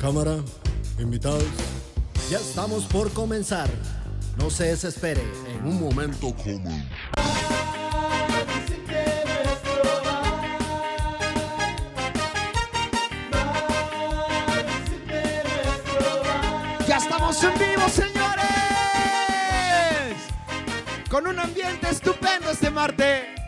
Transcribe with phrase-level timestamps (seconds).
[0.00, 0.38] Cámara,
[0.98, 1.44] invitados.
[2.30, 3.70] Ya estamos por comenzar.
[4.36, 5.22] No se desespere.
[5.46, 6.34] En un momento
[16.86, 18.46] Ya estamos en vivo, señores.
[21.08, 23.38] Con un ambiente estupendo este martes.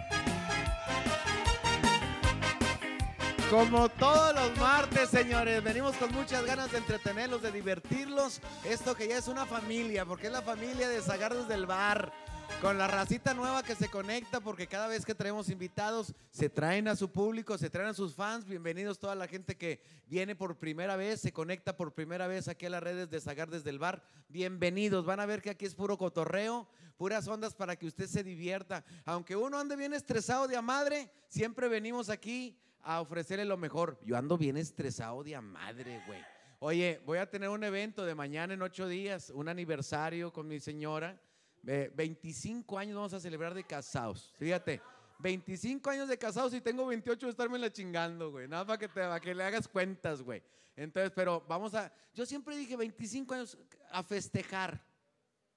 [3.50, 4.79] Como todos los martes,
[5.10, 8.40] señores, venimos con muchas ganas de entretenerlos, de divertirlos.
[8.64, 12.12] Esto que ya es una familia, porque es la familia de Zagar desde el bar.
[12.60, 16.88] Con la racita nueva que se conecta, porque cada vez que traemos invitados, se traen
[16.88, 18.44] a su público, se traen a sus fans.
[18.44, 22.66] Bienvenidos toda la gente que viene por primera vez, se conecta por primera vez aquí
[22.66, 24.02] a las redes de Zagar desde el bar.
[24.28, 28.22] Bienvenidos, van a ver que aquí es puro cotorreo, puras ondas para que usted se
[28.22, 28.84] divierta.
[29.04, 33.98] Aunque uno ande bien estresado de a madre, siempre venimos aquí a ofrecerle lo mejor.
[34.04, 36.20] Yo ando bien estresado de madre, güey.
[36.58, 40.60] Oye, voy a tener un evento de mañana en ocho días, un aniversario con mi
[40.60, 41.18] señora.
[41.66, 44.34] Eh, 25 años vamos a celebrar de casados.
[44.38, 44.80] Fíjate,
[45.18, 48.48] 25 años de casados y tengo 28 de estarme la chingando, güey.
[48.48, 50.42] Nada para que, te, para que le hagas cuentas, güey.
[50.76, 51.92] Entonces, pero vamos a.
[52.14, 53.58] Yo siempre dije 25 años
[53.90, 54.82] a festejar.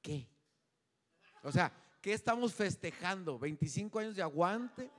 [0.01, 0.27] ¿Qué?
[1.43, 3.39] O sea, ¿qué estamos festejando?
[3.39, 4.91] ¿25 años de aguante?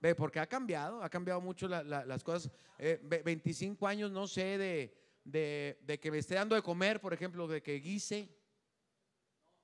[0.00, 2.50] Ve, porque ha cambiado, ha cambiado mucho la- la- las cosas.
[2.78, 7.12] Eh, ve- 25 años, no sé, de, de, que me esté dando de comer, por
[7.12, 8.28] ejemplo, de que guise.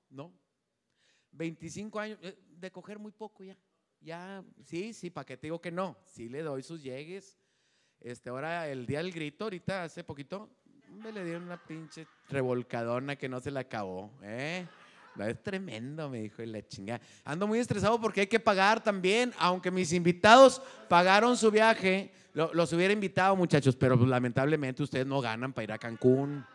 [0.09, 0.33] ¿No?
[1.31, 3.57] 25 años, eh, de coger muy poco ya.
[4.01, 5.97] Ya, sí, sí, para que te digo que no.
[6.05, 7.37] Sí le doy sus llegues.
[7.99, 10.49] Este, ahora el día del grito, ahorita hace poquito,
[10.89, 14.67] me le dieron una pinche revolcadona que no se la acabó, ¿eh?
[15.19, 16.99] Es tremendo, me dijo, y la chingada.
[17.23, 22.53] Ando muy estresado porque hay que pagar también, aunque mis invitados pagaron su viaje, lo-
[22.53, 26.45] los hubiera invitado, muchachos, pero pues, lamentablemente ustedes no ganan para ir a Cancún.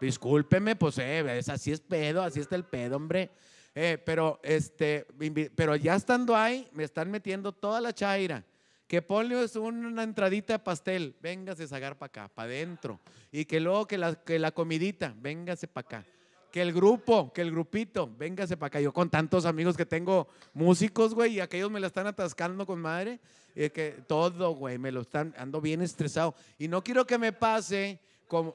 [0.00, 3.30] Discúlpeme, pues eh, es, así es pedo, así está el pedo, hombre.
[3.74, 5.06] Eh, pero, este,
[5.54, 8.44] pero ya estando ahí, me están metiendo toda la chaira.
[8.86, 13.00] Que ponle es una entradita de pastel, véngase a sacar para acá, para adentro.
[13.32, 16.06] Y que luego que la, que la comidita, véngase para acá.
[16.54, 18.80] Que el grupo, que el grupito, véngase para acá.
[18.80, 22.78] Yo con tantos amigos que tengo músicos, güey, y aquellos me la están atascando con
[22.78, 23.18] madre.
[23.56, 26.32] eh, que todo, güey, me lo están, ando bien estresado.
[26.56, 27.98] Y no quiero que me pase
[28.28, 28.54] como,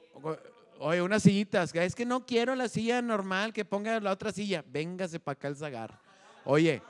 [0.78, 4.64] oye, unas sillitas, es que no quiero la silla normal, que ponga la otra silla.
[4.66, 6.00] Véngase para acá el zagar.
[6.46, 6.82] Oye,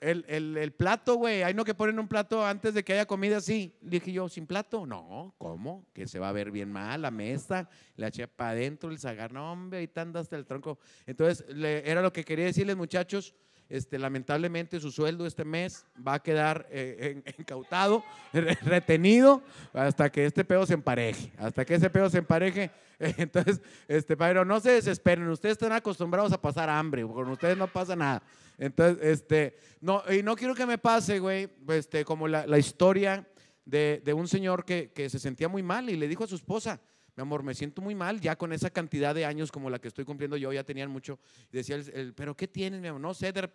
[0.00, 3.06] el, el- el plato, güey, hay no que ponen un plato antes de que haya
[3.06, 3.74] comida así.
[3.80, 4.86] Dije yo, ¿sin plato?
[4.86, 5.86] No, ¿cómo?
[5.92, 9.32] Que se va a ver bien mal la mesa, la eché para adentro, el zagar,
[9.32, 10.78] no, hombre, ahí anda hasta el tronco.
[11.06, 13.34] Entonces, le- era lo que quería decirles, muchachos.
[13.70, 19.42] Este, lamentablemente su sueldo este mes va a quedar eh, en- incautado, re- retenido,
[19.72, 22.70] hasta que este pedo se empareje, hasta que ese pedo se empareje.
[22.98, 27.66] Entonces, este, pero no se desesperen, ustedes están acostumbrados a pasar hambre, con ustedes no
[27.66, 28.22] pasa nada.
[28.58, 33.26] Entonces, este, no, y no quiero que me pase, güey, este, como la, historia
[33.64, 36.80] de, un señor que se sentía muy mal y le dijo a su esposa,
[37.16, 39.88] mi amor, me siento muy mal, ya con esa cantidad de años como la que
[39.88, 41.18] estoy cumpliendo yo, ya tenían mucho.
[41.52, 43.00] Y decía, el, el, pero ¿qué tienes, mi amor?
[43.00, 43.50] No sé, de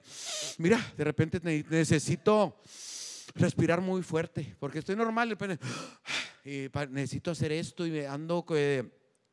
[0.60, 2.62] mira, de repente ne- necesito
[3.36, 5.38] respirar muy fuerte, porque estoy normal,
[6.45, 8.84] y necesito hacer esto y ando, eh,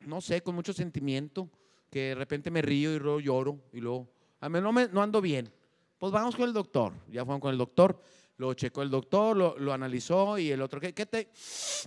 [0.00, 1.48] no sé, con mucho sentimiento,
[1.90, 5.02] que de repente me río y luego lloro y luego, a mí no, me, no
[5.02, 5.50] ando bien.
[5.98, 7.98] Pues vamos con el doctor, ya fueron con el doctor,
[8.38, 11.30] lo checó el doctor, lo, lo analizó y el otro, ¿qué, qué, te,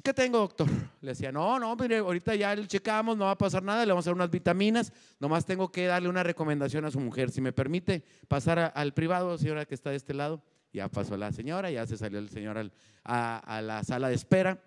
[0.03, 0.67] ¿qué tengo, doctor?
[1.01, 3.91] Le decía, no, no, mire, ahorita ya le checamos, no va a pasar nada, le
[3.91, 7.29] vamos a dar unas vitaminas, nomás tengo que darle una recomendación a su mujer.
[7.29, 10.41] Si me permite pasar al privado, señora que está de este lado,
[10.73, 12.71] ya pasó la señora, ya se salió el señor al-
[13.03, 14.59] a, a la sala de espera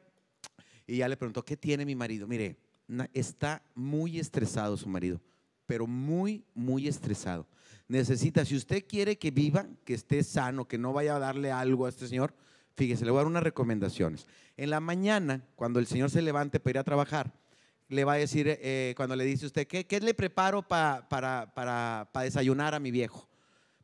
[0.87, 2.27] y ya le preguntó, ¿qué tiene mi marido?
[2.29, 2.57] Mire,
[3.13, 5.21] está muy estresado su marido,
[5.67, 7.47] pero muy, muy estresado.
[7.93, 11.85] Necesita, si usted quiere que viva, que esté sano, que no vaya a darle algo
[11.85, 12.33] a este señor,
[12.75, 14.27] fíjese, le voy a dar unas recomendaciones.
[14.57, 17.35] En la mañana, cuando el señor se levante para ir a trabajar,
[17.91, 21.53] le va a decir, eh, cuando le dice usted, ¿qué, qué le preparo pa- para,
[21.55, 23.29] para, para desayunar a mi viejo?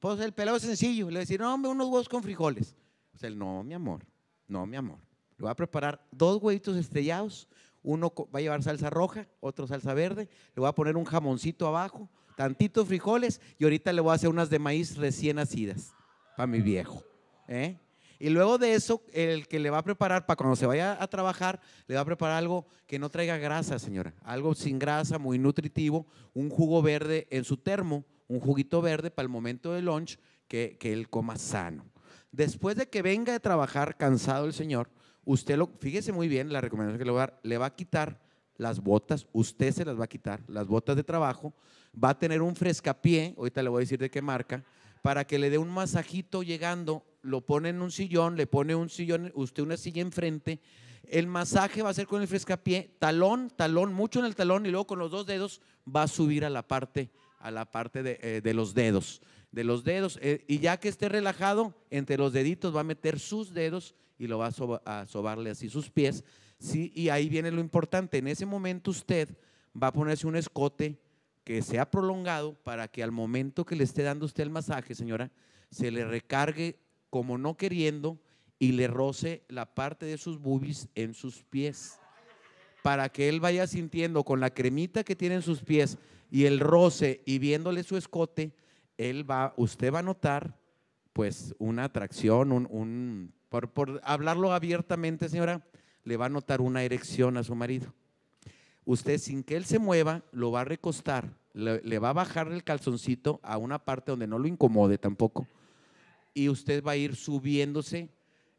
[0.00, 2.74] Pues el pelado es sencillo, le va a decir, no, unos huevos con frijoles.
[3.14, 4.06] Sea, él, no, mi amor,
[4.46, 5.00] no, mi amor.
[5.36, 7.46] Le voy a preparar dos huevitos estrellados,
[7.82, 10.30] Uno va a llevar salsa roja, otro salsa verde.
[10.56, 12.08] Le voy a poner un jamoncito abajo,
[12.38, 15.92] tantitos frijoles y ahorita le voy a hacer unas de maíz recién nacidas
[16.36, 17.02] para mi viejo.
[17.48, 17.76] ¿eh?
[18.20, 21.08] Y luego de eso, el que le va a preparar para cuando se vaya a
[21.08, 24.14] trabajar, le va a preparar algo que no traiga grasa, señora.
[24.22, 29.24] Algo sin grasa, muy nutritivo, un jugo verde en su termo, un juguito verde para
[29.24, 31.86] el momento del lunch, que, que él coma sano.
[32.30, 34.92] Después de que venga de trabajar cansado el señor,
[35.24, 37.74] usted lo, fíjese muy bien la recomendación que le voy a dar, le va a
[37.74, 38.20] quitar
[38.58, 41.54] las botas, usted se las va a quitar, las botas de trabajo,
[41.92, 44.64] va a tener un frescapié, ahorita le voy a decir de qué marca,
[45.00, 48.90] para que le dé un masajito llegando, lo pone en un sillón, le pone un
[48.90, 50.60] sillón, usted una silla enfrente,
[51.04, 54.70] el masaje va a ser con el frescapié, talón, talón, mucho en el talón y
[54.70, 58.18] luego con los dos dedos va a subir a la parte, a la parte de,
[58.20, 59.22] eh, de los dedos,
[59.52, 63.20] de los dedos, eh, y ya que esté relajado, entre los deditos va a meter
[63.20, 66.24] sus dedos y lo va a, a sobarle así sus pies,
[66.58, 69.28] sí, y ahí viene lo importante, en ese momento usted
[69.80, 70.98] va a ponerse un escote
[71.44, 75.30] que sea prolongado para que al momento que le esté dando usted el masaje, señora,
[75.70, 76.78] se le recargue
[77.10, 78.20] como no queriendo
[78.58, 81.98] y le roce la parte de sus boobies en sus pies.
[82.82, 85.98] Para que él vaya sintiendo con la cremita que tiene en sus pies
[86.30, 88.54] y el roce y viéndole su escote,
[88.96, 90.58] él va, usted va a notar
[91.12, 95.64] pues una atracción, un, por hablarlo abiertamente, señora,
[96.08, 97.92] le va a notar una erección a su marido
[98.88, 102.64] usted sin que él se mueva, lo va a recostar, le, va a bajar el
[102.64, 105.46] calzoncito a una parte donde no lo incomode tampoco,
[106.32, 108.08] y usted va a ir subiéndose.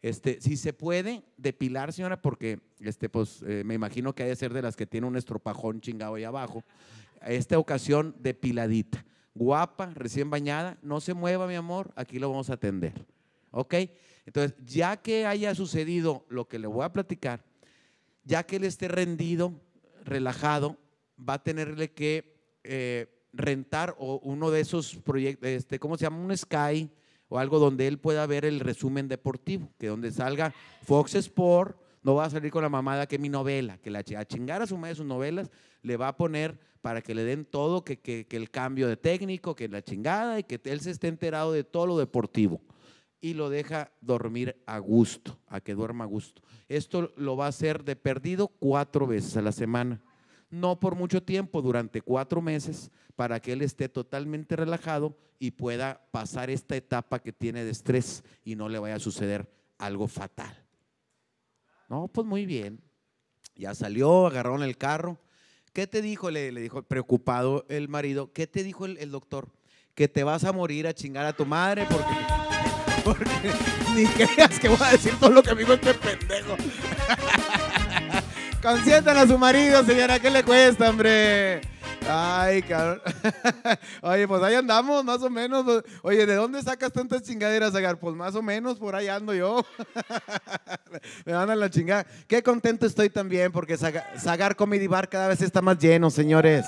[0.04, 4.36] Este, si se puede, depilar, señora, porque este, pues, eh, me imagino que hay de
[4.36, 6.64] ser de las que tiene un estropajón chingado ahí abajo.
[7.26, 9.04] Esta ocasión, depiladita.
[9.34, 12.94] Guapa, recién bañada, no se mueva, mi amor, aquí lo vamos a atender.
[13.52, 13.76] ¿Ok?
[14.26, 17.44] Entonces, ya que haya sucedido lo que le voy a platicar,
[18.24, 19.60] ya que él esté rendido,
[20.04, 20.78] relajado,
[21.18, 26.18] va a tenerle que eh, rentar o uno de esos proyectos, este, ¿cómo se llama?
[26.20, 26.90] Un Sky
[27.28, 30.54] o algo donde él pueda ver el resumen deportivo, que donde salga
[30.84, 34.26] Fox Sport, no va a salir con la mamada que mi novela, que la a
[34.26, 37.84] chingar a su madre sus novelas, le va a poner para que le den todo,
[37.84, 41.52] que- que el cambio de técnico, que la chingada y que él se esté enterado
[41.52, 42.62] de todo lo deportivo
[43.22, 46.42] y lo deja dormir a gusto, a que duerma a gusto.
[46.68, 50.02] Esto lo va a hacer de perdido cuatro veces a la semana,
[50.50, 56.02] no por mucho tiempo, durante cuatro meses, para que él esté totalmente relajado y pueda
[56.12, 60.66] pasar esta etapa que tiene de estrés y no le vaya a suceder algo fatal.
[61.88, 62.82] No, pues muy bien.
[63.56, 65.20] Ya salió, agarraron el carro.
[65.74, 66.32] ¿Qué te dijo?
[66.32, 69.50] Le, dijo, preocupado el marido, ¿qué te dijo el doctor?
[69.96, 72.14] Que te vas a morir a chingar a tu madre porque,
[73.14, 73.52] porque
[73.96, 76.56] ni creas que voy a decir todo lo que me dijo este pendejo.
[78.62, 81.62] Consientan a su marido, señora, ¿qué le cuesta, hombre?
[82.10, 83.02] Ay, cabrón.
[84.02, 85.66] Oye, pues ahí andamos, más o menos.
[86.02, 87.98] Oye, ¿de dónde sacas tantas chingaderas, Agar?
[88.00, 89.66] Pues más o menos por ahí ando yo.
[91.26, 92.06] Me van a la chingada.
[92.28, 96.66] Qué contento estoy también porque Saga- Sagar Comedy Bar cada vez está más lleno, señores.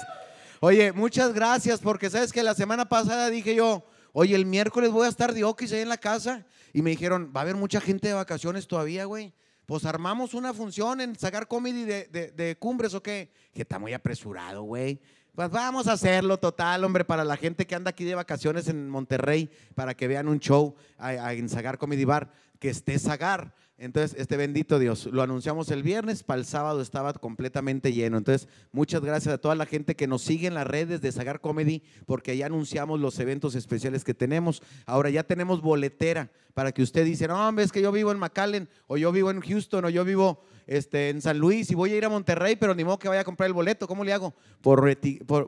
[0.59, 3.83] Oye, muchas gracias porque sabes que la semana pasada dije yo,
[4.13, 7.31] oye, el miércoles voy a estar de Oquis ahí en la casa y me dijeron,
[7.35, 9.33] va a haber mucha gente de vacaciones todavía, güey.
[9.65, 13.31] Pues armamos una función en Sagar Comedy de, Cumbres o qué.
[13.53, 14.99] Que está muy apresurado, güey.
[15.33, 18.89] Pues vamos a hacerlo total, hombre, para la gente que anda aquí de vacaciones en
[18.89, 23.55] Monterrey, para que vean un show a- en Sagar Comedy Bar, que esté Sagar.
[23.81, 28.19] Entonces, este bendito Dios, lo anunciamos el viernes, para el sábado estaba completamente lleno.
[28.19, 31.41] Entonces, muchas gracias a toda la gente que nos sigue en las redes de Sagar
[31.41, 34.61] Comedy, porque ya anunciamos los eventos especiales que tenemos.
[34.85, 38.19] Ahora ya tenemos boletera para que usted dice, no, hombre, es que yo vivo en
[38.19, 41.91] McAllen, o yo vivo en Houston, o yo vivo este, en San Luis y voy
[41.93, 43.87] a ir a Monterrey, pero ni modo que vaya a comprar el boleto.
[43.87, 44.33] ¿Cómo le hago?
[44.61, 44.81] Por,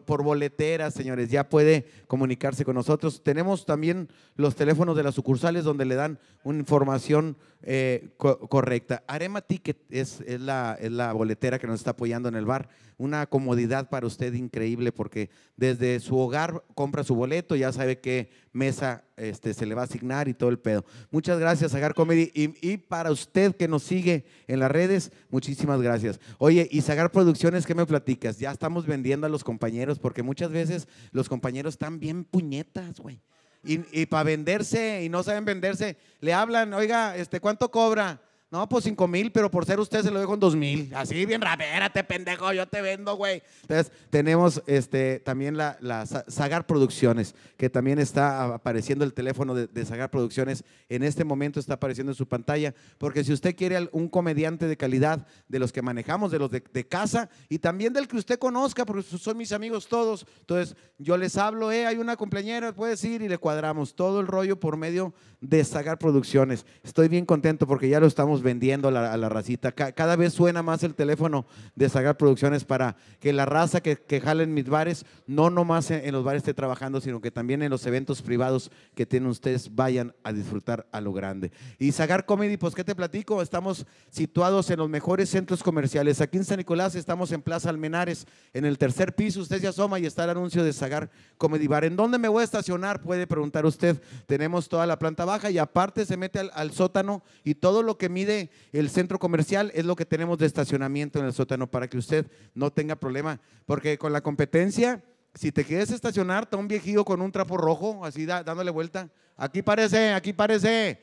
[0.06, 1.30] por, boletera, señores.
[1.30, 3.24] Ya puede comunicarse con nosotros.
[3.24, 9.04] Tenemos también los teléfonos de las sucursales donde le dan una información eh, co- correcta.
[9.08, 12.68] Arema Ticket es, la, es la boletera que nos está apoyando en el bar.
[12.98, 18.32] Una comodidad para usted increíble porque desde su hogar compra su boleto, ya sabe qué
[18.52, 20.86] mesa este, se le va a asignar y todo el pedo.
[21.12, 22.32] Muchas gracias, Sagar Comedy.
[22.34, 26.20] Y, y para usted que nos sigue en las redes, muchísimas gracias.
[26.38, 28.40] Oye, y Sagar Producciones, ¿qué me platicas?
[28.40, 33.22] Ya estamos vendiendo a los compañeros porque muchas veces los compañeros están bien puñetas, güey.
[33.66, 38.22] Y, para venderse y no saben venderse, le hablan, oiga, este, ¿cuánto cobra?
[38.54, 40.92] No, pues cinco mil, pero por ser usted se lo dejo en dos mil.
[40.94, 43.42] Así bien rápido, espérate, pendejo, yo te vendo, güey.
[43.64, 49.56] Entonces, tenemos este, también la, la Sa- Sagar Producciones, que también está apareciendo el teléfono
[49.56, 50.64] de, de Sagar Producciones.
[50.88, 54.78] En este momento está apareciendo en su pantalla, porque si usted quiere un comediante de
[54.78, 58.86] calidad, de los que manejamos, de los de, casa, y también del que usted conozca,
[58.86, 60.28] porque son mis amigos todos.
[60.42, 64.28] Entonces, yo les hablo, eh, hay una cumpleañera, puedes ir y le cuadramos todo el
[64.28, 66.68] rollo por medio de Sagar Producciones.
[66.84, 69.72] Estoy bien contento porque ya lo estamos vendiendo a la, racita.
[69.72, 71.46] Ca- cada vez suena más el teléfono
[71.76, 75.90] de Sagar Producciones para que la raza que, que jala en mis bares, no nomás
[75.90, 79.30] en, en los bares esté trabajando, sino que también en los eventos privados que tienen
[79.30, 81.52] ustedes vayan a disfrutar a lo grande.
[81.80, 83.42] Y Sagar Comedy, pues, ¿qué te platico?
[83.42, 86.22] Estamos situados en los mejores centros comerciales.
[86.22, 89.42] Aquí en San Nicolás estamos en Plaza Almenares, en el tercer piso.
[89.42, 91.86] Usted se asoma y está el anuncio de Sagar Comedy Bar.
[91.86, 93.02] ¿En dónde me voy a estacionar?
[93.02, 94.02] Puede preguntar usted.
[94.26, 98.10] Tenemos toda la planta baja y aparte se mete al sótano y todo lo que
[98.10, 98.33] mide
[98.72, 102.26] el centro comercial es lo que tenemos de estacionamiento en el sótano para que usted
[102.54, 103.40] no tenga problema.
[103.66, 108.06] Porque con la competencia, si te quieres estacionar, está un viejillo con un trapo rojo,
[108.06, 109.10] así dándole vuelta.
[109.36, 111.00] Aquí parece, aquí parece.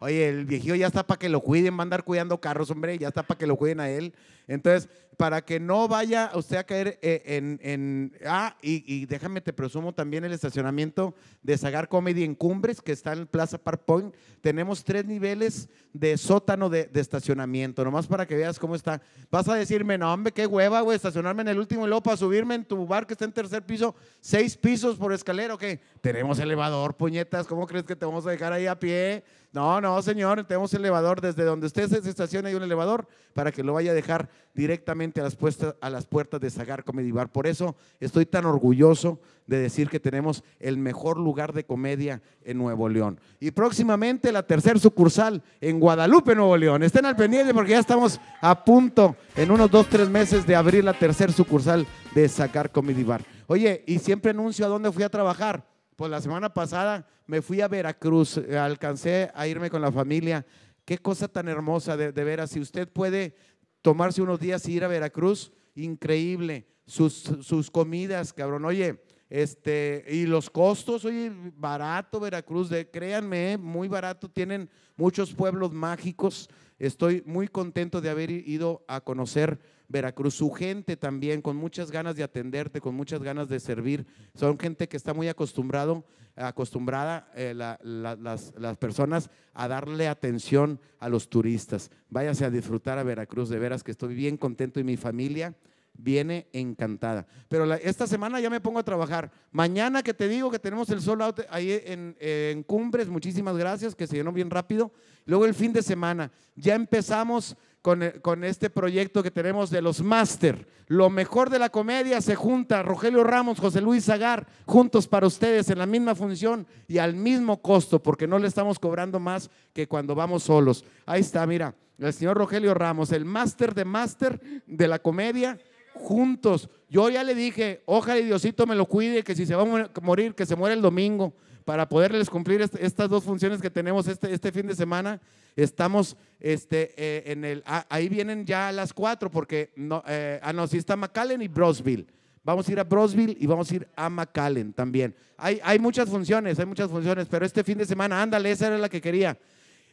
[0.00, 2.98] Oye, el viejillo ya está para que lo cuiden, va a andar cuidando carros, hombre,
[2.98, 4.12] ya está para que lo cuiden a él.
[4.48, 7.22] Entonces, para que no vaya usted a caer eh,
[7.62, 12.92] en, ah, y, déjame te presumo también el estacionamiento de Sagar Comedy en Cumbres, que
[12.92, 14.14] está en Plaza Park Point.
[14.42, 19.00] Tenemos tres niveles de sótano de, estacionamiento, nomás para que veas cómo está.
[19.30, 22.54] Vas a decirme, no, hombre, qué hueva, güey, estacionarme en el último y para subirme
[22.54, 25.80] en tu bar que está en tercer piso, seis pisos por escalera, ¿o qué?
[26.02, 29.24] Tenemos elevador, puñetas, ¿cómo crees que te vamos a dejar ahí a pie?
[29.56, 33.62] No, no, señor, tenemos elevador desde donde usted se estaciona hay un elevador para que
[33.62, 37.32] lo vaya a dejar directamente a las, puestas, a las puertas de Sagar Comedy Bar.
[37.32, 42.58] Por eso estoy tan orgulloso de decir que tenemos el mejor lugar de comedia en
[42.58, 43.18] Nuevo León.
[43.40, 46.82] Y próximamente la tercer sucursal en Guadalupe, Nuevo León.
[46.82, 50.84] Estén al pendiente porque ya estamos a punto en unos dos, tres meses de abrir
[50.84, 53.24] la tercer sucursal de Sagar Comedy Bar.
[53.46, 55.64] Oye, y siempre anuncio a dónde fui a trabajar.
[55.96, 60.44] Pues la semana pasada me fui a Veracruz, eh, alcancé a irme con la familia.
[60.84, 62.50] Qué cosa tan hermosa, de, veras.
[62.50, 63.34] Si usted puede
[63.80, 66.66] tomarse unos días y ir a Veracruz, increíble.
[66.86, 68.66] Sus, sus comidas, cabrón.
[68.66, 74.28] Oye, este, y los costos, oye, barato Veracruz, de, créanme, eh, muy barato.
[74.28, 76.48] Tienen muchos pueblos mágicos.
[76.78, 79.58] Estoy muy contento de haber ido a conocer
[79.88, 80.34] Veracruz.
[80.34, 84.06] Su gente también, con muchas ganas de atenderte, con muchas ganas de servir.
[84.34, 90.80] Son gente que está muy acostumbrado, acostumbrada eh, la- la- las, personas a darle atención
[90.98, 91.90] a los turistas.
[92.10, 95.54] Váyase a disfrutar a Veracruz, de veras que estoy bien contento y mi familia
[95.98, 97.26] viene encantada.
[97.48, 99.30] Pero esta semana ya me pongo a trabajar.
[99.50, 104.06] Mañana que te digo que tenemos el sol ahí en, en Cumbres, muchísimas gracias, que
[104.06, 104.92] se llenó bien rápido.
[105.24, 109.80] Luego el fin de semana, ya empezamos con, eh, con este proyecto que tenemos de
[109.80, 110.66] los máster.
[110.88, 115.70] Lo mejor de la comedia se junta Rogelio Ramos, José Luis Zagar, juntos para ustedes
[115.70, 119.86] en la misma función y al mismo costo, porque no le estamos cobrando más que
[119.86, 120.84] cuando vamos solos.
[121.06, 125.56] Ahí está, mira, el señor Rogelio Ramos, el máster de máster de la comedia,
[125.94, 126.68] juntos.
[126.90, 130.34] Yo ya le dije, ojalá Diosito me lo cuide, que si se va a morir,
[130.34, 131.34] que se muera el domingo,
[131.66, 135.20] para poderles cumplir est- estas dos funciones que tenemos este, este fin de semana.
[135.56, 140.38] Estamos este, eh, en el, ah, ahí vienen ya a las cuatro, porque no, eh,
[140.42, 142.06] ah, no, sí está McAllen y Brosville.
[142.44, 145.14] Vamos a ir a Brosville y vamos a ir a McAllen también.
[145.36, 148.78] Hay, hay muchas funciones, hay muchas funciones, pero este fin de semana, ándale, esa era
[148.78, 149.36] la que quería.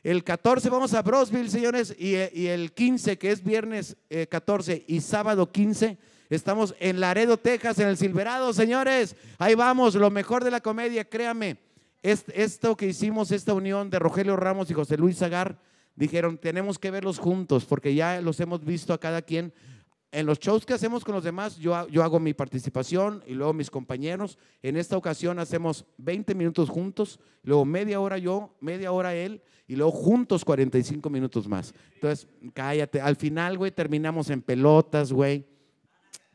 [0.04, 4.28] El 14 vamos a Brosville, señores, y, eh, y el 15, que es viernes eh,
[4.28, 5.98] 14 y sábado 15,
[6.30, 9.16] estamos en Laredo, Texas, en el Silverado, señores.
[9.38, 11.58] Ahí vamos, lo mejor de la comedia, créame.
[12.02, 15.58] Est- esto que hicimos, esta unión de Rogelio Ramos y José Luis Zagar,
[15.96, 19.54] dijeron, tenemos que verlos juntos, porque ya los hemos visto a cada quien.
[20.12, 23.52] En los shows que hacemos con los demás, yo, yo hago mi participación y luego
[23.54, 24.38] mis compañeros.
[24.62, 29.76] En esta ocasión hacemos 20 minutos juntos, luego media hora yo, media hora él, y
[29.76, 31.74] luego juntos 45 minutos más.
[31.96, 33.02] Entonces, cállate.
[33.02, 35.46] Al final, güey, terminamos en pelotas, güey.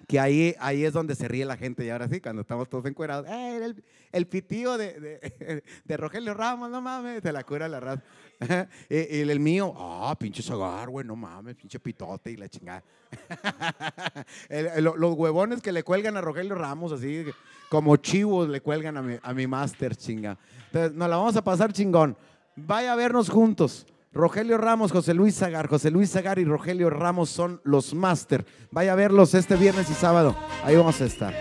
[0.09, 1.85] Que ahí, ahí es donde se ríe la gente.
[1.85, 6.35] Y ahora sí, cuando estamos todos encuerados, "Eh, el, el pitío de, de, de Rogelio
[6.35, 8.03] Ramos, no mames, te la cura la raza.
[8.89, 12.83] y, el mío, ah, pinche Zagar, güey, no mames, pinche pitote y la chingada.
[14.81, 17.25] Los huevones que le cuelgan a Rogelio Ramos, así
[17.69, 20.39] como chivos le cuelgan a mi, a mi máster, chinga.
[20.67, 22.17] Entonces, nos la vamos a pasar chingón.
[22.57, 23.87] Vaya a vernos juntos.
[24.19, 25.69] Rogelio Ramos, José Luis Zagar.
[25.69, 28.45] José Luis Zagar y Rogelio Ramos son los máster.
[28.73, 30.35] Vaya a verlos este viernes y sábado.
[30.65, 31.33] Ahí vamos a estar.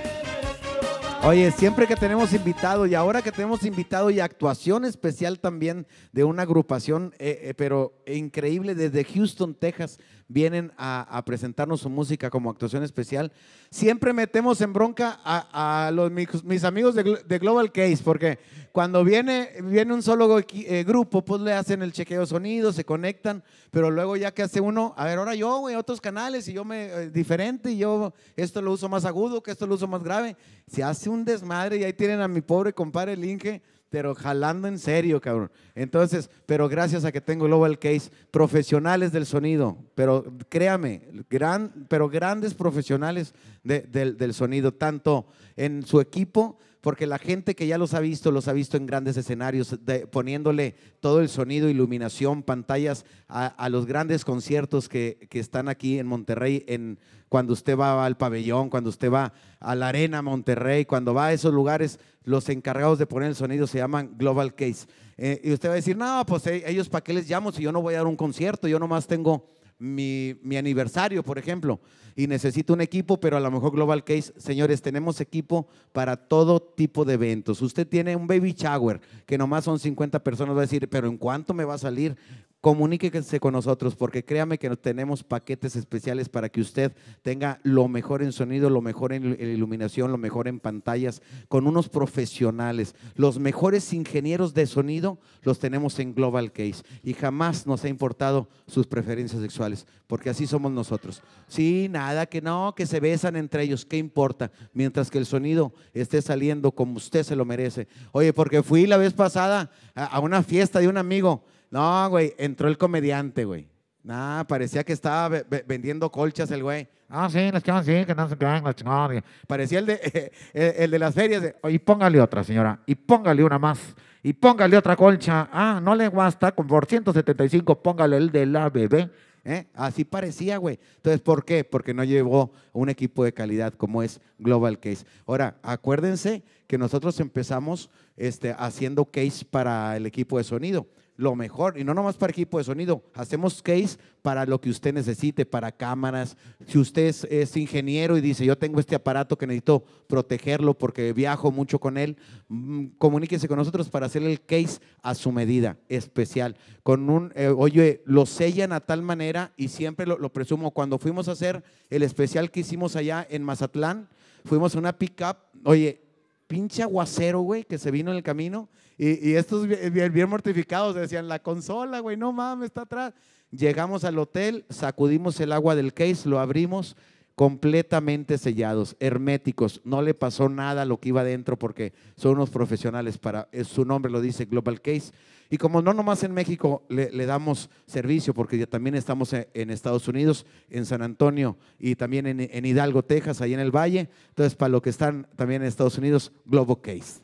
[1.23, 6.23] Oye, siempre que tenemos invitado y ahora que tenemos invitado y actuación especial también de
[6.23, 9.97] una agrupación, eh, eh, pero increíble desde Houston, Texas,
[10.29, 13.31] vienen a, presentarnos su música como actuación especial.
[13.69, 18.39] Siempre metemos en bronca a, los, mis, amigos de, Glo- de Global Case, porque
[18.71, 22.85] cuando viene, viene un solo eh, grupo, pues le hacen el chequeo de sonido, se
[22.85, 26.53] conectan, pero luego ya que hace uno, a ver, ahora yo, güey, otros canales y
[26.53, 29.87] yo me, eh, diferente, y yo esto lo uso más agudo, que esto lo uso
[29.87, 30.35] más grave.
[30.67, 34.67] Se hace un desmadre y ahí tienen a mi pobre compadre el Inge, pero jalando
[34.67, 35.51] en serio, cabrón.
[35.75, 42.09] Entonces, pero gracias a que tengo Global Case, profesionales del sonido, pero créame, gran, pero
[42.09, 47.77] grandes profesionales de- del, del sonido, tanto en su equipo, porque la gente que ya
[47.77, 49.77] los ha visto, los ha visto en grandes escenarios,
[50.09, 55.99] poniéndole todo el sonido, iluminación, pantallas a, a los grandes conciertos que, que están aquí
[55.99, 60.85] en Monterrey, en, cuando usted va al pabellón, cuando usted va a la arena Monterrey,
[60.85, 64.87] cuando va a esos lugares, los encargados de poner el sonido se llaman Global Case.
[65.17, 67.63] Eh, y usted va a decir, no, pues eh, ellos para qué les llamo si
[67.63, 69.45] yo no voy a dar un concierto, yo nomás tengo
[69.79, 71.79] mi, mi aniversario, por ejemplo,
[72.15, 76.59] y necesito un equipo, pero a lo mejor Global Case, señores, tenemos equipo para todo
[76.59, 77.61] tipo de eventos.
[77.61, 81.17] Usted tiene un baby shower, que nomás son 50 personas, va a decir, pero ¿en
[81.17, 82.17] cuánto me va a salir?
[82.59, 88.23] Comuníquese con nosotros, porque créame que tenemos paquetes especiales para que usted tenga lo mejor
[88.23, 92.95] en sonido, lo mejor en iluminación, lo mejor en pantallas, con unos profesionales.
[93.15, 98.49] Los mejores ingenieros de sonido los tenemos en Global Case y jamás nos ha importado
[98.65, 101.21] sus preferencias sexuales, porque así somos nosotros.
[101.47, 104.51] Sí, nada, que no, que se besan entre ellos, ¿qué importa?
[104.73, 107.87] Mientras que el sonido esté saliendo como usted se lo merece.
[108.13, 111.45] Oye, porque fui la vez pasada a una fiesta de un amigo.
[111.69, 113.67] No, güey, entró el comediante, güey.
[114.03, 116.87] Nah, parecía que estaba ve- ve- vendiendo colchas el güey.
[117.09, 119.21] Ah, sí, las chavas sí, que no se quedan, la chingada.
[119.47, 121.41] Parecía el de, el, el de las ferias.
[121.41, 122.79] de, Y póngale otra, señora.
[122.85, 123.79] Y póngale una más.
[124.23, 125.49] Y póngale otra colcha.
[125.51, 126.53] Ah, no le basta.
[126.53, 129.09] Con por 175, póngale el de la bebé.
[129.43, 129.65] ¿eh?
[129.73, 130.79] Así parecía, güey.
[130.97, 131.65] Entonces, ¿por qué?
[131.65, 135.05] Porque no llevó un equipo de calidad como es Global Case.
[135.25, 140.87] Ahora, acuérdense que nosotros empezamos este, haciendo case para el equipo de sonido.
[141.17, 144.93] Lo mejor, y no nomás para equipo de sonido, hacemos case para lo que usted
[144.93, 146.37] necesite, para cámaras.
[146.67, 151.51] Si usted es, ingeniero y dice, yo tengo este aparato que necesito protegerlo porque viajo
[151.51, 152.17] mucho con él,
[152.49, 156.55] mm, comuníquese con nosotros para hacerle el case a su medida, especial.
[156.83, 160.69] Con un, eh, oye, lo sellan a tal manera y siempre lo, lo presumo.
[160.69, 164.07] Cuando fuimos a hacer el especial que hicimos allá en Mazatlán,
[164.45, 166.06] fuimos a una pickup, oye,
[166.47, 168.69] pinche aguacero, güey, que se vino en el camino.
[168.97, 173.13] Y, y estos bien, mortificados decían, la consola, güey, no mames, está atrás.
[173.51, 176.97] Llegamos al hotel, sacudimos el agua del case, lo abrimos
[177.37, 179.79] completamente sellados, herméticos.
[179.83, 183.63] No le pasó nada a lo que iba adentro porque son unos profesionales para, eh,
[183.63, 185.11] su nombre lo dice Global Case.
[185.49, 189.47] Y como no nomás en México le, le damos servicio, porque ya también estamos en,
[189.53, 193.71] en Estados Unidos, en San Antonio y también en, en Hidalgo, Texas, ahí en el
[193.75, 194.09] Valle.
[194.29, 197.21] Entonces, para los que están también en Estados Unidos, Global Case.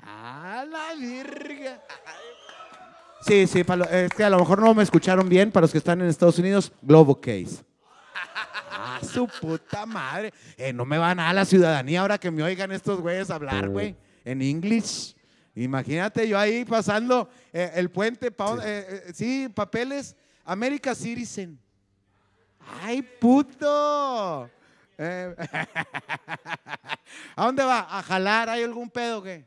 [0.00, 1.82] ¡A la virga!
[3.20, 5.72] Sí, sí, para lo- es que a lo mejor no me escucharon bien, para los
[5.72, 7.64] que están en Estados Unidos, Global Case.
[8.72, 10.32] ¡Ah, su puta madre!
[10.56, 13.96] Eh, no me van a la ciudadanía ahora que me oigan estos güeyes hablar, güey,
[14.24, 15.16] en inglés.
[15.62, 21.58] Imagínate yo ahí pasando eh, el puente, pa- eh, eh, sí, papeles, America Citizen.
[22.80, 24.48] ¡Ay, puto!
[24.96, 25.34] Eh,
[27.36, 27.98] ¿A dónde va?
[27.98, 28.48] ¿A jalar?
[28.50, 29.44] ¿Hay algún pedo que?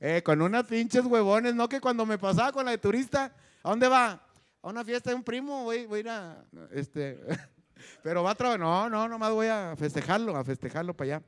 [0.00, 1.68] Eh, con unas pinches huevones, ¿no?
[1.68, 4.20] Que cuando me pasaba con la de turista, ¿a dónde va?
[4.62, 7.20] A una fiesta de un primo, voy, voy a ir a, este,
[8.02, 11.22] pero va a trabajar, no, no, nomás voy a festejarlo, a festejarlo para allá.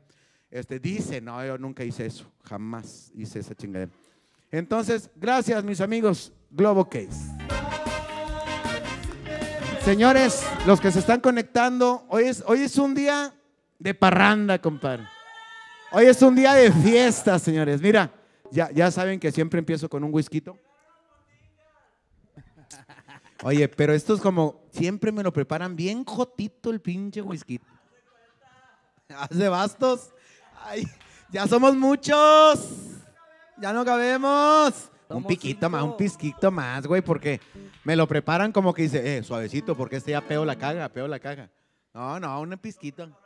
[0.55, 3.91] Este, dice, no, yo nunca hice eso, jamás hice esa chingadera.
[4.53, 7.29] Entonces, gracias mis amigos, Globo Case.
[9.85, 13.35] Señores, los que se están conectando, hoy es, hoy es un día
[13.81, 15.09] de parranda, compadre.
[15.91, 17.81] Hoy es un día de fiesta, señores.
[17.81, 18.13] Mira,
[18.53, 20.41] ya, ya saben que siempre empiezo con un whisky.
[23.43, 27.61] Oye, pero esto es como, siempre me lo preparan bien jotito el pinche whisky.
[29.09, 30.14] Hace bastos.
[30.65, 30.87] Ay,
[31.31, 33.03] ya somos muchos.
[33.59, 34.91] Ya no cabemos.
[35.09, 37.41] Un piquito más, un pisquito más, güey, porque
[37.85, 41.07] me lo preparan como que dice, eh, suavecito, porque este ya peo la caga, peo
[41.07, 41.51] la caga.
[41.93, 43.17] No, no, un pisquito.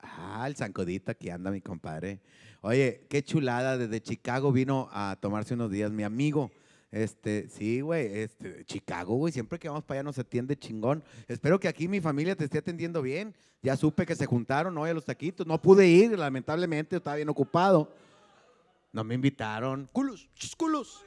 [0.00, 2.20] Ah, el zancodito aquí anda mi compadre.
[2.62, 6.50] Oye, qué chulada, desde Chicago vino a tomarse unos días mi amigo
[6.90, 11.04] Este, sí, güey, este, Chicago, güey, siempre que vamos para allá nos atiende chingón.
[11.26, 13.34] Espero que aquí mi familia te esté atendiendo bien.
[13.62, 15.46] Ya supe que se juntaron hoy a los taquitos.
[15.46, 17.92] No pude ir, lamentablemente, estaba bien ocupado.
[18.92, 19.88] No me invitaron.
[19.92, 21.04] Culos, culos.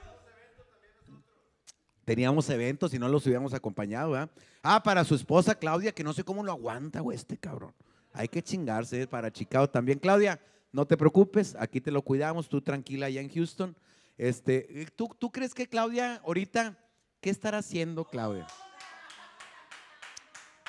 [2.05, 4.29] Teníamos eventos y no los hubiéramos acompañado, ¿verdad?
[4.63, 7.73] Ah, para su esposa Claudia, que no sé cómo lo aguanta, güey, este cabrón.
[8.13, 9.97] Hay que chingarse para Chicago también.
[9.99, 10.39] Claudia,
[10.71, 13.75] no te preocupes, aquí te lo cuidamos, tú tranquila allá en Houston.
[14.21, 16.77] Este, ¿tú, ¿Tú crees que Claudia ahorita,
[17.21, 18.45] qué estará haciendo Claudia?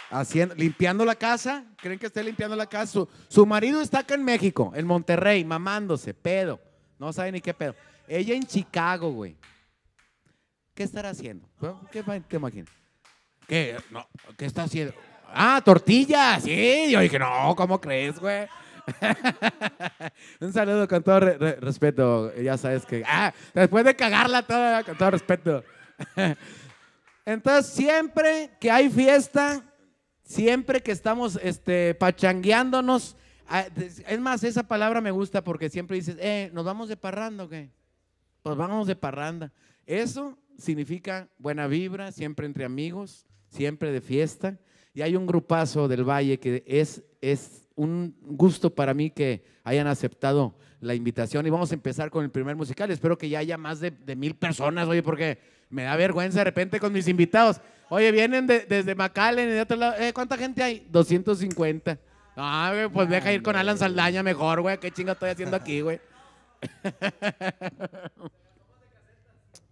[0.08, 2.90] Haciendo, limpiando la casa, ¿creen que esté limpiando la casa?
[2.90, 6.62] Su, su marido está acá en México, en Monterrey, mamándose, pedo.
[6.98, 7.74] No sabe ni qué pedo.
[8.08, 9.36] Ella en Chicago, güey.
[10.72, 11.46] ¿Qué estará haciendo?
[11.90, 12.72] ¿Qué te imaginas?
[13.46, 13.76] ¿Qué?
[13.90, 14.94] No, ¿Qué está haciendo?
[15.26, 16.42] Ah, tortillas.
[16.42, 18.48] Sí, yo dije, no, ¿cómo crees, güey?
[20.40, 22.34] Un saludo con todo re- re- respeto.
[22.36, 23.02] Ya sabes que.
[23.06, 25.64] Ah, después de cagarla toda, con todo respeto.
[27.24, 29.62] Entonces, siempre que hay fiesta,
[30.24, 33.16] siempre que estamos este, pachangueándonos,
[33.48, 37.44] ah, es más, esa palabra me gusta porque siempre dices, eh, ¿nos vamos de parranda
[37.44, 37.70] o qué?
[38.42, 39.52] Pues vamos de parranda.
[39.86, 44.58] Eso significa buena vibra, siempre entre amigos, siempre de fiesta.
[44.94, 49.86] Y hay un grupazo del Valle que es, es un gusto para mí que hayan
[49.86, 51.46] aceptado la invitación.
[51.46, 52.90] Y vamos a empezar con el primer musical.
[52.90, 55.38] Espero que ya haya más de, mil personas, oye, porque
[55.70, 57.60] me da vergüenza de repente con mis invitados.
[57.88, 59.94] Oye, vienen de- desde McAllen y de otro lado.
[59.98, 60.86] Eh, ¿Cuánta gente hay?
[60.90, 61.98] 250.
[62.36, 64.78] Ah, güey, pues deja ir con Alan Saldaña mejor, güey.
[64.78, 66.00] ¿Qué chinga estoy haciendo aquí, güey?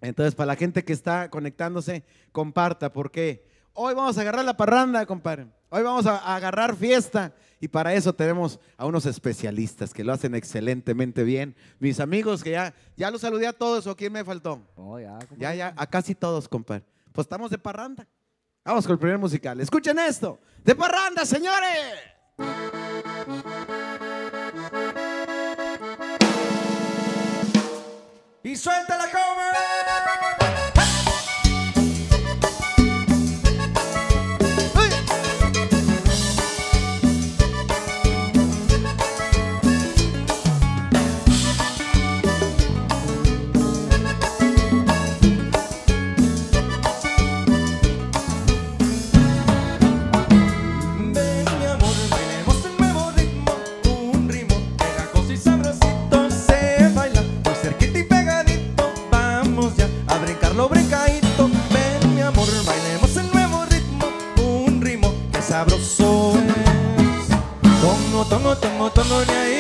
[0.01, 5.05] Entonces, para la gente que está conectándose, comparta, porque hoy vamos a agarrar la parranda,
[5.07, 5.47] compadre.
[5.69, 7.33] Hoy vamos a agarrar fiesta.
[7.61, 11.55] Y para eso tenemos a unos especialistas que lo hacen excelentemente bien.
[11.79, 14.67] Mis amigos que ya, ya los saludé a todos, ¿o quién me faltó?
[14.77, 15.37] Oh, ya, compadre.
[15.39, 16.85] Ya, ya, a casi todos, compadre.
[17.13, 18.09] Pues estamos de parranda.
[18.65, 19.61] Vamos con el primer musical.
[19.61, 20.41] Escuchen esto.
[20.65, 21.97] De parranda, señores.
[28.43, 29.80] Y suelta la cover.
[68.31, 69.60] Tongo, tongo, tongo, tongo, ñaito,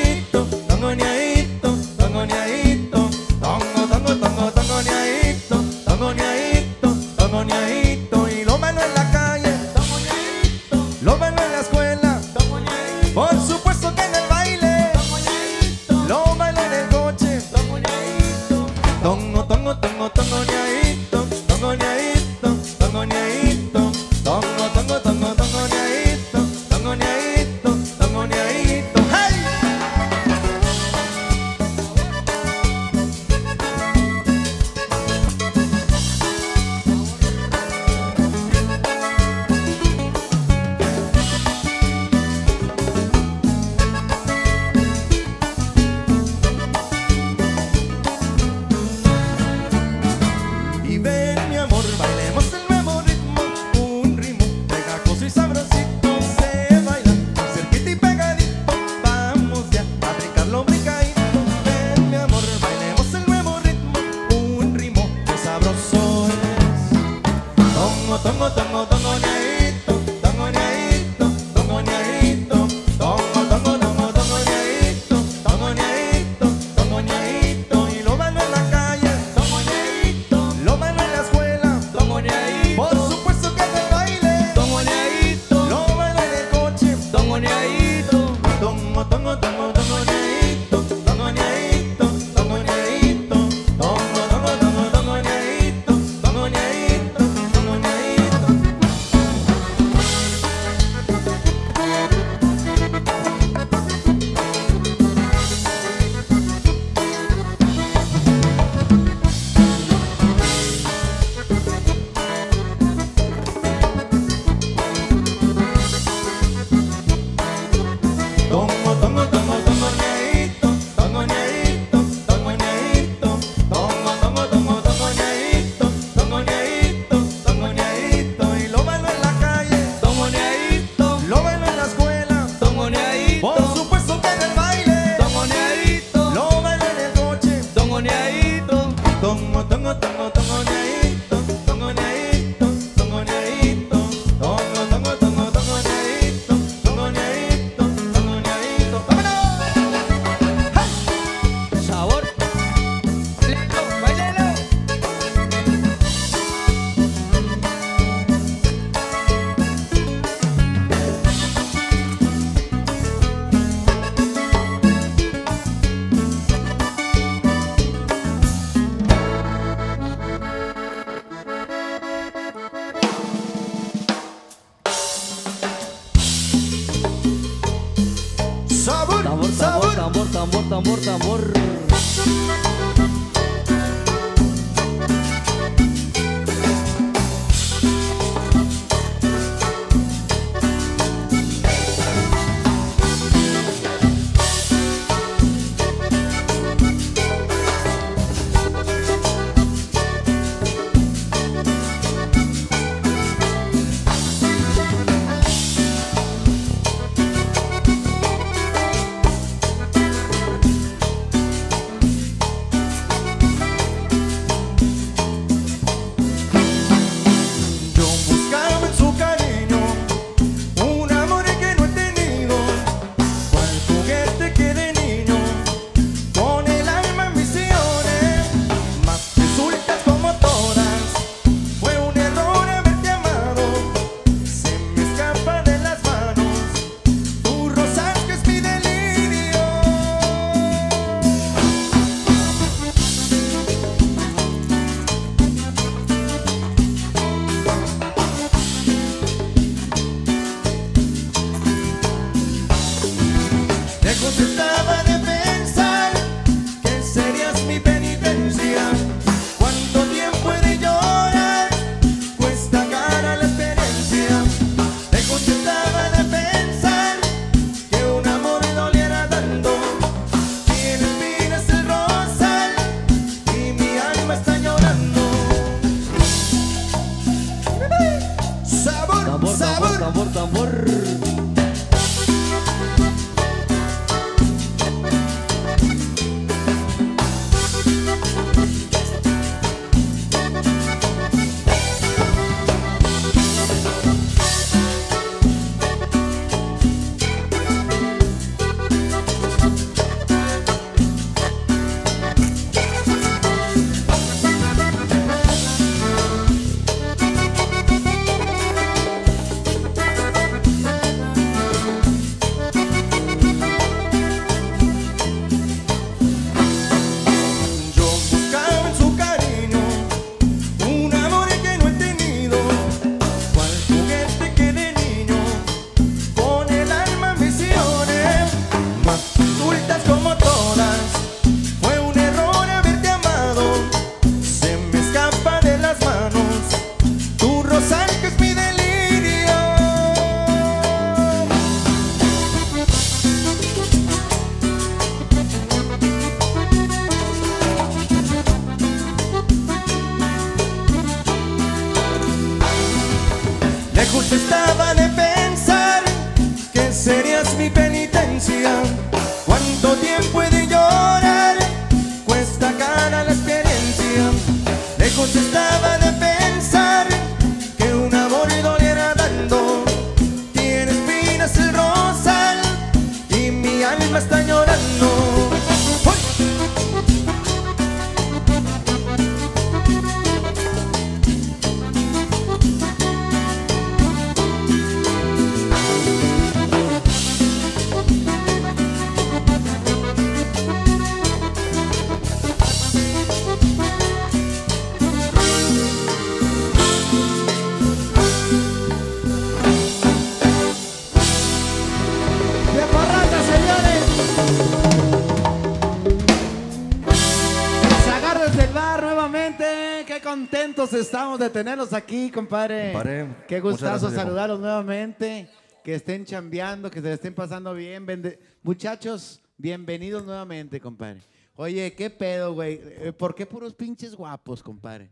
[411.44, 412.92] de tenerlos aquí, compadre.
[412.92, 415.48] Compadre, Qué gustazo saludarlos nuevamente.
[415.82, 418.06] Que estén chambeando, que se estén pasando bien.
[418.06, 421.22] Bende- Muchachos, bienvenidos nuevamente, compadre.
[421.56, 422.80] Oye, ¿qué pedo, güey?
[422.82, 425.10] Eh, ¿Por qué puros pinches guapos, compadre?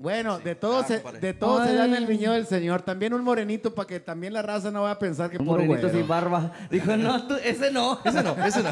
[0.00, 1.20] Bueno, de todo, se, compadre.
[1.20, 2.82] de todo se da en el viñedo del señor.
[2.82, 5.58] También un morenito para que también la raza no vaya a pensar que Un puro
[5.64, 5.98] morenito güero.
[5.98, 6.52] sin barba.
[6.70, 7.98] Dijo, no, tú, ese no.
[8.04, 8.70] Ese no, ese no.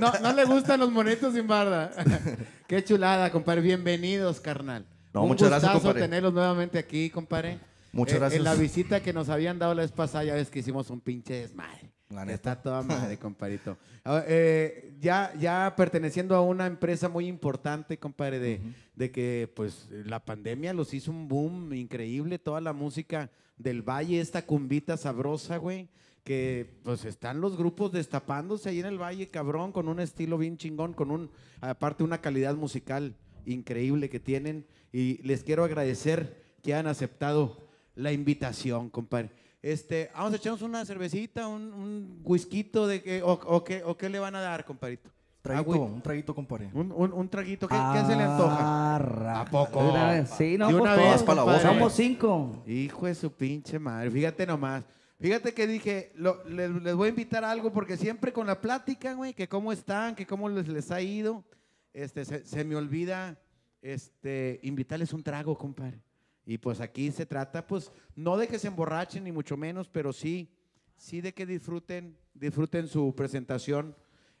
[0.00, 1.90] No, no le gustan los monitos sin barda.
[2.66, 3.60] Qué chulada, compadre.
[3.62, 4.84] Bienvenidos, carnal.
[5.18, 6.00] No, Un muchas gracias, compadre.
[6.00, 7.58] tenerlos nuevamente aquí, compadre.
[7.92, 8.38] Muchas Eh, gracias.
[8.38, 11.00] En la visita que nos habían dado la vez pasada, ya ves que hicimos un
[11.00, 11.90] pinche desmadre.
[12.32, 13.76] Está toda madre, compadrito.
[14.04, 18.60] Ah, eh, ya, ya perteneciendo a una empresa muy importante, compadre, de,
[18.94, 24.20] de que pues la pandemia los hizo un boom increíble, toda la música del valle,
[24.20, 25.88] esta cumbita sabrosa, güey,
[26.22, 30.56] que pues están los grupos destapándose ahí en el valle, cabrón, con un estilo bien
[30.56, 36.74] chingón, con un, aparte una calidad musical increíble que tienen y les quiero agradecer que
[36.74, 39.30] han aceptado la invitación, compadre.
[39.60, 43.96] Este, vamos a echarnos una cervecita, un, un whisquito de que, o, o qué, o
[43.96, 45.10] qué le van a dar, compadrito.
[45.42, 46.68] Traguito, un traguito, compadre.
[46.74, 49.40] un, un, un traguito, ¿qué, qué se le antoja?
[49.40, 49.82] ¿A poco?
[49.82, 50.30] De una vez.
[50.36, 52.62] Sí, no, De pues una vez, pa' la Somos cinco.
[52.66, 54.84] Hijo de su pinche madre, fíjate nomás.
[55.20, 58.60] Fíjate que dije, lo- les, les voy a invitar a algo porque siempre con la
[58.60, 61.44] plática, güey, que cómo están, que cómo les, les ha ido,
[61.92, 63.36] este, se, se me olvida
[63.82, 66.02] este, invitarles un trago, compadre.
[66.44, 70.12] Y pues aquí se trata, pues, no de que se emborrachen ni mucho menos, pero
[70.12, 70.50] sí,
[70.96, 73.94] sí de que disfruten, disfruten su presentación.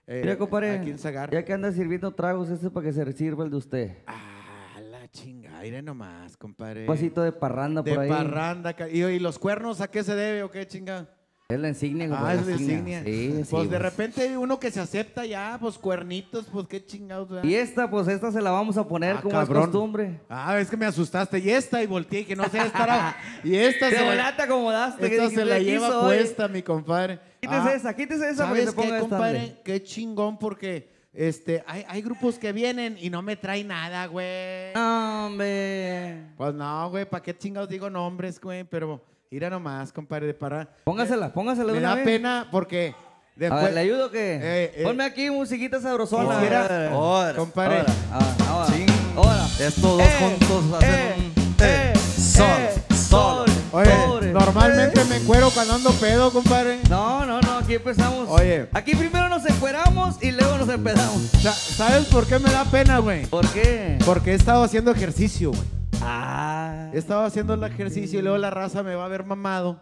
[0.06, 1.30] eh, Mira, compadre, Aquí en Zagar.
[1.30, 3.98] ya que anda sirviendo tragos, este es para que se sirva el de usted.
[4.06, 6.80] Ah, la chingada, mire nomás, compadre.
[6.82, 8.08] Un vasito de parranda de por ahí.
[8.08, 8.72] parranda.
[8.74, 11.14] ca- ¿Y, y los cuernos a qué se debe o qué chingada?
[11.50, 13.02] Es la insignia, Ah, compadre, es la insignia.
[13.06, 13.80] Sí, sí, pues de pues.
[13.80, 17.30] repente uno que se acepta ya, pues cuernitos, pues qué chingados.
[17.30, 17.42] ¿verdad?
[17.48, 19.62] Y esta, pues esta se la vamos a poner Ah, como cabrón.
[19.62, 20.20] es costumbre.
[20.28, 21.38] Ah, es que me asustaste.
[21.38, 23.16] Y esta, y volteé, que no sé estará.
[23.44, 25.06] Y esta Te se la, volaste, acomodaste.
[25.06, 26.16] esta se la "Aquí lleva soy".
[26.18, 27.18] puesta, mi compadre.
[27.40, 29.38] Quítese Ah, esa, quítese esa ¿Sabes se qué, esta, compadre?
[29.38, 29.56] hombre.
[29.64, 34.74] Qué chingón, porque este, hay, hay grupos que vienen y no me traen nada, güey.
[34.76, 36.24] Hombre.
[36.36, 38.64] Pues no, güey, ¿para qué chingados digo nombres, güey?
[38.64, 40.68] Pero mira nomás, compadre, de parar.
[40.84, 42.04] Póngasela, póngasela de Me una da vez.
[42.04, 43.02] pena porque A
[43.36, 43.62] después.
[43.64, 44.34] ver, ¿le ayudo o qué?
[44.42, 44.82] Eh, eh.
[44.84, 46.38] Ponme aquí musiquita sabrosona.
[46.38, 46.54] A ver.
[46.92, 47.78] Ahora, Compadre.
[47.80, 48.66] Ahora, ahora, ahora.
[48.74, 48.86] Sí.
[49.16, 49.44] ahora.
[49.58, 51.56] Estos dos Eh, juntos hacen eh, un...
[51.60, 53.44] eh, sol, eh, sol.
[53.70, 56.78] Oye, normalmente me cuero cuando ando pedo, compadre.
[56.88, 58.26] No, no, no, aquí empezamos.
[58.30, 58.68] Oye.
[58.72, 61.20] Aquí primero nos encueramos y luego nos empezamos.
[61.42, 63.26] Sa- ¿Sabes por qué me da pena, güey?
[63.26, 63.98] ¿Por qué?
[64.06, 65.77] Porque he estado haciendo ejercicio, güey.
[66.02, 66.90] Ah.
[66.92, 69.80] He estado haciendo el ejercicio y luego la raza me va a ver mamado.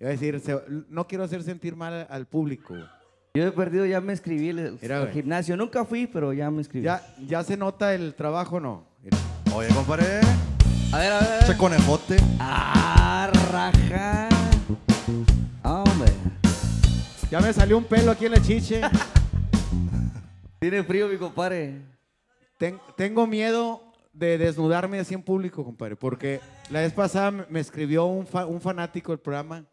[0.00, 2.74] Y va a decir, se- no quiero hacer sentir mal al- público.
[3.34, 5.14] Yo he perdido, ya me inscribí al, Mira, al güey.
[5.14, 5.56] gimnasio.
[5.56, 6.84] Nunca fui, pero ya me inscribí.
[6.84, 8.86] ¿Ya, ¿Ya se nota el trabajo o no?
[9.02, 9.16] Mira.
[9.54, 10.20] Oye, compadre,
[10.92, 12.16] A ver, a ver, a ese conejote.
[12.38, 14.28] Ah, raja.
[15.62, 16.12] Hombre.
[17.30, 18.80] Ya me salió un pelo aquí en la chiche.
[20.60, 21.82] Tiene frío, mi compadre.
[22.58, 23.82] Ten- tengo miedo
[24.16, 28.46] de desnudarme así en público, compadre, porque la vez pasada me me escribió un, fa-
[28.46, 29.64] un fanático del programa.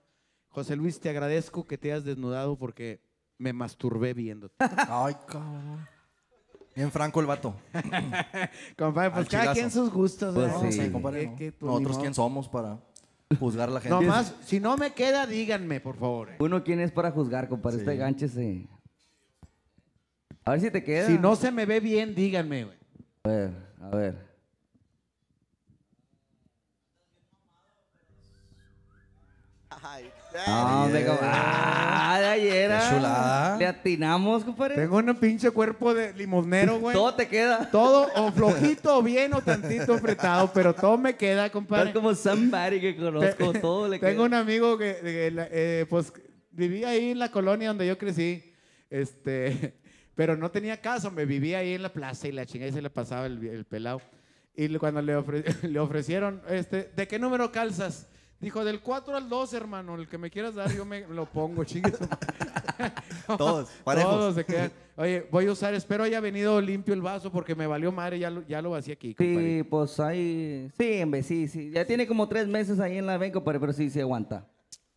[0.50, 3.02] José Luis, te agradezco que te hayas desnudado porque
[3.38, 4.54] me masturbé viéndote.
[4.90, 5.88] Ay, cabrón.
[6.76, 7.56] Bien franco el vato.
[8.78, 9.54] compadre, pues Al cada chilazo.
[9.54, 10.34] quien sus gustos.
[10.34, 10.70] Pues ¿verdad?
[10.72, 10.82] sí.
[10.82, 11.54] Sí, compadre.
[11.62, 11.68] ¿no?
[11.68, 12.80] Nosotros quién somos para
[13.40, 13.96] juzgar a la gente.
[13.96, 16.30] Nomás, si no me queda, díganme, por favor.
[16.32, 16.36] eh.
[16.40, 17.78] Uno, ¿quién es para juzgar, compadre?
[17.78, 18.68] Este gánchese.
[20.46, 21.08] A ver si te queda.
[21.08, 22.78] Si no se me ve bien, díganme, güey.
[23.24, 23.52] A ver,
[23.82, 24.33] a ver.
[29.84, 31.14] Ah, Ay, venga.
[31.14, 31.18] eh.
[31.22, 32.70] Ah, de ayer.
[32.70, 32.90] Qué ah.
[32.90, 33.58] chulada.
[33.58, 34.76] Le atinamos, compadre.
[34.76, 36.96] Tengo un pinche cuerpo de limonero, güey.
[36.96, 37.70] Todo te queda.
[37.70, 41.86] Todo o flojito, o bien, o tantito apretado, pero todo me queda, compadre.
[41.86, 44.26] Tal como somebody que conozco, todo le Tengo queda.
[44.26, 46.12] un amigo que, que eh, pues,
[46.52, 48.54] vivía ahí en la colonia donde yo crecí,
[48.90, 49.76] este,
[50.16, 52.82] pero no tenía casa, me vivía ahí en la plaza y la chingada y se
[52.82, 54.02] le pasaba el, el pelado.
[54.56, 58.08] Y cuando le, ofre- le ofrecieron, este, ¿de qué número calzas?
[58.44, 61.64] Dijo, del 4 al 2, hermano, el que me quieras dar, yo me lo pongo,
[61.66, 62.94] chingue su madre.
[63.38, 64.12] Todos, parejos.
[64.12, 64.72] Todos se quedan.
[64.98, 68.30] Oye, voy a usar, espero haya venido limpio el vaso porque me valió madre, ya
[68.30, 69.58] lo, ya lo vacié aquí, compadre.
[69.60, 70.70] Sí, pues ahí.
[70.78, 71.72] Sí, en vez, sí, sí.
[71.72, 74.46] Ya tiene como tres meses ahí en la ven, compadre, pero sí, sí aguanta.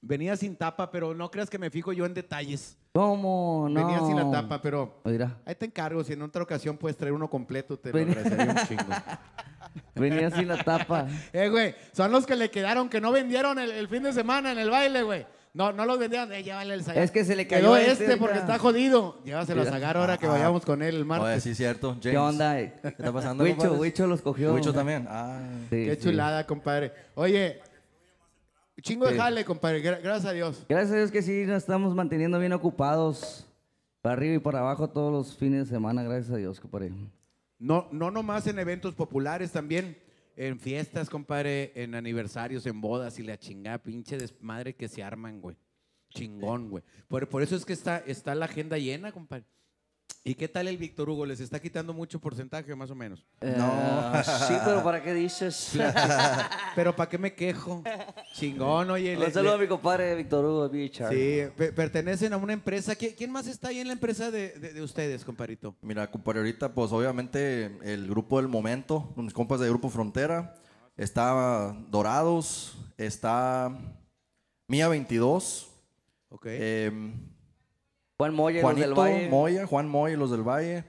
[0.03, 2.77] Venía sin tapa, pero no creas que me fijo yo en detalles.
[2.93, 3.67] ¿Cómo?
[3.71, 3.87] No.
[3.87, 6.03] Venía sin la tapa, pero Mira, ahí te encargo.
[6.05, 8.95] Si en otra ocasión puedes traer uno completo, te lo Venía- agradecería un chingo.
[9.95, 11.07] venía sin la tapa.
[11.33, 14.53] Eh, güey, son los que le quedaron, que no vendieron el, el fin de semana
[14.53, 15.27] en el baile, güey.
[15.55, 16.31] No, no los vendieron.
[16.35, 17.03] Eh, llévale el Zagar.
[17.03, 19.23] Es que se le Quedó cayó este este, porque está jodido.
[19.25, 19.65] Llévaselo a.
[19.65, 21.43] Zagar ahora que vayamos con él el Oye, martes.
[21.45, 21.93] sí, cierto.
[21.93, 22.03] James.
[22.03, 22.57] ¿Qué onda?
[22.57, 23.73] ¿Qué está pasando, Huicho?
[23.73, 24.53] Huicho los cogió.
[24.53, 25.07] Huicho también.
[25.09, 25.41] Ah.
[25.71, 26.03] Sí, Qué sí.
[26.03, 26.93] chulada, compadre.
[27.15, 27.63] Oye,
[28.83, 29.15] chingo Sí.
[29.15, 29.83] de jale, compadre.
[29.83, 30.63] gra- gracias a Dios.
[30.69, 33.47] Gracias a Dios que sí nos estamos manteniendo bien ocupados.
[34.03, 36.93] Para arriba y para abajo todos los fines de semana, gracias a Dios, compadre.
[37.59, 39.99] No, no nomás en eventos populares, también
[40.37, 45.41] en fiestas, compadre, en aniversarios, en bodas y la chingada, pinche desmadre que se arman,
[45.41, 45.57] güey.
[46.11, 46.85] Chingón, güey.
[47.09, 49.45] Por, por eso es que está, está la agenda llena, compadre.
[50.29, 51.25] ¿Y qué tal el Víctor Hugo?
[51.25, 53.25] ¿Les está quitando mucho porcentaje, más o menos?
[53.41, 54.13] No.
[54.25, 55.71] sí, pero ¿para qué dices?
[56.75, 57.85] Pero ¿para qué me quejo?
[58.35, 59.17] Chingón, oye.
[59.17, 61.13] Un saludo a le- mi compadre Víctor Hugo Bichar.
[61.13, 62.95] Sí, pe- pertenecen a una empresa.
[62.99, 65.77] ¿Qui- ¿Quién más está ahí en la empresa de, de- de ustedes, compadrito?
[65.81, 70.57] Mira, compadre, ahorita, pues obviamente el grupo del momento, mis compas de Grupo Frontera,
[70.97, 73.71] está Dorados, está
[74.67, 75.69] Mía 22,
[76.31, 76.47] Ok.
[76.49, 77.15] em,
[78.19, 79.29] Juan Moya, los del Juanito Valle.
[79.29, 80.85] Moya, Juan Moya y los del Valle,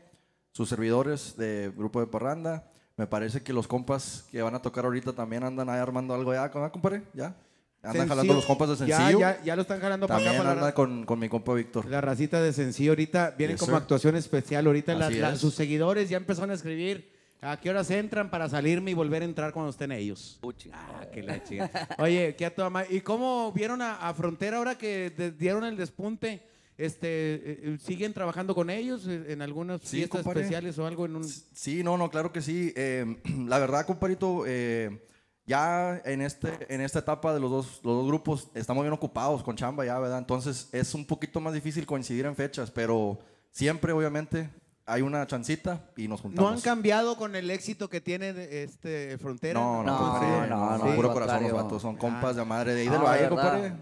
[0.53, 2.71] sus servidores de Grupo de Parranda.
[2.95, 6.34] Me parece que los compas que van a tocar ahorita también andan ahí armando algo
[6.34, 7.03] ya, ¿no, compadre?
[7.13, 7.36] ¿Ya?
[7.84, 9.19] Andan jalando los compas de Ya, sencillo.
[9.19, 10.25] Ya, ya lo están jalando para acá.
[10.25, 11.86] También para anda con, con mi compa Víctor.
[11.86, 12.91] la racita de sencillo.
[12.91, 13.82] Ahorita vienen Yes, como sir.
[13.84, 14.65] actuación especial.
[14.65, 18.93] Ahorita la- sus seguidores ya empezaron a escribir a qué horas entran para salirme y
[18.95, 20.39] volver a entrar cuando estén ellos.
[20.73, 21.69] Ah, que la chica.
[21.99, 22.88] Oye, qué a toda madre.
[22.95, 26.41] ¿Y cómo vieron a, a Frontera ahora que de- dieron el despunte?
[26.78, 30.41] Este, eh, eh, ¿Siguen trabajando con ellos en algunas Sí, fiestas compadre.
[30.41, 31.23] especiales o algo en un...
[31.23, 32.71] Sí, no, no, claro que sí.
[32.75, 33.17] Eh,
[33.47, 35.03] la verdad, comparito, eh,
[35.47, 39.41] ya en, este, en esta etapa de los dos, los dos grupos estamos bien ocupados
[39.43, 40.19] con chamba ya, ¿verdad?
[40.19, 43.17] Entonces es un poquito más difícil coincidir en fechas, pero
[43.49, 44.49] siempre, obviamente,
[44.86, 46.53] hay una chancita y nos ¿No juntamos.
[46.53, 48.30] han cambiado con el éxito que tiene
[48.63, 49.59] este Frontera?
[49.59, 52.82] No, no, No, no, no, puro al corazón los vatos, son compas de madre de
[52.82, 53.73] ahí del No, valle, compadre.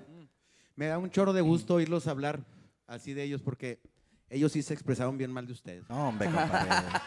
[0.78, 2.40] Me da un chorro de gusto oírlos hablar
[2.88, 3.80] así de ellos porque
[4.30, 5.88] ellos sí se expresaron bien mal de ustedes.
[5.90, 6.70] No, hombre, compadre.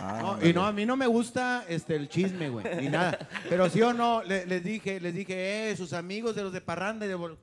[0.00, 0.48] Ah, No, hombre.
[0.48, 3.18] y no, a mí no me gusta este, el chisme, güey, ni nada.
[3.48, 6.60] Pero sí o no, le- les dije, les dije, eh, sus amigos de los de
[6.60, 7.36] Parranda y de Bol-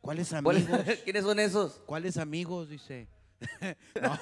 [0.00, 0.56] ¿Cuáles amigos?
[1.04, 1.74] ¿Quiénes son esos?
[1.86, 2.68] ¿Cuáles amigos?
[2.68, 3.06] Dice.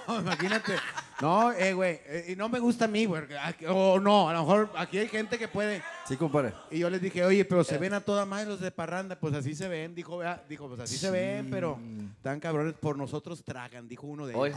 [0.09, 0.75] no, imagínate.
[1.23, 3.23] No, eh, güey, eh, y no me gusta a mí, güey.
[3.43, 5.83] aquí- O no, a lo mejor aquí hay gente que puede.
[6.09, 6.53] Sí, compadre.
[6.71, 9.19] Y yo les dije, oye, pero se ven a toda madre los de Parranda.
[9.19, 11.79] Pues así se ven, dijo, vea, dijo, pues así se ven, pero
[12.23, 14.43] tan cabrones, por nosotros tragan, dijo uno de ellos.
[14.45, 14.55] Oye.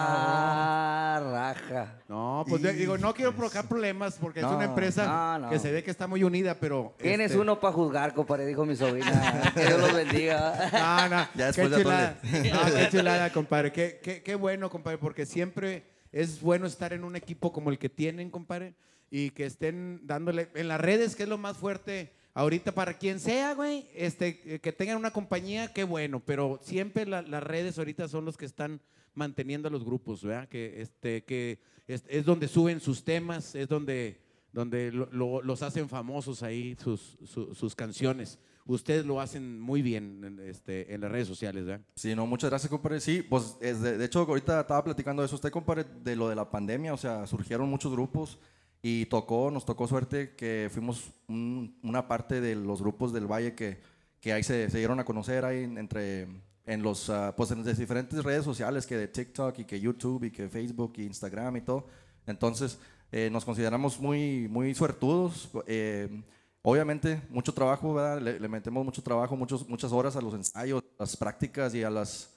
[0.00, 1.94] Ah, raja.
[2.08, 5.50] No, pues de- digo, no quiero provocar problemas porque es No, una empresa no, no.
[5.50, 6.94] que se ve que está muy unida, pero.
[6.98, 8.46] ¿Quién es este, uno para juzgar, compadre?
[8.46, 9.52] Dijo mi sobrina.
[9.54, 10.70] Que Dios los bendiga.
[10.72, 12.18] No, no, Ya después qué de chulada.
[12.22, 12.30] No,
[12.74, 13.72] qué chulada, compadre.
[13.72, 17.78] Qué, qué, qué bueno, compadre, porque siempre es bueno estar en un equipo como el
[17.78, 18.74] que tienen, compadre,
[19.10, 23.18] y que estén dándole en las redes, que es lo más fuerte ahorita para quien
[23.20, 27.78] sea, güey, este, eh, que tengan una compañía, qué bueno, pero siempre la- las redes
[27.78, 28.80] ahorita son los que están
[29.14, 30.48] manteniendo a los grupos, ¿verdad?
[30.48, 34.20] Que, este, que es, es donde suben sus temas, es donde,
[34.52, 38.38] donde lo- lo- los hacen famosos ahí, sus, su- sus canciones.
[38.66, 41.84] Ustedes lo hacen muy bien en, este, en las redes sociales, ¿verdad?
[41.96, 43.00] Sí, no, muchas gracias, compadre.
[43.00, 46.28] Sí, pues es de, de hecho ahorita estaba platicando de eso usted, compadre, de lo
[46.28, 48.38] de la pandemia, o sea, surgieron muchos grupos
[48.82, 53.54] y tocó, nos tocó suerte que fuimos un- una parte de los grupos del Valle
[53.54, 53.80] que,
[54.20, 56.28] que ahí se, se dieron a conocer ahí en- entre
[56.66, 60.24] en los ah, pues en las diferentes redes sociales que de TikTok y que YouTube
[60.24, 61.86] y que Facebook y Instagram y todo.
[62.26, 62.78] Entonces,
[63.10, 65.50] eh, nos consideramos muy muy suertudos.
[65.66, 66.22] eh,
[66.62, 68.20] Obviamente, mucho trabajo, ¿verdad?
[68.20, 71.82] Le, le metemos mucho trabajo, muchos, muchas horas a los ensayos, a las prácticas y
[71.84, 72.30] a las,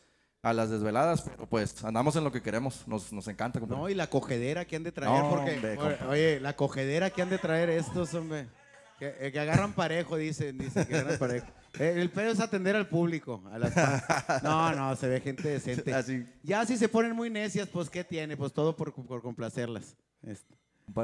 [0.43, 3.59] a las desveladas, pero pues andamos en lo que queremos, nos, nos encanta.
[3.59, 3.81] compadre.
[3.81, 7.21] No, y la cogedera que han de traer, No, porque, hombre, oye, la cogedera que
[7.21, 8.47] han de traer estos, hombre,
[8.97, 11.47] que, eh, que agarran parejo, dicen, dicen que agarran parejo.
[11.79, 14.03] Eh, el pedo es atender al público, a las fans.
[14.43, 15.93] No, no, se ve gente decente.
[15.93, 16.25] Así.
[16.43, 18.35] Ya si se ponen muy necias, pues, ¿qué tiene?
[18.35, 19.95] Pues todo por, por complacerlas.
[20.21, 20.53] Este.
[20.93, 21.03] No,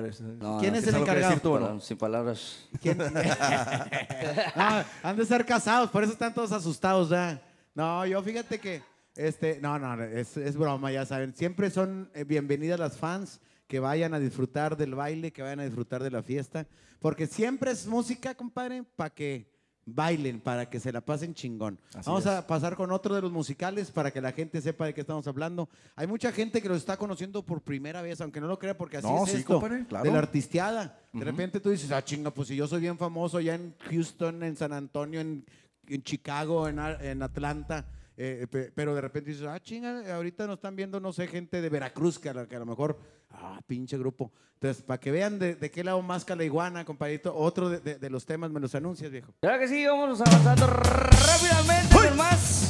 [0.59, 1.39] ¿Quién no, es ¿tienes el encargado?
[1.39, 1.59] tú no?
[1.59, 2.67] Perdón, sin palabras.
[2.81, 2.97] ¿Quién?
[4.57, 7.41] no, han de ser casados, por eso están todos asustados, ¿ya?
[7.73, 8.81] No, yo fíjate que,
[9.17, 11.33] este, no, no, es, es broma, ya saben.
[11.35, 15.65] Siempre son eh, bienvenidas las fans que vayan a disfrutar del baile, que vayan a
[15.65, 16.67] disfrutar de la fiesta,
[16.99, 19.51] porque siempre es música, compadre, para que
[19.85, 21.79] bailen, para que se la pasen chingón.
[21.93, 22.31] Así Vamos es.
[22.31, 25.25] a pasar con otro de los musicales para que la gente sepa de qué estamos
[25.27, 25.69] hablando.
[25.95, 28.97] Hay mucha gente que los está conociendo por primera vez, aunque no lo crea, porque
[28.97, 30.03] así No, es sí, esto, compadre, claro.
[30.05, 30.99] de la artisteada.
[31.13, 34.43] De repente tú dices, ah, chinga, pues si yo soy bien famoso ya en Houston,
[34.43, 35.45] en San Antonio, en,
[35.87, 37.85] en Chicago, en Atlanta,
[38.17, 41.61] eh, pe- pero de repente dices, ah, chinga, ahorita nos están viendo, no sé, gente
[41.61, 42.99] de Veracruz, que a, lo- que a lo mejor,
[43.31, 44.31] ah, pinche grupo.
[44.55, 47.99] Entonces, para que vean de, de qué lado más la iguana, compadrito, otro de, de-
[47.99, 49.31] de los temas, me los anuncias, viejo.
[49.39, 52.67] Claro que sí, vamos avanzando rápidamente con más.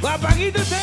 [0.00, 0.76] Guapaguito usted,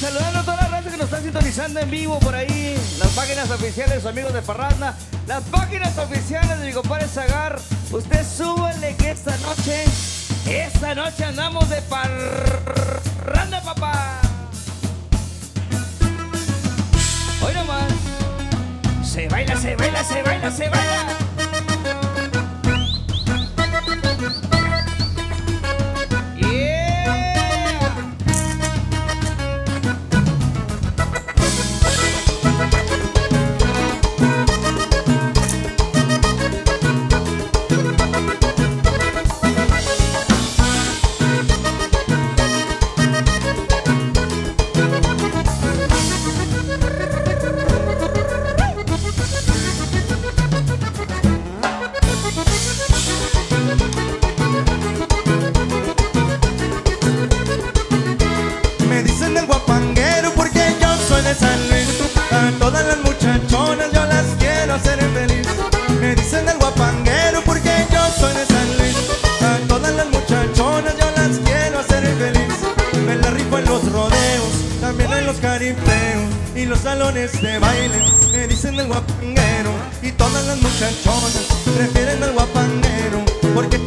[0.00, 2.74] saludando a toda la raza que nos está sintonizando en vivo por ahí.
[2.98, 4.96] Las páginas oficiales, sus amigos de Parranda.
[5.26, 7.60] Las páginas oficiales de mi compadre Zagar.
[7.92, 9.84] Usted súbele que esta noche,
[10.46, 14.20] esta noche andamos de parranda, papá.
[17.42, 17.92] Hoy nomás.
[19.04, 21.21] Se baila, se baila, se baila, se baila.
[76.92, 79.72] Salones de baile me dicen el guapanguero
[80.02, 83.24] y todas las muchachonas prefieren al guapanguero
[83.54, 83.78] porque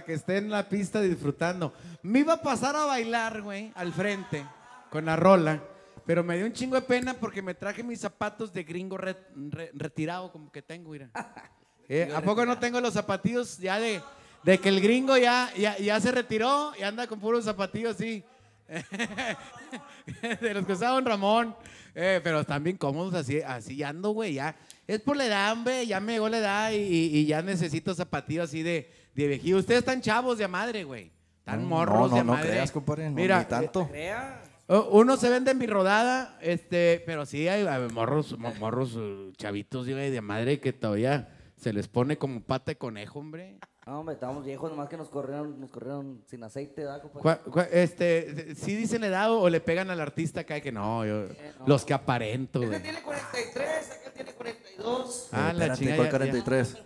[0.00, 1.74] para que esté en la pista disfrutando.
[2.02, 4.46] Me iba a pasar a bailar, güey, al frente,
[4.88, 5.62] con la rola,
[6.06, 9.18] pero me dio un chingo de pena porque me traje mis zapatos de gringo re-
[9.50, 11.10] re- retirado, como que tengo, mira.
[11.92, 14.00] Eh, ¿A poco no tengo los zapatillos ya de,
[14.44, 18.22] de que el gringo ya, ya, ya se retiró y anda con puros zapatillos así?
[20.40, 21.56] de los que usaba don Ramón.
[21.92, 24.34] Eh, pero están bien cómodos así, así ando, güey.
[24.34, 24.54] Ya.
[24.86, 25.84] Es por la edad, hombre.
[25.84, 29.54] Ya me llegó la edad y, y- y ya necesito zapatillos así de, de.
[29.54, 31.10] Ustedes están chavos de madre, güey.
[31.38, 32.50] Están No, morros no, de no madre.
[32.50, 33.88] creas, compadre, no, Mira, ni tanto.
[33.88, 34.42] Crea.
[34.68, 38.94] eh, uno se vende en mi rodada, este, pero sí hay, hay morros, mo- morros
[38.98, 43.58] eh, chavitos güey, de madre que todavía se les pone como pata de conejo, hombre.
[43.86, 47.40] No, hombre, estábamos viejos, nomás que nos corrieron, nos corrieron sin aceite, ¿verdad, compadre?
[47.72, 51.26] Este, ¿sí dicen la edad o le pegan al artista acá que no, yo,
[51.66, 52.74] los que aparento, güey.
[52.74, 55.28] Este tiene 43, acá tiene 42.
[55.32, 55.96] Ah, la chingada.
[55.96, 56.76] ¿cuál ya- 43?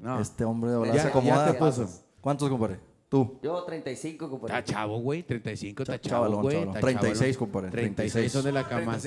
[0.00, 0.20] Ya- no.
[0.20, 1.46] Este hombre de Ya- volada ya se acomoda.
[1.52, 1.88] te puso.
[2.20, 2.78] ¿Cuántos, compadre?
[3.08, 3.38] Tú.
[3.42, 4.58] Yo 35, compadre.
[4.58, 6.54] Está chavo, güey, 35, está Cha- chavo, chavalón, güey.
[6.54, 6.74] chavalón.
[6.74, 7.52] está 36, chavalón.
[7.52, 8.32] compadre, 36 36.
[8.32, 8.98] son de la camada.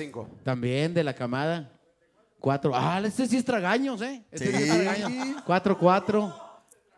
[0.42, 1.70] También de la camada.
[2.38, 2.72] Cuatro.
[2.74, 4.24] Ah, este sí es tragaños, ¿eh?
[4.30, 5.42] Este sí, es tragaños.
[5.44, 6.34] Cuatro, cuatro,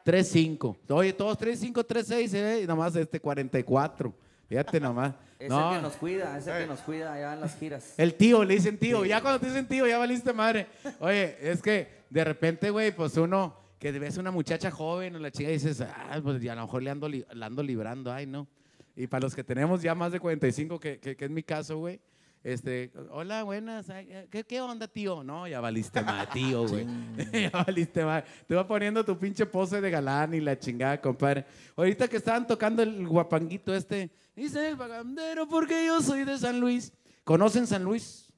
[0.04, 0.76] tres, cinco.
[0.88, 2.60] Oye, todos tres, cinco, tres, seis, ¿eh?
[2.62, 4.14] Y nomás este 44.
[4.48, 5.14] Fíjate nomás.
[5.40, 7.94] Es No, el que nos cuida, es el que nos cuida allá en las giras.
[7.96, 9.04] el tío, le dicen tío.
[9.04, 10.68] Ya cuando te dicen tío, ya valiste madre.
[11.00, 13.52] Oye, es que de repente, güey, pues uno
[13.82, 16.62] que ves una muchacha joven o la chica y dices, ah, pues ya a lo
[16.62, 18.46] mejor le ando, li- la ando librando, ay, no.
[18.94, 21.78] Y para los que tenemos ya más de 45, que, que, que es mi caso,
[21.78, 22.00] güey,
[22.44, 25.24] este, hola, buenas, eh, ¿qué, qué onda, tío?
[25.24, 26.86] No, ya valiste mal, tío, güey.
[27.32, 28.24] ya valiste mal.
[28.46, 31.44] Te va poniendo tu pinche pose de galán y la chingada, compadre.
[31.76, 36.60] Ahorita que estaban tocando el guapanguito este, dice el vagandero porque yo soy de San
[36.60, 36.92] Luis.
[37.24, 38.32] ¿Conocen San Luis?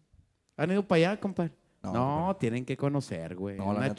[0.57, 1.53] ¿Han ido para allá, compadre?
[1.82, 3.59] No, No, tienen que conocer, güey.
[3.59, 3.95] No, Una no.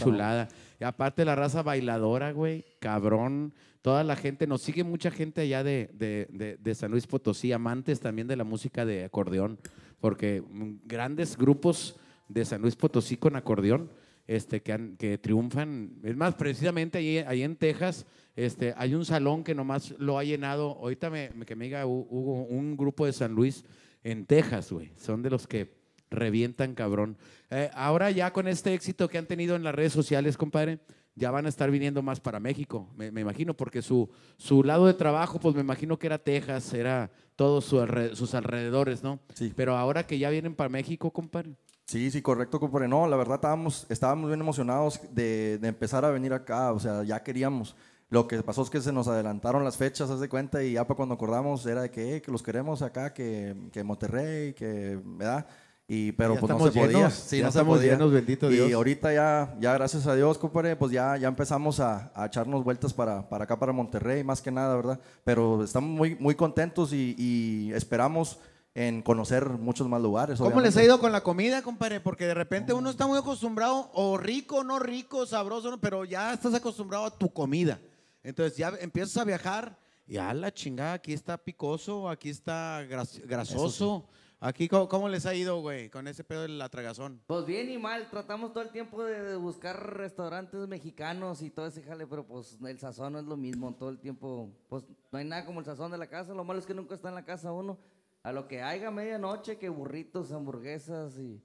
[0.84, 3.54] Aparte la raza bailadora, güey, cabrón.
[3.82, 8.00] Toda la gente, nos sigue mucha gente allá de, de- de- San Luis Potosí, amantes
[8.00, 9.60] también de la música de acordeón,
[10.00, 11.96] porque mm, grandes grupos
[12.28, 13.92] de San Luis Potosí con acordeón
[14.28, 16.00] este, que, triunfan.
[16.04, 20.24] Es más, precisamente ahí, ahí en Texas este, hay un salón que nomás lo ha
[20.24, 20.72] llenado.
[20.80, 23.64] Ahorita me, que me diga Hu- Hugo, un grupo de San Luis
[24.04, 24.92] en Texas, güey.
[24.98, 25.85] Son de los que
[26.16, 27.18] revientan cabrón.
[27.49, 30.80] Eh, ahora ya con este éxito que han tenido en las redes sociales, compadre,
[31.16, 34.86] ya van a estar viniendo más para México, me, me imagino, porque su, su lado
[34.86, 39.20] de trabajo, pues me imagino que era Texas, era todos su alre- sus alrededores, ¿no?
[39.34, 39.53] Sí.
[39.55, 41.55] Pero ahora que ya vienen para México, compadre.
[41.86, 42.88] Sí, sí, correcto, compadre.
[42.88, 47.03] No, la verdad estábamos, estábamos bien emocionados de, de empezar a venir acá, o sea,
[47.03, 47.76] ya queríamos.
[48.09, 50.86] Lo que pasó es que se nos adelantaron las fechas, haz de cuenta, y ya
[50.86, 54.99] para cuando acordamos era de que, eh, que los queremos acá, que, que Monterrey, que,
[55.03, 55.47] ¿verdad?
[55.88, 56.98] Y, pero Ya pues no estamos se podía.
[56.98, 57.92] llenos, Sí, ya no se estamos podía.
[57.92, 58.74] llenos, bendito y Dios.
[58.74, 62.92] ahorita ya, ya gracias a Dios, compadre, pues ya, ya empezamos a, a echarnos vueltas
[62.92, 65.00] para, para acá, para Monterrey, más que nada, ¿verdad?
[65.24, 68.40] Pero estamos muy, muy contentos y, y esperamos
[68.74, 70.40] en conocer muchos más lugares.
[70.40, 72.00] ¿Cómo les ha ido con la comida, compadre?
[72.02, 76.56] Porque de repente uno está muy acostumbrado, o rico, no rico, sabroso, pero ya estás
[76.56, 77.80] acostumbrado a tu comida.
[78.24, 79.78] Entonces ya empiezas a viajar
[80.08, 84.08] y a la chingada, aquí está picoso, aquí está gras- grasoso.
[84.46, 87.20] Aquí, ¿cómo, les ha ido, güey, con ese pedo de la tragazón?
[87.26, 91.66] Pues bien y mal, tratamos todo el tiempo de, de buscar restaurantes mexicanos y todo
[91.66, 95.18] ese jale, pero pues el sazón no es lo mismo, todo el tiempo, pues no
[95.18, 97.16] hay nada como el sazón de la casa, lo malo es que nunca está en
[97.16, 97.80] la casa uno,
[98.22, 101.41] a lo que haya medianoche, que burritos, hamburguesas y...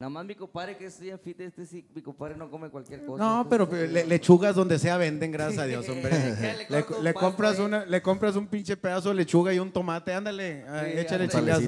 [0.00, 3.04] Nada más mi compadre que es bien fit, este sí, mi compadre no come cualquier
[3.04, 3.22] cosa.
[3.24, 6.10] No, pero le- lechugas donde sea venden, gracias a Dios, hombre.
[7.02, 10.84] Le compras una, le compras un pinche pedazo de lechuga y un tomate, ándale, ah,
[10.84, 11.60] Sí, échale chingazo.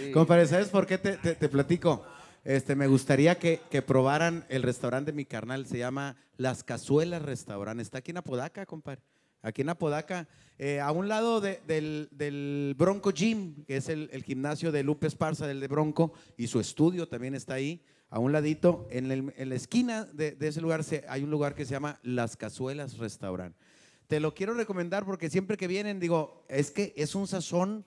[0.00, 0.10] Sí.
[0.12, 2.04] Compadre, ¿sabes por qué te, te- te platico?
[2.44, 7.22] Este, me gustaría que, que probaran el restaurante de mi carnal, se llama Las Cazuelas
[7.22, 7.80] Restaurant.
[7.80, 9.02] Está aquí en Apodaca, compadre.
[9.42, 10.28] Aquí en Apodaca,
[10.58, 15.46] eh, a un lado de- del, Bronco Gym, que es el, gimnasio de Lupe Esparza,
[15.46, 17.82] del de Bronco, y su estudio también está ahí.
[18.10, 22.00] A un ladito, en, la esquina de, ese lugar, hay un lugar que se llama
[22.02, 23.54] Las Cazuelas Restaurant.
[24.06, 27.84] Te lo quiero recomendar porque siempre que vienen, digo, es que es un sazón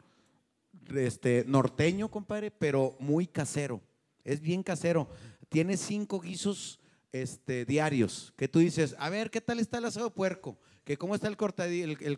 [0.95, 3.81] este, norteño, compadre, pero muy casero.
[4.23, 5.09] Es bien casero.
[5.49, 6.79] Tiene cinco guisos
[7.11, 10.57] este, diarios que tú dices, a ver, ¿qué tal está el asado puerco?
[10.83, 11.37] Que cómo está el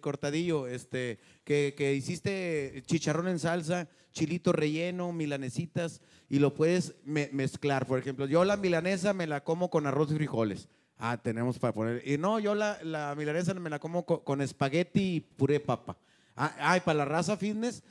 [0.01, 7.29] cortadillo, este, que, que hiciste chicharrón en salsa, chilito relleno, milanesitas, y lo puedes me-
[7.33, 7.85] mezclar.
[7.85, 10.69] Por ejemplo, yo la milanesa me la como con arroz y frijoles.
[10.97, 12.07] Ah, tenemos para poner.
[12.07, 15.97] Y no, yo la, la milanesa me la como co- con, espagueti y puré papa.
[16.37, 16.55] Ah,
[16.85, 17.83] para la raza fitness,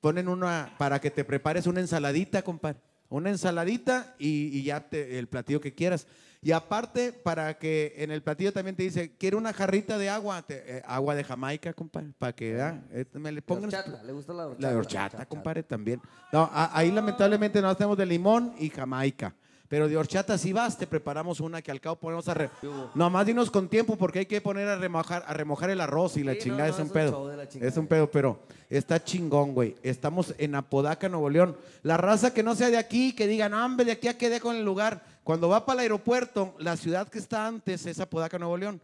[0.00, 2.78] ponen una, para que te prepares una ensaladita, compadre.
[3.08, 6.06] Una ensaladita y, y ya te- el platillo que quieras.
[6.40, 10.40] Y aparte, para que en el platillo también te dice, quiero una jarrita de agua,
[10.42, 14.12] te- eh, agua de Jamaica, compadre, para que ah, eh, me le pongan horchata, ¿le
[14.12, 14.70] gusta la horchata?
[14.72, 16.00] la horchata, compadre, también.
[16.32, 19.34] No, a- ahí lamentablemente no tenemos de limón y Jamaica.
[19.68, 22.34] Pero de horchata si vas, te preparamos una que al cabo ponemos a...
[22.34, 22.50] Re...
[22.94, 26.24] Nomás dinos con tiempo porque hay que poner a remojar, a remojar el arroz y
[26.24, 27.32] la Sí, chingada no, es un es pedo.
[27.60, 28.40] es un pedo, pero
[28.70, 29.76] está chingón, güey.
[29.82, 31.54] Estamos en Apodaca, Nuevo León.
[31.82, 34.40] La raza que no sea de aquí, que diga, no, hombre, de aquí a quedé
[34.40, 35.02] con el lugar.
[35.22, 38.80] Cuando va para el aeropuerto, la ciudad que está antes es Apodaca, Nuevo León.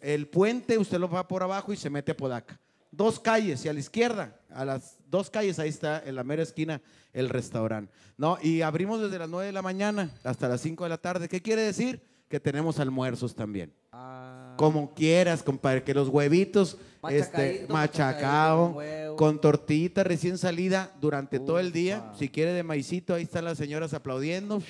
[0.00, 2.58] El puente usted lo va por abajo y se mete a Apodaca.
[2.90, 6.42] Dos calles y a la izquierda, a las dos calles, ahí está en la mera
[6.42, 6.80] esquina
[7.12, 7.92] el restaurante.
[8.16, 11.28] No, y abrimos desde las 9 de la mañana hasta las 5 de la tarde.
[11.28, 12.02] ¿Qué quiere decir?
[12.28, 13.72] Que tenemos almuerzos también.
[13.92, 16.76] Ah, Como quieras, compadre, que los huevitos
[17.08, 22.12] este, machacado, con con tortillita recién salida durante todo el día.
[22.18, 24.62] Si quiere de maicito, ahí están las señoras aplaudiendo.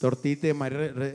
[0.00, 0.74] Tortita de maíz,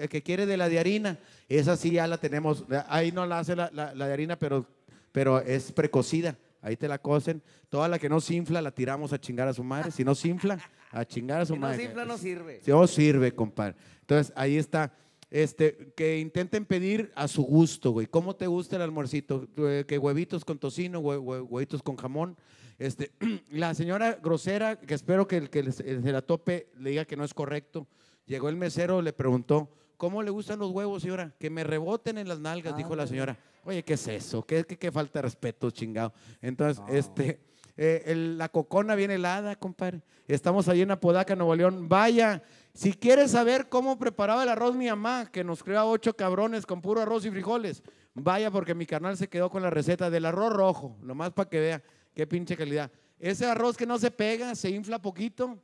[0.09, 2.65] que quiere de la de harina, esa sí ya la tenemos.
[2.87, 4.65] Ahí no la hace la, la- la de harina, pero,
[5.11, 6.35] pero es precocida.
[6.61, 7.41] Ahí te la cocen.
[7.69, 9.91] Toda la que no se infla la tiramos a chingar a su madre.
[9.91, 10.59] Si no se infla,
[10.91, 11.77] a chingar a su si no madre.
[11.77, 12.61] se infla, no sirve.
[12.63, 13.75] Sí, oh, sirve, compadre.
[14.01, 14.93] Entonces, ahí está.
[15.29, 18.05] Este, que intenten pedir a su gusto, güey.
[18.05, 19.47] ¿Cómo te gusta el almuercito?
[19.57, 22.35] Eh, Que huevitos con tocino, hue- hue- huevitos con jamón.
[22.77, 23.11] Este,
[23.49, 27.23] la señora grosera, que espero que el que se la tope le diga que no
[27.23, 27.87] es correcto.
[28.25, 31.33] Llegó el mesero, le preguntó, ¿cómo le gustan los huevos, señora?
[31.39, 33.37] Que me reboten en las nalgas, dijo la señora.
[33.63, 34.43] Oye, ¿qué es eso?
[34.45, 36.13] ¿Qué, qué, qué falta de respeto, chingado?
[36.41, 37.39] Entonces, este,
[37.77, 40.01] eh, el- la cocona viene helada, compadre.
[40.27, 41.87] Estamos ahí en Apodaca, Nuevo León.
[41.87, 42.41] Vaya,
[42.73, 46.65] si quieres saber cómo preparaba el arroz mi mamá, que nos creó a ocho cabrones
[46.65, 47.83] con puro arroz y frijoles,
[48.15, 51.59] vaya porque mi carnal se quedó con la receta del arroz rojo, nomás para que
[51.59, 51.83] vea
[52.15, 52.89] qué pinche calidad.
[53.19, 55.61] Ese arroz que no se pega, se infla poquito,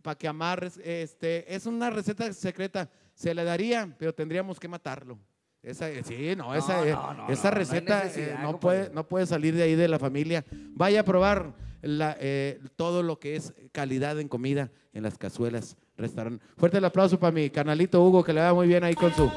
[0.00, 0.78] para que amarres.
[0.82, 2.88] Este, es una receta secreta.
[3.12, 5.18] Se le daría, pero tendríamos que matarlo.
[5.64, 8.60] Esa, eh, sí, no, esa, eh, no, no, esa no, no hay receta eh, no,
[8.60, 10.44] puede, no puede salir de ahí de la familia.
[10.74, 15.76] Vaya a probar la, eh, todo lo que es calidad en comida en las cazuelas,
[15.96, 16.44] restaurante.
[16.58, 19.30] Fuerte el aplauso para mi canalito Hugo, que le va muy bien ahí con su,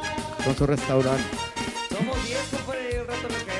[0.43, 1.23] con su restaurante.
[1.89, 2.57] Somos 10,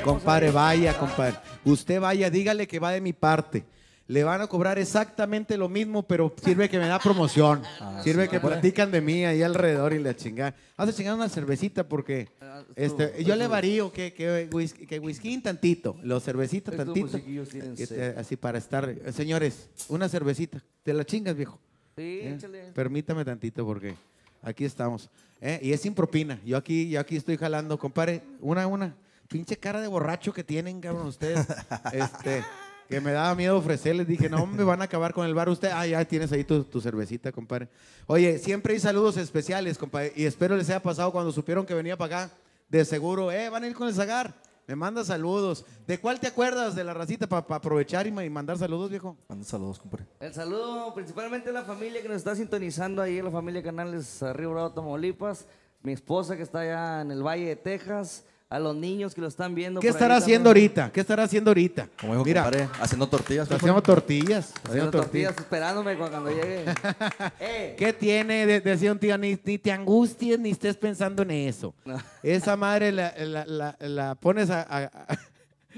[0.04, 1.36] compadre, vaya, compadre.
[1.64, 3.64] Usted vaya, dígale que va de mi parte.
[4.08, 7.62] Le van a cobrar exactamente lo mismo, pero sirve que me da promoción.
[8.02, 10.54] sirve que platican de mí ahí alrededor y la chingada.
[10.78, 14.98] Vamos a chingar una cervecita porque Ah, este, yo le varío que, que, whisky, que
[14.98, 17.06] whisky tantito, los cervecitas tantito.
[17.06, 18.14] musiquillos tienen que sed.
[18.14, 18.88] te- así para estar.
[18.88, 20.64] eh, Señores, una cervecita.
[20.82, 21.58] Te la chingas, viejo.
[21.94, 22.34] Sí, ¿eh?
[22.34, 22.72] échale.
[22.72, 23.94] Permítame tantito porque
[24.42, 25.10] aquí estamos.
[25.42, 25.60] ¿eh?
[25.62, 26.40] Y es sin propina.
[26.46, 28.22] Yo aquí, yo aquí estoy jalando, compadre.
[28.40, 28.96] Una, una.
[29.28, 31.46] Pinche cara de borracho que tienen, cabrón, ustedes.
[31.92, 32.42] este,
[32.88, 34.06] que me daba miedo ofrecerles.
[34.06, 35.48] Dije, no, me van a acabar con el bar.
[35.48, 37.68] Usted, ah, ya tienes ahí tu, tu cervecita, compadre.
[38.06, 40.12] Oye, siempre hay saludos especiales, compadre.
[40.16, 42.34] Y espero les haya pasado cuando supieron que venía para acá.
[42.68, 44.34] De seguro, eh, van a ir con el Zagar.
[44.66, 45.64] Me manda saludos.
[45.86, 49.16] ¿De cuál te acuerdas de la racita para aprovechar y, ma- y mandar saludos, viejo?
[49.26, 50.04] Manda saludos, compadre.
[50.20, 54.50] El saludo principalmente a la familia que nos está sintonizando ahí, la familia Canales Río
[54.50, 55.46] Bravo, Tamaulipas,
[55.82, 59.28] mi esposa que está allá en el Valle de Texas, a los niños que lo
[59.28, 59.80] están viendo.
[59.80, 60.70] ¿Qué estará haciendo también.
[60.70, 60.92] ahorita?
[60.92, 61.88] ¿Qué estará haendo ahorita?
[62.00, 63.42] Como dijo Mira, compadre, haciendo tortillas.
[63.44, 64.46] está haciendo tortillas.
[64.46, 65.38] Haciendo haciendo tortillas, tortillas.
[65.38, 66.64] esperándome cu- cuando llegue.
[67.40, 68.46] eh, ¿Qué tiene?
[68.46, 71.74] De- Decía un tío, ni, ni te angusties ni estés pensando en eso.
[71.84, 71.98] No.
[72.22, 75.18] Esa madre la, la- la- la pones a, a- a-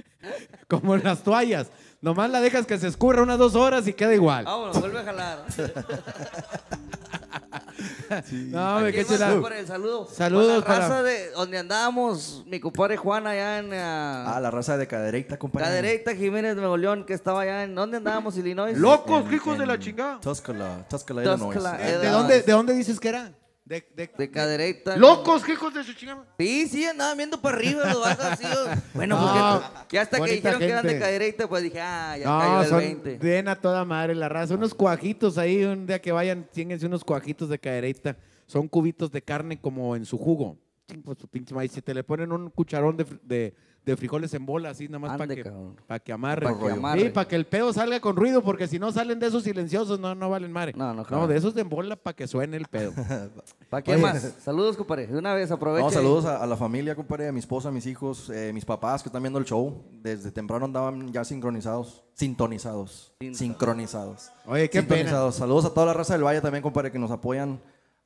[0.68, 1.68] como en las toallas.
[2.02, 4.44] Nomás la dejas que se escurra unas dos horas y queda igual.
[4.44, 5.44] vámonos, vuelve a jalar.
[8.50, 9.30] no, Aquí qué chula.
[9.30, 10.06] compadre, el saludo.
[10.10, 14.40] Saludos Para la para- raza de donde andábamos, mi compadre Juan allá en Ah, uh,
[14.42, 15.66] la raza de cadereita, compadre.
[15.68, 18.76] Cadereyta Jiménez de Nuevo León, que estaba allá en, ¿dónde andábamos, Illinois?
[18.76, 20.20] ¡Locos, En- hijos de la chingada!
[20.20, 21.54] Tuscala, Tuscala, Illinois.
[21.54, 23.32] Tuscala, ¿De, eh, de dónde, ¿De dónde dices que era?
[23.70, 24.96] De, de- De Cadereyta.
[24.96, 26.26] ¡Locos, hijos de su chingada!
[26.40, 28.44] Sí, sí, andaban viendo para arriba los vatos así.
[28.94, 31.04] Bueno, No, porque ya hasta que dijeron que eran de gente.
[31.04, 33.18] Cadereyta, pues dije, ah, ya cayó No, el son 20.
[33.18, 34.54] bien a toda madre la raza.
[34.56, 38.16] Unos cuajitos ahí, un día que vayan, tíenganse unos cuajitos de cadereita.
[38.46, 40.58] Son cubitos de carne como en su jugo.
[41.04, 41.70] Pues su pinche maíz.
[41.70, 43.54] Si te le ponen un cucharón de-
[43.84, 45.50] de frijoles en bola, así nada más para que,
[45.86, 46.46] pa' que amarre.
[46.46, 47.00] Pa' que amarre.
[47.00, 49.98] Sí, para que el pedo salga con ruido, porque si no salen de esos silenciosos,
[49.98, 50.74] no, no valen madre.
[50.76, 52.92] No, no, No, de esos de en bola para que suene el pedo.
[53.70, 54.02] ¿Para qué Oye.
[54.02, 54.34] más?
[54.42, 55.06] Saludos, compadre.
[55.06, 55.84] De una vez, aprovecha.
[55.86, 58.64] No, saludos a, a la familia, compadre, a mi esposa, a mis hijos, eh, mis
[58.64, 59.82] papás que están viendo el show.
[60.02, 62.04] Desde temprano andaban ya sincronizados.
[62.14, 63.12] Sintonizados.
[63.20, 64.30] Sinton- Sincronizados.
[64.46, 64.96] Oye, qué pena.
[64.96, 65.34] Sintonizados.
[65.36, 67.60] Saludos a toda la raza del Valle también, compadre, que nos apoyan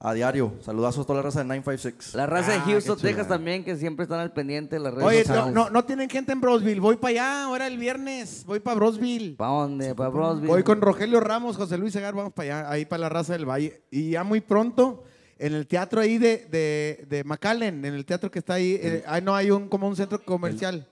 [0.05, 0.52] a diario.
[0.61, 2.14] Saludazos a toda la raza de 956.
[2.14, 3.11] La raza de Ah, Houston, qué chula.
[3.12, 5.55] Texas también, que siempre están al pendiente de las redes Oye, no, sociales.
[5.55, 6.78] no, no tienen gente en Brosville.
[6.80, 8.44] Voy para allá, ahora el viernes.
[8.46, 9.34] Voy para Brosville.
[9.36, 9.94] ¿Para dónde?
[9.94, 10.46] ¿Para Brosville?
[10.48, 13.48] Voy con Rogelio Ramos, José Luis Segar, vamos para allá, ahí para la raza del
[13.48, 13.82] Valle.
[13.90, 15.05] Y ya muy pronto,
[15.38, 19.02] en el teatro ahí de, de, de McAllen, en el teatro que está ahí, eh,
[19.07, 20.86] ahí no hay un como un centro comercial.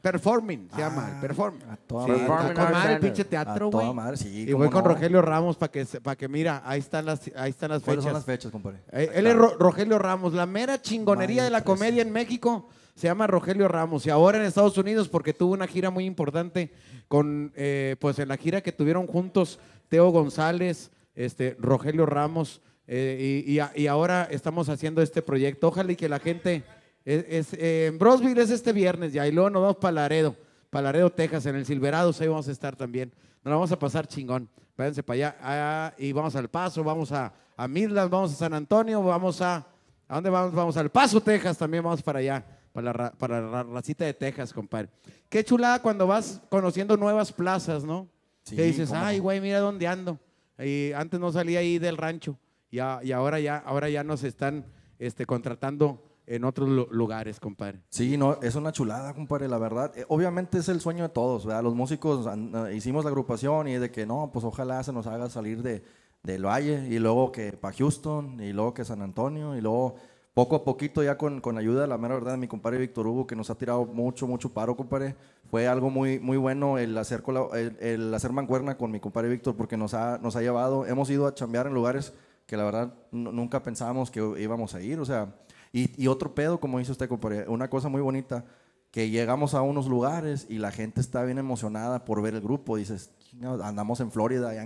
[0.00, 1.56] Performing se llama, el Perform.
[1.68, 2.22] A toda Sí, madre.
[2.22, 3.12] está Performing con Arts madre el Center.
[3.12, 3.94] pinche A teatro, toda güey.
[3.96, 4.42] madre, sí.
[4.42, 4.88] Y cómo voy con no.
[4.90, 8.04] Rogelio Ramos para que, para que mira, ahí están las, ahí están las ¿Cuáles fechas.
[8.04, 8.78] son las fechas, compadre?
[8.92, 11.64] Eh, Él es Ro- Rogelio Ramos, la mera chingonería de la 13.
[11.66, 15.66] comedia en México se llama Rogelio Ramos y ahora en Estados Unidos porque tuvo una
[15.66, 16.72] gira muy importante
[17.08, 19.58] con, eh, pues en la gira que tuvieron juntos
[19.88, 25.68] Teo González, este, Rogelio Ramos eh, y, y a- y ahora estamos haciendo este proyecto.
[25.68, 26.62] Ojalá y que la gente,
[27.04, 30.36] es, es, eh, en Brosville es este viernes ya y luego nos vamos para Laredo,
[30.70, 33.12] para Laredo, Texas, en el Silverados, ahí vamos a estar también.
[33.44, 34.48] Nos la vamos a pasar chingón.
[34.76, 35.36] Váyanse para allá.
[35.40, 39.66] Ah, y vamos al Paso, vamos a, a Midland, vamos a San Antonio, vamos a.
[40.08, 40.52] ¿A dónde vamos?
[40.52, 44.14] Vamos al Paso, Texas, también vamos para allá, para la, ra- para la racita de
[44.14, 44.88] Texas, compadre.
[45.28, 48.08] Qué chulada cuando vas conociendo nuevas plazas, ¿no?
[48.42, 50.18] Sí, que dices, cómo ay, güey, mira dónde ando.
[50.58, 52.36] Y antes no salía ahí del rancho.
[52.70, 54.66] Y, a- y ahora ya, ahora ya nos están
[54.98, 57.80] este, contratando en otros lu- lugares, compadre.
[57.90, 59.92] Sí, no, es una chulada, compadre, la verdad.
[59.96, 61.62] Eh, obviamente es el sueño de todos, ¿verdad?
[61.62, 65.28] Los músicos eh, hicimos la agrupación y de que no, pues ojalá se nos haga
[65.28, 65.82] salir de,
[66.22, 69.96] del Valle y luego que para Houston y luego que San Antonio y luego
[70.32, 73.06] poco a poquito ya con, con ayuda de la mera verdad de mi compadre Víctor
[73.06, 75.14] Hugo que nos ha tirado mucho, mucho paro, compadre.
[75.50, 77.22] Fue algo muy, muy bueno el hacer,
[77.52, 81.08] el, el hacer mancuerna con mi compadre Víctor porque nos ha, nos ha llevado, hemos
[81.10, 82.12] ido a chambear en lugares
[82.46, 85.32] que la verdad nu- nunca pensábamos que íbamos a ir, o sea,
[85.74, 87.08] y, y otro pedo, como dice usted,
[87.48, 88.44] una cosa muy bonita,
[88.92, 92.76] que llegamos a unos lugares y la gente está bien emocionada por ver el grupo,
[92.76, 94.64] dices, "Chingados, andamos en Florida, allá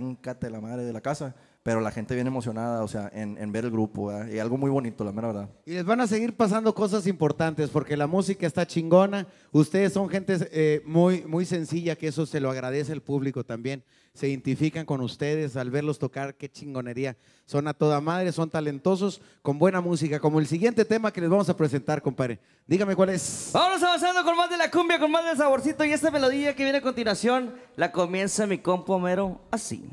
[0.51, 3.65] la madre de la casa, pero la gente bien emocionada, o sea, en, en ver
[3.65, 4.27] el grupo, ¿verdad?
[4.31, 5.49] y algo muy bonito, la mera verdad.
[5.65, 9.27] Y les van a seguir pasando cosas importantes porque la música está chingona.
[9.51, 13.83] Ustedes son gente eh, muy, muy sencilla, que eso se lo agradece el público también.
[14.13, 17.17] Se identifican con ustedes al verlos tocar, qué chingonería.
[17.45, 21.29] Son a toda madre, son talentosos, con buena música, como el siguiente tema que les
[21.29, 22.39] vamos a presentar, compadre.
[22.67, 23.51] Dígame cuál es.
[23.53, 25.83] Vamos avanzando con más de la cumbia, con más del saborcito.
[25.83, 29.83] Y esta melodía que viene a continuación la comienza mi compa Homero así.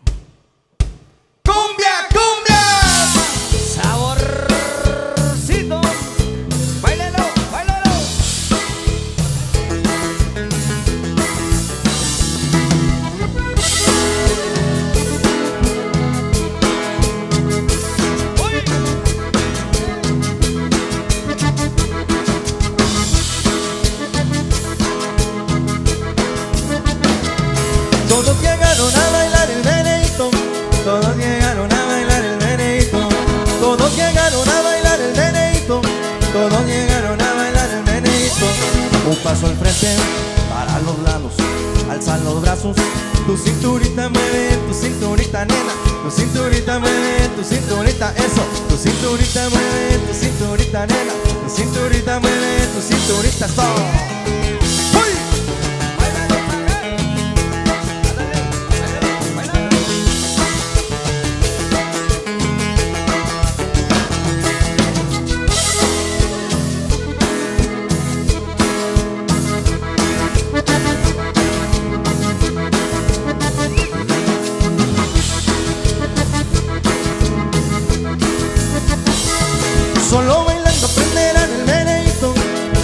[1.56, 2.64] ¡Cumbia, cumbia!
[3.72, 4.55] Saborcito.
[39.26, 39.88] Paso al frente
[40.48, 41.32] para los lados.
[41.90, 42.76] Alzan los brazos.
[43.26, 45.72] Tu cinturita mueve, tu cinturita nena.
[46.04, 48.42] Tu cinturita mueve, tu cinturita eso.
[48.68, 51.12] Tu cinturita mueve, tu cinturita nena.
[51.42, 54.45] Tu cinturita mueve, tu cinturita stop.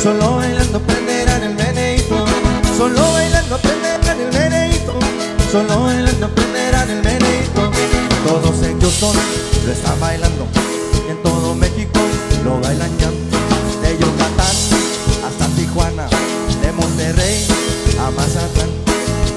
[0.02, 2.24] Solo bailando aprenderán el meneíto.
[2.76, 4.94] Solo bailando aprenderán el meneíto.
[5.52, 7.70] Solo bailando aprenderán el meneíto.
[8.26, 9.16] Todos en Houston
[9.64, 10.48] lo están bailando.
[11.06, 12.00] Y en todo México
[12.42, 13.10] lo bailan ya.
[13.10, 14.56] De Yucatán
[15.24, 16.08] hasta Tijuana.
[16.60, 17.46] De Monterrey
[18.00, 18.70] a Mazatlán.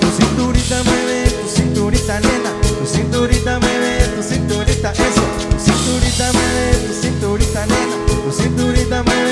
[0.01, 2.49] Tu cinturita mueve, tu cinturita nena.
[2.79, 5.25] Tu cinturita mueve, tu cinturita eso.
[5.51, 7.95] Tu cinturita mueve, tu cinturita nena.
[8.25, 9.24] Tu cinturita mueve,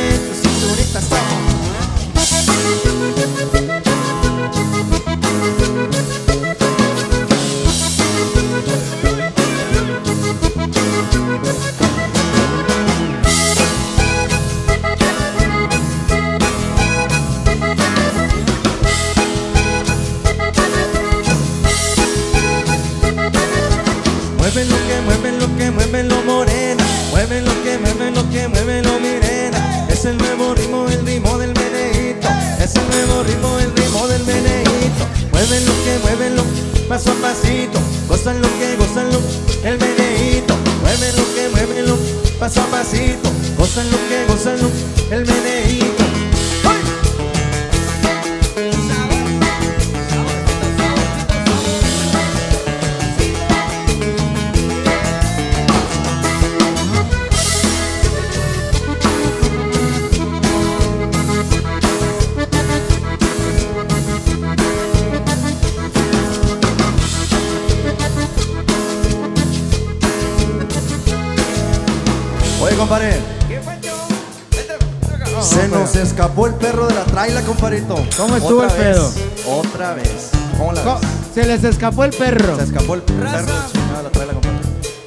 [78.24, 79.12] ¿Cómo estuvo Otra el pedo?
[79.12, 80.30] vez, Otra vez.
[80.58, 81.10] ¿Cómo la Co- ves?
[81.34, 82.56] Se les escapó el perro.
[82.56, 83.38] Se escapó el perro Raza.
[83.42, 84.58] de la traila, compadre.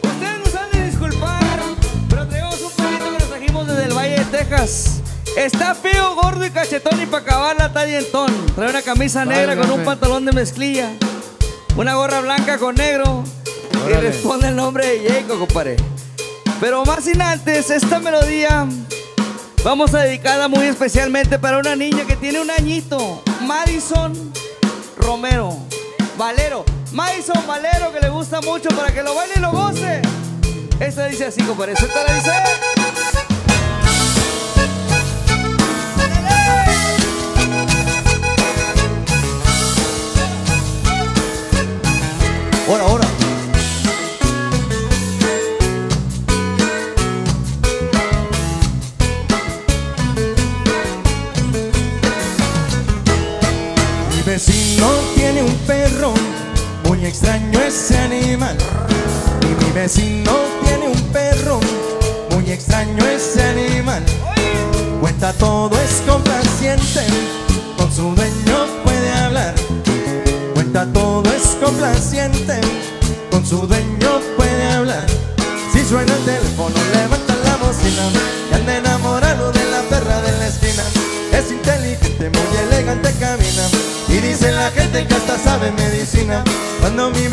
[0.02, 1.58] Ustedes nos han de disculpar,
[2.10, 5.00] pero tenemos un perrito que nos trajimos desde el Valle de Texas.
[5.34, 8.30] Está feo, gordo y cachetón y para acabar la talla en ton.
[8.54, 10.90] Trae una camisa negra con un pantalón de mezclilla,
[11.76, 13.24] una gorra blanca con negro
[13.72, 14.08] y Órale.
[14.10, 15.76] responde el nombre de Jacob, compadre.
[16.60, 18.66] Pero más sin antes, esta melodía
[19.62, 23.05] vamos a dedicarla muy especialmente para una niña que tiene un añito,
[23.47, 24.32] Madison
[24.97, 25.57] Romero.
[26.18, 30.03] Valero, Madison Valero que le gusta mucho para que lo baile y lo goce.
[30.80, 31.72] Esta dice así, compadre.
[31.74, 32.32] Esta la dice.
[42.68, 43.15] Ahora, ahora.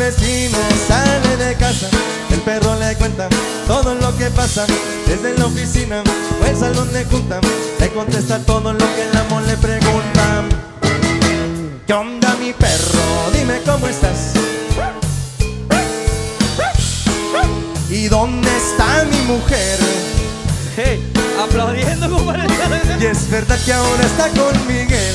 [0.04, 1.88] Vecino sale de casa,
[2.30, 3.26] el perro le cuenta
[3.66, 4.66] todo lo que pasa
[5.06, 6.02] desde la oficina
[6.42, 7.40] o el salón de junta.
[7.80, 10.44] Le contesta todo lo que el amor le pregunta.
[11.86, 13.30] ¿Qué onda mi perro?
[13.32, 14.34] Dime cómo estás.
[17.88, 19.78] ¿Y dónde está mi mujer?
[20.76, 22.46] Hey, aplaudiendo, compadre.
[23.00, 25.14] Y es verdad que ahora está con Miguel.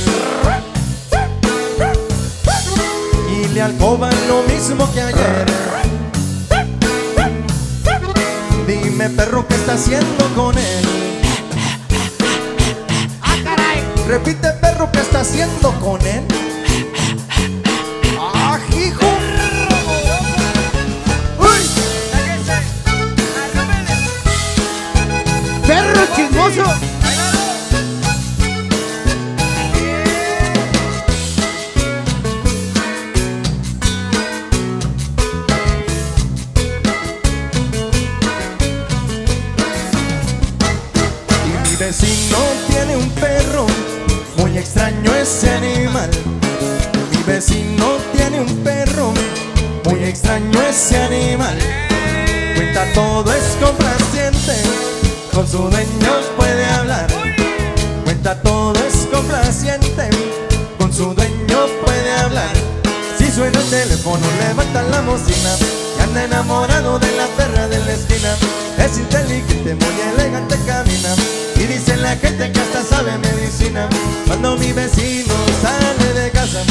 [3.49, 5.45] Y le alcoban lo mismo que ayer.
[8.67, 10.85] Dime, perro, ¿qué está haciendo con él?
[14.07, 16.23] Repite, perro, ¿qué está haciendo con él?
[18.19, 19.05] ¡Ah, hijo!
[21.39, 21.69] ¡Uy!
[25.67, 26.98] ¡Perro chismoso!
[52.93, 54.55] Todo, es complaciente,
[55.33, 57.07] con su dueño puede hablar.
[58.03, 60.09] Cuenta todo, es complaciente,
[60.77, 62.49] con su dueño puede hablar.
[63.17, 65.55] Si suena el teléfono, levanta la bocina
[65.97, 68.35] y anda enamorado de la perra de la esquina.
[68.77, 71.15] Es inteligente, muy elegante camina
[71.55, 73.89] y dice la gente que hasta sabe medicina.
[74.27, 76.63] Cuando mi vecino sale de casa,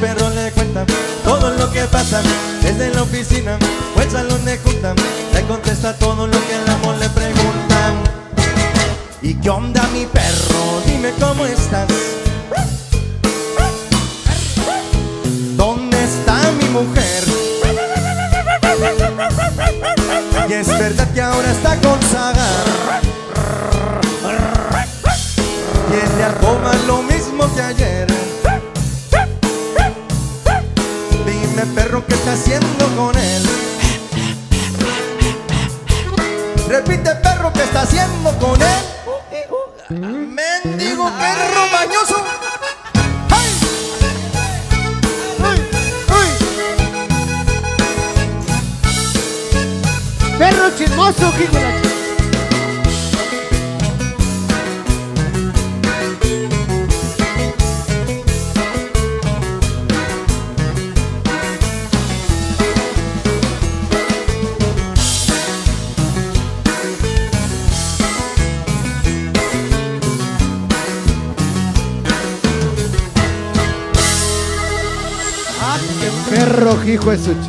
[0.00, 0.86] perro le cuenta
[1.24, 2.22] todo lo que pasa
[2.62, 3.58] desde la oficina
[3.94, 4.94] o el salón de junta.
[5.34, 7.92] Le contesta todo lo que el amor le pregunta.
[9.20, 10.80] ¿Y qué onda mi perro?
[10.86, 11.86] Dime cómo estás.
[15.56, 17.24] ¿Dónde está mi mujer?
[20.48, 23.02] Y es verdad que ahora está con Sagar.
[25.90, 28.39] Tiene alcoba lo mismo que ayer.
[31.60, 33.42] Dime perro qué está haciendo con él.
[36.68, 40.28] Repite perro qué está haciendo con él.
[40.64, 42.24] Mendigo perro mañoso.
[50.38, 51.32] ¡Perro chismoso,
[77.12, 77.40] hijo de su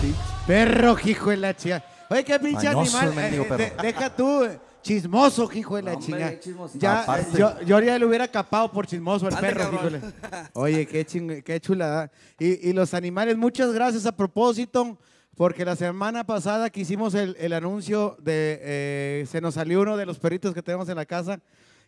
[0.00, 0.14] chi-
[0.46, 1.82] Perro, hijo de la chica.
[2.10, 3.08] Oye, qué pinche Mañoso animal.
[3.08, 3.64] el mendigo Eh, perro.
[3.64, 6.38] de- deja tú, eh, chismoso, hijo de la Hombre, chinga.
[6.40, 6.78] chismosito.
[6.82, 7.38] Ya, Aparte.
[7.38, 9.92] yo, yo ya le hubiera capado por chismoso al Ande, perro, hijo cabrón.
[9.92, 12.10] de la- Oye, qué, ching- qué chulada.
[12.38, 14.98] Y, y los animales, muchas gracias a propósito,
[15.34, 19.96] porque la semana pasada que hicimos el, el anuncio de, eh, se nos salió uno
[19.96, 21.40] de los perritos que tenemos en la casa.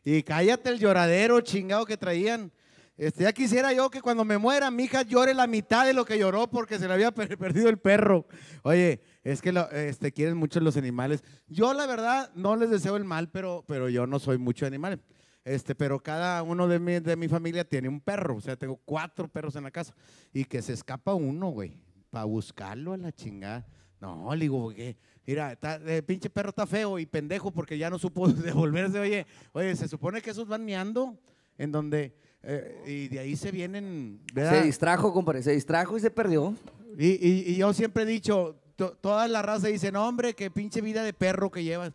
[0.03, 2.51] Y cállate el lloradero chingado que traían.
[2.99, 6.07] Este, ya quisiera yo que cuando me muera mi hija llore la mitad de lo
[6.07, 8.27] que lloró porque se le había per- perdido el perro.
[8.63, 11.23] Oye, es que este, quieren mucho los animales.
[11.47, 14.69] Yo la verdad no les deseo el mal, pero, pero yo no soy mucho de
[14.69, 14.99] animales.
[15.45, 18.37] Este, pero cada uno de mi, de mi familia tiene un perro.
[18.37, 19.95] O sea, tengo cuatro perros en la casa.
[20.33, 21.77] Y que se escapa uno, güey.
[22.11, 23.67] Para buscarlo a la chingada.
[24.01, 24.97] No, le digo, ¿qué?
[25.27, 28.99] Mira, está- el pinche perro está feo y pendejo porque ya no supo devolverse.
[28.99, 31.19] Oye, oye, se supone que esos van meando
[31.59, 32.17] en donde...
[32.47, 34.61] eh, y de ahí se vienen, ¿verdad?
[34.61, 36.55] Se distrajo, compadre, se distrajo y se perdió.
[36.99, 40.51] Y, y- y yo siempre he dicho, to- toda la raza dice, no hombre, qué
[40.51, 41.93] pinche vida de perro que llevas.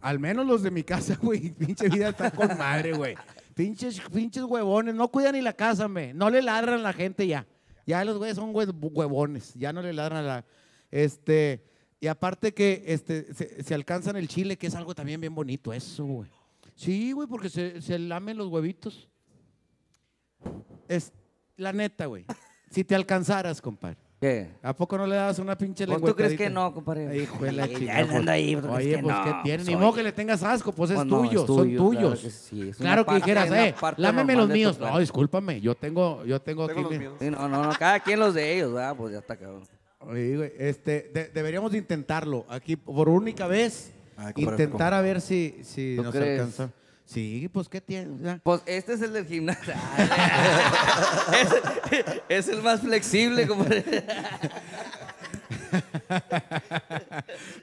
[0.00, 3.14] Al menos los de mi casa, güey, pinche vida está con madre, güey.
[3.54, 6.12] Pinches, pinches huevones, no cuidan ni la casa, me.
[6.12, 7.46] No le ladran a la gente ya.
[7.86, 10.44] Ya los güeyes son hue- huevones, ya no le ladran a la...
[10.90, 11.62] Este,
[12.00, 15.72] y aparte que este, se, se alcanzan el chile, que es algo también bien bonito,
[15.72, 16.30] eso, güey.
[16.74, 19.08] Sí, güey, porque se, se lamen los huevitos.
[20.88, 21.12] Es
[21.56, 22.24] la neta, güey.
[22.70, 23.96] Si te alcanzaras, compadre.
[24.20, 24.50] ¿Qué?
[24.62, 26.10] ¿A poco no le das una pinche Pues, lengua?
[26.10, 27.16] ¿Tú crees que no, compadre?
[27.22, 29.24] Hijo de la Sí, chingada, anda ahí, ¿tú crees Oye, que pues no?
[29.24, 29.58] ¿qué tiene?
[29.64, 31.84] Ni Soy- modo que le tengas asco, pues es Pues no, tuyo, es son claro
[31.90, 32.20] tuyos.
[32.20, 34.78] que sí, es claro que parte- dijeras, eh, lámeme los míos.
[34.78, 37.14] No, discúlpame, yo tengo, yo tengo, Tengo aquí los mi- míos.
[37.20, 38.94] Sí, no, no, no, cada quien los de ellos, ¿verdad?
[38.96, 39.64] Pues ya está cabrón.
[39.98, 43.92] Oye, güey, este, de- deberíamos de intentarlo aquí por única vez.
[44.16, 46.40] Ay, compadre, intentar a ver si, si ¿Tú nos crees?
[46.40, 46.70] alcanza.
[47.04, 48.16] Sí, pues qué tiene.
[48.22, 48.40] Ya.
[48.42, 49.72] Pues este es el del gimnasio.
[51.90, 53.84] es, es el más flexible, compadre.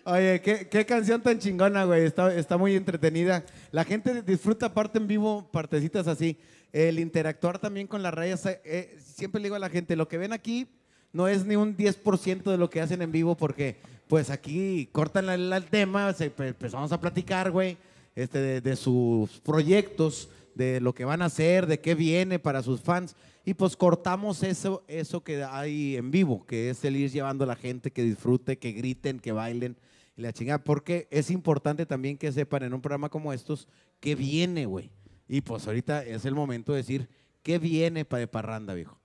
[0.06, 2.06] Oye, ¿qué, qué canción tan chingona, güey.
[2.06, 3.44] Está, está muy entretenida.
[3.72, 6.38] La gente disfruta parte en vivo, partecitas así.
[6.72, 8.46] El interactuar también con las rayas.
[8.46, 10.68] eh, siempre le digo a la gente, lo que ven aquí
[11.12, 13.78] no es ni un 10% de lo que hacen en vivo porque
[14.08, 17.78] pues aquí cortan el tema, se, pe- empezamos a platicar, güey,
[18.24, 22.82] este, de, sus proyectos, de lo que van a hacer, de qué viene para sus
[22.82, 23.16] fans.
[23.46, 27.48] Y pues cortamos eso, eso que hay en vivo, que es el ir llevando a
[27.48, 29.78] la gente que disfrute, que griten, que bailen
[30.16, 30.64] y la chingada.
[30.64, 33.68] Porque es importante también que sepan en un programa como estos
[34.00, 34.92] qué viene, güey.
[35.28, 37.10] Y pues ahorita es el momento de decir
[37.42, 38.98] qué viene para de parranda, viejo.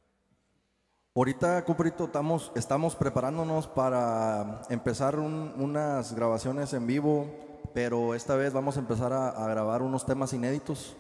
[1.17, 7.31] Ahorita, compadrito, estamos, estamos preparándonos para empezar un- unas grabaciones en vivo,
[7.75, 10.97] pero esta vez vamos a empezar a, a grabar unos temas inéditos.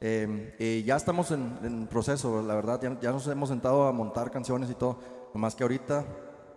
[0.00, 3.92] Eh, eh, ya estamos en, en proceso, la verdad, ya, ya nos hemos sentado a
[3.92, 4.98] montar canciones y todo,
[5.34, 6.04] nomás que ahorita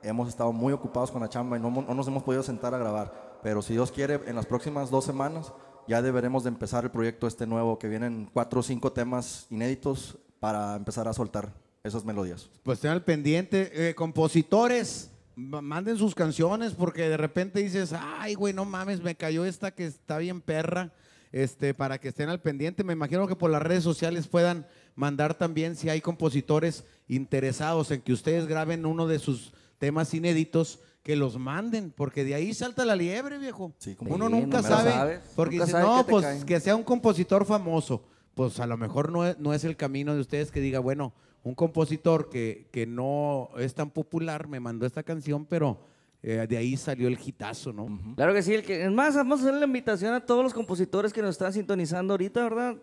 [0.01, 2.77] hemos estado muy ocupados con la chamba y no, no nos hemos podido sentar a
[2.77, 5.51] grabar, pero si Dios quiere, en las próximas dos semanas
[5.87, 10.17] ya deberemos de empezar el proyecto este nuevo, que vienen cuatro o cinco temas inéditos
[10.39, 11.53] para empezar a soltar
[11.83, 12.49] esas melodías.
[12.63, 13.89] Pues estén al pendiente.
[13.89, 19.45] Eh, compositores, manden sus canciones porque de repente dices, ay, güey, no mames, me cayó
[19.45, 20.91] esta que está bien perra.
[21.31, 22.83] Este, para que estén al pendiente.
[22.83, 28.01] Me imagino que por las redes sociales puedan mandar también si hay compositores interesados en
[28.01, 32.85] que ustedes graben uno de sus temas inéditos, que los manden, porque de ahí salta
[32.85, 33.73] la liebre, viejo.
[33.79, 36.45] Sí, como- Uno nunca no sabe, porque Nunca dice, no, pues cae".
[36.45, 38.05] que sea un compositor famoso.
[38.35, 41.13] Pues a lo mejor no es, no es el camino de ustedes que diga, bueno,
[41.43, 45.77] un compositor que, que no es tan popular me mandó esta canción, pero
[46.21, 47.87] eh, de ahí salió el hitazo, ¿no?
[48.15, 48.53] Claro que sí.
[48.53, 51.31] El que, es más, vamos a hacer la invitación a todos los compositores que nos
[51.31, 52.75] están sintonizando ahorita, ¿verdad?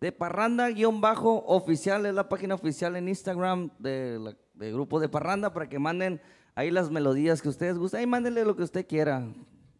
[0.00, 5.68] De Parranda-oficial, es la página oficial en Instagram de la- del grupo de Parranda para
[5.68, 6.20] que manden
[6.54, 8.00] ahí las melodías que ustedes gusten.
[8.00, 9.26] Ahí mándenle lo que usted quiera,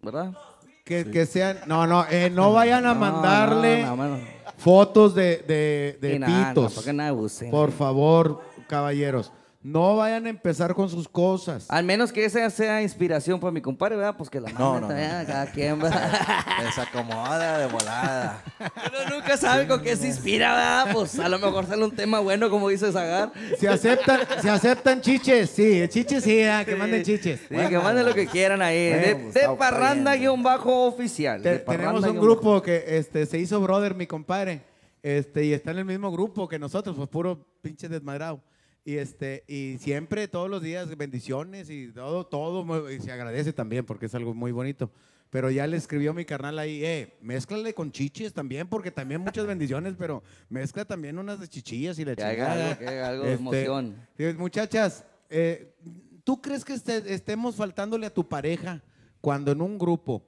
[0.02, 0.34] ¿verdad?
[0.84, 4.18] Que, que sean, no, no, eh, no vayan a No, mandarle no, no.
[4.56, 6.74] Fotos de, de, de pitos.
[6.92, 7.50] nada.
[7.50, 9.32] Por favor, caballeros,
[9.66, 11.66] no vayan a empezar con sus cosas.
[11.68, 14.14] Al menos que esa sea inspiración para mi compadre, ¿verdad?
[14.16, 15.18] Pues que la No, no, también no.
[15.18, 16.44] a cada quien, ¿verdad?
[16.64, 18.44] Desacomoda de volada.
[18.60, 20.92] Uno nunca sabe con qué se inspira, ¿verdad?
[20.94, 23.32] Pues a lo mejor sale un tema bueno, como dice Zagar.
[23.58, 27.40] Se aceptan, se aceptan chiches, sí, chiches sí, ah, que manden chiches.
[27.48, 28.90] Sí, que manden lo que quieran ahí.
[28.90, 31.42] Bueno, de pues, de está parranda-oficial.
[31.42, 34.62] Te- de tenemos un grupo que este, se hizo brother, mi compadre,
[35.02, 38.40] este, y está en el mismo grupo que nosotros, pues puro pinche desmadrado.
[38.86, 43.84] Y, este, y siempre, todos los días, bendiciones y todo, todo, y se agradece también
[43.84, 44.92] porque es algo muy bonito.
[45.28, 49.44] Pero ya le escribió mi carnal ahí, eh, mézclale con chiches también, porque también muchas
[49.48, 52.66] bendiciones, pero mezcla también unas de chichillas y la chingada.
[52.68, 53.96] algo, que haga algo de emoción.
[54.18, 55.74] eh, Muchachas, eh,
[56.22, 58.84] ¿tú crees que este- estemos faltándole a tu pareja
[59.20, 60.22] cuando en un grupo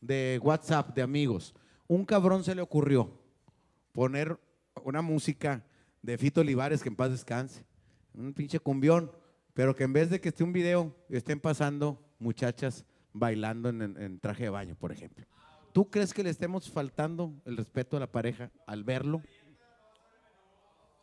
[0.00, 1.54] de WhatsApp de amigos,
[1.86, 3.16] un cabrón se le ocurrió
[3.92, 4.36] poner
[4.82, 5.64] una música
[6.02, 7.64] de Fito Olivares que en paz descanse,
[8.14, 9.10] un pinche cumbión,
[9.54, 13.96] pero que en vez de que esté un video, estén pasando muchachas bailando en, en-
[14.00, 15.26] en traje de baño, por ejemplo.
[15.72, 19.22] ¿Tú crees que le estemos faltando el respeto a la pareja al verlo?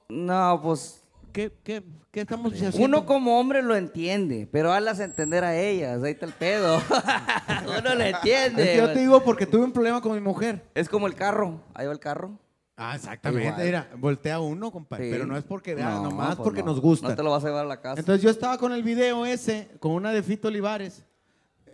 [0.10, 2.78] No, pues ¿Qué, qué, qué estamos haciendo?
[2.84, 6.02] uno como hombre lo entiende, pero hazlas entender a ellas.
[6.02, 6.82] Ahí está el pedo.
[7.80, 8.64] uno lo entiende.
[8.64, 10.68] Es que yo te digo porque tuve un problema con mi mujer.
[10.74, 11.62] Es como el carro.
[11.76, 12.40] Ahí va el carro.
[12.82, 13.48] Ah, exactamente.
[13.50, 13.66] Igual.
[13.66, 15.06] Mira, voltea uno, compadre.
[15.06, 15.12] Sí.
[15.12, 16.68] Pero no es porque, No, nomás pues porque no.
[16.68, 17.10] nos gusta.
[17.10, 18.00] No te lo vas a llevar a la casa.
[18.00, 21.04] Entonces yo estaba con el video ese, con una de Fito Olivares,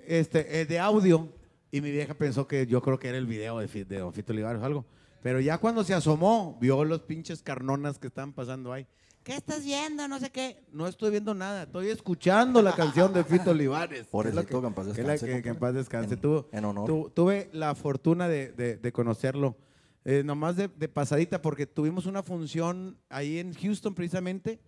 [0.07, 1.29] este, eh, de audio,
[1.71, 4.13] y mi vieja pensó que yo creo que era el video de, Fi- de don
[4.13, 4.85] Fito Olivares o algo.
[5.21, 8.85] Pero ya cuando se asomó, vio los pinches carnonas que estaban pasando ahí.
[9.23, 10.07] ¿Qué estás viendo?
[10.07, 10.63] No sé qué.
[10.71, 11.63] No estoy viendo nada.
[11.63, 14.05] Estoy escuchando la canción de Fito Olivares.
[14.05, 16.13] Por eso que en paz que es la descanse, que- que en paz descanse.
[16.13, 16.85] En- Tuvo- en honor.
[16.85, 19.57] tu- tuve la fortuna de, de- de conocerlo.
[20.05, 24.59] Eh, nomás de, de pasadita, porque tuvimos una función ahí en Houston precisamente,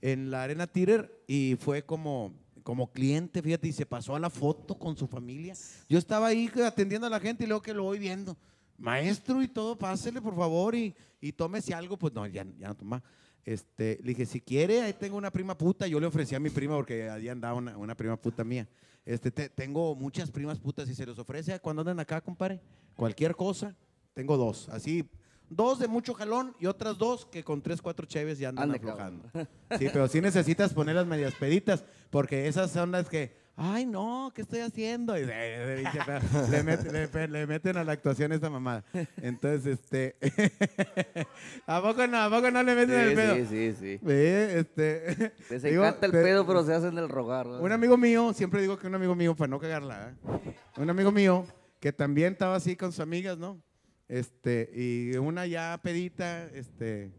[0.00, 2.32] en la Arena Theater, y fue como,
[2.62, 5.54] como cliente, fíjate, y se pasó a la foto con su familia.
[5.88, 8.36] Yo estaba ahí atendiendo a la gente y luego que lo voy viendo.
[8.78, 11.96] Maestro y todo, pásele por favor y, y tómese algo.
[11.96, 13.02] Pues no, ya, ya no toma.
[13.44, 15.86] Este, le dije, si quiere, ahí tengo una prima puta.
[15.86, 18.68] Yo le ofrecí a mi prima porque allí andaba una, una prima puta mía.
[19.06, 22.60] Este, te- tengo muchas primas putas y se les ofrece cuando andan acá, compadre.
[22.96, 23.74] Cualquier cosa,
[24.16, 24.70] tengo dos.
[24.70, 25.06] Así,
[25.50, 28.78] dos de mucho jalón y otras dos que con tres, cuatro cheves ya andan Ande,
[28.78, 29.30] aflojando.
[29.78, 34.32] Sí, pero sí necesitas poner las medias peditas porque esas son las que, ay, no,
[34.34, 35.18] ¿qué estoy haciendo?
[35.18, 35.84] Y, eh, eh,
[36.50, 38.86] le, le pe- le meten a la actuación esta mamada.
[39.20, 40.16] Entonces, este,
[41.66, 42.16] ¿a poco no?
[42.18, 43.34] ¿A poco no le meten el pedo?
[43.34, 43.98] Sí, sí, sí, sí.
[44.02, 47.46] Ve, este, Les digo, encanta el te- pedo, pero se hacen del rogar.
[47.46, 47.60] ¿no?
[47.60, 50.54] Un amigo mío, siempre digo que un amigo mío, para no cagarla, ¿eh?
[50.78, 51.44] un amigo mío
[51.80, 53.60] que también estaba así con sus amigas, ¿no?
[54.08, 57.10] Este, y una ya pedita, este,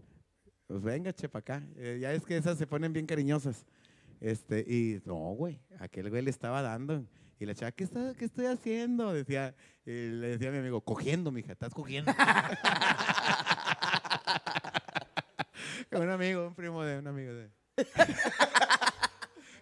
[0.67, 1.63] pues venga, che, pa' acá.
[1.75, 3.65] Eh, ya es que esas se ponen bien cariñosas.
[4.19, 7.05] Este, y no, güey, aquel güey le estaba dando.
[7.39, 9.13] Y la chava, ¿qué, está, ¿qué estoy haciendo?
[9.13, 9.55] Decía,
[9.85, 12.11] y le decía a mi amigo, cogiendo, mija, estás cogiendo.
[15.91, 17.49] un amigo, un primo de un amigo de.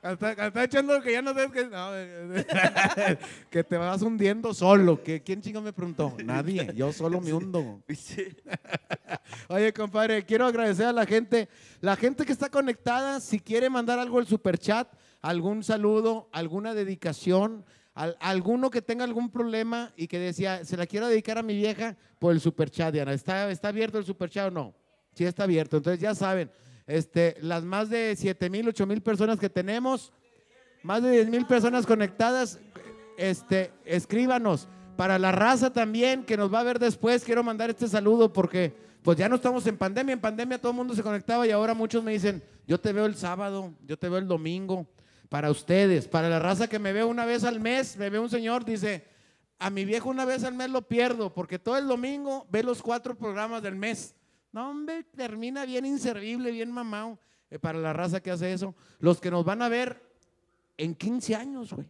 [0.06, 1.66] Hasta echando que ya no sabes que.
[1.66, 1.90] no,
[3.50, 5.02] que te vas hundiendo solo.
[5.02, 6.16] que ¿Quién chingo me preguntó?
[6.24, 6.72] Nadie.
[6.76, 7.82] Yo solo me hundo.
[9.50, 11.50] Oye, compadre, quiero agradecer a la gente.
[11.82, 14.88] La gente que está conectada, si quiere mandar algo al superchat,
[15.22, 20.86] algún saludo, alguna dedicación, al- alguno que tenga algún problema y que decía, se la
[20.86, 23.14] quiero dedicar a mi vieja por el superchat, Diana.
[23.14, 24.76] ¿Está, está abierto el superchat o no?
[25.14, 25.78] Sí está abierto.
[25.78, 26.52] Entonces ya saben,
[26.88, 30.14] este, las más de 7 mil, 8 mil personas que tenemos,
[30.84, 32.60] más de 10 mil personas conectadas,
[33.18, 34.68] este, escríbanos.
[34.98, 38.74] Para la raza también, que nos va a ver después, quiero mandar este saludo porque
[39.02, 40.14] pues ya no estamos en pandemia.
[40.14, 43.06] En pandemia todo el mundo se conectaba y ahora muchos me dicen, yo te veo
[43.06, 44.88] el sábado, yo te veo el domingo.
[45.30, 48.30] Para ustedes, para la raza que me ve una vez al mes, me ve un
[48.30, 49.06] señor, dice,
[49.60, 52.82] a mi viejo una vez al mes lo pierdo porque todo el domingo ve los
[52.82, 54.16] cuatro programas del mes.
[54.56, 57.20] No, hombre, termina bien inservible, bien mamado.
[57.52, 58.74] eh, para la raza que hace eso.
[59.00, 60.02] Los que nos van a ver
[60.78, 61.86] en 15 años, güey.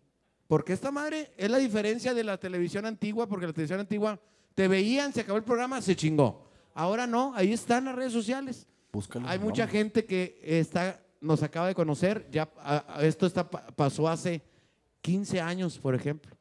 [0.48, 4.20] Porque esta madre es la diferencia de la televisión antigua, porque la televisión antigua
[4.56, 6.50] te veían, se acabó el programa, se chingó.
[6.74, 8.68] Ahora no, ahí están las redes sociales.
[8.92, 13.48] Búscalo, Hay mucha gente que está, nos acaba de conocer, ya a- a- esto está,
[13.50, 14.42] pa- pasó hace
[15.02, 16.36] 15 años, por ejemplo.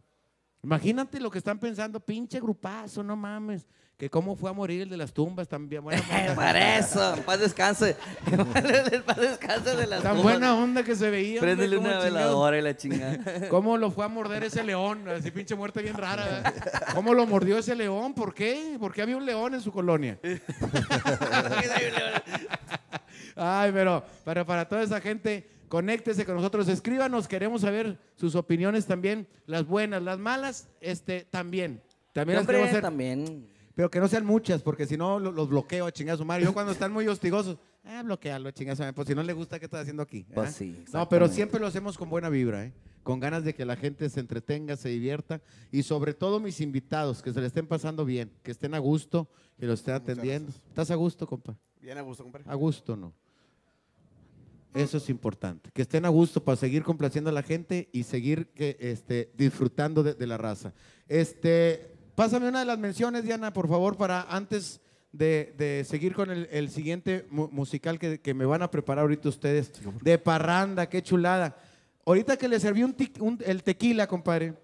[0.62, 4.88] Imagínate lo que están pensando, pinche grupazo, no mames, que cómo fue a morir el
[4.88, 5.84] de las tumbas también.
[5.84, 6.02] Buena.
[6.36, 7.96] Para eso, paz descanse.
[9.06, 10.32] Paz descanse de las Tan tumbas.
[10.32, 11.40] buena onda que se veía.
[11.40, 13.18] Préndele una veladora y la chingada.
[13.50, 15.08] ¿Cómo lo fue a morder ese león?
[15.08, 16.52] Así pinche muerte bien rara.
[16.92, 18.14] ¿Cómo lo mordió ese león?
[18.14, 18.76] ¿Por qué?
[18.80, 20.18] ¿Por qué había un león en su colonia?
[23.36, 28.86] Ay, pero, pero para toda esa gente, conéctese con nosotros, escríbanos, queremos saber sus opiniones
[28.86, 31.80] también, las buenas, las malas, este, también.
[32.12, 33.53] También las queremos hacer, también.
[33.74, 36.24] Pero que no sean muchas, porque si no lo- los bloqueo a chingar a su
[36.24, 36.44] madre.
[36.44, 39.32] Yo cuando están muy hostigosos, ah, bloquealo, chingar a su madre, pues si no le
[39.32, 40.24] gusta, ¿qué estás haciendo aquí?
[40.34, 40.52] Pues ¿Ah?
[40.52, 42.72] sí, No, pero siempre lo hacemos con buena vibra, ¿eh?
[43.02, 47.22] con ganas de que la gente se entretenga, se divierta y sobre todo mis invitados,
[47.22, 49.28] que se le estén pasando bien, que estén a gusto,
[49.58, 50.50] que lo estén atendiendo.
[50.68, 51.54] ¿Estás a gusto, compa?
[51.82, 52.46] Bien a gusto, compadre.
[52.48, 53.12] A gusto, ¿no?
[54.72, 58.48] Eso es importante, que estén a gusto para seguir complaciendo a la gente y seguir
[58.48, 60.72] que, este, disfrutando de, de la raza.
[61.06, 64.80] Este, pásame una de las menciones, Diana, por favor, para antes
[65.12, 69.02] de, de seguir con el, el siguiente mu- musical que, que me van a preparar
[69.02, 69.72] ahorita ustedes.
[70.02, 71.56] De parranda, qué chulada.
[72.06, 72.94] Ahorita que le serví un
[73.46, 74.54] el tequila, compadre,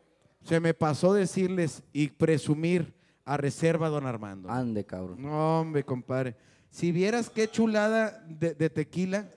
[0.45, 2.93] se me pasó decirles y presumir
[3.25, 4.51] a reserva don Armando.
[4.51, 5.23] Ande, cabrón.
[5.23, 6.35] No, hombre, compadre.
[6.71, 9.31] Si vieras qué chulada de, de tequila.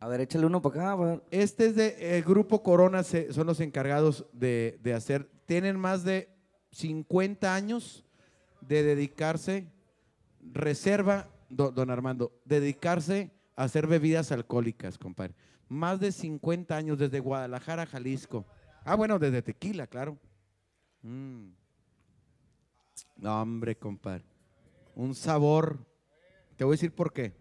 [0.00, 1.22] A ver, échale uno para acá.
[1.30, 5.30] Este es de el Grupo Corona, se- son los encargados de, de hacer.
[5.46, 6.28] Tienen más de
[6.74, 8.04] 50 años
[8.60, 9.68] de dedicarse,
[10.52, 15.34] reserva, do- don Armando, dedicarse a hacer bebidas alcohólicas, compadre.
[15.68, 18.44] Más de 50 años desde Guadalajara, Jalisco.
[18.84, 20.18] Ah, bueno, desde tequila, claro.
[21.02, 21.50] Mm.
[23.16, 24.24] No, hombre, compadre.
[24.94, 25.78] Un sabor.
[26.56, 27.32] Te voy a decir por qué.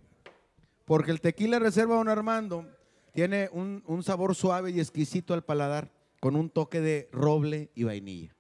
[0.85, 2.67] Porque el tequila reserva Don Armando
[3.13, 7.83] tiene un, un sabor suave y exquisito al paladar, con un toque de roble y
[7.83, 8.32] vainilla.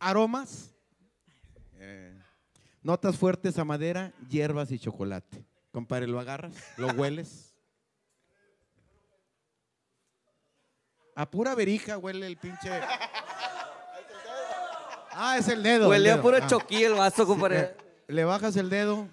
[0.00, 0.70] Aromas,
[1.74, 2.16] eh,
[2.82, 5.44] notas fuertes a madera, hierbas y chocolate.
[5.72, 7.54] Compadre, lo agarras, lo hueles.
[11.14, 12.70] A pura verija huele el pinche.
[15.12, 15.84] Ah, es el dedo.
[15.86, 16.46] el Huele a pura Ah.
[16.46, 17.74] choquilla el vaso, compadre.
[18.06, 19.08] Le bajas el dedo.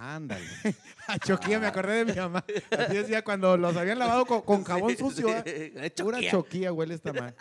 [0.00, 0.46] Ándale.
[1.06, 2.42] A choquilla, me acordé de mi mamá.
[2.70, 5.26] Así decía cuando los habían lavado con, con jabón sucio.
[5.28, 5.34] sí.
[5.44, 5.72] ¿eh?
[5.76, 6.30] Una Pura choquilla.
[6.30, 7.34] choquilla huele esta madre.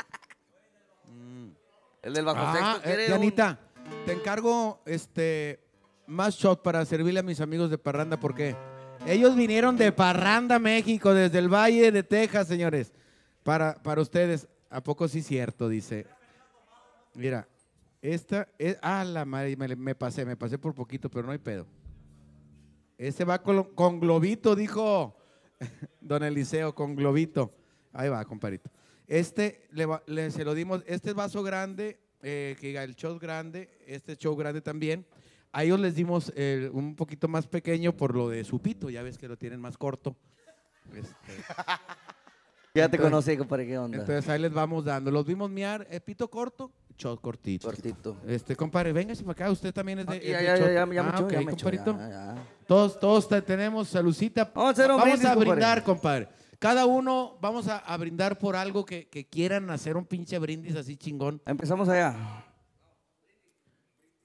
[2.01, 3.59] El del bajo Ah, sexto eh, un- Dianita,
[4.05, 5.59] te encargo este
[6.07, 8.55] más shot para servirle a mis amigos de Parranda, porque
[9.05, 12.93] ellos vinieron de Parranda, México, desde el Valle de Texas, señores.
[13.43, 15.69] Para, para ustedes, ¿a poco sí cierto?
[15.69, 16.05] Dice.
[17.15, 17.47] Mira,
[18.01, 18.77] esta es.
[18.81, 21.65] Ah, la madre, me, me pasé, me pasé por poquito, pero no hay pedo.
[22.97, 25.15] Este va con, con globito, dijo
[26.01, 27.53] don Eliseo, con globito.
[27.93, 28.69] Ahí va, compadrito.
[29.09, 33.69] Este le, le- se lo dimos, este es vaso grande, eh, que el show grande,
[33.87, 35.05] este show grande también.
[35.51, 39.01] A ellos les dimos eh, un poquito más pequeño por lo de su pito, ya
[39.01, 40.15] ves que lo tienen más corto.
[40.93, 41.13] Este,
[42.75, 43.97] Ya te conocí, compadre, ¿qué onda?
[43.97, 45.09] entonces ahí les vamos dando.
[45.09, 47.67] Los vimos miar, eh, pito corto, shot cortito.
[47.67, 48.15] Cortito.
[48.27, 50.67] Este, compadre, véngase para acá, usted también es de, ya, ya, ya, shot.
[50.67, 51.39] ya, ya me Ah, ya
[51.97, 52.35] ya, ya.
[52.67, 54.51] Todos, todos te- tenemos salucita.
[54.97, 56.27] Vamos a brindar, compadre.
[56.59, 60.75] Cada uno vamos a, a brindar por algo que, que quieran hacer un pinche brindis
[60.75, 61.41] así chingón.
[61.45, 62.45] Empezamos allá.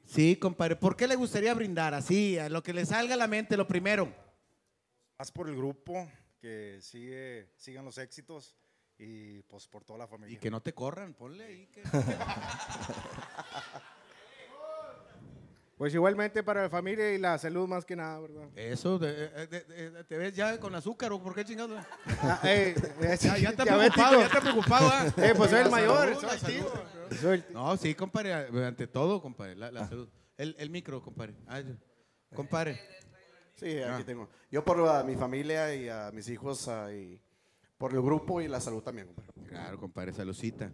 [0.05, 0.77] Sí, compadre.
[0.77, 1.95] ¿Por qué le gustaría brindar?
[1.95, 4.13] Así, a lo que le salga a la mente, lo primero.
[5.19, 6.09] Más por el grupo,
[6.41, 8.57] que sigue, sigan los éxitos
[8.99, 10.41] y pues por toda la Y familia.
[10.41, 11.67] que no te corran, ponle ahí.
[11.69, 11.83] que-
[15.77, 18.49] Pues igualmente para la familia y la salud más que nada, ¿verdad?
[18.55, 21.85] Eso, de- de- de- de- ¿te ves ya con azúcar o por qué chingados?
[22.23, 23.95] Ah, ey, eh, Ya, ya te diabético.
[24.09, 24.89] preocupado, ya te preocupado.
[24.89, 25.07] ¿ah?
[25.17, 26.69] Eh, pues soy el La mayor, salud, soy la el tío.
[26.71, 27.21] salud.
[27.21, 30.09] Soy el- No, sí, compadre, ante todo, compadre, la, la salud.
[30.37, 31.35] El, el micro, compadre.
[31.47, 31.77] Ay,
[32.35, 32.81] compadre.
[33.57, 34.07] Sí, aquí Ah.
[34.07, 34.29] tengo.
[34.53, 37.21] Yo por a mi familia y a mis hijos ah, y
[37.79, 39.09] por el grupo y la salud también.
[39.09, 39.33] compadre.
[39.49, 40.73] Claro, compadre, saludcita.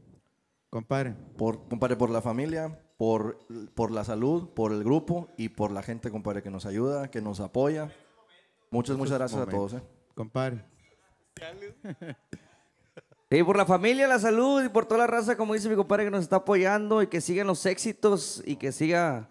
[0.71, 1.15] Compadre.
[1.37, 3.39] Por, compadre, por la familia, por,
[3.75, 7.21] por la salud, por el grupo y por la gente, compadre, que nos ayuda, que
[7.21, 7.93] nos apoya.
[8.71, 9.75] Muchas, muchas gracias a todos.
[9.75, 9.83] ¿eh?
[10.15, 10.65] Compadre.
[13.33, 16.05] Y por la familia, la salud y por toda la raza, como dice mi compadre,
[16.05, 19.29] que nos está apoyando y que sigan los éxitos y que siga,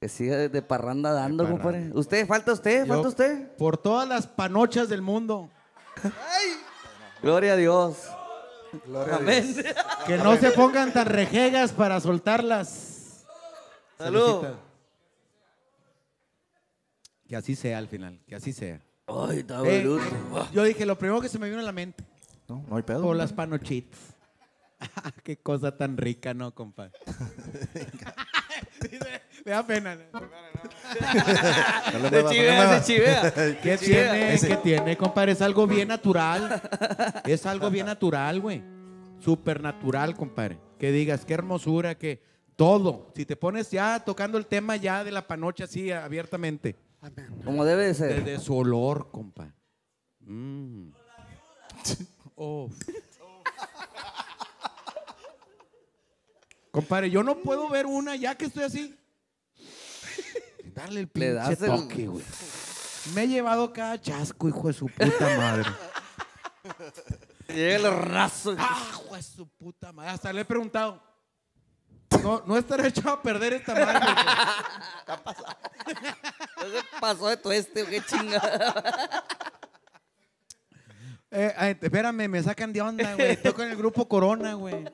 [0.00, 1.62] que siga de, parranda dando, parranda.
[1.64, 1.90] compadre.
[1.92, 2.24] ¿Usted?
[2.28, 2.86] ¿Falta usted?
[2.86, 3.56] Yo- ¿Falta usted?
[3.56, 5.50] Por todas las panochas del mundo.
[7.20, 8.08] Gloria a Dios.
[8.86, 9.54] Gloria a Amén.
[9.54, 9.66] Dios.
[10.06, 13.24] Que no se pongan tan rejegas para soltarlas.
[13.98, 14.44] Salud.
[17.26, 18.80] Que así sea al final, que así sea.
[19.06, 19.86] Ay, está Eh,
[20.52, 22.04] yo dije, lo primero que se me vino a la mente,
[22.48, 23.02] No, no hay pedo.
[23.02, 23.98] por las panochitas.
[25.22, 26.92] Qué cosa tan rica, ¿no, compadre?
[29.44, 29.96] Me da pena.
[30.12, 30.20] ¿no?
[32.10, 33.32] Se chivea, se chivea.
[33.60, 34.38] ¿Qué tiene?
[34.40, 35.32] ¿Qué tiene, compadre?
[35.32, 36.62] Es algo bien natural.
[37.24, 38.62] Es algo bien natural, güey.
[39.20, 40.58] Súper natural, compadre.
[40.78, 42.22] Que digas, qué hermosura, que
[42.56, 43.10] todo.
[43.14, 46.76] Si te pones ya tocando el tema ya de la panocha así abiertamente.
[47.44, 48.24] Como debe de De, ser.
[48.24, 49.54] de su olor, compa.
[50.20, 50.90] Mm.
[52.36, 52.68] Oh.
[56.74, 58.98] Compadre, yo no puedo ver una ya que estoy así.
[60.74, 62.24] Darle el Le pinche das el- toque, güey.
[63.14, 65.70] Me he llevado cada chasco, hijo de su puta madre.
[67.48, 68.56] Llega el raso.
[68.58, 70.10] ¡Ah, hijo de su puta madre!
[70.10, 71.00] Hasta le he preguntado.
[72.24, 74.00] No, no estaré echado a perder esta madre.
[76.56, 77.84] ¿Qué pasó de tu este?
[77.84, 79.24] ¿Qué chingada?
[81.30, 83.30] Eh, espérame, me sacan de onda, güey.
[83.32, 84.84] Estoy con el grupo Corona, güey.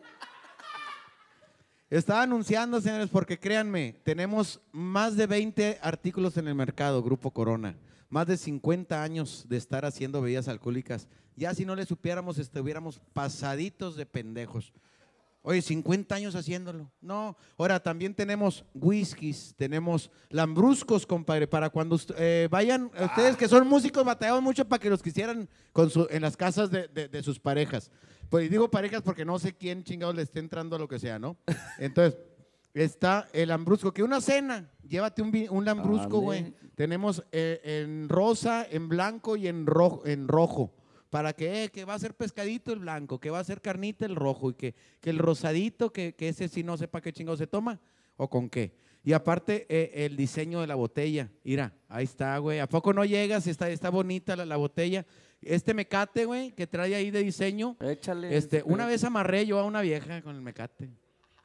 [1.91, 7.75] Estaba anunciando, señores, porque créanme, tenemos más de 20 artículos en el mercado, Grupo Corona.
[8.09, 11.09] Más de 50 años de estar haciendo bebidas alcohólicas.
[11.37, 14.73] Ya si no le supiéramos, estuviéramos pasaditos de pendejos.
[15.43, 16.91] Oye, 50 años haciéndolo.
[17.01, 23.67] No, ahora también tenemos whiskies, tenemos lambruscos, compadre, para cuando eh, vayan, ustedes que son
[23.67, 27.41] músicos batallaban mucho para que los quisieran con su- en las casas de- de sus
[27.41, 27.91] parejas.
[28.31, 31.19] Pues digo parejas porque no sé quién chingados le esté entrando a lo que sea,
[31.19, 31.37] ¿no?
[31.79, 32.19] Entonces,
[32.73, 36.55] está el lambrusco, que una cena, llévate un, un lambrusco, güey.
[36.77, 40.07] Tenemos eh, en rosa, en blanco y en rojo.
[40.07, 40.73] En rojo
[41.11, 44.07] para que, eh, que va a ser pescadito el blanco, que va a ser carnita
[44.07, 47.37] el rojo y que, que el rosadito, que, que ese sí no sepa qué chingo
[47.37, 47.81] se toma
[48.17, 48.73] o con qué.
[49.03, 52.61] Y aparte eh, el diseño de la botella, mira, ahí está, güey.
[52.61, 53.47] ¿A poco no llegas?
[53.47, 55.05] Está, está bonita la, la botella.
[55.43, 57.77] Este mecate, güey, que trae ahí de diseño.
[57.81, 58.37] Échale.
[58.37, 60.91] Este, una vez amarré yo a una vieja con el mecate.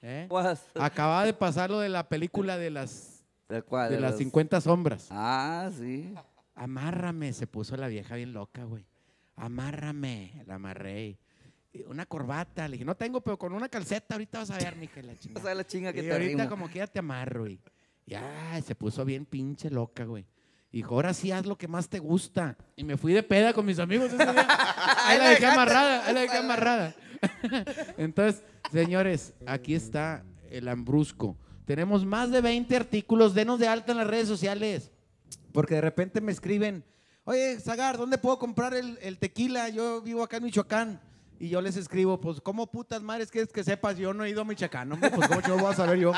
[0.02, 0.28] ¿eh?
[0.76, 3.90] Acababa de pasar lo de la película de las, ¿De cuál?
[3.90, 5.08] de De las los- 50 sombras.
[5.12, 6.14] Ah, sí.
[6.56, 8.86] Amárrame, se puso la vieja bien loca, güey.
[9.36, 11.18] Amárrame, la amarré.
[11.88, 15.02] Una corbata, le dije, no tengo, pero con una calceta ahorita vas a ver, mija,
[15.02, 15.42] la O chingada.
[15.46, 17.60] sea, la chinga que Y te ahorita como que ya te amarro, y
[18.06, 20.26] ya se puso bien pinche loca, güey.
[20.76, 22.57] Y dijo, ahora sí haz lo que más te gusta.
[22.76, 24.45] Y me fui de peda con mis amigos ese día.
[25.06, 26.93] Ahí la dejé amarrada, ahí la dejé amarrada.
[27.97, 28.43] Entonces,
[28.73, 31.38] señores, aquí está el ambrusco.
[31.64, 33.34] Tenemos más de 20 artículos.
[33.34, 34.91] Denos de alta en las redes sociales.
[35.53, 36.84] Porque de repente me escriben,
[37.23, 39.69] oye, Zagar, ¿dónde puedo comprar el, el tequila?
[39.69, 40.99] Yo vivo acá en Michoacán.
[41.39, 43.95] Y yo les escribo, pues, ¿cómo putas madres quieres que sepas?
[43.95, 46.11] Yo no he ido a Michoacán, hombre, pues, ¿cómo yo voy a saber yo?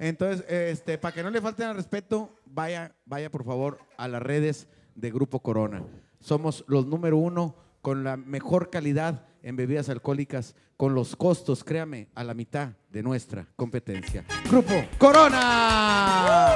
[0.00, 4.22] Entonces, este, para que no le falten al respeto, vaya, vaya por favor a las
[4.22, 5.84] redes de Grupo Corona.
[6.20, 12.08] Somos los número uno con la mejor calidad en bebidas alcohólicas, con los costos, créame,
[12.14, 14.24] a la mitad de nuestra competencia.
[14.48, 16.54] Grupo Corona.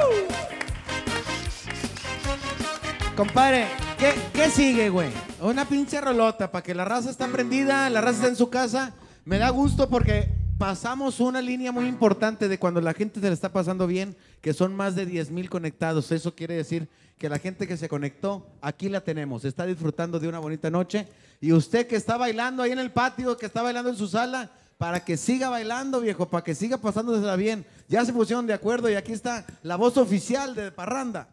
[3.15, 3.67] Compadre,
[3.99, 5.11] ¿qué, qué sigue, güey?
[5.39, 8.95] Una pinche rolota para que la raza está prendida, la raza está en su casa.
[9.23, 13.33] Me da gusto porque pasamos una línea muy importante de cuando la gente se le
[13.33, 16.11] está pasando bien, que son más de 10 mil conectados.
[16.11, 16.87] Eso quiere decir
[17.17, 21.07] que la gente que se conectó, aquí la tenemos, está disfrutando de una bonita noche.
[21.41, 24.51] Y usted que está bailando ahí en el patio, que está bailando en su sala,
[24.77, 27.65] para que siga bailando, viejo, para que siga pasándosela bien.
[27.87, 31.29] Ya se pusieron de acuerdo y aquí está la voz oficial de Parranda.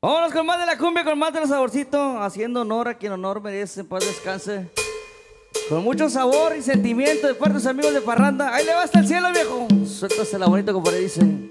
[0.00, 3.42] Vámonos con más de la cumbia, con más del saborcito, haciendo honor a quien honor
[3.42, 4.70] merece, paz descanse.
[5.68, 8.54] Con mucho sabor y sentimiento de parte de sus amigos de Parranda.
[8.54, 9.68] Ahí le va hasta el cielo, viejo.
[9.86, 11.20] Suéltase la bonita, como le dice.
[11.20, 11.48] ¡Uy,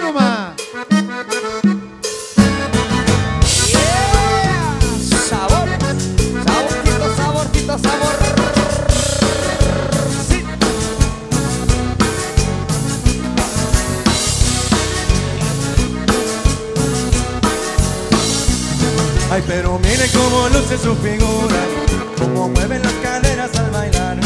[0.00, 0.54] nomás!
[5.28, 5.68] Sabor,
[6.44, 8.16] saborcito, saborcito, sabor.
[10.28, 10.44] Sí.
[19.30, 21.60] Ay, pero mire cómo luce su figura,
[22.18, 24.18] cómo mueve las caderas al bailar.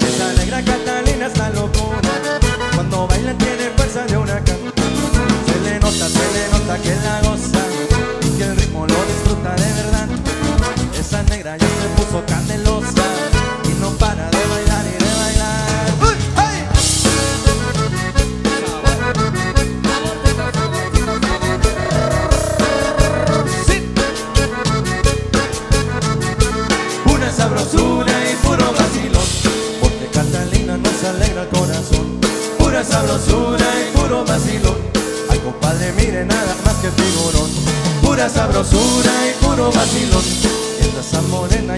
[0.00, 2.40] Esa negra Catalina es la locura,
[2.74, 4.58] cuando baila tiene fuerza de huracán.
[5.46, 7.64] Se le nota, se le nota que la goza
[8.22, 10.08] y que el ritmo lo disfruta de verdad.
[10.98, 13.35] Esa negra ya se puso candelosa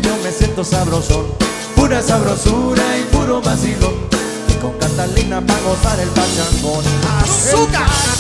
[0.00, 1.26] yo me siento sabrosón.
[1.76, 3.94] Pura sabrosura y puro vacilón.
[4.48, 6.84] Y con Catalina pa' gozar el pachangón.
[7.22, 8.17] ¡Azúcar!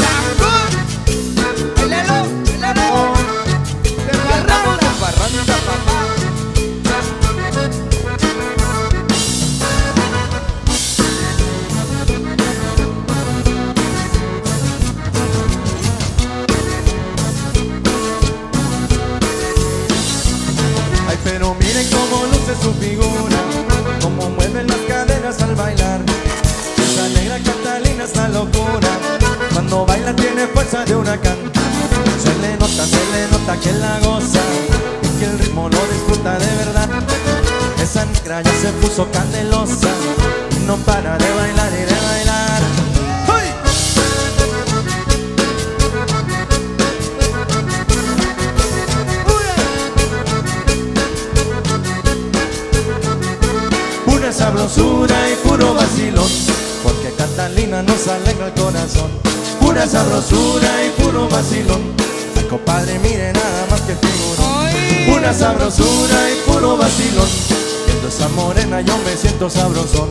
[69.46, 70.08] Sabrosón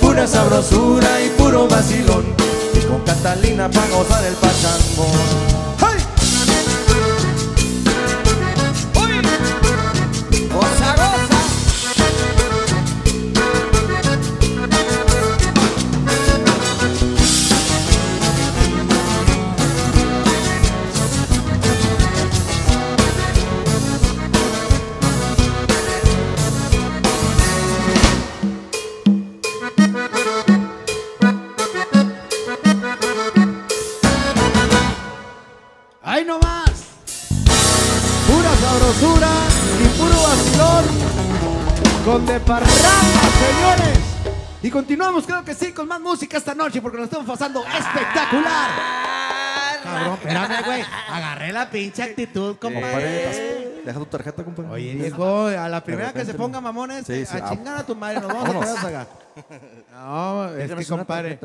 [0.00, 2.24] Pura sabrosura y puro vacilón.
[2.72, 5.49] Y con Catalina pa' gozar el pachangón
[45.90, 48.70] más música esta noche porque nos estamos pasando espectacular.
[49.82, 50.82] Cabrón, espérame, güey.
[51.08, 54.70] Agarré la pinche actitud, Compadre, deja tu tarjeta, compadre.
[54.70, 57.50] Oye, viejo, a la primera que se ponga mamones, Sí, sí, a ah.
[57.50, 59.08] chingar a tu madre, nos vamos a quedar saga.
[59.92, 61.40] No, es que compadre,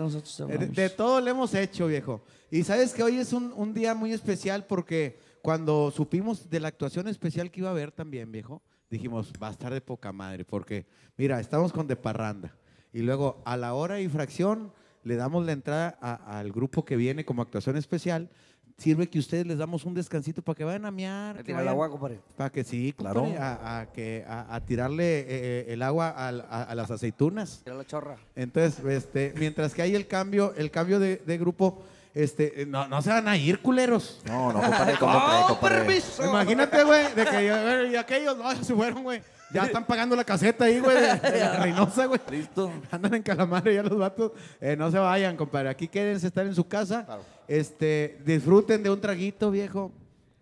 [0.69, 2.23] de, todo le hemos hecho, viejo.
[2.51, 6.67] Y sabes que hoy es un, un día muy especial porque cuando supimos de la
[6.67, 8.61] actuación especial que iba a haber también, viejo,
[8.91, 10.85] dijimos, va a estar de poca madre, porque
[11.17, 12.55] mira, estamos con de parranda.
[12.95, 14.71] Y luego a la hora y fracción
[15.03, 18.29] le damos la entrada a- al grupo que viene como actuación especial.
[18.77, 21.35] Sirve que ustedes les damos un descansito para que vayan a miar.
[21.35, 22.19] Le que tira el agua, compadre.
[22.37, 23.21] Para que sí, Claro.
[23.23, 26.89] compadre, a, a que, a, a tirarle eh, eh, el agua al- a, a las
[26.89, 27.61] aceitunas.
[27.65, 28.15] Tira la chorra.
[28.35, 32.87] Entonces, este, mientras que hay el cambio, el cambio de, de grupo, este, eh, no,
[32.87, 34.21] no se van a ir, culeros.
[34.25, 35.99] No, no, compadre, compadre, compadre.
[36.29, 39.21] Imagínate, güey, de que y aquellos, no, se fueron, güey.
[39.55, 42.19] Ya están pagando la caseta ahí, güey, de, de la Reynosa, güey.
[42.29, 42.71] Listo.
[42.91, 44.31] Andan en Calamar ya los vatos.
[44.61, 45.69] Eh, no se vayan, compadre.
[45.69, 47.05] Aquí quédense, estar en su casa.
[47.47, 49.91] Este, disfruten de un traguito, viejo.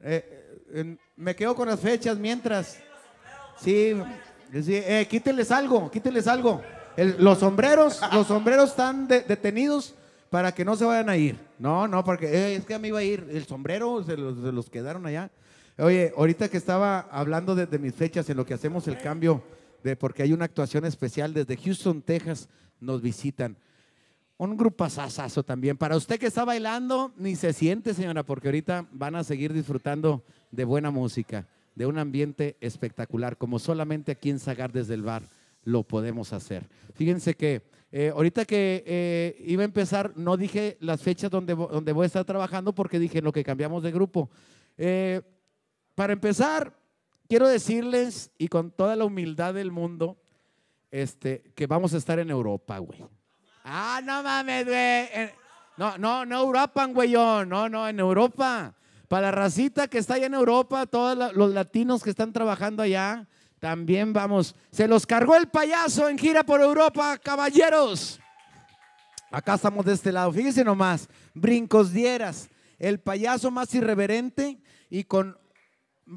[0.02, 2.78] Eh, eh, me quedo con las fechas mientras.
[3.60, 3.94] Sí,
[4.52, 6.62] sí, eh, quítenles algo, quítenles algo.
[6.98, 9.96] El- los sombreros, los sombreros están de- detenidos
[10.30, 11.38] para que no se vayan a ir.
[11.60, 13.28] No, no, porque eh, es que a mí iba a ir.
[13.32, 15.30] El sombrero se los, se los quedaron allá.
[15.78, 19.44] Oye, ahorita que estaba hablando de, mis fechas en lo que hacemos el cambio,
[19.84, 22.48] de porque hay una actuación especial desde Houston, Texas,
[22.80, 23.58] nos visitan.
[24.38, 25.76] Un grupo asasazo también.
[25.76, 30.24] Para usted que está bailando, ni se siente, señora, porque ahorita van a seguir disfrutando
[30.52, 35.24] de buena música, de un ambiente espectacular, como solamente aquí en Sagar desde el bar
[35.64, 36.68] lo podemos hacer.
[36.94, 41.94] Fíjense que eh, ahorita que eh, iba a empezar, no dije las fechas donde, donde
[41.94, 44.30] voy a estar trabajando porque dije en lo que cambiamos de grupo.
[44.78, 45.22] Eh,
[45.96, 46.74] para empezar,
[47.28, 50.18] quiero decirles, y con toda la humildad del mundo,
[50.92, 53.04] este, que vamos a estar en Europa, güey.
[53.64, 55.10] Ah, no mames, güey.
[55.78, 57.46] No, no, no Europa, güey, yo.
[57.46, 58.76] No, no, en Europa.
[59.08, 63.28] Para la racita que está allá en Europa, todos los latinos que están trabajando allá,
[63.60, 64.56] también vamos.
[64.72, 68.20] Se los cargó el payaso en gira por Europa, caballeros.
[69.32, 70.32] Acá estamos de este lado.
[70.32, 72.50] Fíjense nomás, brincos dieras.
[72.78, 74.60] El payaso más irreverente
[74.90, 75.38] y con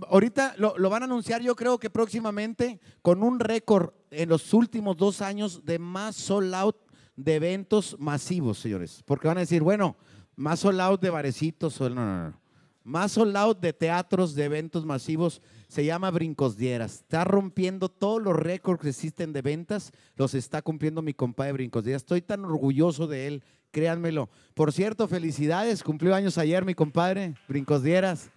[0.08, 4.96] Ahorita lo, van a anunciar, yo creo que próximamente, con un récord en los últimos
[4.96, 6.76] dos años de más sold out
[7.14, 9.02] de eventos masivos, señores.
[9.06, 9.96] Porque van a decir, bueno,
[10.34, 12.40] más sold out de barecitos, no, no, no.
[12.82, 16.94] Más sold out de teatros, de eventos masivos, se llama Brincos Dieras.
[16.94, 21.84] Está rompiendo todos los récords que existen de ventas, los está cumpliendo mi compadre Brincos
[21.84, 22.02] Dieras.
[22.02, 24.30] Estoy tan orgulloso de él, créanmelo.
[24.54, 28.30] Por cierto, felicidades, cumplió años ayer mi compadre Brincos Dieras.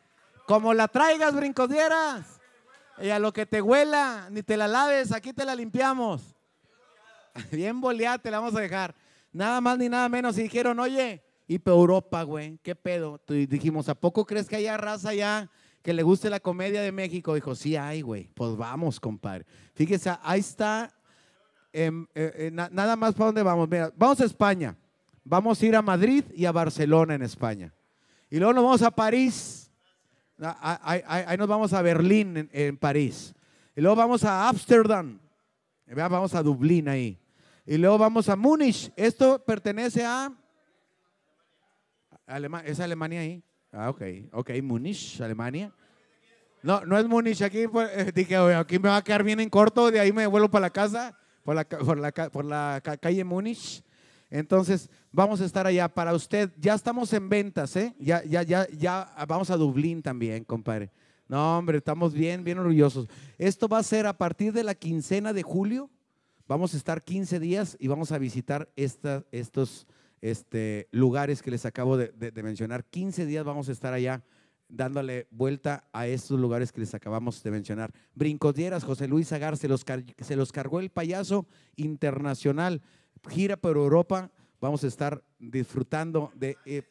[0.49, 2.41] Como la traigas, brincos dieras.
[2.99, 6.35] Y a lo que te huela, ni te la laves, aquí te la limpiamos.
[7.51, 8.95] Bien boleada te la vamos a dejar.
[9.31, 10.35] Nada más ni nada menos.
[10.39, 13.21] Y dijeron, oye, y pa' Europa, güey, ¿qué pedo?
[13.27, 15.51] Y dijimos, ¿a poco crees que haya raza ya
[15.83, 17.35] que le guste la comedia de México?
[17.35, 18.31] Dijo, sí hay, güey.
[18.33, 19.45] Pues vamos, compadre.
[19.75, 20.91] Fíjese, ahí está.
[21.71, 23.69] em, eh, eh, na- nada más para dónde vamos.
[23.69, 24.75] Mira, vamos a España.
[25.23, 27.71] Vamos a ir a Madrid y a Barcelona en España.
[28.31, 29.68] Y luego nos vamos a París.
[30.41, 33.33] Ah, ah, Ahí, ahí- ahí nos vamos a Berlín, en, en París.
[33.75, 35.19] Y luego vamos a Ámsterdam.
[35.87, 37.17] Vamos a Dublín ahí.
[37.65, 38.91] Y luego vamos a Múnich.
[38.95, 40.31] Esto pertenece a...
[42.27, 43.43] Alema- ¿Es Alemania ahí?
[43.71, 44.01] Ah, ok.
[44.33, 45.71] Ok, Múnich, Alemania.
[46.61, 47.41] No, no es Múnich.
[47.41, 49.89] Aquí eh, dije, "Oye, aquí me va a quedar bien en corto.
[49.91, 53.23] De ahí me vuelvo para la casa, por la, por la, por la ca- calle
[53.23, 53.83] Múnich.
[54.29, 56.51] Entonces, vamos a estar allá para usted.
[56.57, 57.95] Ya estamos en ventas, ¿eh?
[57.99, 60.91] Ya, ya, ya, ya vamos a Dublín también, compadre.
[61.27, 63.07] No, hombre, estamos bien, bien orgullosos.
[63.37, 65.89] Esto va a ser a partir de la quincena de julio.
[66.47, 69.85] Vamos a estar 15 días y vamos a visitar estos
[70.21, 72.83] este, lugares que les acabo de, mencionar.
[72.85, 74.23] 15 días vamos a estar allá
[74.67, 77.91] dándole vuelta a estos lugares que les acabamos de mencionar.
[78.15, 79.85] Brincodieras, José Luis Agar, se los,
[80.19, 82.81] se los cargó el payaso internacional.
[83.27, 84.31] Gira por Europa,
[84.61, 86.57] vamos a estar disfrutando de...
[86.65, 86.83] eh,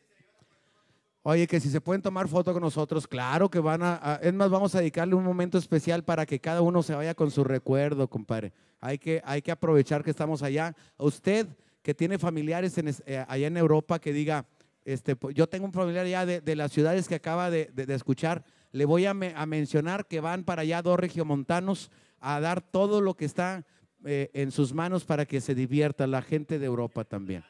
[1.22, 4.48] Oye, que si se pueden tomar foto con nosotros, claro que van a, Es más,
[4.48, 8.08] vamos a dedicarle un momento especial para que cada uno se vaya con su recuerdo,
[8.08, 8.52] compadre.
[8.80, 10.74] Hay que, hay que aprovechar que estamos allá.
[10.96, 11.46] Usted
[11.82, 14.46] que tiene familiares en eh, allá en Europa, que diga,
[14.84, 18.86] este, pues, yo tengo un familiar allá de, las ciudades que acaba de, escuchar, le
[18.86, 21.90] voy a, a mencionar que van para allá dos regiomontanos
[22.20, 23.66] a dar todo lo que está
[24.04, 27.44] eh, en sus manos para que se divierta la gente de Europa también.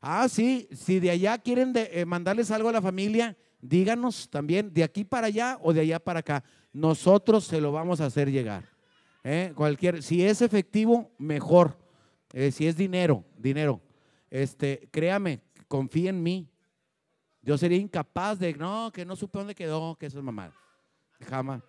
[0.00, 4.84] Ah, sí, si de allá quieren eh, mandarles algo a la familia, díganos también, de
[4.84, 6.44] aquí para allá o de allá para acá.
[6.72, 8.68] Nosotros se lo vamos a hacer llegar.
[9.24, 9.52] ¿eh?
[9.54, 11.78] Cualquier, si es efectivo, mejor.
[12.50, 13.80] Si es dinero, dinero.
[14.28, 16.50] Este, créame, confía en mí.
[17.40, 20.52] Yo sería incapaz de, no, que no supe dónde quedó, que eso es mamá.
[21.20, 21.62] Jamás.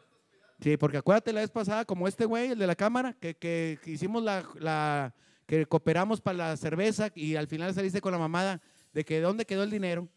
[0.59, 3.79] Sí, porque acuérdate la vez pasada, como este güey, el de la cámara, que, que-
[3.85, 5.13] hicimos la, la-
[5.45, 8.61] que cooperamos para la cerveza y al final saliste con la mamada
[8.91, 10.07] de que dónde quedó el dinero.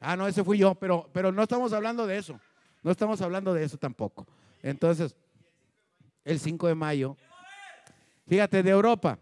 [0.00, 2.38] Ah, no, ese fui yo, pero, pero no estamos hablando de eso.
[2.82, 4.26] No estamos hablando de eso tampoco.
[4.62, 5.14] Entonces,
[6.24, 7.16] el 5 de mayo,
[8.26, 9.18] fíjate, de Europa,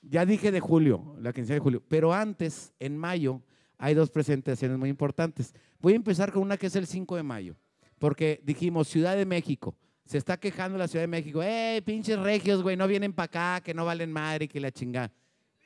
[0.00, 1.82] Ya dije de julio, la quincena de julio.
[1.88, 3.42] Pero antes, en mayo,
[3.76, 5.52] hay dos presentaciones muy importantes.
[5.80, 7.56] Voy a empezar con una que es el 5 de mayo.
[7.98, 9.76] Porque dijimos, Ciudad de México.
[10.04, 11.42] Se está quejando la Ciudad de México.
[11.42, 12.76] ¡Eh, pinches regios, güey!
[12.76, 15.12] No vienen para acá, que no valen madre, que la chingada.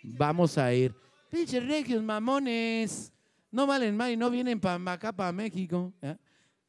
[0.02, 0.94] Vamos a ir.
[1.30, 3.12] Pinches regios, mamones.
[3.50, 5.92] No valen madre, no vienen para acá, para México.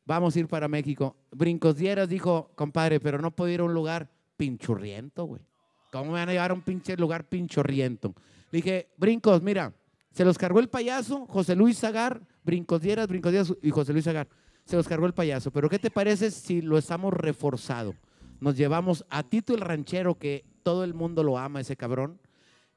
[0.06, 1.16] Vamos a ir para México.
[1.32, 5.42] Brincos Dieras dijo, compadre, pero no puedo ir a un lugar pinchurriento, güey.
[5.92, 8.14] ¿Cómo me van a llevar a un pinche lugar pinchurriento?
[8.52, 9.74] Le dije, Brincos, mira,
[10.12, 14.06] se los cargó el payaso, José Luis Zagar, Brincos Dieras, Brincos Dieras y José Luis
[14.06, 14.28] Zagar.
[14.66, 15.52] Se los cargó el payaso.
[15.52, 17.96] Pero ¿qué te parece si lo estamos reforzado?
[18.40, 22.20] Nos llevamos a Tito el Ranchero, que todo el mundo lo ama, ese cabrón.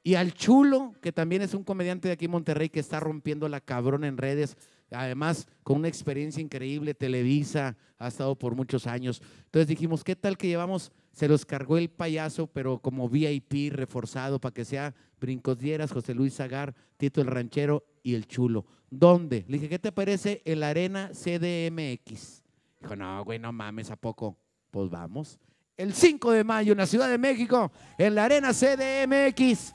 [0.02, 3.48] Y al Chulo, que también es un comediante de aquí en Monterrey que está rompiendo
[3.48, 4.56] la cabrón en redes.
[4.92, 9.20] Además, con una experiencia increíble, Televisa, ha estado por muchos años.
[9.46, 10.92] Entonces dijimos, ¿qué tal que llevamos?
[11.10, 16.14] Se los cargó el payaso, pero como VIP reforzado para que sea Brincos Dieras, José
[16.14, 18.64] Luis Zagar, Tito el Ranchero y el Chulo.
[18.90, 19.44] ¿Dónde?
[19.48, 22.42] Le dije, ¿qué te parece en la arena CDMX?
[22.80, 24.36] Dijo, no, güey, no mames, ¿a poco?
[24.70, 25.38] Pues vamos.
[25.76, 29.74] El 5 de mayo en la Ciudad de México, en la arena CDMX.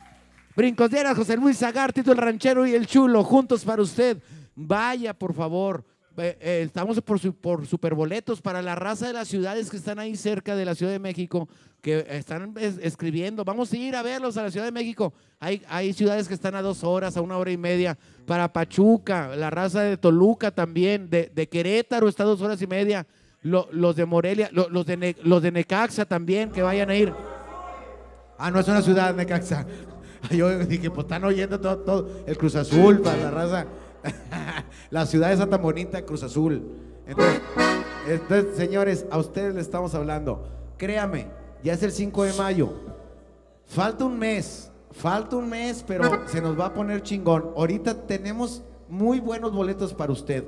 [0.56, 4.22] Brincos Dieras, José Luis Zagar, Tito el Ranchero y el Chulo, juntos para usted.
[4.56, 5.86] Vaya, por favor.
[6.18, 9.98] Eh, eh, estamos por, su- por superboletos para la raza de las ciudades que están
[9.98, 11.48] ahí cerca de la Ciudad de México,
[11.82, 13.46] que están es- escribiendo.
[13.46, 15.14] Vamos a ir a verlos a la Ciudad de México.
[15.40, 17.98] Hay, hay ciudades que están a dos horas, a una hora y media.
[18.26, 22.68] Para Pachuca, la raza de Toluca también, de, de Querétaro está a dos horas y
[22.68, 23.08] media.
[23.42, 27.14] Lo- los de Morelia, lo- los, de los de Necaxa también, que vayan a ir.
[28.38, 29.66] Ah, no es una ciudad, Necaxa.
[30.30, 32.24] Yo dije, pues están oyendo todo, todo.
[32.28, 33.66] El Cruz Azul, para la raza.
[34.90, 36.64] la ciudad está tan bonita, Cruz Azul.
[37.08, 37.42] Entonces,
[38.08, 40.48] entonces, señores, a ustedes les estamos hablando.
[40.78, 41.28] Créame,
[41.64, 42.74] ya es el 5 de mayo.
[43.66, 47.52] Falta un mes, falta un mes, pero se nos va a poner chingón.
[47.56, 50.44] Ahorita tenemos muy buenos boletos para usted.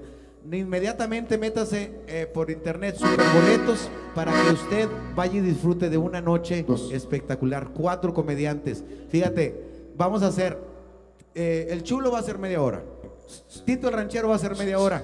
[0.52, 6.20] Inmediatamente métase eh, por internet super boletos para que usted vaya y disfrute de una
[6.20, 7.70] noche espectacular.
[7.70, 8.84] Cuatro comediantes.
[9.08, 10.58] Fíjate, vamos a hacer.
[11.34, 12.84] eh, el chulo va a ser media hora.
[13.66, 15.04] Tito el ranchero va a ser media hora.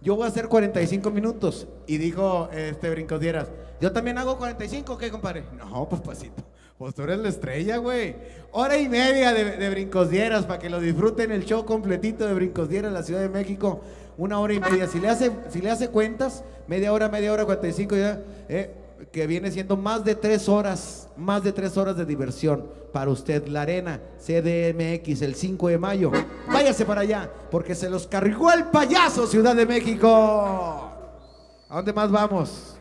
[0.00, 1.66] Yo voy a hacer 45 minutos.
[1.86, 3.48] Y dijo este Brincos Dieras,
[3.80, 5.44] yo también hago 45, ¿qué, compadre?
[5.56, 6.42] No, pues pasito.
[6.78, 8.16] Pues tú eres la estrella, güey.
[8.50, 12.34] Hora y media de, de Brincos Dieras para que lo disfruten el show completito de
[12.34, 13.80] Brincos Dieras en la Ciudad de México.
[14.18, 14.88] Una hora y media.
[14.88, 18.74] Si le hace, si le hace cuentas, media hora, media hora, 45 ya, eh,
[19.10, 23.46] que viene siendo más de tres horas, más de tres horas de diversión para usted.
[23.48, 26.12] La Arena, CDMX, el 5 de mayo.
[26.46, 30.08] Váyase para allá, porque se los cargó el payaso, Ciudad de México.
[31.68, 32.76] ¿A dónde más vamos?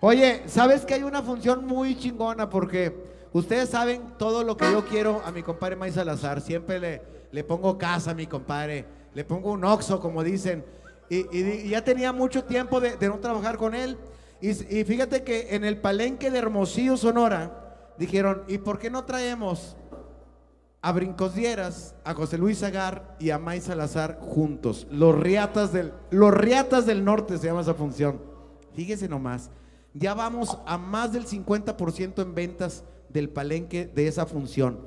[0.00, 2.50] Oye, ¿sabes que hay una función muy chingona?
[2.50, 2.94] Porque
[3.32, 6.40] ustedes saben todo lo que yo quiero a mi compadre May Salazar.
[6.40, 7.02] Siempre le,
[7.32, 8.84] le pongo casa a mi compadre.
[9.14, 10.64] Le pongo un oxo, como dicen.
[11.08, 13.98] Y, ya tenía mucho tiempo de no trabajar con él.
[14.40, 19.76] Y, fíjate que en el palenque de Hermosillo, Sonora, dijeron, ¿y por qué no traemos
[20.80, 24.86] a Brincos Dieras, a José Luis Agar y a May Salazar juntos?
[24.90, 28.22] Los Riatas del, los Riatas del Norte se llama esa función.
[28.72, 29.50] Fíjese nomás,
[29.92, 34.78] ya vamos a más del 50% en ventas del palenque de esa función.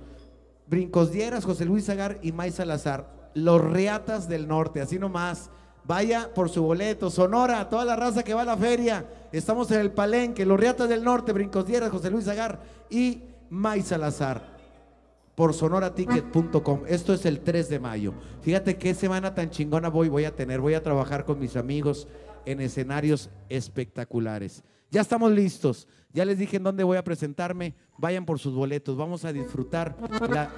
[0.65, 5.51] Brincos Dieras, José Luis Agar y May Salazar, los Riatas del Norte, así nomás.
[5.85, 9.05] Vaya por su boleto, Sonora, toda la raza que va a la feria.
[9.31, 13.81] Estamos en el Palenque, los Riatas del Norte, Brincos Dieras, José Luis Agar y May
[13.81, 14.53] Salazar
[15.35, 16.83] por sonoraticket.com.
[16.87, 18.13] Esto es el 3 de mayo.
[18.41, 20.61] Fíjate qué semana tan chingona voy, voy a tener.
[20.61, 22.07] Voy a trabajar con mis amigos
[22.45, 24.63] en escenarios espectaculares.
[24.89, 25.87] Ya estamos listos.
[26.13, 27.73] Ya les dije en dónde voy a presentarme.
[27.97, 28.95] Vayan por sus boletos.
[28.95, 29.97] Vamos a disfrutar.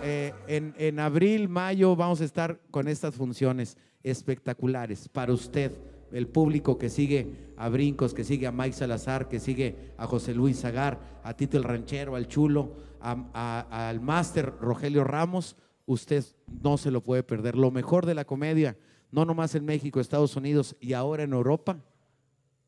[0.03, 5.71] eh, en abril, mayo, vamos a estar con estas funciones espectaculares para usted,
[6.11, 10.33] el público que sigue a Brincos, que sigue a Mike Salazar, que sigue a José
[10.33, 15.57] Luis Zagar, a Tito el Ranchero, al Chulo, al máster Rogelio Ramos.
[15.87, 16.23] Usted
[16.63, 17.55] no se lo puede perder.
[17.55, 18.77] Lo mejor de la comedia,
[19.11, 21.77] no nomás en México, Estados Unidos y ahora en Europa.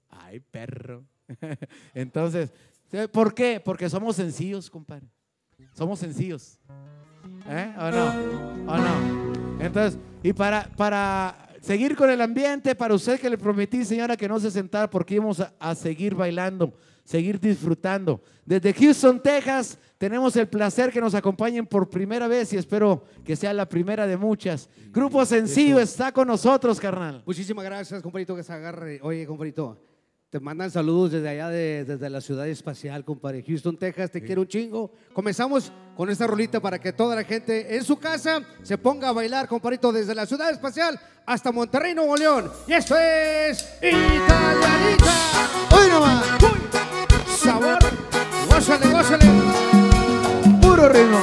[0.10, 1.04] Ay, perro.
[1.94, 2.52] Entonces,
[3.12, 3.62] ¿por qué?
[3.64, 5.08] Porque somos sencillos, compadre.
[5.74, 6.60] Somos sencillos.
[7.48, 7.76] ¿Eh?
[7.78, 8.74] ¿O no?
[8.74, 9.47] ¿O no?
[9.60, 14.28] Entonces, y para, para seguir con el ambiente, para usted que le prometí, señora, que
[14.28, 16.74] no se sentara porque íbamos a, a seguir bailando,
[17.04, 18.22] seguir disfrutando.
[18.46, 23.36] Desde Houston, Texas, tenemos el placer que nos acompañen por primera vez y espero que
[23.36, 24.70] sea la primera de muchas.
[24.92, 27.24] Grupo Sencillo está con nosotros, carnal.
[27.26, 29.00] Muchísimas gracias, compadrito, que se agarre.
[29.02, 29.78] Oye, compadrito,
[30.30, 33.44] Te mandan saludos desde allá, de- desde la ciudad espacial, compadre.
[33.48, 34.92] Houston, Texas, te quiero un chingo.
[35.14, 39.14] Comenzamos con esta rolita para que toda la gente en su casa se ponga a
[39.14, 42.52] bailar, compadrito, desde la ciudad espacial hasta Monterrey, Nuevo León.
[42.68, 45.14] Y esto es Italianita.
[45.72, 46.26] Hoy nomás.
[46.44, 47.38] Uy.
[47.38, 47.80] Sabor.
[48.50, 49.26] Gózale, gózale.
[50.62, 51.22] Puro ritmo.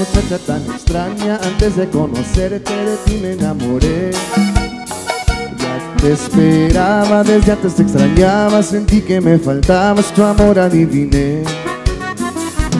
[0.00, 4.12] Muchacha tan extraña, antes de conocerte de ti me enamoré.
[5.58, 11.42] Ya te esperaba, desde antes te extrañaba, sentí que me faltabas, tu amor adiviné.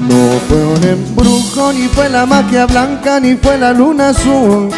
[0.09, 4.70] No fue un embrujo, ni fue la magia blanca, ni fue la luna azul.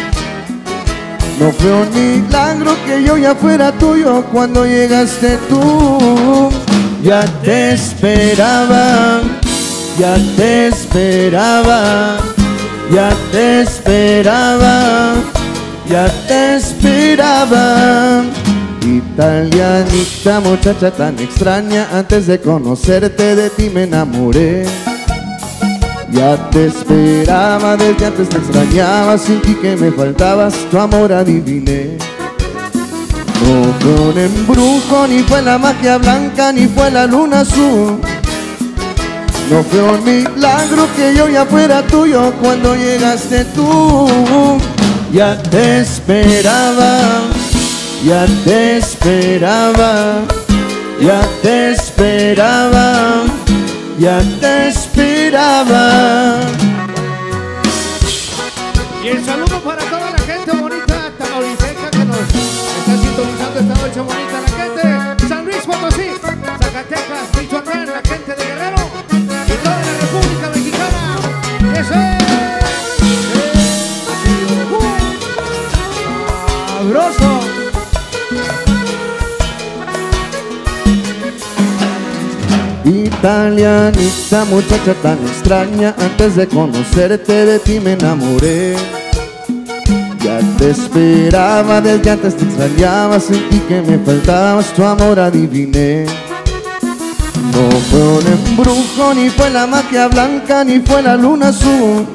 [1.39, 6.49] No fue un milagro que yo ya fuera tuyo cuando llegaste tú.
[7.03, 9.21] Ya te esperaba,
[9.97, 12.17] ya te esperaba,
[12.93, 15.15] ya te esperaba,
[15.89, 18.23] ya te esperaba.
[18.81, 24.65] Italianita, muchacha tan extraña, antes de conocerte de ti me enamoré.
[26.11, 31.97] Ya te esperaba, desde antes te extrañaba, sentí que me faltabas, tu amor adiviné.
[33.43, 37.99] No fue un embrujo, ni fue la magia blanca, ni fue la luna azul.
[39.49, 44.07] No fue un milagro que yo ya fuera tuyo cuando llegaste tú.
[45.11, 47.21] Ya te esperaba,
[48.03, 50.21] ya te esperaba,
[50.99, 53.23] ya te esperaba,
[53.99, 56.39] ya te esperaba.
[59.03, 63.99] Y el saludo para toda la gente bonita tamaulipeca que nos está sintonizando esta noche
[63.99, 64.41] bonita.
[64.41, 68.42] La gente San Luis Potosí, Zacatecas, Michoacán, la gente de
[83.23, 88.75] Italianita, muchacha tan extraña, antes de conocerte de ti me enamoré.
[90.21, 96.05] Ya te esperaba, desde antes te extrañaba, sentí que me faltabas, tu amor adiviné.
[97.53, 102.07] No fue un embrujo, ni fue la magia blanca, ni fue la luna azul.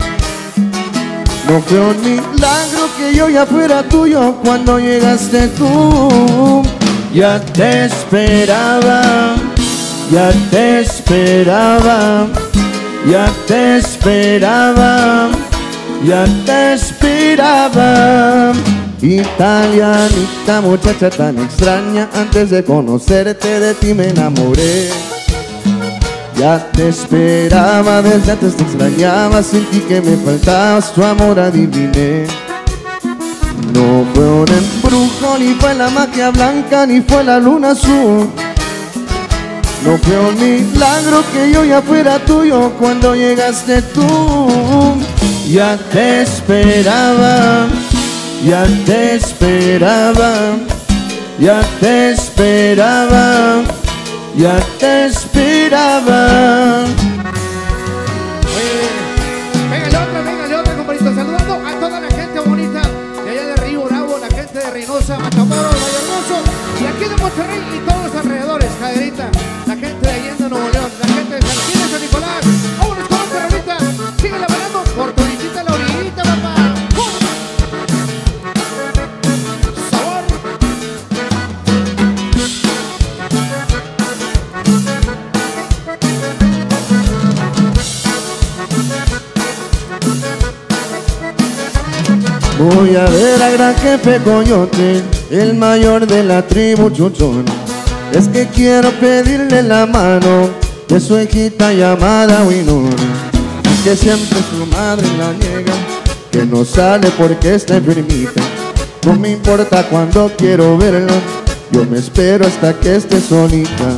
[1.48, 6.62] No fue un milagro que yo ya fuera tuyo cuando llegaste tú.
[7.15, 9.36] Ya te esperaba,
[10.10, 12.27] ya te esperaba,
[13.09, 15.28] ya te esperaba,
[16.05, 18.52] ya te esperaba.
[19.01, 25.18] Italianita, muchacha tan extraña, antes de conocerte de ti me enamoré.
[26.39, 32.27] Ya te esperaba, desde antes te extrañaba, sentí que me faltabas, tu amor adiviné.
[33.74, 38.28] No fue un embrujo, ni fue la magia blanca, ni fue la luna azul.
[39.85, 44.97] No fue un milagro que yo ya fuera tuyo cuando llegaste tú.
[45.48, 47.66] Ya te esperaba,
[48.44, 50.35] ya te esperaba,
[51.40, 53.62] ya te esperaba,
[54.36, 56.84] ya te esperaba.
[59.70, 61.14] Pégale otra, pégale otra, compadrito.
[61.14, 62.82] Saludando a toda la gente bonita
[63.24, 66.42] de allá de Río Bravo, la gente de Reynosa, Matamoros, Vallehermoso
[66.80, 67.60] y aquí de Monterrey
[92.59, 97.44] Voy a ver a gran jefe Coyote, el mayor de la tribu Chuchón.
[98.12, 100.51] Es que quiero pedirle la mano
[100.89, 102.97] de su hijita llamada Winona.
[103.85, 105.72] Que siempre su madre la niega,
[106.32, 108.43] que no sale porque está enfermita.
[109.06, 111.14] No me importa cuando quiero verla,
[111.70, 113.97] yo me espero hasta que esté solita.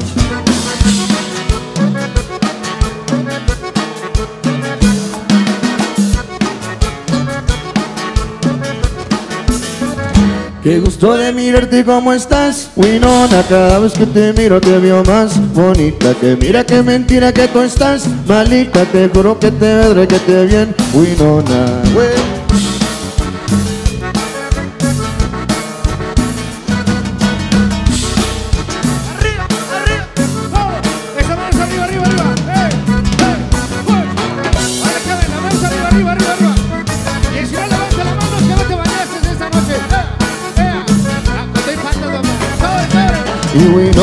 [10.63, 15.41] Qué gusto de mirarte cómo estás, Winona Cada vez que te miro te veo más
[15.55, 16.13] bonita.
[16.21, 18.07] Que mira qué mentira que tú estás.
[18.27, 21.83] Malita Te juro que te veré que te bien, Winona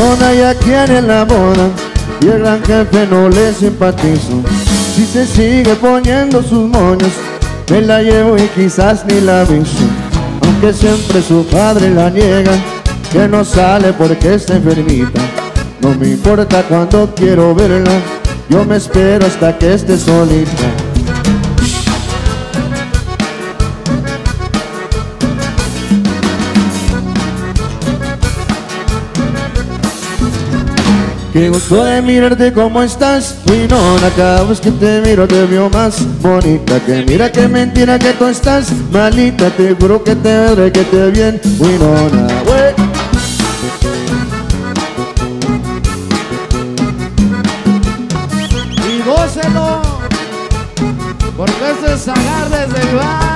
[0.10, 1.70] Y quiere la boda
[2.22, 4.42] y el gran jefe no le simpatizo.
[4.96, 7.12] Si se sigue poniendo sus moños,
[7.70, 9.84] me la llevo y quizás ni la aviso.
[10.44, 12.54] Aunque siempre su padre la niega,
[13.12, 15.20] que no sale porque está enfermita.
[15.82, 18.00] No me importa cuando quiero verla,
[18.48, 20.87] yo me espero hasta que esté solita.
[31.38, 36.04] Qué gusto de mirarte cómo estás, Winona Cada vez que te miro te veo más
[36.20, 40.84] bonita Que mira que mentira que tú estás malita Te juro que te veré que
[40.84, 42.74] te bien, Winona wey.
[48.90, 49.82] Y gócelo,
[51.38, 53.27] porque esto es sacar desde el bar.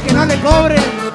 [0.00, 1.07] Que no le cobren.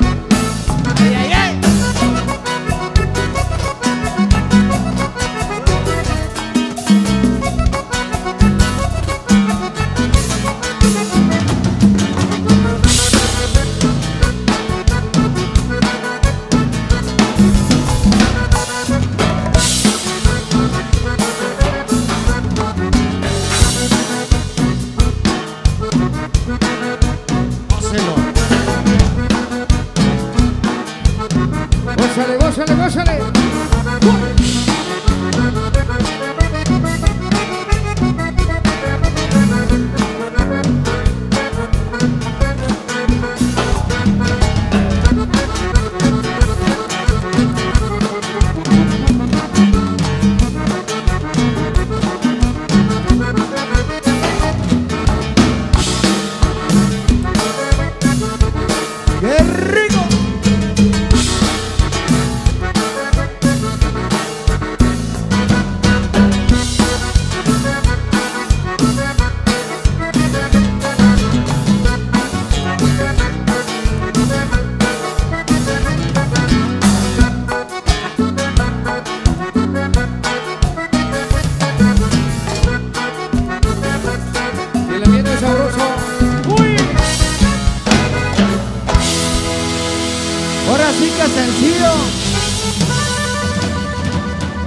[91.28, 91.92] Sencillo.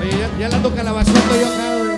[0.00, 1.96] Oye, ya, ya la ando calabaceando yo acá, güey.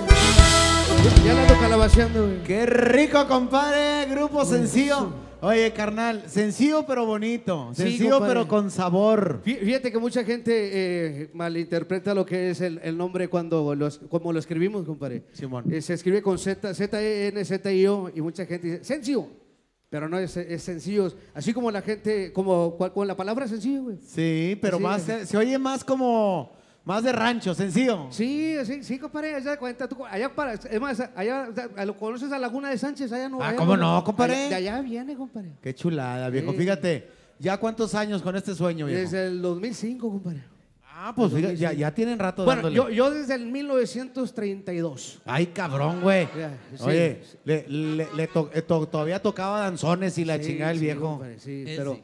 [1.04, 2.42] Ya, ya la ando calabaceando, güey.
[2.42, 4.06] ¡Qué rico, compadre!
[4.10, 5.12] Grupo sencillo.
[5.40, 7.70] Oye, carnal, sencillo pero bonito.
[7.72, 8.34] Sí, Sencillo compadre.
[8.34, 9.40] pero con sabor.
[9.44, 13.76] Fí- Fíjate que mucha gente eh, malinterpreta lo que es el, el nombre cuando
[14.10, 15.22] como lo escribimos, compadre.
[15.32, 15.64] Simón.
[15.72, 19.28] Eh, se escribe con Z, Z-E-N, Z-I-O, y mucha gente dice, sencillo.
[19.90, 21.10] Pero no es, es sencillo.
[21.34, 23.96] Así como la gente, como con la palabra sencillo, güey.
[24.06, 26.52] Sí, pero más, se, se oye más como,
[26.84, 28.06] más de rancho, sencillo.
[28.10, 31.48] Sí, sí, sí, compadre, allá cuenta, tú, allá para, es más, allá,
[31.86, 33.40] lo conoces a Laguna de Sánchez, allá no.
[33.42, 34.34] Ah, allá ¿cómo no, compadre?
[34.34, 35.52] allá- de allá viene, compadre.
[35.62, 36.52] Qué chulada, viejo.
[36.52, 36.58] Sí.
[36.58, 37.08] Fíjate,
[37.38, 39.00] ¿ya cuántos años con este sueño, viejo?
[39.00, 40.42] Desde el 2005, compadre.
[41.00, 42.74] Ah, pues fíjate, ya, ya tienen rato Bueno, dándole.
[42.74, 45.20] yo, yo desde el 1932.
[45.24, 46.26] Ay, cabrón, güey.
[46.76, 46.82] Sí.
[46.82, 50.78] Oye, le, le- le to- eh, to- todavía tocaba danzones y la Sí, chingada el
[50.78, 51.00] sí, viejo.
[51.10, 52.00] compadre, sí, pero...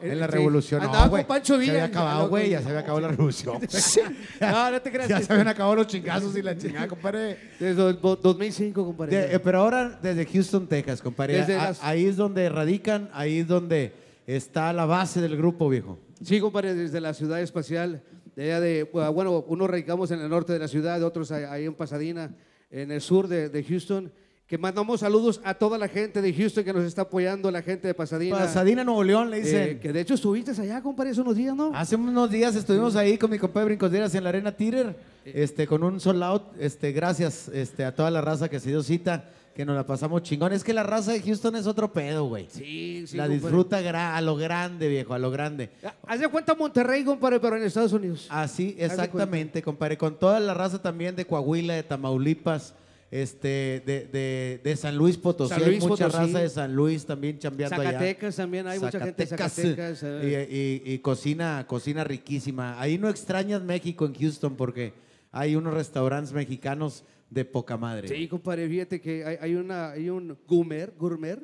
[0.00, 0.32] En la Sí.
[0.32, 1.22] revolución, no, Andaba güey.
[1.24, 1.72] con Pancho Se Villa.
[1.72, 3.58] había acabado, güey, ya se había acabado la revolución.
[4.40, 5.08] no, no te creas.
[5.08, 7.38] ya se habían acabado los chingazos y la chingada, compadre.
[7.58, 9.16] Desde el do- 2005, compadre.
[9.16, 11.38] De- eh, pero ahora desde Houston, Texas, compadre.
[11.38, 13.92] Desde A- las- Ahí es donde radican, ahí es donde
[14.26, 15.98] está la base del grupo, viejo.
[16.22, 18.02] Sí, compadre, desde la ciudad espacial,
[18.34, 21.74] de allá de, bueno, unos radicamos en el norte de la ciudad, otros ahí- en
[21.74, 22.34] Pasadena,
[22.70, 24.10] en el sur de, de Houston,
[24.46, 27.88] que mandamos saludos a toda la gente de Houston que nos está apoyando, la gente
[27.88, 28.38] de Pasadena.
[28.38, 29.62] Pasadena, Nuevo León, le dicen.
[29.70, 31.72] Eh, que de hecho estuviste allá, compadre, hace unos días, ¿no?
[31.74, 35.32] Hace unos días estuvimos ahí con mi compadre Brincosderas en la Arena Theater, Eh.
[35.42, 36.42] este, con un sold out.
[36.60, 40.22] Este, gracias este, a toda la raza que se dio cita, que nos la pasamos
[40.22, 40.52] chingón.
[40.52, 42.46] Es que la raza de Houston es otro pedo, güey.
[42.50, 43.16] Sí, sí.
[43.16, 43.40] la compadre.
[43.40, 45.70] disfruta gra- a lo grande, viejo, a lo grande.
[46.06, 48.26] Haz de cuenta Monterrey, compadre, pero en Estados Unidos.
[48.28, 49.96] Así, exactamente, compadre.
[49.96, 52.74] Con toda la raza también de Coahuila, de Tamaulipas,
[53.10, 55.54] este, de, de- de San Luis Potosí.
[55.54, 56.16] San hay mucha Potosí.
[56.26, 57.92] raza de San Luis también chambeando allá.
[57.92, 60.02] Zacatecas también, hay mucha gente de Zacatecas.
[60.02, 60.48] eh.
[60.84, 62.80] Y, y- y cocina, cocina riquísima.
[62.80, 64.92] Ahí no extrañas México en Houston porque
[65.32, 68.08] hay unos restaurantes mexicanos de poca madre.
[68.08, 71.38] Sí, compadre, fíjate que hay, hay una, hay un gourmet, gourmet,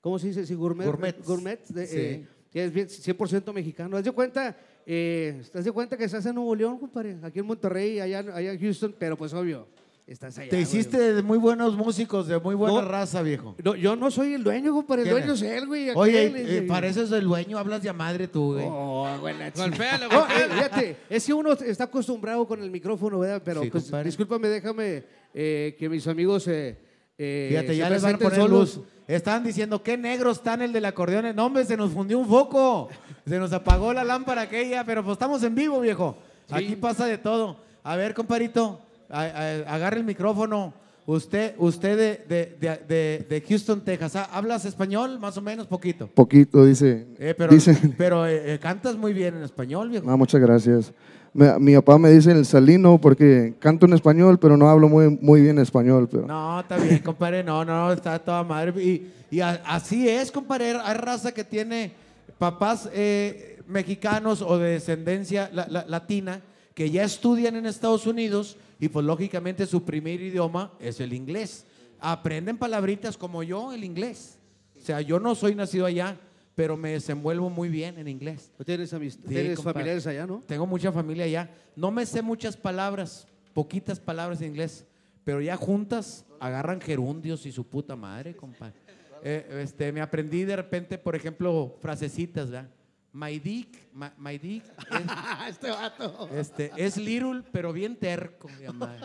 [0.00, 0.46] ¿cómo se dice?
[0.46, 0.86] Sí, gourmet.
[0.86, 1.24] Gourmet.
[1.24, 1.96] Gourmet, de, Sí.
[1.98, 3.96] eh, que es bien 100% mexicano.
[3.96, 4.56] Haz de cuenta,
[4.86, 8.20] eh, haz de cuenta que se hace en Nuevo León, compadre, aquí en Monterrey, allá,
[8.20, 9.66] allá en Houston, pero pues obvio,
[10.08, 10.48] Estás allá.
[10.48, 10.62] Te güey.
[10.62, 12.88] hiciste de muy buenos músicos, de muy buena No.
[12.88, 13.54] raza, viejo.
[13.62, 15.02] No, yo no soy el dueño, compadre.
[15.02, 15.42] El ¿Quién dueño es?
[15.42, 15.90] él, güey.
[15.94, 18.64] Oye, aquel, eh, pareces el dueño, hablas de a madre tú, güey.
[18.66, 20.54] Oh, güey, la Golpéalo, No, eh, golpéalo.
[20.54, 23.42] fíjate, es que uno está acostumbrado con el micrófono, ¿verdad?
[23.44, 24.06] Pero Sí, pues, compadre.
[24.06, 26.78] discúlpame, déjame eh, que mis amigos eh,
[27.16, 28.76] eh, Fíjate, se ya les van a presenten poner solos.
[28.76, 28.86] luz.
[29.06, 31.34] Estaban diciendo, qué negro está en el del acordeón.
[31.34, 32.88] No, hombre, se nos fundió un foco.
[33.26, 36.18] Se nos apagó la lámpara aquella, pero pues estamos en vivo, viejo.
[36.50, 37.60] Aquí pasa de todo.
[37.82, 40.74] A ver, comparito, agarre el micrófono.
[41.10, 41.96] Usted, usted
[42.28, 44.14] de, de- de- de- Houston, Texas.
[44.30, 45.18] ¿hablas español?
[45.18, 46.06] Más o menos, poquito.
[46.08, 47.06] Poquito, dice.
[47.18, 50.04] Eh, pero dice pero eh, eh, cantas muy bien en español, viejo.
[50.10, 50.92] ah, muchas gracias.
[51.32, 55.08] Me- mi papá me dice el salino porque canto en español, pero no hablo muy,
[55.22, 56.08] muy bien español.
[56.10, 57.42] Pero No, está bien, compadre.
[57.42, 58.74] No, no, está toda madre.
[58.84, 60.74] Y, y a- así es, compadre.
[60.84, 61.92] Hay raza que tiene
[62.36, 66.42] papás eh, mexicanos o de descendencia la- la- latina
[66.74, 71.66] que ya estudian en Estados Unidos y pues lógicamente su primer idioma es el inglés.
[72.00, 74.38] Aprenden palabritas como yo, el inglés.
[74.76, 76.16] O sea, yo no soy nacido allá,
[76.54, 78.52] pero me desenvuelvo muy bien en inglés.
[78.64, 80.42] ¿Tienes, Sí, familiares allá, no?
[80.46, 81.50] Tengo mucha familia allá.
[81.74, 84.86] No me sé muchas palabras, poquitas palabras en inglés,
[85.24, 88.74] pero ya juntas agarran gerundios y su puta madre, compadre.
[89.22, 92.70] Eh, este, me aprendí de repente, por ejemplo, frasecitas, ¿verdad?
[93.18, 96.28] My dick, my, my dick es, este vato.
[96.32, 99.04] este, es little, pero bien terco, mi madre.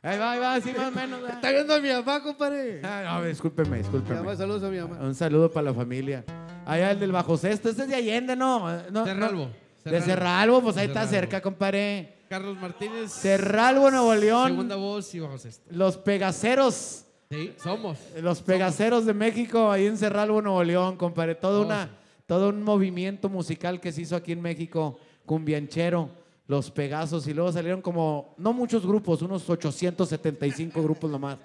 [0.00, 1.28] Ahí va, ahí va, así más o menos.
[1.28, 2.80] Está viendo a mi mamá, compadre.
[2.84, 4.20] Ah, no, discúlpeme, Mi discúlpeme.
[4.20, 4.98] mamá, saludos a mi mamá.
[5.00, 6.24] Un saludo para la familia.
[6.64, 8.60] Allá el del Bajo Cesto, este es de Allende, ¿no?
[8.92, 9.50] no Cerralbo, no.
[9.82, 10.04] De Cerralbo.
[10.06, 12.14] Cerralbo, pues ahí está cerca, compadre.
[12.28, 13.10] Carlos Martínez.
[13.12, 14.50] Cerralbo, Nuevo León.
[14.50, 15.64] Segunda voz y bajo sexto.
[15.72, 17.06] Los Pegaceros.
[17.28, 17.98] Sí, somos.
[18.22, 21.34] Los Pegaceros de México, ahí en Cerralbo, Nuevo León, compadre.
[21.34, 21.90] Todo, Oh, una.
[22.26, 26.10] Todo un movimiento musical que se hizo aquí en México, cumbianchero,
[26.48, 31.38] los Pegasos, y luego salieron como, no muchos grupos, unos 875 grupos nomás.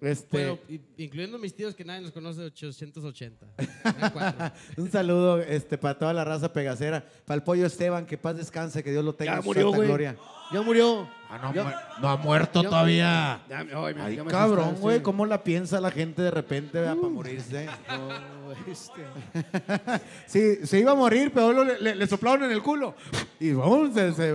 [0.00, 0.58] Este, Bueno,
[0.96, 3.46] incluyendo mis tíos que nadie los conoce, 880.
[3.84, 4.50] Eran cuatro.
[4.78, 8.82] un saludo este, para toda la raza pegacera, para el pollo Esteban, que paz descanse,
[8.82, 9.88] que Dios lo tenga Ya en su murió, santa güey.
[9.88, 10.16] gloria.
[10.52, 11.06] Ya murió.
[11.28, 13.42] Ah, no, no ha muerto ya- todavía.
[13.48, 13.58] Ya,
[14.04, 17.68] ay, cabrón, güey, ¿cómo la piensa la gente de repente para morirse?
[17.88, 19.02] No, este.
[20.26, 22.94] Sí, se iba a morir, pero lo- le, le soplaron en el culo.
[23.38, 24.34] Y vamos, se,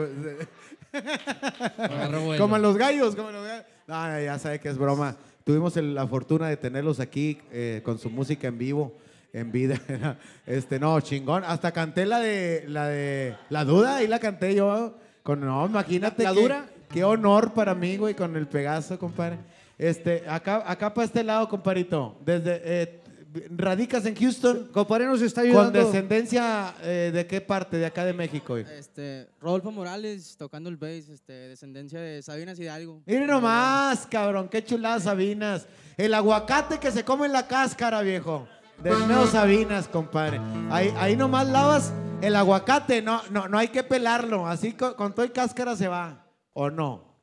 [2.38, 3.66] como a los gallos, como a los gallos.
[3.88, 5.16] No, ya sabe que es broma.
[5.44, 8.98] Tuvimos el- la fortuna de tenerlos aquí eh, con su música en vivo,
[9.34, 9.80] en vida.
[10.46, 11.44] Este, no, chingón.
[11.44, 14.98] Hasta canté la de la de la duda, ahí la canté yo.
[15.24, 16.24] Con, no, imagínate.
[16.24, 16.66] ¿La dura?
[16.92, 19.38] Qué honor para mí, güey, con el Pegaso, compadre.
[19.78, 22.16] Este, acá, acá para este lado, compadrito.
[22.24, 23.02] Desde, eh,
[23.50, 24.70] radicas en Houston.
[24.72, 25.80] Compadre nos está ¿Con ayudando.
[25.86, 28.58] descendencia eh, de qué parte de acá de México?
[28.58, 28.70] hijo?
[28.70, 33.02] Este, Rodolfo Morales tocando el bass, este, descendencia de Sabinas Hidalgo.
[33.06, 35.68] Miren nomás, cabrón, qué chuladas Sabinas.
[35.98, 38.48] El aguacate que se come en la cáscara, viejo.
[38.84, 40.40] Del meo Sabinas, compadre.
[40.70, 44.48] Ahí, ahí nomás lavas el aguacate, no, no, no hay que pelarlo.
[44.48, 46.26] Así con, con todo y cáscara se va.
[46.54, 47.16] ¿O no?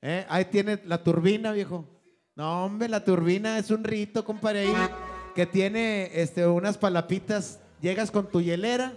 [0.00, 0.24] ¿Eh?
[0.28, 1.84] Ahí tiene la turbina, viejo.
[2.36, 4.74] No, hombre, la turbina es un rito, compadre, ahí
[5.36, 7.60] que tiene este, unas palapitas.
[7.82, 8.94] Llegas con tu hielera,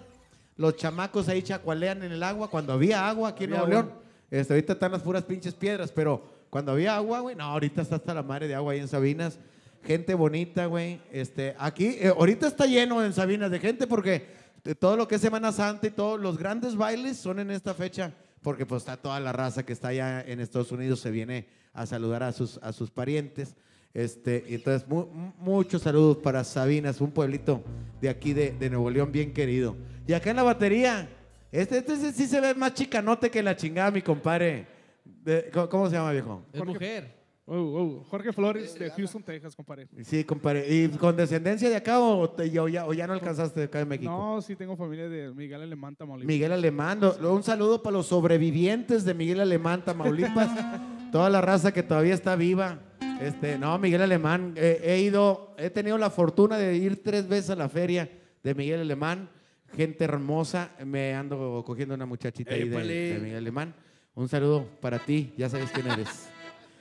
[0.55, 2.49] los chamacos ahí chacualean en el agua.
[2.49, 3.67] Cuando había agua aquí en Nuevo.
[3.67, 3.91] León,
[4.31, 7.97] este, ahorita están las puras pinches piedras, pero cuando había agua, güey, no, ahorita está
[7.97, 9.37] hasta la madre de agua ahí en Sabinas.
[9.83, 11.01] Gente bonita, güey.
[11.11, 14.27] Este, aquí, eh, ahorita está lleno en Sabinas de gente porque
[14.63, 17.73] de todo lo que es Semana Santa y todos los grandes bailes son en esta
[17.73, 21.47] fecha, porque pues está toda la raza que está allá en Estados Unidos, se viene
[21.73, 23.57] a saludar a sus, a sus parientes.
[23.93, 27.63] Este, y entonces, mu- mu- muchos saludos para Sabinas, un pueblito
[28.01, 29.75] de aquí de, de Nuevo León bien querido.
[30.07, 31.09] Y acá en la batería,
[31.51, 34.67] este, este sí se ve más chicanote que la chingada, mi compadre.
[35.03, 36.43] De- ¿cómo, cómo se llama, viejo?
[36.53, 37.17] Es mujer.
[37.51, 39.87] Oh, oh, Jorge Flores de Houston, Texas, compadre.
[40.03, 40.67] Sí, compadre.
[40.71, 43.79] ¿Y con descendencia de acá o, te- o ya, o ya no alcanzaste de acá
[43.79, 44.11] de México?
[44.11, 46.27] No, sí tengo familia de Miguel Alemán, Tamaulipas.
[46.27, 50.47] Miguel Alemán, un saludo para los sobrevivientes de Miguel Alemán, Tamaulipas,
[51.11, 52.81] toda la raza que todavía está viva.
[53.19, 57.49] Este, no, Miguel Alemán, eh, he ido, he tenido la fortuna de ir tres veces
[57.49, 58.09] a la feria
[58.41, 59.29] de Miguel Alemán,
[59.75, 63.75] gente hermosa, me ando cogiendo una muchachita ahí de, Miguel Alemán.
[64.15, 66.29] Un saludo para ti, ya sabes quién eres.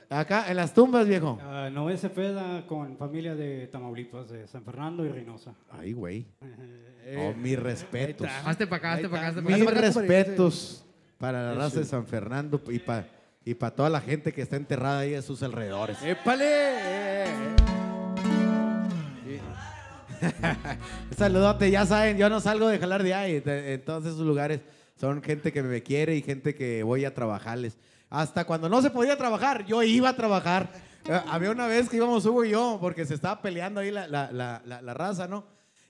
[0.09, 1.37] Acá en las tumbas, viejo.
[1.41, 5.53] Ah, Noé Cepeda con familia de Tamaulipas, de San Fernando y Reynosa.
[5.69, 6.25] Ay, güey.
[7.17, 8.27] Oh, mis respetos.
[8.27, 8.49] Ahí está.
[8.49, 10.85] Hazte pa' acá, hazte pa' acá, Mis respetos
[11.17, 14.55] para la raza de San Fernando y para y para toda la gente que está
[14.57, 16.01] enterrada ahí a sus alrededores.
[16.03, 17.25] ¡Épale!
[21.17, 24.61] Saludote, ya saben, yo no salgo de jalar de ahí, en todos esos lugares.
[24.99, 27.77] Son gente que me quiere y gente que voy a trabajarles.
[28.09, 30.69] Hasta cuando no se podía trabajar, yo iba a trabajar.
[31.05, 34.07] Eh, había una vez que íbamos Hugo y yo, porque se estaba peleando ahí la,
[34.07, 35.45] la- la- la- raza, ¿no?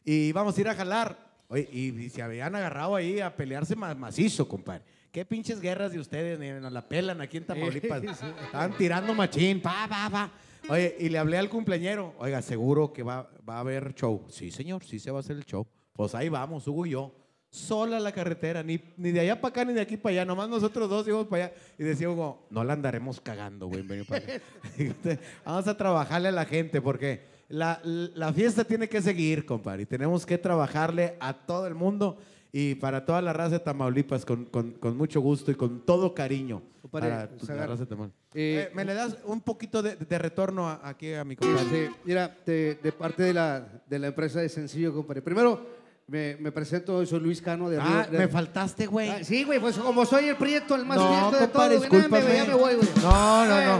[0.05, 1.17] Y íbamos a ir a jalar.
[1.47, 4.83] Oye, y, y se habían agarrado ahí a pelearse ma- macizo, compadre.
[5.11, 6.37] ¿Qué pinches guerras de ustedes?
[6.37, 8.03] Ni nos la pelan aquí en Tamaulipas.
[8.45, 10.31] Estaban tirando machín, pa, pa, pa.
[10.71, 12.13] Oye, y le hablé al cumpleañero.
[12.19, 14.25] Oiga, seguro que va, va a haber show.
[14.29, 15.65] Sí, señor, sí se va a hacer el show.
[15.93, 17.15] Pues ahí vamos, Hugo y yo.
[17.49, 20.25] Sola la carretera, ni, ni de allá para acá ni de aquí para allá.
[20.25, 21.55] Nomás nosotros dos íbamos para allá.
[21.79, 23.81] Y decía Hugo, no la andaremos cagando, güey.
[23.81, 24.33] venir para acá".
[25.45, 29.83] Vamos a trabajarle a la gente porque la, la fiesta tiene que seguir, compadre.
[29.83, 32.19] Y tenemos que trabajarle a todo el mundo
[32.51, 36.13] y para toda la raza de Tamaulipas con, con- con mucho gusto y con todo
[36.13, 36.61] cariño.
[36.81, 38.19] Compadre, para tu- la Zagar, raza de Tamaulipas.
[38.33, 41.61] eh, Eh, ¿Me le das un poquito de, de retorno a- aquí a mi compadre?
[41.85, 45.21] Este, mira, de, de parte de la, de la empresa de Sencillo, compadre.
[45.21, 45.78] Primero,
[46.09, 49.09] me, me presento, soy Luis Cano de Ah, Río- de- me faltaste, güey.
[49.09, 51.87] Ah, sí, güey, pues como soy el prieto, el más No, prieto de compadre, todo,
[51.87, 52.35] güey, nada, me- discúlpame.
[52.35, 52.89] ya me voy, güey.
[53.01, 53.79] No, no,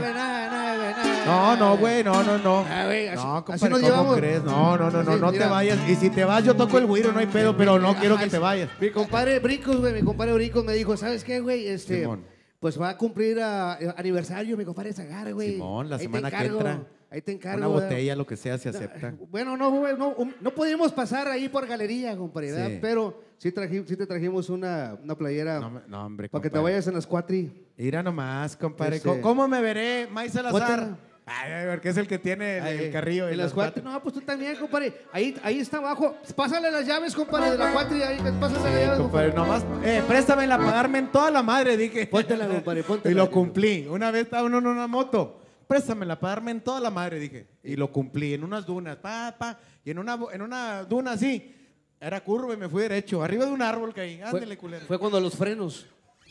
[1.26, 2.64] No, no, güey, no, no, no.
[2.68, 4.16] Ah, así- no, así compadre, nos ¿cómo llevamos.
[4.16, 4.42] crees?
[4.44, 5.78] No, no, no, no, Así, no te vayas.
[5.88, 8.26] Y si te vas, yo toco el güiro, no hay pedo, pero no quiero que
[8.26, 8.68] te vayas.
[8.80, 11.68] Mi compadre Bricos, güey, mi compadre Bricos me dijo, ¿sabes qué, güey?
[11.68, 12.24] Este, Simón.
[12.58, 15.52] pues va a cumplir eh, aniversario mi compadre Zagar, güey.
[15.54, 16.80] Simón, la Ahí semana que entra.
[17.10, 17.58] Ahí te encargo.
[17.58, 17.88] Una ¿verdad?
[17.88, 19.14] botella, lo que sea, se acepta.
[19.30, 22.68] Bueno, no, no, um, no podíamos pasar ahí por galería, compadre, ¿verdad?
[22.68, 22.78] Sí.
[22.80, 25.58] Pero sí, traji- sí te trajimos una, una playera
[25.88, 27.66] No, hombre, para que te vayas en las cuatri.
[27.76, 28.96] Mira nomás, compadre.
[28.96, 30.96] Ese- ¿Cómo- ¿Cómo me veré, May Salazar?
[31.26, 33.28] Ay, porque es el que tiene el, carrillo.
[33.28, 33.82] En las las cuatri.
[33.82, 34.92] No, pues tú también, compadre.
[35.12, 36.16] Ahí, ahí está abajo.
[36.34, 38.02] Pásale las llaves, compadre, de la cuatri.
[38.02, 42.06] Ahí, pásale las llaves, Compadre, nomás, eh, préstamela para darme en toda la madre, dije.
[42.08, 43.12] Póntela, compadre, póntela.
[43.12, 43.86] Y lo cumplí.
[43.88, 45.39] Una vez estaba uno en una moto.
[45.70, 47.46] Préstamela para darme en toda la madre, dije.
[47.62, 49.56] Y lo cumplí en unas dunas, pa, pa.
[49.84, 51.54] Y en una, en una duna así,
[52.00, 53.22] era curva y me fui derecho.
[53.22, 54.20] Arriba de un árbol caí.
[54.20, 54.84] Ándale, culero.
[54.86, 55.86] Fue cuando los frenos.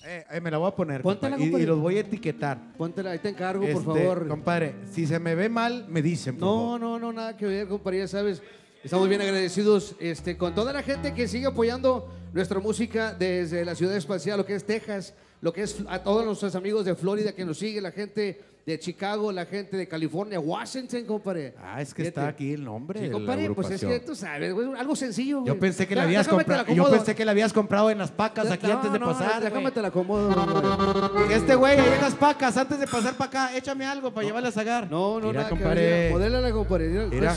[0.05, 1.01] Eh, eh, me la voy a poner.
[1.01, 2.73] Póntela, compadre, y- los voy a etiquetar.
[2.77, 4.27] Póntela, ahí te encargo, por Este, favor.
[4.27, 6.35] Compadre, si se me ve mal, me dicen.
[6.35, 6.79] por favor.
[6.81, 8.41] No, no, no, nada que ver, compadre, ya sabes.
[8.83, 13.73] Estamos bien agradecidos este, con toda la gente que sigue apoyando nuestra música desde la
[13.73, 17.33] ciudad espacial, lo que es Texas, lo que es a todos nuestros amigos de Florida
[17.33, 21.55] que nos sigue, la gente de Chicago, la gente de California, Washington, compadre.
[21.59, 22.19] Ah, es que Fíjate.
[22.19, 24.95] está aquí el nombre Sí, de la compadre, pues es que tú sabes, güey, algo
[24.95, 25.47] sencillo, güey.
[25.53, 26.71] Yo pensé que la habías comprado.
[26.73, 29.41] Yo pensé que la habías comprado en las pacas aquí No, antes de no, pasar.
[29.41, 29.73] Déjame güey.
[29.73, 31.21] te la acomodo, hombre.
[31.29, 34.27] Y Este güey, ahí en las pacas, antes de pasar para acá, échame algo para
[34.27, 34.89] llevarle a sagar.
[34.89, 36.09] No, no, Mira, nada compadre.
[36.11, 36.89] Modélala, compadre.
[36.89, 37.35] Mira, Mira.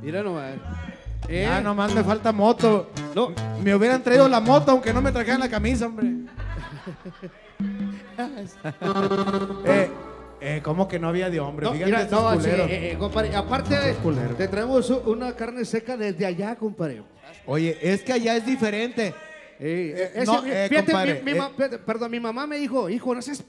[0.00, 0.54] Mira nomás.
[1.28, 2.90] Eh, Ya nomás me falta moto.
[3.14, 3.32] No.
[3.62, 6.08] Me hubieran traído la moto aunque no me trajeran la camisa, hombre.
[9.66, 9.90] eh,
[10.40, 11.66] eh, ¿Cómo que no había de hombre?
[11.66, 13.74] No, mira, estos no, sí, eh, eh, compadre, aparte,
[14.36, 17.02] te traemos una carne seca desde allá, compadre.
[17.46, 19.14] Oye, es que allá es diferente.
[19.58, 21.50] Ese- no, fíjate, compadre, mi- mi ma-
[21.86, 23.42] perdón, mi mamá me dijo, hijo, no seas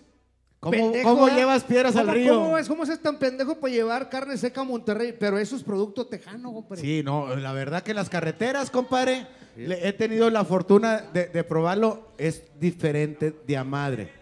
[0.60, 2.34] ¿Cómo- pendejo, cómo llevas piedras al ¿Cómo- río?
[2.35, 5.14] ¿Cómo es, cómo es tan pendejo para llevar carne seca a Monterrey?
[5.19, 6.81] Pero eso es producto tejano, compadre.
[6.81, 9.27] Sí, no, la verdad que las carreteras, compadre,
[9.57, 14.16] le- he tenido la fortuna de, de probarlo, es diferente de a madre.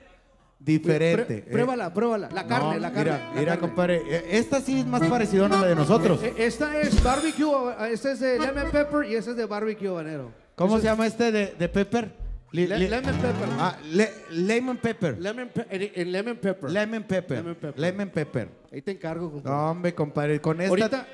[0.65, 1.43] Diferente.
[1.43, 2.29] Pré- pruébala, pruébala.
[2.33, 3.11] La carne, No, la carne.
[3.11, 3.59] Mira, la mira, carne.
[3.67, 6.23] compadre, eh, esta sí es más parecida a la de nosotros.
[6.23, 7.45] Eh, Esta es barbecue,
[7.79, 10.31] eh, esta es de lemon pepper y esta es de barbecue habanero.
[10.55, 12.11] ¿Cómo se es- llama este de, de pepper?
[12.51, 13.47] Le- lemon pepper.
[13.59, 15.17] Ah, le- lemon pepper.
[15.21, 16.71] Lemon pe- en, en lemon pepper.
[16.71, 17.37] Lemon pepper.
[17.37, 17.79] Lemon pepper.
[17.79, 18.49] Lemon pepper.
[18.71, 19.55] Ahí te encargo, compadre.
[19.57, 21.07] No, hombre, compadre, con esta Ahorita,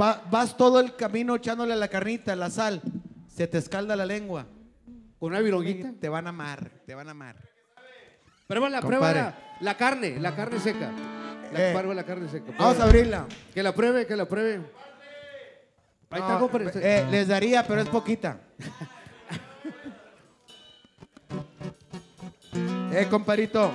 [0.00, 2.82] va- vas todo el camino echándole la carnita, la sal,
[3.28, 4.46] se te escalda la lengua.
[5.18, 5.92] con una vironguita.
[6.00, 7.36] Te van a amar, te van a amar.
[8.50, 8.98] Pruébala, Compadre.
[9.20, 9.38] pruébala.
[9.60, 10.90] La carne, la carne seca.
[11.52, 12.52] La, Eh, prueba la carne seca.
[12.58, 13.26] Vamos a abrirla.
[13.54, 14.56] Que la pruebe, que la pruebe.
[16.10, 16.70] Ahí está, No, compadre.
[16.74, 18.40] eh, les daría, pero es poquita.
[22.92, 23.70] eh, compadrito.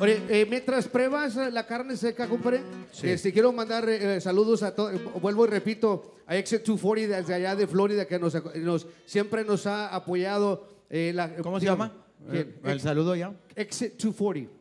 [0.00, 2.62] Oye, eh, mientras pruebas eh, la carne seca, compadre,
[2.92, 3.10] Sí.
[3.10, 4.92] este, quiero mandar eh, saludos a todos.
[5.20, 9.66] Vuelvo y repito, a Exit 240 desde allá de Florida, que nos, nos- siempre nos
[9.66, 10.66] ha apoyado.
[10.94, 11.90] eh, la- ¿Cómo se llama?
[12.30, 12.48] ¿Quién?
[12.64, 13.34] Eh, el saludo ya.
[13.54, 14.52] Exit 240.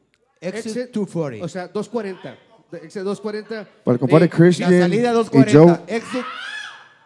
[0.42, 1.46] Exit 240.
[1.46, 2.38] O sea, 240.
[2.72, 3.68] De Exit 240.
[3.84, 5.84] Para el compadre Eh, Christian La salida y 240.
[5.86, 5.96] Joe.
[5.98, 6.26] Exit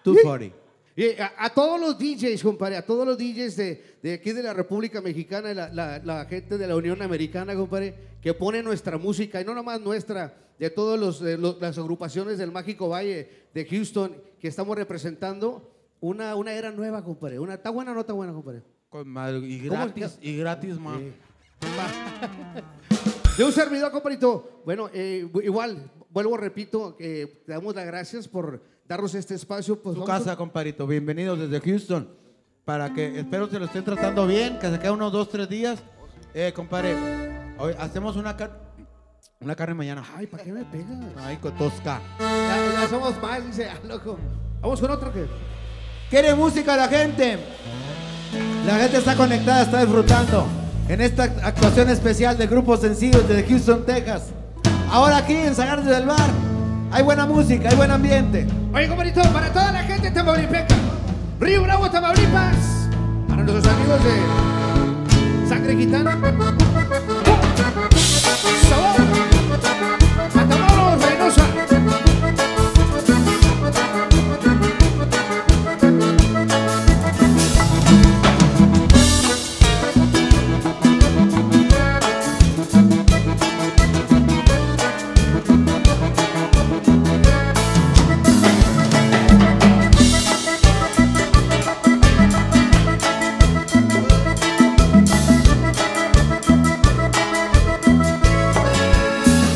[0.04, 0.56] 240.
[0.98, 4.42] Y a, a todos los DJs, compadre, a todos los DJs de, de aquí de
[4.42, 8.64] la República Mexicana, y la, la- la gente de la Unión Americana, compadre, que pone
[8.64, 11.20] nuestra música, y no nomás nuestra, de todas
[11.60, 15.70] las agrupaciones del Mágico Valle de Houston, que estamos representando
[16.00, 17.40] una, una era nueva, compadre.
[17.40, 18.62] Una, ¿Está buena o no está buena, compadre?
[18.96, 20.98] Con mal- y ¿Cómo gratis, y gratis, ma.
[23.38, 24.62] De un servidor, compadrito.
[24.64, 29.76] Bueno, eh, igual, vuelvo, repito, que te damos las gracias por darnos este espacio.
[29.82, 30.88] Pues Tu vamos a- casa, compadrito.
[30.88, 32.08] Bienvenidos desde Houston.
[32.64, 35.78] Para que, espero que lo estén tratando bien, que se queden unos dos, tres días.
[36.34, 36.96] Eh, compadre,
[37.60, 38.62] hoy hacemos una, car-
[39.42, 40.06] una carne mañana.
[40.16, 40.98] Ay, ¿para qué me pegas?
[41.18, 42.00] Ay, con tosca.
[42.18, 44.18] Ya, ya somos más, dice, ah, loco.
[44.62, 45.26] Vamos con otro que.
[46.10, 47.40] ¿Quiere música la gente?
[48.66, 50.48] La gente está conectada, está disfrutando
[50.90, 54.24] en esta actuación especial del grupo sencillo desde Houston, Texas.
[54.90, 56.30] Ahora aquí en Sagarte del Bar
[56.92, 58.48] hay buena música, hay buen ambiente.
[58.74, 60.76] Oye, compadrito, para toda la gente tamaulipeca,
[61.40, 62.56] Río Bravo, Tamaulipas,
[63.28, 66.18] para nuestros amigos de Sangre Gitana.
[68.70, 69.05] ¡Sabor!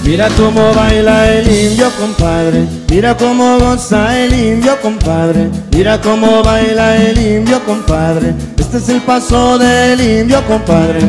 [0.09, 2.65] Mira cómo baila el indio, compadre.
[2.89, 5.51] Mira cómo goza el indio, compadre.
[5.71, 8.33] Mira cómo baila el indio, compadre.
[8.57, 11.01] Este es el paso del indio, compadre.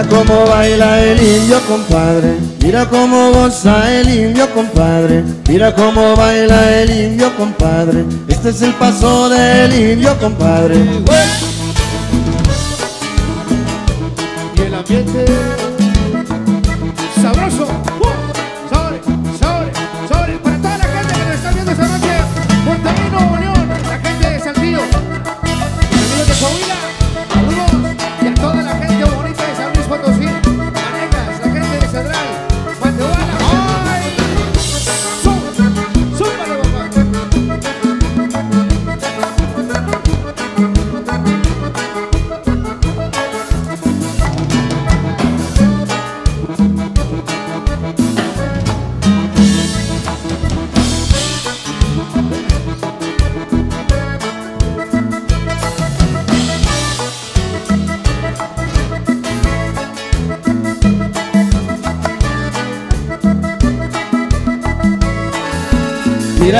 [0.00, 2.38] Mira cómo baila el indio, compadre.
[2.62, 5.22] Mira cómo goza el indio, compadre.
[5.46, 8.06] Mira cómo baila el indio, compadre.
[8.26, 10.76] Este es el paso del indio, compadre.
[14.56, 15.49] Y el ambiente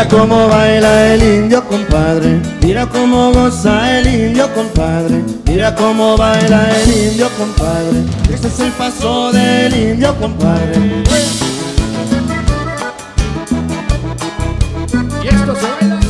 [0.01, 2.41] Mira cómo baila el indio, compadre.
[2.63, 5.23] Mira cómo goza el indio, compadre.
[5.45, 7.99] Mira cómo baila el indio, compadre.
[8.33, 11.05] Este es el paso del indio, compadre.
[15.23, 16.01] Y esto se baila.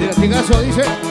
[0.00, 1.03] De latigazo dice.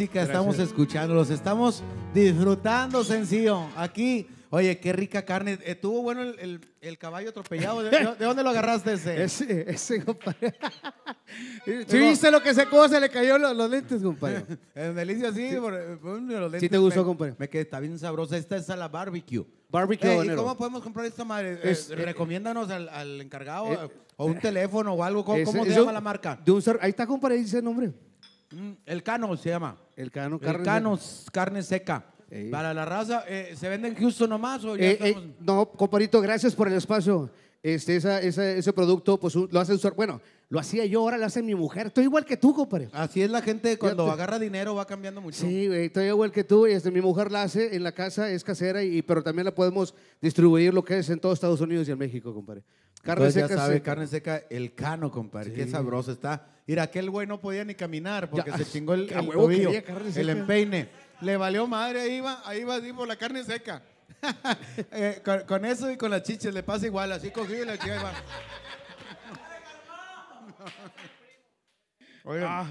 [0.00, 1.14] Música estamos escuchando!
[1.14, 1.82] Los estamos
[2.14, 3.66] disfrutando, sencillo.
[3.76, 5.58] Aquí, oye, qué rica carne.
[5.62, 7.82] ¿Estuvo bueno el, el- el caballo atropellado?
[7.82, 9.22] ¿De, de- de dónde lo agarraste ese?
[9.24, 10.54] Ese, ese, compadre.
[11.86, 12.88] ¿Sí viste lo que secó?
[12.88, 14.42] Se le cayó los, los lentes, compadre.
[14.74, 15.50] En delicia, sí.
[15.60, 17.34] por- por uno de los ¿Sí te lentes gustó, me- compadre?
[17.38, 18.38] Me quedé, está bien sabrosa.
[18.38, 19.44] Esta es a la barbecue.
[19.68, 21.60] Barbecue Eh, ¿Y cómo podemos comprar esta madre?
[21.62, 25.22] Es- Eh, eh, recomiéndanos al, al encargado eh, o un teléfono o algo.
[25.26, 26.40] ¿Cómo, Ese- cómo se es llama un- la marca?
[26.42, 27.92] De un ahí está, compadre, dice el nombre.
[28.52, 29.76] Mm, El Cano se llama.
[29.96, 30.98] El Cano, El carne Cano,
[31.32, 32.04] carne seca.
[32.50, 36.20] Para la raza, eh, ¿se vende en Houston nomás o ya Eh, eh, no, compadrito,
[36.20, 37.28] gracias por el espacio.
[37.62, 39.94] este, esa, esa- ese producto, pues lo hace usar.
[39.94, 40.20] Bueno,
[40.50, 41.86] lo hacía yo, ahora lo hace mi mujer.
[41.86, 42.88] Estoy igual que tú, compadre.
[42.92, 45.38] Así es la gente cuando agarra dinero va cambiando mucho.
[45.38, 46.66] Sí, güey, estoy igual que tú.
[46.66, 49.54] Y este, mi mujer la hace en la casa, es casera, y, pero también la
[49.54, 52.64] podemos distribuir lo que es en todo Estados Unidos y en México, compadre.
[53.00, 53.54] Carne Entonces, seca.
[53.54, 53.84] ya sabe, seca.
[53.84, 55.52] carne seca, el cano, compadre.
[55.52, 56.48] Qué sabroso está.
[56.66, 60.30] Mira, aquel güey no podía ni caminar porque Ya, se chingó el, el tobillo, el
[60.30, 60.88] empeine.
[61.20, 63.82] Le valió madre, ahí va, ahí va, así por la carne seca.
[64.92, 67.78] Eh, con, con eso y con las chiches le pasa igual, así cogí y la
[67.78, 68.12] chica ahí va.
[72.24, 72.66] Oigan, Ah.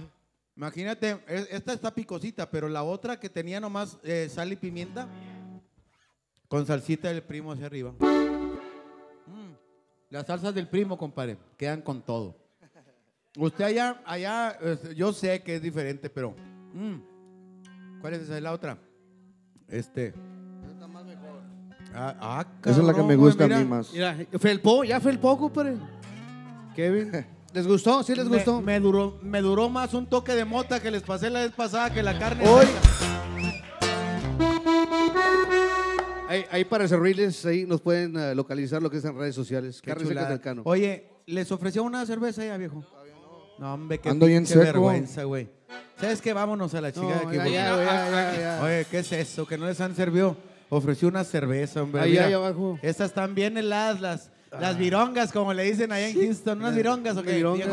[0.55, 5.07] imagínate, es- esta está picosita, pero la otra que tenía nomás eh, sal y pimienta,
[6.47, 7.91] con salsita del primo hacia arriba.
[9.27, 9.53] Mm,
[10.09, 12.35] Las salsas del primo, compadre, quedan con todo.
[13.37, 14.57] Usted allá, allá,
[14.95, 16.35] yo sé que es diferente, pero...
[16.73, 16.95] mm,
[18.01, 18.39] ¿Cuál es esa?
[18.41, 18.77] la otra?
[19.67, 20.13] Este...
[21.93, 23.59] Ah, ah, Esa es la que cabrón, me gusta a mira.
[23.59, 23.91] mí más.
[23.93, 25.75] Mira, felpó, ya felpó, compadre.
[26.75, 27.11] Kevin,
[27.53, 28.03] ¿les gustó?
[28.03, 28.61] ¿Sí les Me- gustó?
[28.61, 31.91] Me, duró, me duró más un toque de mota que les pasé la vez pasada
[31.91, 32.47] que la carne.
[32.47, 32.67] Hoy-.
[36.27, 39.81] Ahí, ahí para servirles, ahí nos pueden eh, localizar lo que es en redes sociales.
[39.81, 40.29] Qué Carne seca chulada.
[40.29, 40.61] del cano.
[40.65, 42.83] Oye, ¿les ofreció una cerveza ya, viejo?
[43.57, 44.59] No, hombre, qué Ando bien seco.
[44.59, 45.49] vergüenza, güey.
[45.99, 46.31] ¿Sabes qué?
[46.31, 47.51] Vámonos a la chica No, de aquí.
[47.51, 47.53] ya, güey.
[47.53, 48.63] ya, güey, ya, ya, ya.
[48.63, 49.45] Oye, ¿qué es eso?
[49.47, 50.37] Que no les han servido.
[50.69, 52.01] Ofreció una cerveza, hombre.
[52.01, 52.77] Ahí, Mira, ahí abajo.
[52.83, 56.59] Estas están bien heladas, las, las virongas, como le dicen allá en Houston.
[56.59, 57.67] ¿Unas virongas o qué, Virongas,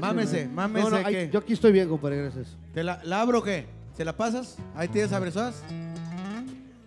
[0.00, 0.90] Mámese, mámese.
[0.90, 2.56] No, no, que- yo aquí estoy bien, compadre, gracias.
[2.74, 3.66] ¿Te la, la abro o qué?
[3.96, 4.56] ¿Se la pasas?
[4.74, 5.62] Ahí tienes abresodas.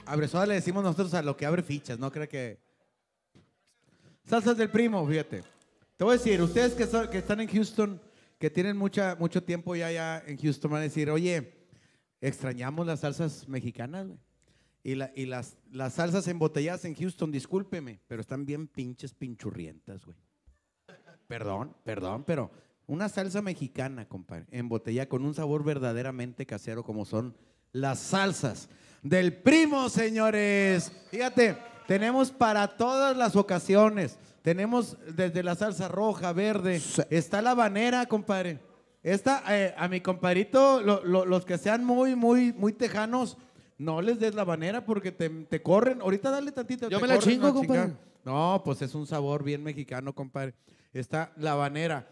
[0.06, 2.60] Abresodas le decimos nosotros a lo que abre fichas, no creo que.
[4.26, 5.44] Salsas del primo, fíjate.
[5.98, 8.02] Te voy a decir, ustedes que, son- que están en Houston,
[8.38, 11.54] que tienen mucha, mucho tiempo ya, ya en Houston, van a decir, oye,
[12.22, 14.20] extrañamos las salsas mexicanas, güey.
[14.84, 20.06] Y, la- y las, las salsas embotelladas en Houston, discúlpeme, pero están bien pinches pinchurrientas,
[20.06, 20.18] güey.
[21.28, 22.50] Perdón, perdón, pero
[22.88, 27.36] una salsa mexicana, compadre, embotellada con un sabor verdaderamente casero como son
[27.72, 28.68] las salsas
[29.04, 30.92] del primo, señores.
[31.12, 31.58] Fíjate,
[31.88, 34.18] tenemos para todas las ocasiones.
[34.42, 38.60] Tenemos desde la salsa roja, verde, está la habanera, compadre.
[39.04, 43.38] Esta, eh, a mi compadrito, lo- lo- los que sean muy, muy, muy tejanos,
[43.80, 46.02] no les des la habanera porque te, te corren.
[46.02, 46.88] Ahorita dale tantito.
[46.90, 47.82] Yo te me la corren chingo, a compadre.
[47.86, 48.00] chingar.
[48.26, 50.54] No, pues es un sabor bien mexicano, compadre.
[50.94, 52.08] Está la habanera.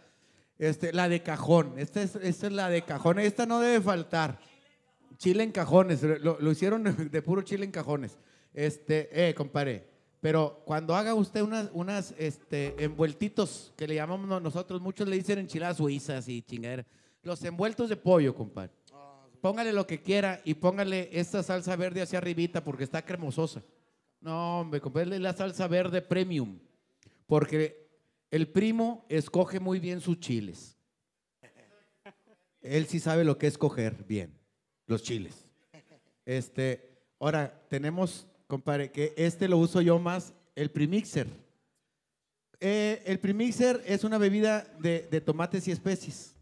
[0.57, 1.73] Este, la de cajón.
[1.77, 3.19] Esta es, esta es la de cajón.
[3.19, 4.39] Esta no debe faltar.
[5.18, 6.02] Chile en cajones.
[6.02, 8.18] Lo, lo hicieron de puro chile en cajones.
[8.53, 9.88] Este, eh, compadre.
[10.19, 15.15] Pero cuando haga usted unas, unas este, envueltitos que le llamamos no- nosotros, muchos le
[15.15, 16.85] dicen enchiladas suizas y chingadera.
[17.22, 18.72] Los envueltos de pollo, compadre.
[19.41, 23.64] Póngale lo que quiera y póngale esta salsa verde hacia arribita porque está cremososa.
[24.19, 26.59] No, hombre, compadre, la salsa verde premium.
[27.26, 27.88] Porque
[28.31, 30.77] el primo escoge muy bien sus chiles.
[32.61, 34.38] Él sí sabe lo que es escoger bien,
[34.88, 35.45] los chiles.
[36.26, 41.27] Este, ahora tenemos, compadre, que este lo uso yo más, el premixer.
[42.59, 46.35] Eh, el premixer es una bebida de, tomates y especies.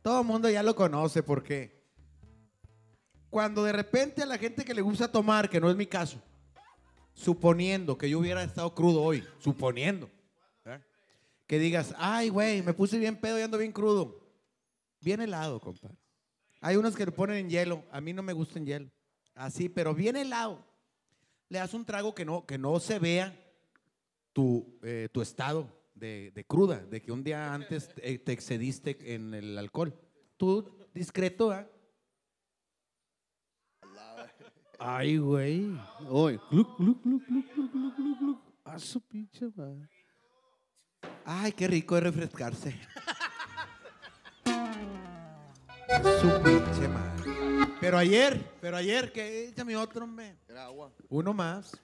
[0.00, 1.81] Todo el mundo ya lo conoce porque
[3.32, 6.20] cuando de repente a la gente que le gusta tomar, que no es mi caso,
[7.14, 10.10] suponiendo que yo hubiera estado crudo hoy, suponiendo,
[11.46, 14.20] que digas, ay, güey, me puse bien pedo y ando bien crudo.
[15.00, 15.96] Bien helado, compadre.
[16.60, 18.90] Hay unos que le ponen en hielo, a mí no me gusta en hielo.
[19.34, 20.62] Así, pero bien helado.
[21.48, 23.34] Le das un trago que no, que no se vea
[24.34, 29.14] tu, eh, tu estado de, de cruda, de que un día antes eh, te excediste
[29.14, 29.98] en el alcohol.
[30.36, 31.66] Tú, discreto, ¿ah?
[34.84, 35.78] Ay, güey.
[36.08, 38.38] Oye, gluc, gluc, gluc, gluc, gluc, gluc, gluc, gluc.
[38.64, 39.88] A su pinche madre.
[41.24, 42.78] Ay, qué rico es refrescarse.
[46.20, 47.68] Su pinche madre.
[47.80, 50.36] Pero ayer, pero ayer, que échame otro, hombre.
[51.08, 51.76] Uno más.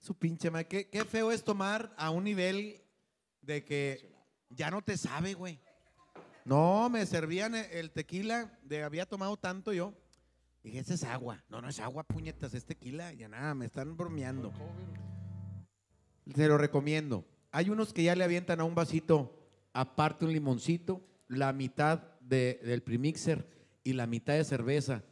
[0.00, 0.66] Su pinche madre.
[0.68, 2.80] Qué, qué feo es tomar a un nivel
[3.40, 4.12] de que
[4.50, 5.58] ya no te sabe, güey.
[6.44, 9.94] No, me servían el- el tequila, de había tomado tanto yo.
[10.62, 11.42] Dije, ese es agua.
[11.48, 13.12] No, no es agua, puñetas, es tequila.
[13.12, 14.52] Ya nada, me están bromeando.
[16.34, 17.24] Se lo recomiendo.
[17.50, 19.36] Hay unos que ya le avientan a un vasito,
[19.72, 23.46] aparte un limoncito, la mitad de- del premixer
[23.82, 25.02] y la mitad de cerveza.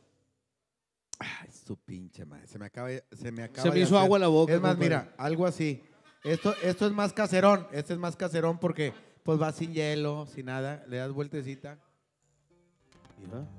[1.19, 2.47] Ay, su pinche madre.
[2.47, 4.05] Se me acaba, se me acaba Se me hizo hacer.
[4.07, 4.89] agua la boca, Es más, compadre.
[4.89, 5.83] mira, algo así.
[6.25, 7.67] Esto, esto es más caserón.
[7.73, 8.95] Este es más caserón porque
[9.25, 10.85] pues va sin hielo, sin nada.
[10.89, 11.79] Le das vueltecita.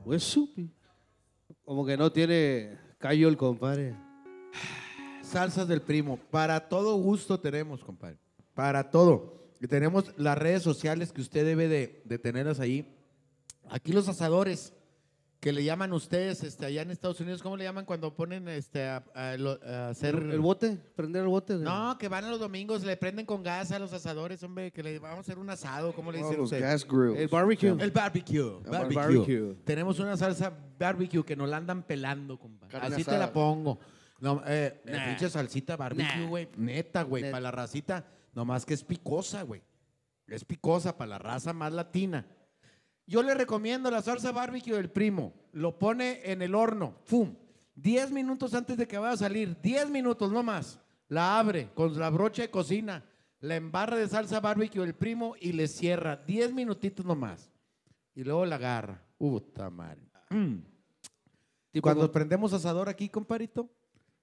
[0.06, 0.72] Pues supi.
[1.64, 3.96] Como que no tiene callo el compadre.
[5.22, 6.18] salsas del primo.
[6.30, 8.18] Para todo gusto tenemos, compadre.
[8.54, 9.56] Para todo.
[9.60, 12.96] Y tenemos las redes sociales que usted debe de, de tenerlas ahí.
[13.70, 14.74] Aquí los asadores
[15.42, 18.88] que le llaman ustedes este, allá en Estados Unidos, ¿cómo le llaman cuando ponen este,
[18.88, 20.14] a, a lo- a hacer...
[20.16, 20.78] ¿El bote?
[20.96, 21.56] ¿Prender el bote?
[21.56, 24.84] No, que van a los domingos, le prenden con gas a los asadores, hombre, que
[24.84, 26.62] le vamos a hacer un asado, ¿cómo le Oh, dicen los ustedes?
[26.64, 27.18] gas grills.
[27.20, 27.70] El barbecue.
[27.72, 28.58] El barbecue.
[28.64, 28.96] El barbecue.
[28.96, 29.56] barbecue.
[29.66, 32.68] Tenemos una salsa barbecue que nos la andan pelando, compa.
[32.68, 33.80] Carne Así te la pongo.
[34.20, 35.06] No, eh, Nah.
[35.08, 36.30] pinche salsita barbecue, Nah.
[36.30, 36.50] güey.
[36.56, 37.24] Neta, güey.
[37.24, 38.06] Para la racita,
[38.36, 39.64] nomás que es picosa, güey.
[40.28, 42.28] Es picosa para la raza más latina.
[43.06, 45.34] Yo le recomiendo la salsa barbecue del primo.
[45.52, 46.96] Lo pone en el horno.
[47.04, 47.36] ¡Fum!
[47.76, 49.60] 10 minutos antes de que vaya a salir.
[49.62, 50.80] 10 minutos, no más.
[51.08, 53.04] La abre con la brocha de cocina.
[53.40, 56.16] La embarra de salsa barbecue del primo y le cierra.
[56.16, 57.52] 10 minutitos nomás.
[58.14, 59.04] Y luego la agarra.
[59.18, 60.02] Puta madre.
[60.30, 60.60] Mm.
[61.82, 63.70] Cuando prendemos asador aquí, comparito,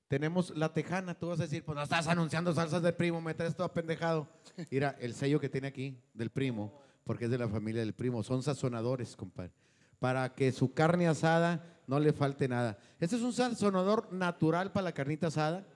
[0.09, 1.15] tenemos la tejana.
[1.15, 4.29] Tú vas a decir, pues no estás anunciando salsas del primo, me traes todo pendejado.
[4.71, 8.23] Mira, el sello que tiene aquí del primo, porque es de la familia del primo,
[8.23, 9.51] son sazonadores, compadre.
[9.99, 12.77] Para que su carne asada no le falte nada.
[13.01, 15.67] Este es un sazonador natural para la carnita asada.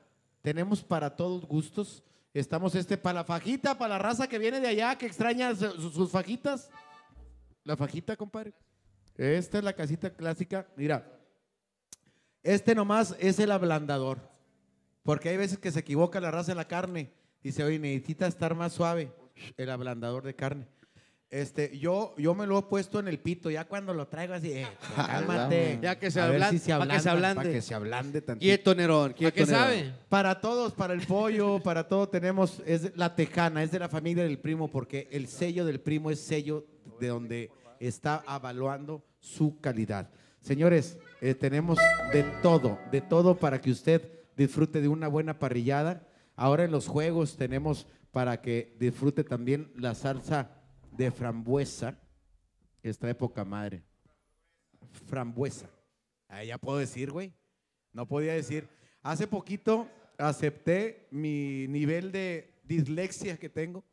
[0.42, 2.02] Tenemos para todos gustos.
[2.34, 5.70] Estamos este para la fajita, para la raza que viene de allá, que extraña su-
[5.80, 6.68] su- sus fajitas.
[7.64, 8.52] La fajita, compadre.
[9.16, 10.66] Esta es la casita clásica.
[10.76, 11.18] Mira,
[12.42, 14.18] este nomás es el ablandador.
[15.02, 17.10] Porque hay veces que se equivoca la raza en la carne.
[17.42, 19.12] Dice, oye, necesita estar más suave.
[19.56, 20.68] El ablandador de carne.
[21.32, 24.52] Este, yo, yo me lo he puesto en el pito, ya cuando lo traigo así,
[24.52, 25.78] eh, cálmate.
[25.80, 27.34] Ya que se A ver ablan- si se que se ablande.
[27.36, 28.42] Para que se ablande tantito.
[28.44, 29.14] Quieto, Nerón.
[29.14, 29.60] Quieto, qué Nerón.
[29.60, 29.94] sabe?
[30.10, 34.24] Para todos, para el pollo, para todo tenemos, es la tejana, es de la familia
[34.24, 36.66] del primo, porque el sello del primo es sello
[37.00, 37.50] de donde
[37.80, 40.10] está avaluando su calidad.
[40.38, 41.78] Señores, eh, tenemos
[42.12, 44.02] de todo, de todo para que usted
[44.36, 46.06] disfrute de una buena parrillada.
[46.36, 50.58] Ahora en los juegos tenemos para que disfrute también la salsa
[50.96, 51.98] de frambuesa.
[52.82, 53.82] Esta época madre.
[55.06, 55.68] Frambuesa.
[56.28, 57.32] Ahí ya puedo decir, güey.
[57.92, 58.68] No podía decir.
[59.02, 59.88] Hace poquito
[60.18, 63.84] acepté mi nivel de dislexia que tengo.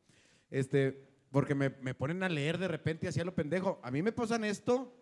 [0.49, 3.79] Este, porque me, me ponen a leer de repente hacia lo pendejo.
[3.83, 4.93] A mí me pasan esto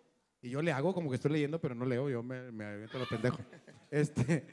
[0.42, 2.98] y yo le hago como que estoy leyendo, pero no leo, yo me, me aviento
[3.00, 3.38] lo pendejo.
[3.90, 4.46] Este,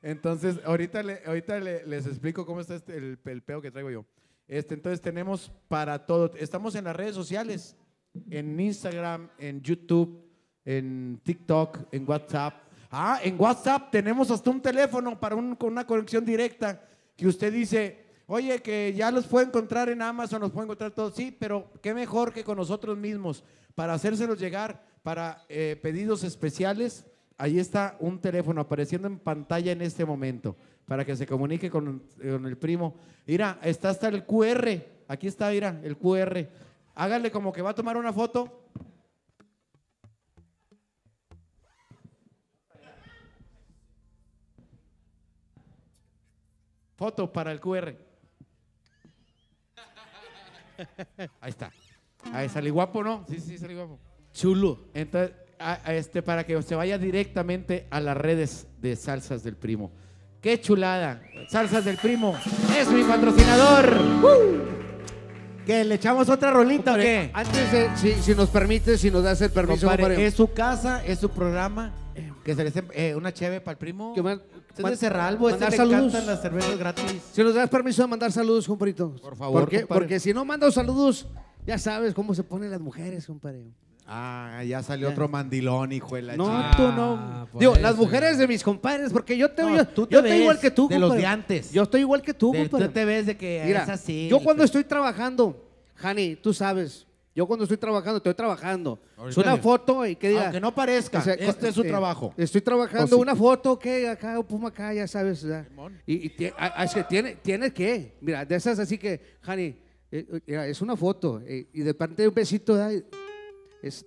[0.00, 3.90] entonces, ahorita, le- ahorita le- les explico cómo está este- el, el peo que traigo
[3.90, 4.06] yo.
[4.50, 6.32] Este, entonces tenemos para todo.
[6.36, 7.76] Estamos en las redes sociales,
[8.30, 10.24] en Instagram, en YouTube,
[10.64, 12.54] en TikTok, en WhatsApp.
[12.90, 16.82] Ah, en WhatsApp tenemos hasta un teléfono para un- con una conexión directa
[17.16, 21.14] que usted dice, oye, que ya los puede encontrar en Amazon, los puede encontrar todos.
[21.14, 23.44] Sí, pero qué mejor que con nosotros mismos
[23.76, 27.06] para hacérselos llegar para eh, pedidos especiales.
[27.38, 30.56] Ahí está un teléfono apareciendo en pantalla en este momento
[30.90, 32.96] para que se comunique con, con el primo.
[33.24, 34.68] Mira, está hasta el QR.
[35.06, 36.48] Aquí está, mira, el QR.
[36.96, 38.64] Hágale como que va a tomar una foto.
[46.96, 47.94] Foto para el QR.
[51.40, 51.70] Ahí está.
[52.32, 53.24] Ahí sale guapo, ¿no?
[53.28, 53.98] Sí, sí, sale guapo.
[54.32, 54.86] Chulo.
[54.94, 59.56] Entonces, a- a este, para que se vaya directamente a las redes de Salsas del
[59.56, 59.92] Primo.
[60.40, 61.22] ¡Qué chulada!
[61.48, 62.36] Salsas del Primo
[62.78, 63.98] es mi patrocinador.
[65.66, 67.30] ¿Que le echamos otra rolita o qué?
[67.34, 70.26] Antes de, si, si nos permite, si nos das el permiso, compadre.
[70.26, 71.92] es su casa, es su programa.
[72.44, 74.14] Que se le esté- eh, una cheve para el primo.
[74.14, 75.98] Que man- Este es man- de Cerralbo, este le saludos.
[76.08, 77.22] encantan las cervezas gratis.
[77.32, 79.14] Si nos das permiso de mandar saludos, compadrito.
[79.20, 80.00] Por favor, Porque, compadre.
[80.00, 81.26] porque si no mando saludos,
[81.66, 83.66] ya sabes cómo se ponen las mujeres, compadre.
[84.12, 85.12] Ah, ya salió Ya.
[85.12, 86.46] otro mandilón, hijo de la No,
[86.76, 87.48] tú no.
[87.58, 90.38] Digo, las mujeres de mis compadres, porque yo te No, yo, tú te yo estoy
[90.40, 91.70] igual que tú, de los de antes.
[91.70, 92.86] Yo estoy igual que tú, De- compadre.
[92.88, 95.64] tú te ves de que Mira, es así, Yo cuando estoy trabajando,
[96.02, 97.06] Hani, tú sabes,
[97.36, 98.98] yo cuando estoy trabajando, estoy trabajando.
[99.28, 100.44] Es una foto y que diga.
[100.44, 102.34] Aunque no parezca, este es su trabajo.
[102.36, 103.22] Estoy trabajando Oh, sí.
[103.22, 105.42] una foto que acá, pum, acá, ya sabes.
[105.42, 105.64] ya.
[106.06, 109.62] Y, y tie- ah, es que tiene, tiene que, mira, de esas así que, Hani,
[109.62, 109.76] eh,
[110.10, 112.90] eh, mira, es una foto eh, y de parte un besito, da,
[113.82, 114.06] es,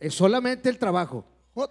[0.00, 1.24] es solamente el trabajo.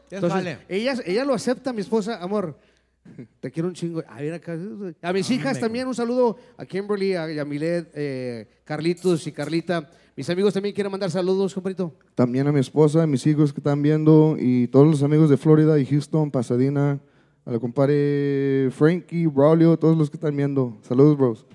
[0.10, 0.60] Entonces, vale.
[0.70, 2.58] ella, ella lo acepta, mi esposa, amor.
[3.40, 4.04] Te quiero un chingo.
[4.08, 4.58] A ver acá.
[5.02, 9.90] A mis hijas también un saludo a Kimberly, a Yamilet, eh, Carlitos y Carlita.
[10.16, 11.94] Mis amigos también quieren mandar saludos, compadrito.
[12.16, 15.38] También a mi esposa, a mis hijos que están viendo y todos los amigos de
[15.38, 17.00] Florida y Houston, Pasadena,
[17.46, 20.78] a la compadre Frankie, Braulio, todos los que están viendo.
[20.84, 21.46] Saludos, bros.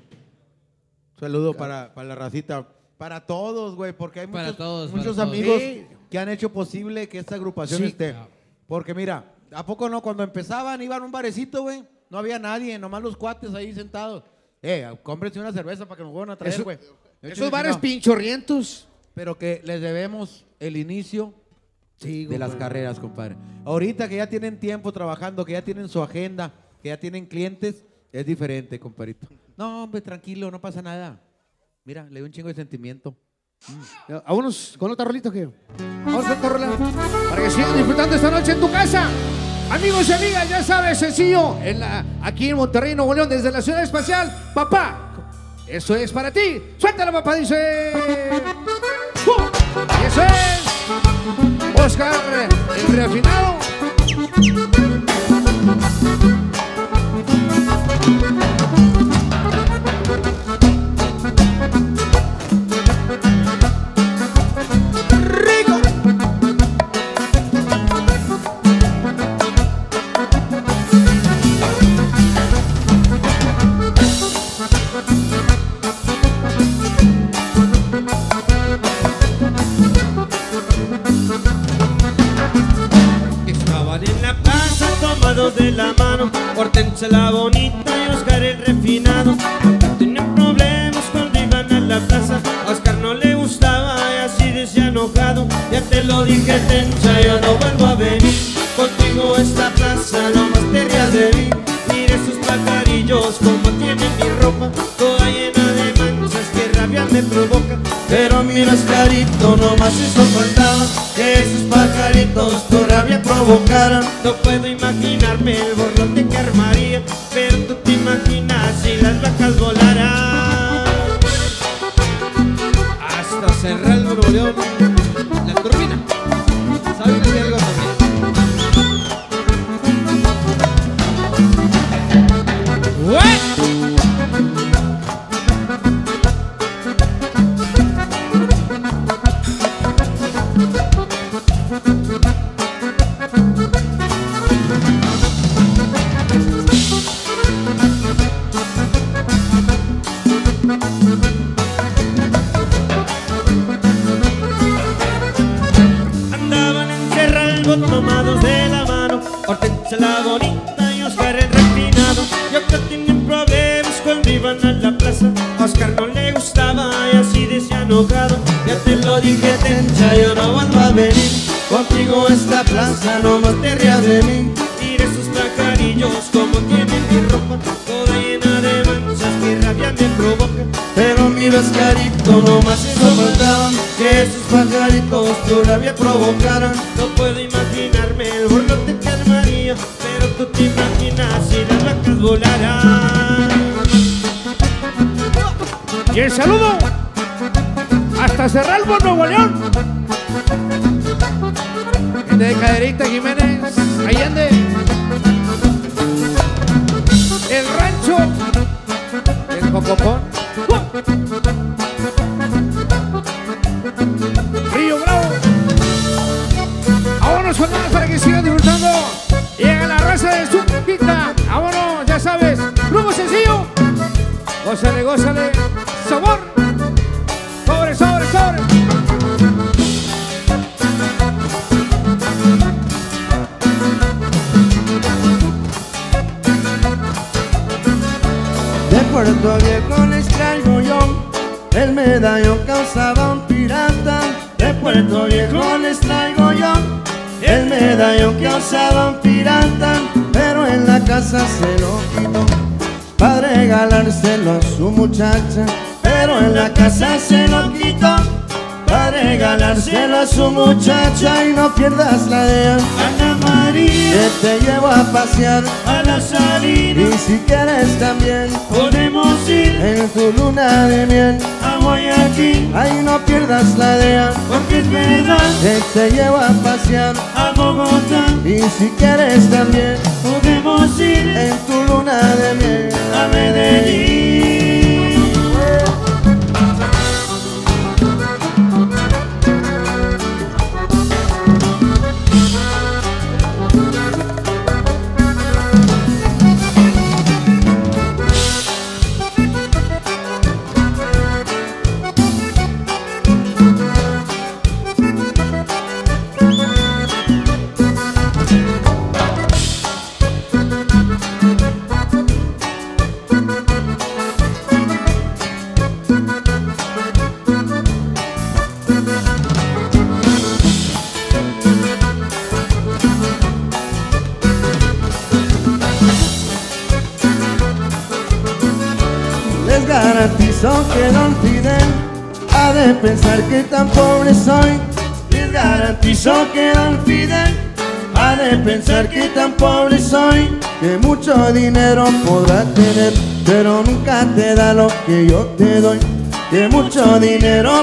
[1.19, 2.69] Saludo para, para la racita.
[2.99, 5.63] Para todos, güey, porque hay muchos, amigos
[6.11, 7.87] que han hecho posible que esta agrupación sí.
[7.87, 8.17] esté.
[8.67, 10.03] Porque mira, ¿a poco no?
[10.03, 14.25] Cuando empezaban, iban a un barecito, güey, no había nadie, nomás los cuates ahí sentados.
[14.61, 16.79] Eh, cómprense una cerveza para que nos vuelvan a traer, güey.
[17.23, 18.89] Esos bares pinchorrientos.
[19.15, 21.35] Pero que les debemos el inicio
[21.97, 23.37] sí, de las carreras, compadre.
[23.65, 26.53] Ahorita que ya tienen tiempo trabajando, que ya tienen su agenda,
[26.83, 29.29] que ya tienen clientes, es diferente, compadrito.
[29.57, 31.21] No, hombre, tranquilo, no pasa nada.
[31.89, 33.17] Mira, le dio un chingo de sentimiento.
[33.67, 34.13] Mm.
[34.27, 35.49] Vámonos con otra rolita que.
[36.05, 36.77] Vamos con otra rolita.
[37.31, 39.09] Para que sigan disfrutando esta noche en tu casa.
[39.71, 41.57] Amigos y amigas, ya sabes, sencillo.
[42.23, 44.31] Aquí en Monterrey, Nuevo León, desde la Ciudad Espacial.
[44.55, 45.15] Papá,
[45.67, 46.61] eso es para ti.
[46.77, 47.91] Suéltala, papá, dice.
[49.27, 49.41] ¡Uh!
[50.03, 51.81] Y eso es.
[51.81, 52.13] Oscar,
[52.77, 53.57] el refinado.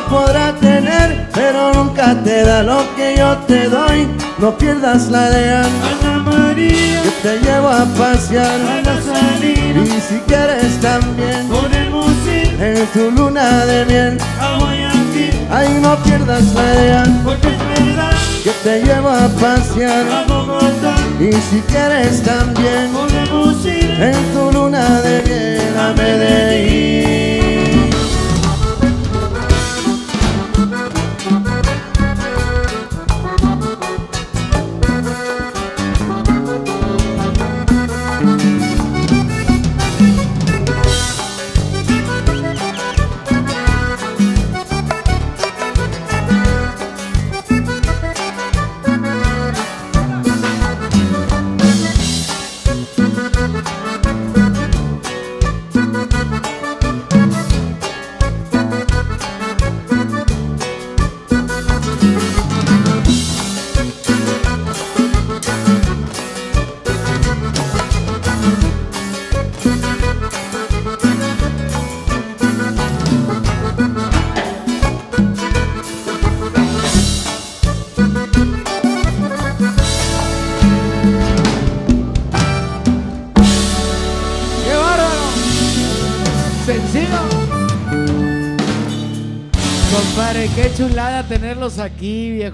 [0.05, 4.07] Dinero podrá tener, pero nunca te da lo que yo te doy.
[4.37, 9.81] No pierdas la idea, Ana María, que te llevo a pasear a la salida.
[9.81, 15.47] Y si quieres también, podemos ir en tu luna de miel a Guayaquil.
[15.51, 18.11] Ay, no pierdas la idea, porque es verdad
[18.43, 20.95] que te llevo a pasear a Bogotá.
[21.19, 27.44] Y si quieres también, podemos ir en tu luna de miel a Medellín.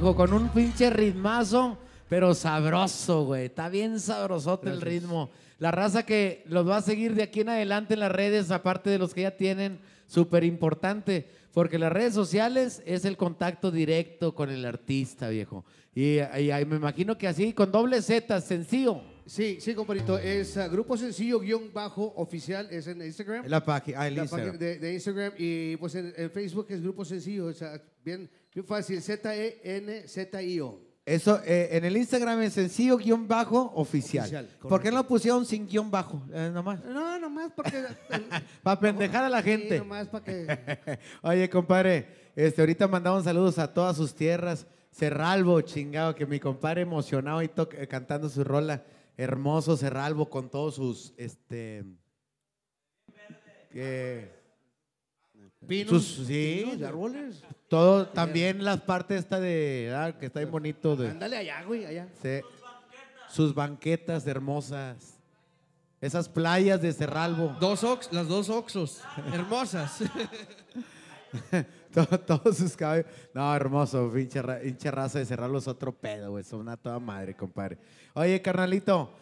[0.01, 1.77] Viejo, con un pinche ritmazo,
[2.09, 3.45] pero sabroso, güey.
[3.45, 5.03] Está bien sabrosote el Gracias.
[5.03, 5.29] ritmo.
[5.59, 8.89] La raza que los va a seguir de aquí en adelante en las redes, aparte
[8.89, 14.33] de los que ya tienen, súper importante, porque las redes sociales es el contacto directo
[14.33, 15.65] con el artista, viejo.
[15.93, 19.01] Y, y- y me imagino que así, con doble Z, sencillo.
[19.27, 20.17] Sí, sí, compadrito.
[20.17, 23.45] Es ah, Grupo Sencillo guion bajo oficial, es en Instagram.
[23.47, 24.53] La página, ah, el La Instagram.
[24.53, 28.27] página de, de Instagram y pues en, en Facebook es Grupo Sencillo, o sea, bien,
[28.53, 30.91] bien fácil, Z-E-N-Z-I-O.
[31.03, 34.23] Eso, eh, en el Instagram es sencillo guion bajo oficial.
[34.25, 36.23] Oficial, ¿Por qué no pusieron sin guion bajo?
[36.31, 36.83] Eh, nomás.
[36.85, 37.83] No, nomás porque...
[38.63, 39.79] Para pendejar a la gente.
[39.79, 40.99] nomás para que...
[41.23, 44.67] Oye, compadre, este, ahorita mandamos saludos a todas sus tierras.
[44.93, 48.83] Cerralbo, chingado, que mi compadre emocionado y eh, cantando su rola.
[49.17, 51.83] Hermoso Cerralbo con todos sus, este...
[53.71, 54.40] que-
[55.67, 57.43] Pinos, sus- sí, pinos árboles.
[57.67, 60.95] Todo, también las partes esta de, ah, que está bien bonito.
[60.95, 62.07] De, Ándale allá, güey, allá.
[62.21, 62.41] Sí.
[63.29, 65.17] Sus banquetas hermosas.
[66.01, 67.55] Esas playas de Cerralbo.
[67.59, 69.01] Dos ox, las dos oxos,
[69.33, 69.99] hermosas.
[71.93, 73.05] Todo- Todos sus cabellos.
[73.33, 74.11] No, hermoso.
[74.13, 76.43] Pinche, pinche raza de Cerralbo es otro pedo, güey.
[76.43, 77.77] Son una toda madre, compadre.
[78.13, 79.13] Oye, carnalito.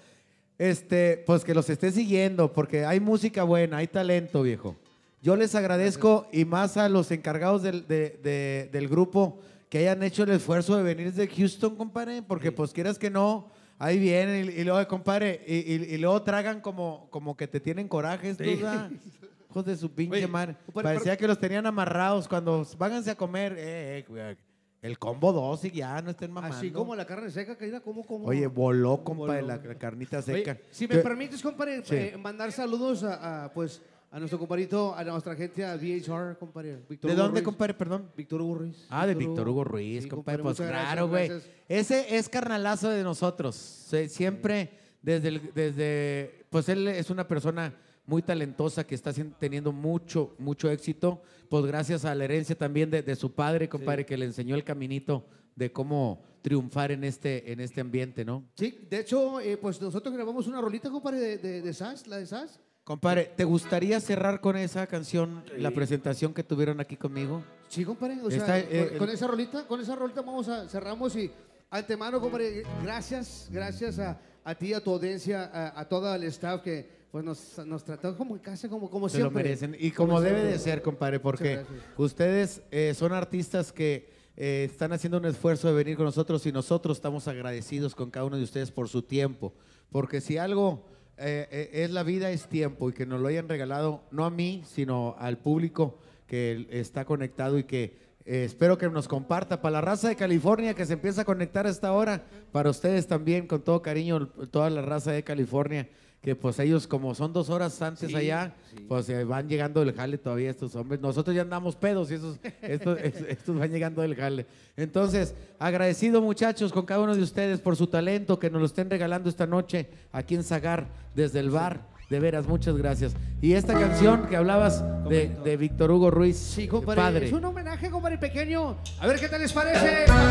[0.57, 4.75] Este, pues que los esté siguiendo, porque hay música buena, hay talento, viejo.
[5.21, 9.39] Yo les agradezco y más a los encargados del, de- de- del grupo
[9.69, 13.49] que hayan hecho el esfuerzo de venir desde Houston, compadre, porque pues quieras que no,
[13.77, 17.59] ahí vienen y, y luego, compadre, y, y- y luego tragan como, como que te
[17.59, 18.55] tienen coraje estos, Sí.
[18.55, 18.89] ¿verdad?
[19.49, 20.55] Hijos de su pinche Oye, madre.
[20.73, 23.55] Parecía que los tenían amarrados cuando váganse a comer.
[23.57, 24.35] Eh, eh,
[24.83, 26.55] el combo 2 y ya no estén mamando.
[26.55, 28.25] Así como la carne seca, mira cómo, cómo.
[28.27, 30.57] Oye, voló, compadre, la, la carnita Oye, seca.
[30.71, 31.95] si me permites, compadre, Sí.
[31.95, 33.81] eh, mandar saludos a, a, pues,
[34.11, 36.77] a nuestro compadrito, a nuestra gente, a VHR, compadre.
[36.89, 37.45] Víctor ¿De Hugo dónde, Ruiz.
[37.45, 38.09] compadre, perdón?
[38.17, 38.85] Víctor Hugo Ruiz.
[38.89, 40.41] Ah, de Víctor Hugo Ruiz, Sí, compadre.
[40.41, 41.27] Pues muchas gracias, claro, güey.
[41.27, 41.51] gracias.
[41.67, 43.55] Ese es carnalazo de nosotros.
[43.55, 44.71] Se- Siempre,
[45.01, 47.75] desde, el- desde, pues él es una persona
[48.07, 51.21] muy talentosa que está haciendo- teniendo mucho, mucho éxito.
[51.47, 54.63] Pues gracias a la herencia también de, de su padre, compadre, que le enseñó el
[54.63, 58.43] caminito de cómo triunfar en este, en este ambiente, ¿no?
[58.55, 61.73] Sí, de hecho, eh, pues nosotros grabamos una rolita, compadre, de, de, de
[62.07, 62.59] la de SAS.
[62.89, 67.43] Compadre, ¿te gustaría cerrar con esa canción la presentación que tuvieron aquí conmigo?
[67.67, 68.17] Sí, compadre.
[68.19, 71.29] O sea, Está, eh, con esa rolita, con esa rolita vamos a cerramos y
[71.69, 76.63] antemano, compadre, gracias, gracias a, a ti, a tu audiencia, a, a todo el staff
[76.63, 79.43] que pues nos, nos trató como en casa, como, como Se siempre.
[79.43, 79.75] lo merecen.
[79.79, 81.63] Y como debe de ser, compadre, porque
[81.95, 86.51] ustedes eh, son artistas que eh, están haciendo un esfuerzo de venir con nosotros y
[86.51, 89.53] nosotros estamos agradecidos con cada uno de ustedes por su tiempo.
[89.91, 90.89] Porque si algo
[91.19, 94.29] eh, eh, es la vida, es tiempo y que nos lo hayan regalado, no a
[94.29, 99.61] mí, sino al público que está conectado y que eh, espero que nos comparta.
[99.61, 103.07] Para la raza de California que se empieza a conectar a esta hora, para ustedes
[103.07, 105.89] también, con todo cariño, toda la raza de California
[106.21, 108.85] que pues ellos como son dos horas antes Sí, allá, sí.
[108.89, 110.99] pues eh, van llegando del jale todavía estos hombres.
[110.99, 114.45] Nosotros ya andamos pedos y esos, estos, es- estos van llegando del jale.
[114.75, 118.89] Entonces, agradecido muchachos con cada uno de ustedes por su talento que nos lo estén
[118.89, 121.87] regalando esta noche aquí en Zagar, desde el bar.
[122.09, 123.13] De veras, muchas gracias.
[123.39, 127.25] Y esta canción que hablás de, de Víctor Hugo Ruiz, sí, Compadre, padre.
[127.27, 128.77] Es un homenaje, compadre pequeño.
[128.99, 130.05] A ver qué tal les parece.
[130.07, 130.29] Todos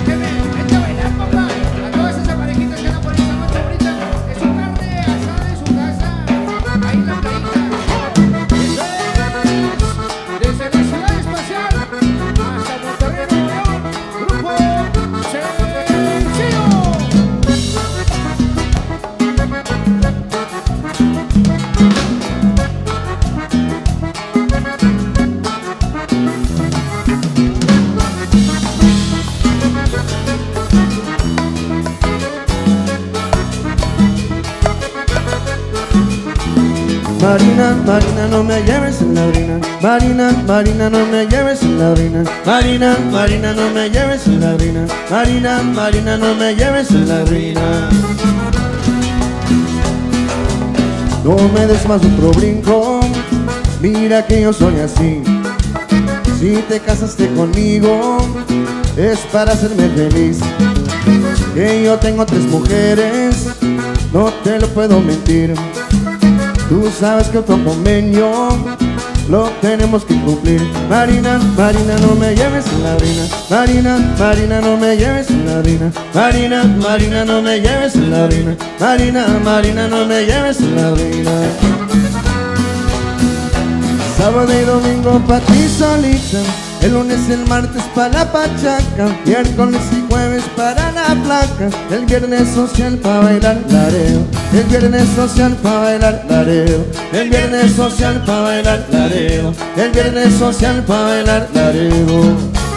[0.00, 1.48] ustedes, papá.
[37.20, 39.58] Marina, Marina, no me lleves en la orina.
[39.82, 42.24] Marina, Marina, no me lleves en la orina.
[42.46, 44.86] Marina, Marina, no me lleves en la orina.
[45.10, 47.88] Marina, Marina, no me lleves en la orina.
[51.24, 53.00] No me des más otro brinco.
[53.80, 55.22] Mira que yo soy así.
[56.38, 58.18] Si te casaste conmigo,
[58.96, 60.38] es para hacerme feliz.
[61.52, 63.48] Que yo tengo tres mujeres,
[64.12, 65.54] no te lo puedo mentir.
[66.68, 68.48] Tú sabes que otro convenio
[69.30, 70.60] lo tenemos que cumplir.
[70.90, 73.26] Marina, Marina, no me lleves en la orina.
[73.48, 75.90] Marina, Marina, no me lleves en la orina.
[76.14, 78.56] Marina, Marina, no me lleves en la orina.
[78.78, 81.30] Marina, Marina, no me lleves en la orina.
[84.18, 89.80] Sábado y domingo pa' ti solita El lunes y el martes pa' la pachaca Miércoles
[89.92, 94.20] y jueves para la placa El viernes social pa' bailar lareo
[94.52, 100.84] El viernes social pa' bailar lareo El viernes social pa' bailar lareo El viernes social
[100.84, 102.67] pa' bailar lareo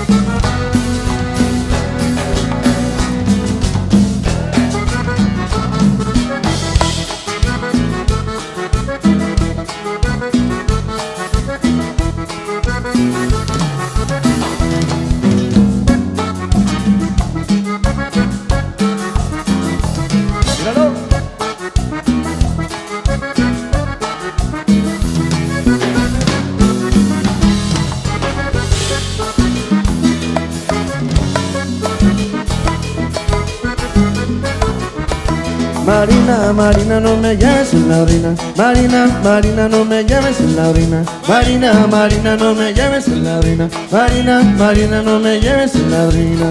[36.54, 38.36] Marina, no me lleves en la orina.
[38.58, 41.04] Marina, Marina, no me lleves en la orina.
[41.28, 43.70] Marina, Marina, no me lleves en la orina.
[43.92, 46.48] Marina, Marina, no me lleves en la orina.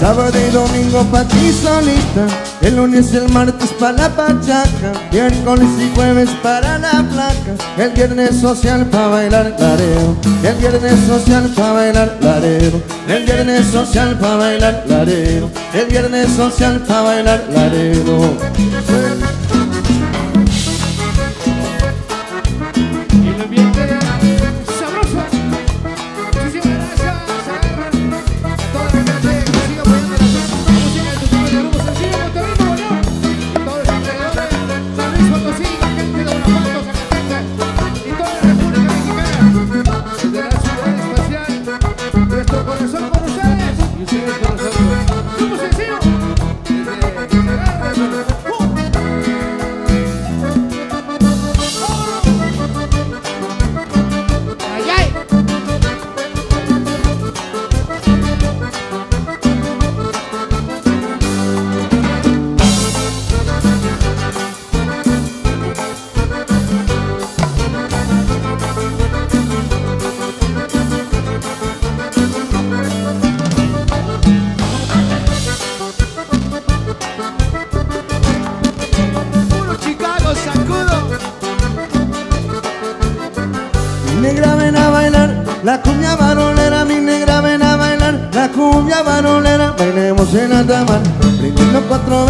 [0.00, 5.68] Sábado y domingo pa' ti solita El lunes y el martes pa' la pachaca Miércoles
[5.80, 11.72] y jueves para la placa El viernes social pa' bailar lareo El viernes social pa'
[11.72, 18.38] bailar lareo El viernes social pa' bailar lareo El viernes social pa' bailar lareo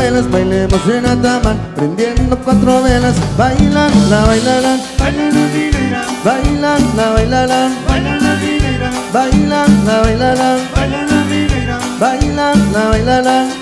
[0.03, 3.15] velas, bailemos en Ataman, prendiendo cuatro velas.
[3.37, 4.81] Bailan, la bailarán,
[6.25, 7.73] bailan, la bailarán,
[9.13, 10.59] bailan, la bailarán,
[12.01, 13.62] bailan, la bailarán.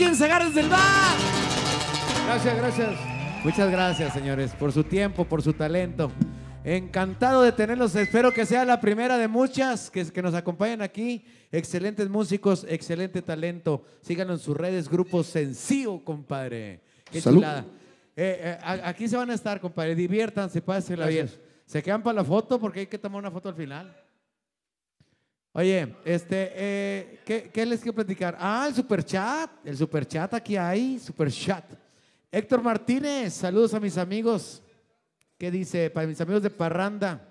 [0.00, 1.16] Sencillo que estuvo aquí en Segares del Bar?
[2.26, 3.44] Gracias, gracias.
[3.44, 6.10] Muchas gracias, señores, por su tiempo, por su talento.
[6.62, 7.94] Encantado de tenerlos.
[7.94, 11.24] Espero que sea la primera de muchas que, que nos acompañen aquí.
[11.50, 13.84] Excelentes músicos, excelente talento.
[14.02, 16.82] Síganlo en sus redes, Grupo Sencillo, compadre.
[17.10, 17.38] Qué Salud.
[17.38, 17.64] chulada.
[18.14, 19.94] Eh, eh, aquí se van a estar, compadre.
[19.94, 21.30] Diviértanse, pásenla bien.
[21.64, 23.96] Se quedan para la foto porque hay que tomar una foto al final.
[25.52, 28.36] Oye, este, eh, ¿qué, qué les quiero platicar?
[28.38, 29.50] Ah, el superchat.
[29.64, 31.64] El superchat aquí hay, superchat.
[32.30, 34.62] Héctor Martínez, saludos a mis amigos.
[35.36, 35.90] ¿Qué dice?
[35.90, 37.26] Para mis amigos de Parranda,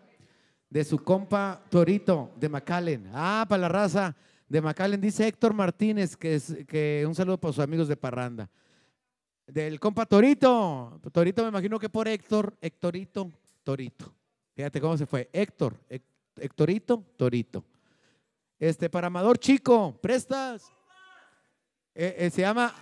[0.69, 3.09] de su compa Torito, de McAllen.
[3.14, 4.15] Ah, para la raza
[4.49, 4.99] de McAllen.
[4.99, 8.49] Dice Héctor Martínez que, es, que un saludo para sus amigos de Parranda.
[9.48, 10.99] Del compa Torito.
[11.14, 13.31] Torito me imagino que por Héctor, Héctorito,
[13.64, 14.14] Torito.
[14.56, 15.30] Fíjate cómo se fue.
[15.31, 16.01] Héctor, Héc-
[16.35, 17.64] Héctorito, Torito.
[18.59, 20.63] Este, para Amador Chico, prestas.
[21.95, 22.73] Eh, eh, se llama,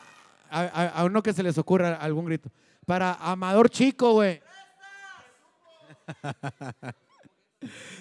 [0.50, 2.50] a, a- uno que se les ocurra algún grito.
[2.86, 4.42] Para Amador Chico, güey.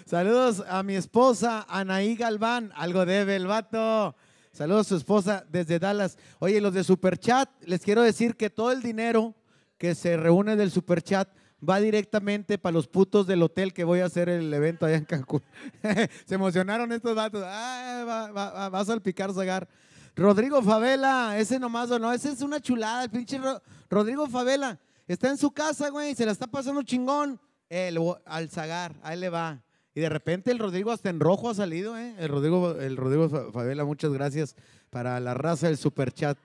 [0.06, 2.72] Saludos a mi esposa, Anaí Galván.
[2.76, 4.14] Algo debe el vato.
[4.52, 6.16] Saludos a su esposa desde Dallas.
[6.38, 9.34] Oye, los de Superchat, les quiero decir que todo el dinero
[9.76, 11.28] que se reúne del Superchat
[11.66, 15.04] va directamente para los putos del hotel que voy a hacer el evento allá en
[15.04, 15.42] Cancún.
[16.26, 17.42] se emocionaron estos vatos.
[17.46, 19.68] Ay, va, va- va- a salpicar Zagar.
[20.14, 23.60] Rodrigo Favela, ese nomás o no, ese es una chulada, el pinche Ro-
[23.90, 24.78] Rodrigo Favela.
[25.06, 27.38] Está en su casa, güey, se la está pasando chingón.
[27.68, 27.94] Eh,
[28.24, 29.62] al Zagar, ahí le va.
[29.94, 32.14] Y de repente el Rodrigo hasta en rojo ha salido, ¿eh?
[32.18, 34.54] El Rodrigo, el Rodrigo Fa- Favela, muchas gracias
[34.90, 36.38] para la raza del superchat.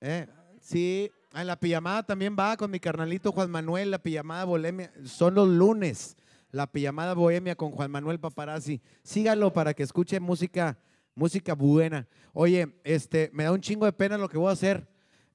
[0.00, 0.26] ¿eh?
[0.60, 4.92] Sí, en la pijamada también va con mi carnalito Juan Manuel, la pijamada bohemia.
[5.04, 6.16] Son los lunes,
[6.50, 8.80] la pijamada bohemia con Juan Manuel Paparazzi.
[9.02, 10.78] Sígalo para que escuche música,
[11.14, 12.08] música buena.
[12.32, 14.88] Oye, este, me da un chingo de pena lo que voy a hacer.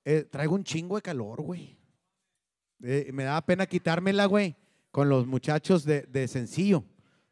[0.04, 1.78] Eh, traigo un chingo de calor, güey.
[2.84, 4.56] Eh, me da pena quitármela, güey,
[4.92, 6.84] con los muchachos de, de sencillo,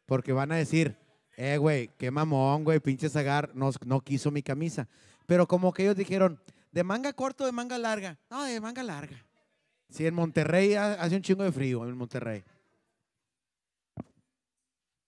[0.06, 0.96] porque van a decir,
[1.36, 4.88] eh, güey, qué mamón, güey, pinche Zagar, no, no quiso mi camisa.
[5.26, 6.40] Pero como que ellos dijeron,
[6.74, 8.18] ¿de manga corto o de manga larga?
[8.28, 9.16] No, de manga larga.
[9.88, 12.42] Sí, en Monterrey ha- hace un chingo de frío, en Monterrey.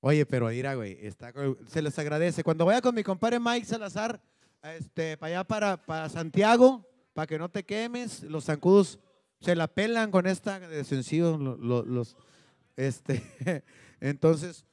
[0.01, 1.33] Oye, pero mira, güey, está,
[1.67, 2.45] se les agradece.
[2.45, 4.21] Cuando vaya con mi compadre Mike Salazar,
[4.63, 9.01] este, para allá para, para Santiago, para que no te quemes, los zancudos
[9.41, 12.17] se la pelan con esta de sencillo, lo- lo- los,
[12.77, 13.23] este,
[14.01, 14.65] entonces,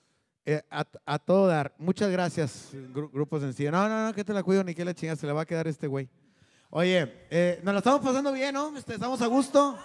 [0.46, 1.74] eh, a, a todo dar.
[1.80, 3.72] Muchas gracias, gru- Grupo Sencillo.
[3.72, 5.46] No, no, no, que te la cuido ni que la chinga, se la va a
[5.48, 6.08] quedar este güey.
[6.76, 8.76] Oye, eh, nos la estamos pasando bien, ¿no?
[8.76, 9.78] Este, ¿Estamos a gusto?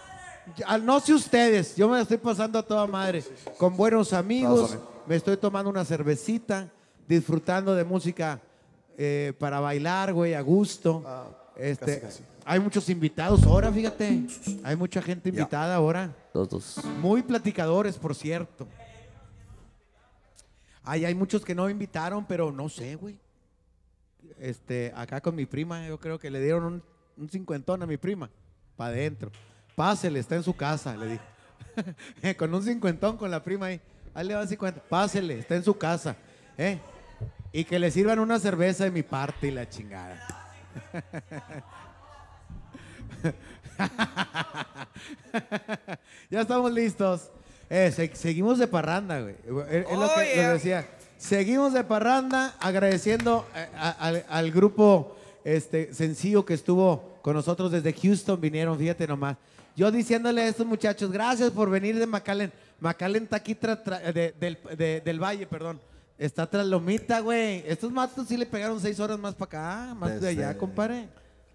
[0.81, 3.23] No sé ustedes, yo me la estoy pasando a toda madre,
[3.59, 4.75] con buenos amigos,
[5.07, 6.67] me estoy tomando una cervecita,
[7.07, 8.41] disfrutando de música
[8.97, 11.05] eh, para bailar, güey, a gusto.
[11.59, 12.23] este, casi, casi.
[12.47, 14.23] Hay muchos invitados ahora, fíjate.
[14.65, 16.17] Hay mucha gente invitada ahora.
[16.33, 16.83] Todos.
[17.03, 18.67] Muy platicadores, por cierto.
[20.83, 23.19] Ay, hay muchos que no invitaron, pero no sé, güey.
[24.41, 26.83] Este, acá con mi prima, yo creo que le dieron un,
[27.17, 28.31] un cincuentón a mi prima,
[28.77, 29.31] para adentro.
[29.75, 31.23] Pásele, está en su casa, le dijo.
[32.39, 33.81] con un cincuentón con la prima ahí.
[34.15, 34.83] Ahí le va 50.
[34.89, 36.17] Pásele, está en su casa.
[36.57, 36.79] ¿eh?
[37.53, 40.21] Y que le sirvan una cerveza de mi parte y la chingada.
[46.31, 47.31] ya estamos listos.
[47.71, 49.37] Eh, se- seguimos de parranda, güey.
[49.71, 50.87] Es, lo que decía.
[51.19, 57.73] Seguimos de parranda agradeciendo eh, a- al, al grupo este, sencillo que estuvo con nosotros
[57.73, 58.41] desde Houston.
[58.41, 59.37] Vinieron, fíjate nomás.
[59.77, 62.53] Yo diciéndole a estos muchachos, gracias por venir de McAllen.
[62.81, 65.81] McAllen está aquí tra- tra- de- del, de- del Valle, perdón.
[66.17, 67.63] Está tras Lomita, güey.
[67.67, 69.49] Estos matos sí le pegaron seis horas más para
[69.87, 71.09] acá, más de allá, compadre.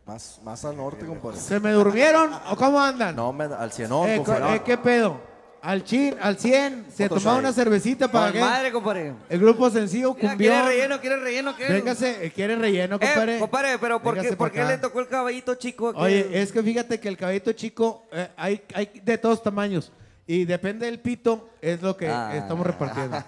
[0.06, 1.40] Más, más al norte, compadre.
[1.40, 3.16] ¿Se me durmieron o cómo andan?
[3.16, 5.20] No, me- al cienón, Eh, eh, ¿Qué pedo?
[5.64, 8.42] Al chin, al 100, se tomaba una cervecita para qué?
[8.42, 9.14] madre, compadre.
[9.30, 10.52] El grupo sencillo Mira, cumbió.
[10.52, 11.00] ¿Quiere relleno?
[11.00, 11.56] ¿Quiere relleno?
[11.56, 11.70] ¿Qué?
[11.70, 13.38] Véngase, eh, ¿quiere relleno, compadre?
[13.38, 15.88] Eh, compadre, pero ¿por qué, ¿por qué le tocó el caballito chico?
[15.92, 16.00] aquí?
[16.02, 19.94] Oye, es que fíjate que el caballito chico eh, hay, hay de todos tamaños.
[20.28, 22.32] Y depende del pito, es lo que Ah.
[22.36, 23.24] estamos repartiendo.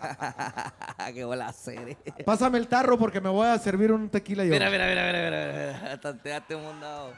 [1.13, 1.97] qué bola serie.
[2.25, 4.51] Pásame el tarro porque me voy a servir un tequila yo.
[4.51, 6.01] Mira, mira, mira, mira, mira, mira.
[6.01, 7.13] Tanteate, mondado.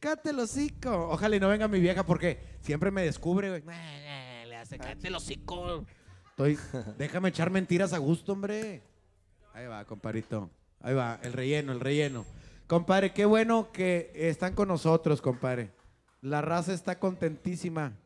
[0.00, 1.08] Cállate el hocico.
[1.10, 3.62] Ojalá y no venga mi vieja porque siempre me descubre, güey.
[4.46, 5.84] Le hace cállate el hocico.
[6.30, 6.58] Estoy,
[6.98, 8.82] déjame echar mentiras a gusto, hombre.
[9.54, 10.50] Ahí va, comparito.
[10.80, 12.26] Ahí va, el relleno, el relleno.
[12.66, 15.72] Compadre, qué bueno que están con nosotros, compadre.
[16.20, 17.96] La raza está contentísima.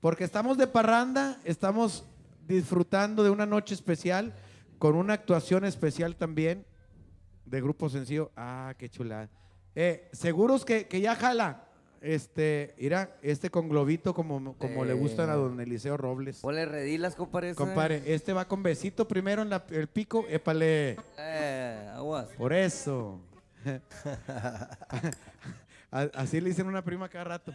[0.00, 2.04] Porque estamos de parranda, estamos
[2.46, 4.34] disfrutando de una noche especial,
[4.78, 6.66] con una actuación especial también
[7.44, 8.32] de Grupo Sencillo.
[8.36, 9.30] Ah, qué chulada.
[9.74, 11.62] Eh, seguros que, que ya jala.
[12.00, 16.40] Este, mira, este con globito como, como le gustan a don Eliseo Robles.
[16.40, 17.54] Ponle redilas, compadre.
[17.54, 20.98] Compadre, este va con besito primero en la- el pico, épale.
[21.18, 22.26] Eh, aguas.
[22.36, 23.20] Por eso.
[25.90, 27.52] Así le dicen a una prima cada rato.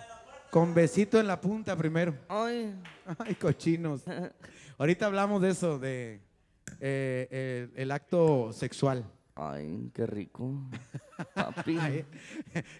[0.50, 2.16] Con besito en la punta primero.
[2.28, 2.74] Ay.
[3.20, 4.02] Ay, cochinos.
[4.80, 6.22] Ahorita hablamos de eso, de
[6.80, 9.06] eh, el, el acto sexual.
[9.42, 10.51] Ay, qué rico.
[11.34, 11.77] Papi.
[11.77, 12.06] Ay,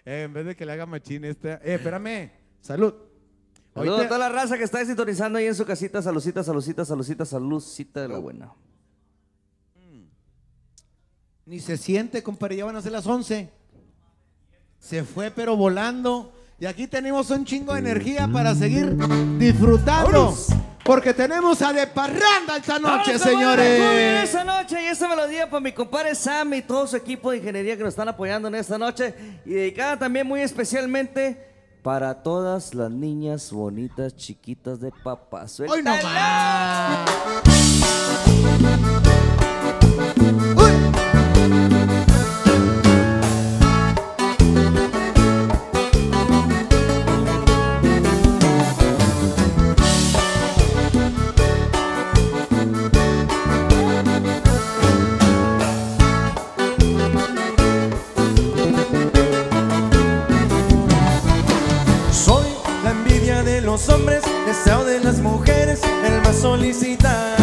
[0.04, 1.52] eh, en vez de que le haga machín este.
[1.52, 2.30] Eh, espérame.
[2.60, 2.92] Salud.
[3.72, 6.02] Saludos a toda la raza que está sintonizando ahí en su casita.
[6.02, 8.52] Saludcita, saludcita, saludcita, saludcita de la buena.
[11.46, 13.50] Ni se siente, compadre, ya van a ser las 11.
[14.78, 16.32] Se fue, pero volando.
[16.60, 18.94] Y aquí tenemos un chingo de energía para seguir
[19.38, 20.34] disfrutando.
[20.84, 24.24] Porque tenemos a De Parranda esta noche, Vamos señores.
[24.24, 27.78] Esta noche y esta melodía para mi compadre Sam y todo su equipo de ingeniería
[27.78, 29.14] que nos están apoyando en esta noche.
[29.46, 31.48] Y dedicada también muy especialmente
[31.82, 35.46] para todas las niñas bonitas, chiquitas de papá.
[35.66, 35.96] Hoy no
[38.60, 38.99] Soy
[63.80, 67.36] los hombres, deseo de las mujeres, el más solicitado.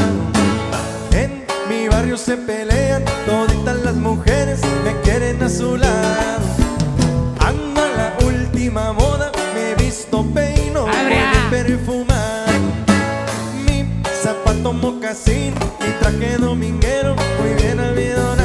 [1.12, 6.46] En mi barrio se pelean, toditas las mujeres me quieren a su lado.
[7.40, 12.52] Ando a la última moda, me he visto peino, bien perfumado.
[13.66, 13.86] Mi
[14.22, 18.37] zapato mocasín, mi traje dominguero, muy bien almidonado.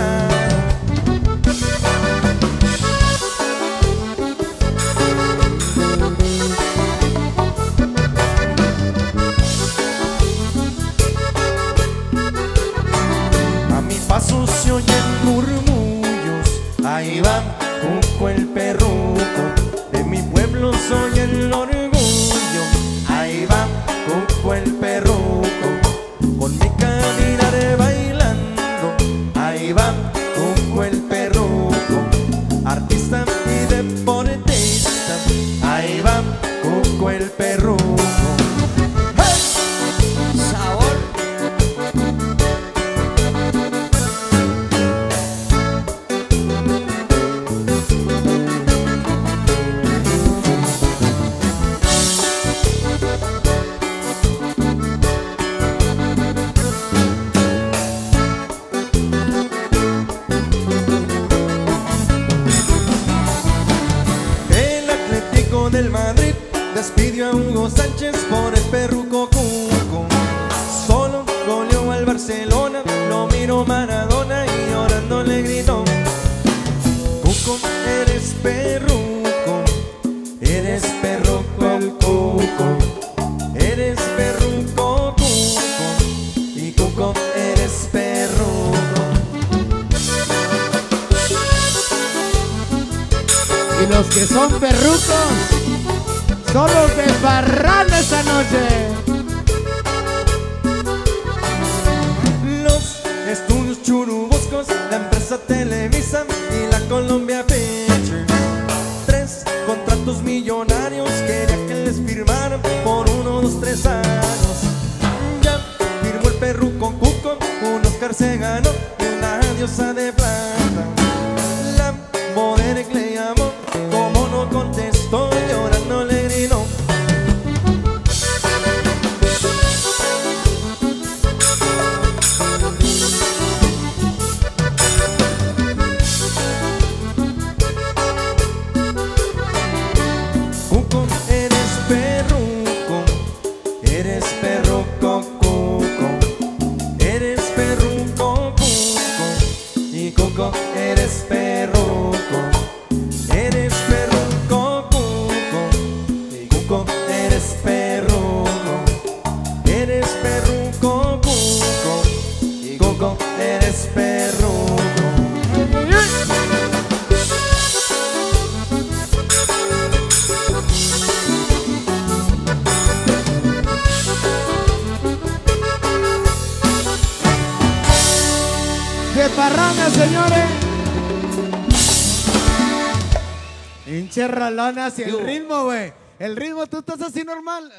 [184.98, 185.92] Y el ritmo, güey.
[186.18, 187.72] El ritmo, tú estás así normal.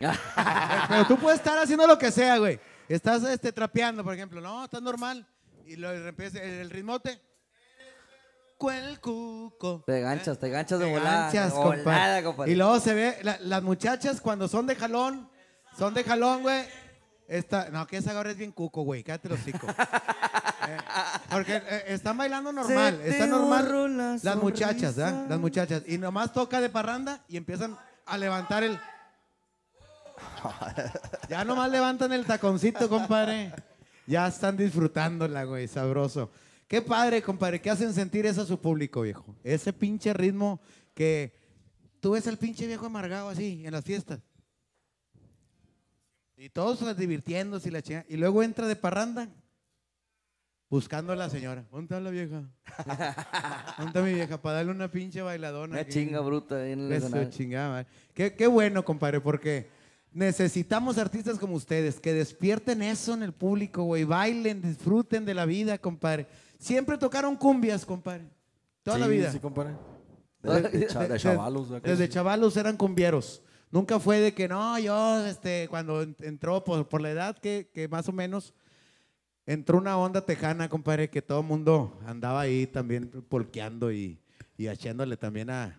[0.88, 2.58] Pero tú puedes estar haciendo lo que sea, güey.
[2.88, 4.40] Estás este, trapeando, por ejemplo.
[4.40, 5.26] No, estás normal.
[5.66, 7.20] Y lo empieza el ritmote.
[8.56, 9.82] Cuel cuco.
[9.86, 11.22] Te ganchas, te ganchas de Te volada.
[11.24, 11.82] ganchas, de compadre.
[11.82, 12.52] volada, compadre.
[12.52, 15.30] Y luego se ve, la- las muchachas cuando son de jalón,
[15.78, 16.64] son de jalón, güey.
[17.26, 19.02] Esta, no, que esa ahora es bien cuco, güey.
[19.02, 19.66] Cállate los hocico.
[21.30, 24.20] Porque eh, están bailando normal, Se te está borró normal.
[24.22, 25.26] la Las muchachas, ¿ah?
[25.28, 25.82] Las muchachas.
[25.86, 27.76] Y nomás toca de parranda y empiezan
[28.06, 28.78] a levantar el.
[31.28, 33.52] Ya nomás levantan el taconcito, compadre.
[34.06, 36.30] Ya están disfrutándola, güey, sabroso.
[36.66, 39.36] Qué padre, compadre, que hacen sentir eso a su público, viejo.
[39.44, 40.60] Ese pinche ritmo
[40.94, 41.32] que
[42.00, 44.20] tú ves al pinche viejo amargado así en las fiestas.
[46.36, 48.06] Y todos las divirtiéndose y la chingada.
[48.08, 49.28] Y luego entra de parranda
[50.70, 51.66] buscando a la señora.
[51.70, 52.42] ¿Dónde está la vieja?
[53.76, 54.40] ¿Dónde está mi vieja?
[54.40, 55.72] Para darle una pinche bailadona.
[55.72, 55.92] Una aquí.
[55.92, 57.30] chinga bruta ahí en el Eso, escenario.
[57.30, 57.86] chingada madre.
[58.14, 59.68] Qué, qué bueno, compadre, porque
[60.12, 64.04] necesitamos artistas como ustedes que despierten eso en el público, güey.
[64.04, 66.26] Bailen, disfruten de la vida, compadre.
[66.58, 68.24] Siempre tocaron cumbias, compadre.
[68.82, 69.32] Toda la Sí, vida.
[69.32, 69.74] sí, compadre.
[70.42, 72.12] De- de cha- de chavalos, ¿verdad que Desde sí?
[72.12, 73.42] chavalos eran cumbieros.
[73.70, 77.70] Nunca fue de que no, yo, este, cuando en- entró por, por la edad que,
[77.74, 78.54] que más o menos
[79.52, 84.18] entró una onda tejana, compadre, que todo el mundo andaba ahí también polqueando y,
[84.56, 85.76] y echándole también a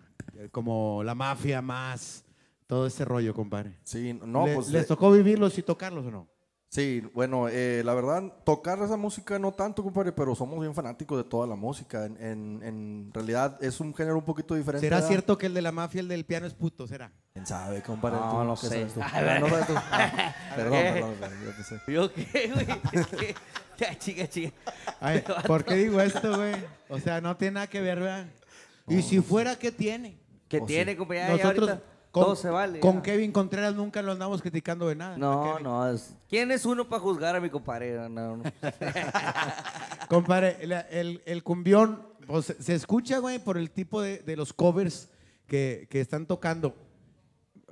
[0.50, 2.24] como la mafia más,
[2.66, 3.78] todo ese rollo, compadre.
[3.84, 4.68] Sí, no, Le- pues.
[4.68, 6.28] ¿Les eh, tocó vivirlos y tocarlos o no?
[6.68, 11.18] Sí, bueno, eh, la verdad, tocar esa música no tanto, compadre, pero somos bien fanáticos
[11.18, 12.06] de toda la música.
[12.06, 14.86] En, en- en realidad es un género un poquito diferente.
[14.86, 15.08] ¿Será ¿verdad?
[15.08, 16.86] cierto que el de la mafia, el del piano es puto?
[16.86, 17.12] ¿Será?
[17.34, 18.16] ¿Quién sabe, compadre?
[18.18, 18.68] No, ¿Tú no qué sé.
[18.88, 19.00] sabes tú?
[19.02, 19.40] A Ah, ver.
[19.42, 19.72] no sabes tú.
[19.92, 21.80] Ah, perdón, perdón, perdón, yo qué sé.
[21.92, 23.34] ¿Yo qué, güey?
[23.78, 24.52] Ya, chica, chica.
[25.00, 26.54] Ay, ¿Por qué digo esto, güey?
[26.88, 28.26] O sea, no tiene nada que ver, ¿verdad?
[28.88, 30.16] Y si fuera, ¿qué tiene?
[30.48, 30.98] ¿Qué O tiene, sí.
[30.98, 31.14] compa?
[31.14, 33.02] Ya, ya Nosotros ahorita con, todo se vale, Con ya.
[33.02, 35.16] Kevin Contreras nunca lo andamos criticando de nada.
[35.16, 35.90] No, no.
[35.90, 37.92] es- ¿Quién es uno para juzgar a mi compadre?
[38.10, 38.42] No, no.
[40.08, 44.36] Compadre, la- el, el cumbión pues, se- se escucha, güey, por el tipo de, de
[44.36, 45.08] los covers
[45.46, 46.76] que, que están tocando.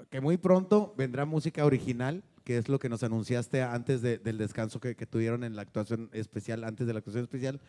[0.09, 4.39] Que muy pronto vendrá música original, que es lo que nos anunciaste antes de- del
[4.39, 7.61] descanso que, que tuvieron en la actuación especial, antes de la actuación especial.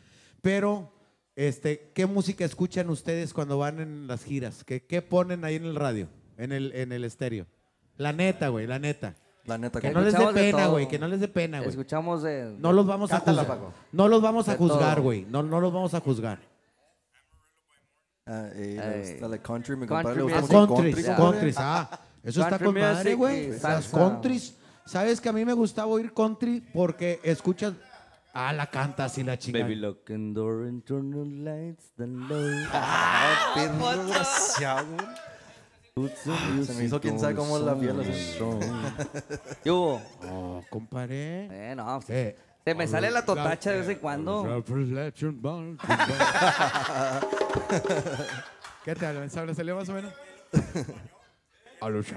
[0.42, 0.94] Pero,
[1.36, 4.64] este, ¿qué música escuchan ustedes cuando van en las giras?
[4.64, 7.46] ¿Qué, qué ponen ahí en el radio, en el, en el estéreo?
[7.98, 9.16] La neta, güey, la neta.
[9.46, 10.00] La neta, Que compa.
[10.02, 11.70] no les dé pena, güey, que no les dé pena, güey.
[11.72, 12.56] Escuchamos de...
[12.60, 13.48] No los vamos a juzgar.
[13.48, 13.74] Paco.
[13.92, 15.26] No los vamos a De juzgar, güey.
[15.30, 16.40] No, no los vamos a juzgar.
[18.26, 20.24] Ah, eh, la country, mi Country compadre.
[20.26, 21.32] le Ah, gusta mucho countries, country, compadre.
[21.32, 22.00] countries, ah.
[22.24, 23.60] Eso está Country con madre, güey.
[23.60, 24.56] Las countries.
[24.92, 27.76] ¿Sabes que a mí me gustaba oír country porque escuchas...
[28.34, 29.64] Ah, la cantas y la chingada.
[29.64, 32.68] Baby, lock and door and turn the lights down low.
[32.74, 34.86] Ah, perro desgraciado.
[35.96, 38.38] Some Se me hizo quién sabe cómo la piel así.
[39.64, 40.02] ¿Qué hubo?
[40.30, 41.72] Oh, compadre.
[41.72, 42.36] Eh, no, pues, Eh.
[42.66, 44.44] se me sale la totacha de vez en cuando.
[48.84, 49.30] ¿Qué te hablan?
[49.30, 49.56] ¿Sabes?
[49.56, 50.12] ¿Salió más o menos?
[51.82, 52.06] A los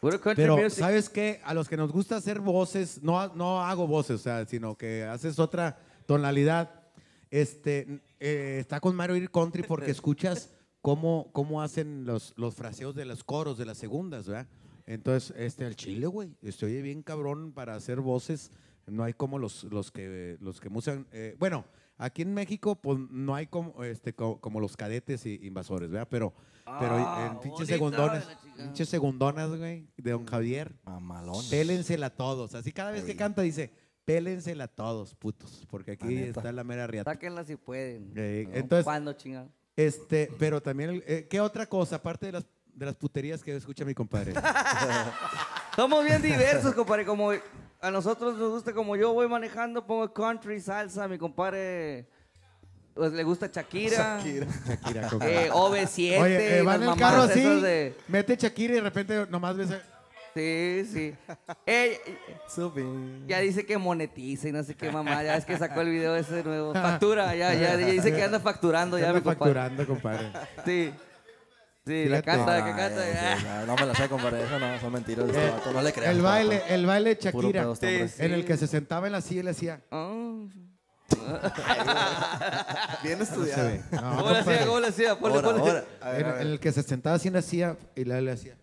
[0.00, 0.78] Puro country Pero, music.
[0.78, 1.40] ¿sabes qué?
[1.44, 5.04] A los que nos gusta hacer voces, no, no hago voces, o sea, sino que
[5.04, 6.82] haces otra tonalidad.
[7.30, 10.48] Este, eh, está con Mario ir country porque escuchas
[10.80, 14.48] cómo, cómo hacen los, los fraseos de los coros, de las segundas, ¿verdad?
[14.86, 18.50] Entonces, este, al chile, güey, se oye bien cabrón para hacer voces.
[18.86, 21.66] No hay como los, los que, los que usan, eh, bueno,
[21.98, 26.08] aquí en México, pues no hay como, este, co- como, los cadetes y invasores, ¿verdad?
[26.10, 26.32] Pero,
[26.78, 28.22] pero Ah, en pinches chingada.
[28.56, 30.74] pinches segundonas, güey, de don Javier.
[30.84, 31.44] Mamalón.
[31.50, 32.54] Pélensela todos.
[32.54, 33.72] Así cada vez que canta dice,
[34.04, 35.66] pélensela todos, putos.
[35.70, 37.12] Porque aquí está la mera riata.
[37.12, 38.12] Sáquenla si pueden.
[38.16, 38.54] Eh, ¿no?
[38.56, 39.50] entonces- ¿Cuándo, chingado?
[39.76, 41.96] Este, pero también, eh, ¿qué otra cosa?
[41.96, 44.34] Aparte de las, de las puterías que escucha mi compadre.
[45.76, 47.06] Somos bien diversos, compadre.
[47.06, 47.30] Como
[47.82, 51.08] a nosotros nos gusta, como yo voy manejando, pongo country, salsa.
[51.08, 52.06] Mi compadre
[52.94, 54.18] pues, le gusta Shakira.
[54.18, 54.46] Shakira.
[54.66, 55.46] Shakira, compadre.
[55.46, 56.20] Eh, OV7.
[56.20, 59.70] Oye, eh, va en el carro así, de- mete Shakira y de repente nomás ves...
[59.72, 59.82] a-
[60.34, 61.14] Sí, sí.
[61.66, 62.00] Eh,
[63.26, 65.22] ya dice que monetiza y no sé qué mamá.
[65.22, 66.72] Ya es que sacó el video ese nuevo.
[66.72, 69.52] Factura, ya, ya, ya dice que anda facturando ya, Anda mi compadre.
[69.60, 70.32] facturando, compadre.
[70.64, 70.90] Sí.
[71.84, 73.02] Sí, la canta, que canta.
[73.48, 74.44] ah, no me la sé, compadre.
[74.44, 75.26] Eso no, son mentiras.
[75.28, 76.10] este Eh, vato, no le creas.
[76.10, 76.74] el este baile, vato.
[76.74, 78.08] el baile de Shakira, pedo este.
[78.08, 79.80] Sí, en el que se sentaba en la silla y le hacía...
[79.90, 80.32] Ah.
[83.02, 83.70] Bien estudiado.
[83.90, 84.66] No, ¿Cómo le hacía?
[84.66, 85.18] ¿Cómo le hacía?
[85.18, 85.70] Ponle, Ahora, ponle.
[85.70, 85.84] ahora.
[86.00, 86.42] A ver, En, a ver.
[86.42, 88.56] en el que se sentaba así en la silla y le, le hacía...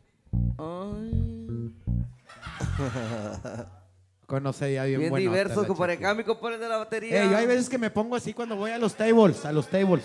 [0.57, 1.73] Ay.
[4.25, 5.93] Conoce ya bien, Bien buenota diversos, la compadre.
[5.93, 7.25] Acá mi compadre de la batería.
[7.25, 10.03] Yo hay veces que me pongo así cuando voy a los tables, a los tables.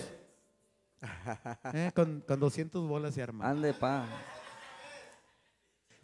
[1.74, 3.48] Eh, con, con 200 bolas y arma.
[3.50, 4.04] Ande, pa.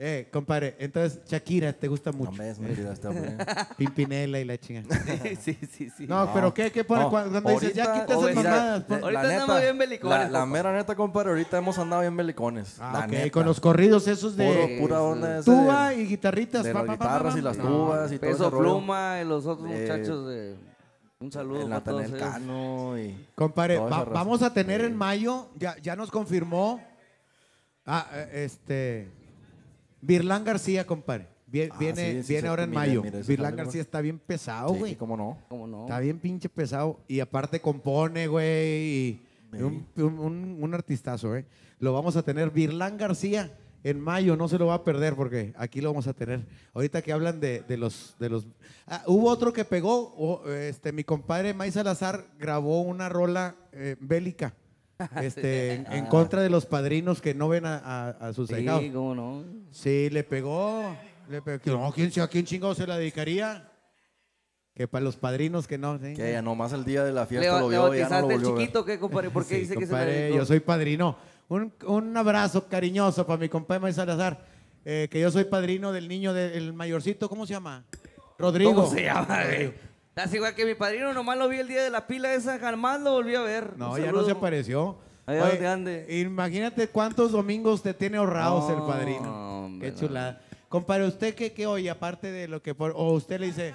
[0.02, 2.30] Eh, compadre, entonces Shakira te gusta mucho.
[2.30, 3.36] Hombre, es mentira este hombre.
[3.76, 4.82] Pimpinela y la chinga.
[5.42, 6.06] sí, sí, sí.
[6.06, 7.02] No, pero ¿qué, qué pone?
[7.02, 8.84] No, Cuando dices, ya ahorita- quita esas mamadas.
[8.90, 12.76] Ahorita neta, andamos bien belicones, La, mera neta, compadre, ahorita hemos andado bien belicones.
[12.80, 13.30] Ah, la ok, neta.
[13.30, 16.64] con los corridos esos de Puro- pura onda tuba de- y guitarritas.
[16.64, 18.50] de pa, las pa, pa, guitarras pa, y las tubas y todo Peso.
[18.50, 20.69] Pluma y los otros Eh, muchachos de...
[21.20, 22.10] Un saludo El para todos.
[22.12, 23.14] Cano y...
[23.38, 24.04] Va- raza.
[24.10, 26.80] vamos a tener en mayo, ya, ya nos confirmó,
[27.84, 29.08] ah, eh, este,
[30.00, 31.28] Virlán García, compadre.
[31.30, 33.02] Ah, Viene, sí, viene sí, ahora en mire, mayo.
[33.26, 34.96] Virlán García está bien pesado, Sí, güey.
[34.96, 35.36] cómo no.
[35.50, 35.82] ¿Cómo no?
[35.82, 37.00] Está bien pinche pesado.
[37.06, 38.48] Y aparte compone, güey.
[38.78, 39.20] y
[39.52, 41.44] Un, un, un- un artistazo, ¿eh?
[41.80, 42.50] Lo vamos a tener.
[42.50, 43.52] Virlán García
[43.82, 46.46] en mayo, no se lo va a perder porque aquí lo vamos a tener.
[46.74, 48.14] Ahorita que hablan de, de los...
[48.18, 48.46] De los
[48.86, 54.54] Ah, hubo otro que pegó, este, mi compadre May Salazar grabó una rola eh, bélica.
[55.22, 56.08] Este, en, en Ah.
[56.10, 59.44] contra de los padrinos que no ven a, a- a sus Sí, cómo no.
[59.70, 60.94] Sí, le pegó.
[61.30, 61.60] Le pegó.
[61.78, 63.66] No, ¿quién, ¿A quién chingado se la dedicaría?
[64.74, 65.98] Que para los padrinos que no.
[65.98, 66.14] sí.
[66.14, 68.10] Que ya nomás el día de la ¿Le, fiesta lo le vio y ya no
[68.10, 68.60] lo bautizaste el volvió a ver.
[68.62, 69.30] chiquito qué, compadre?
[69.30, 70.38] ¿Por qué Sí, dice que se le dedicó?
[70.38, 71.16] Yo soy padrino.
[71.50, 74.42] Un, un abrazo cariñoso para mi compadre May Salazar.
[74.84, 77.28] eh, que yo soy padrino del niño del mayorcito.
[77.28, 77.84] ¿Cómo se llama?
[78.38, 78.74] Rodrigo.
[78.74, 79.42] ¿Cómo se llama?
[79.42, 79.72] Rodrigo.
[80.08, 83.00] Estás igual que mi padrino, nomás lo vi el día de la pila esa, jamás
[83.00, 83.76] lo volví a ver.
[83.76, 84.96] No, ya no se apareció.
[85.26, 86.20] Allá Oye, donde ande.
[86.20, 89.64] Imagínate cuántos domingos te tiene ahorrados el No, padrino.
[89.66, 89.98] hombre, Qué no.
[90.00, 90.40] chulada.
[90.68, 91.90] Compadre, ¿usted qué, qué oye?
[91.90, 92.74] Aparte de lo que...
[92.74, 93.74] por- o usted le dice...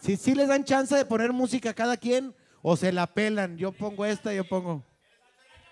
[0.00, 3.56] Si sí les dan chance de poner música a cada quien o se la pelan.
[3.56, 4.82] Yo pongo esta, yo pongo...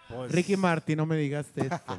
[0.08, 1.99] Pues, Ricky Martin, no me digas esto.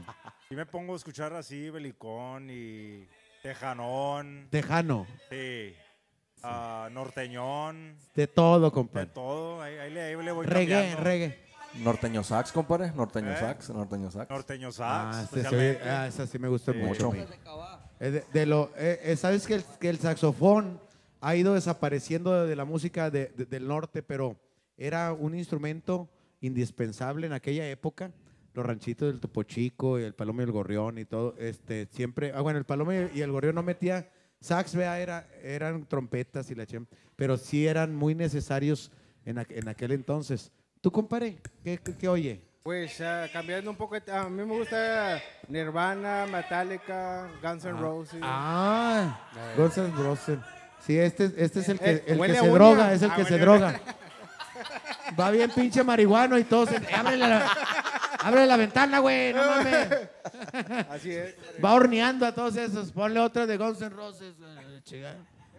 [0.50, 3.08] Sí me pongo a escuchar así, Belicón y
[3.42, 4.48] Tejanón.
[4.52, 5.08] Tejano.
[5.30, 5.74] Sí.
[6.44, 7.98] Ah, norteñón.
[8.14, 9.08] De todo, De compadre.
[9.08, 9.62] todo.
[9.62, 11.04] Ahí, ahí le, ahí le voy Reggae, cambiando.
[11.04, 11.46] reggae.
[11.76, 12.92] Norteño sax, compadre.
[12.92, 13.38] Norteño ¿Eh?
[13.40, 14.30] sax, norteño sax.
[14.30, 15.18] Norteño sax.
[15.18, 16.78] Ah, ese ah, esa sí me gusta Sí.
[16.78, 17.12] mucho.
[18.00, 20.80] De, de lo, eh, eh, Sabes que el, que el saxofón
[21.22, 24.40] ha ido desapareciendo de la música de- de- del norte, pero
[24.78, 26.08] era un instrumento
[26.46, 28.12] indispensable en aquella época.
[28.54, 32.32] Los ranchitos del Topo Chico y el Palomo y el Gorrión y todo, este, siempre,
[32.34, 34.10] ah, bueno, el Palomo y el Gorrión no metía
[34.40, 36.86] sax, vea, era, eran trompetas y la chem,
[37.18, 38.92] pero sí eran muy necesarios
[39.26, 40.52] en, aqu- en aquel entonces.
[40.80, 41.38] ¿Tú, compadre?
[41.66, 42.42] ¿Qué, qué, qué oye?
[42.64, 48.20] Pues ah, cambiando un poco, a mí me gusta Nirvana, Metallica, Guns N' Roses.
[48.24, 49.20] Ah,
[49.58, 50.40] Guns N' Roses.
[50.80, 53.26] Sí, este, este es el que, Eh, el que se droga, es el Ah, que
[53.26, 53.82] se droga.
[55.20, 56.66] Va bien pinche marihuano y todo.
[56.66, 57.48] se- ábrele, la,
[58.20, 59.88] ábrele la ventana, güey, no mames.
[60.90, 61.36] Así es.
[61.64, 62.92] Va horneando a todos esos.
[62.92, 64.34] Ponle otra de Guns N' Roses.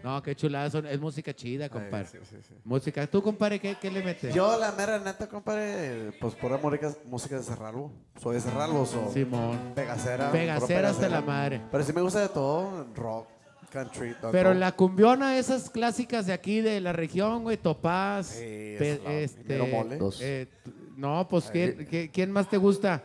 [0.02, 0.70] No, qué chulada.
[0.70, 2.06] son- es música chida, compadre.
[2.64, 3.06] Música.
[3.06, 4.32] ¿Tú, compadre, qué, qué le metes?
[4.34, 7.90] Yo, la mera neta, compadre, pues pura música, música de Cerralbo.
[8.22, 9.10] Soy de Cerralbo, so.
[9.12, 9.72] Simón.
[9.74, 10.30] Pegacera.
[10.30, 11.62] Pegacera hasta la madre.
[11.72, 13.26] Pero sí me gusta de todo, rock,
[13.66, 14.14] country.
[14.32, 18.26] Pero la cumbiona, esas clásicas de aquí, de la región, güey, Topaz.
[18.26, 19.98] Sí, pe- este, mole.
[20.20, 20.46] Eh,
[20.96, 23.02] no, pues, ¿quién, qué- quién más te gusta?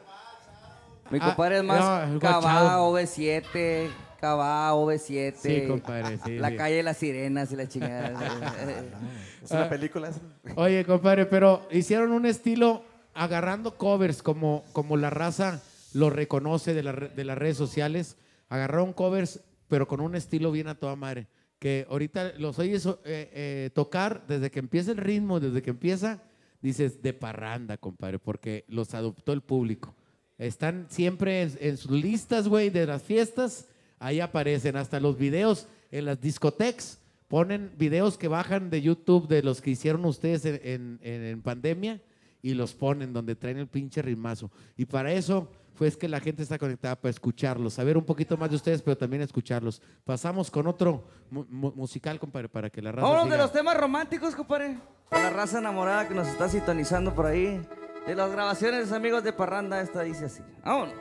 [1.10, 2.92] Mi Ah, compadre es no, más el Cabá, guachado.
[2.94, 3.90] OV7,
[4.22, 5.34] Cabá, OV7.
[5.36, 6.56] Sí, compadre, sí, La sí.
[6.56, 8.14] calle de las sirenas y la chingada.
[9.44, 10.20] Es una Ah, película esa.
[10.56, 12.84] Oye, compadre, pero hicieron un estilo
[13.14, 15.60] agarrando covers como, como la raza
[15.94, 18.16] lo reconoce de, la de las redes sociales.
[18.50, 19.40] Agarraron covers,
[19.72, 21.28] pero con un estilo bien a toda madre.
[21.58, 26.22] Que ahorita los oyes eh, eh, tocar desde que empieza el ritmo, desde que empieza,
[26.62, 29.96] dices de parranda, compadre, porque los adoptó el público.
[30.38, 33.70] Están siempre en, en sus listas, güey, de las fiestas.
[33.98, 37.00] Ahí aparecen hasta los videos en las discotecas.
[37.30, 42.02] Ponen videos que bajan de YouTube de los que hicieron ustedes en, en- en- pandemia
[42.42, 44.52] y los ponen donde traen el pinche ritmazo.
[44.76, 48.38] Y para eso fue es que la gente está conectada para escucharlos, saber un poquito
[48.38, 49.82] más de ustedes, pero también escucharlos.
[50.04, 53.44] Pasamos con otro mu- mu- musical, compadre, para que la raza Vámonos de siga.
[53.44, 54.78] los temas románticos, compadre.
[55.10, 57.62] Con la raza enamorada que nos está sintonizando por ahí.
[58.06, 60.42] De las grabaciones, amigos de Parranda, esta dice así.
[60.64, 60.96] Vámonos.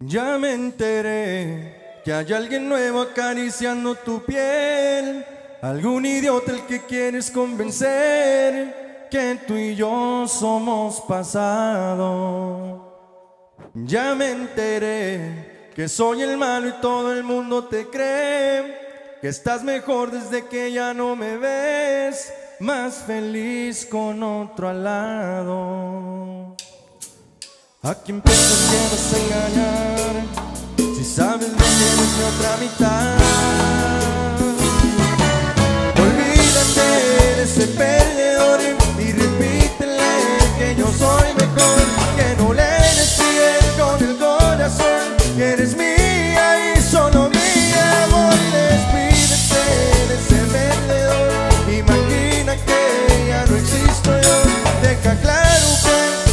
[0.00, 5.24] Ya me enteré que hay alguien nuevo acariciando tu piel.
[5.62, 12.89] Algún idiota el que quieres convencer que tú y yo somos pasado.
[13.74, 19.18] Ya me enteré que soy el malo y todo el mundo te cree.
[19.20, 22.32] Que estás mejor desde que ya no me ves.
[22.60, 26.56] Más feliz con otro al lado.
[27.82, 30.14] ¿A quién piensas que vas a engañar?
[30.76, 33.16] Si sabes que tienes mi otra mitad.
[35.96, 36.88] Olvídate
[37.36, 38.59] de ese perdedor
[55.02, 56.29] Deja claro que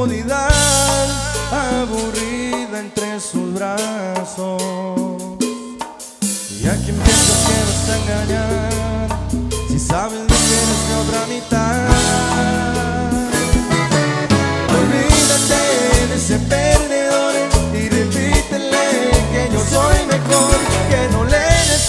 [0.00, 1.06] comodidad,
[1.52, 4.62] aburrida entre sus brazos.
[6.58, 9.08] Y a quien piensas que vas a engañar,
[9.68, 11.86] si sabes que eres mi otra mitad.
[14.80, 15.60] Olvídate
[16.08, 17.34] de ese perdedor
[17.74, 20.56] y repítele que yo soy mejor,
[20.88, 21.84] que no le des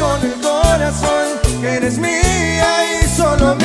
[0.00, 1.26] con el corazón,
[1.60, 3.61] que eres mía y solo mía,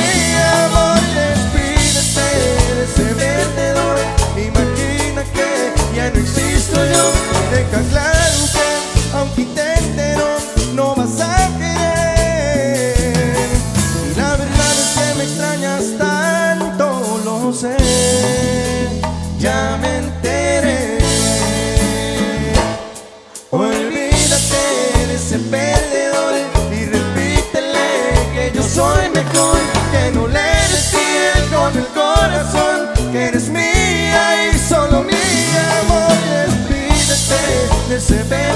[6.28, 7.12] existo yo.
[7.50, 10.57] Deja claro que aunque intente no,
[37.98, 38.47] de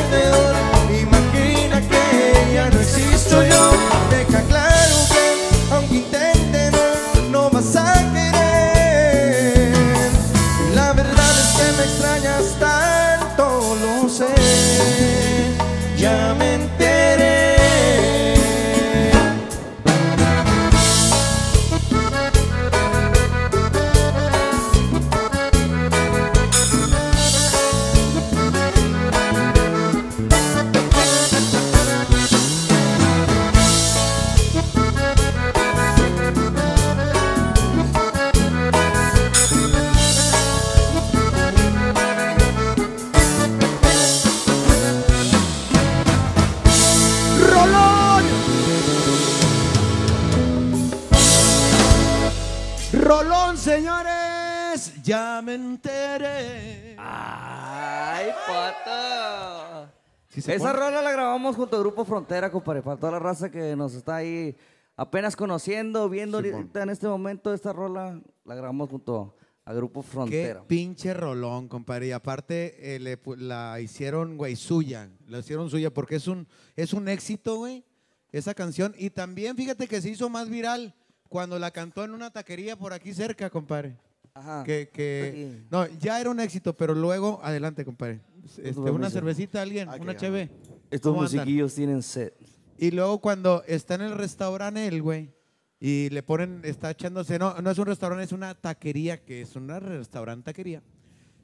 [60.43, 63.75] se Esa rola la grabamos junto al Grupo Frontera, compadre, para toda la raza que
[63.77, 64.57] nos está ahí
[64.97, 70.09] apenas conociendo, viendo ahorita en este momento esta rola, la grabamos junto al Grupo Qué
[70.09, 70.65] Frontera.
[70.67, 72.09] pinche rolón, compadre.
[72.09, 75.09] Y aparte eh, le la hicieron, güey, suya.
[75.29, 76.47] La hicieron suya porque es un,
[76.77, 77.85] es un éxito, güey,
[78.33, 78.95] esa canción.
[78.99, 80.95] Y también fíjate que se hizo más viral
[81.29, 83.97] cuando la cantó en una taquería por aquí cerca, compadre.
[84.35, 84.65] Ajá.
[84.65, 88.21] Que, que- no, ya era un éxito, pero luego, adelante, compadre.
[88.45, 90.51] Este, una cervecita, alguien, una cheve.
[90.91, 92.35] Estos musiquillos tienen set.
[92.79, 95.33] Y luego cuando está en el restaurante él, güey,
[95.79, 99.57] y le ponen, está echándose, no, no es un restaurante, es una taquería, que es
[99.57, 100.83] una restaurante taquería,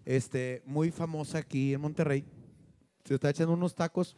[0.04, 2.24] este, muy famosa aquí en Monterrey.
[3.04, 4.16] Se está echando unos tacos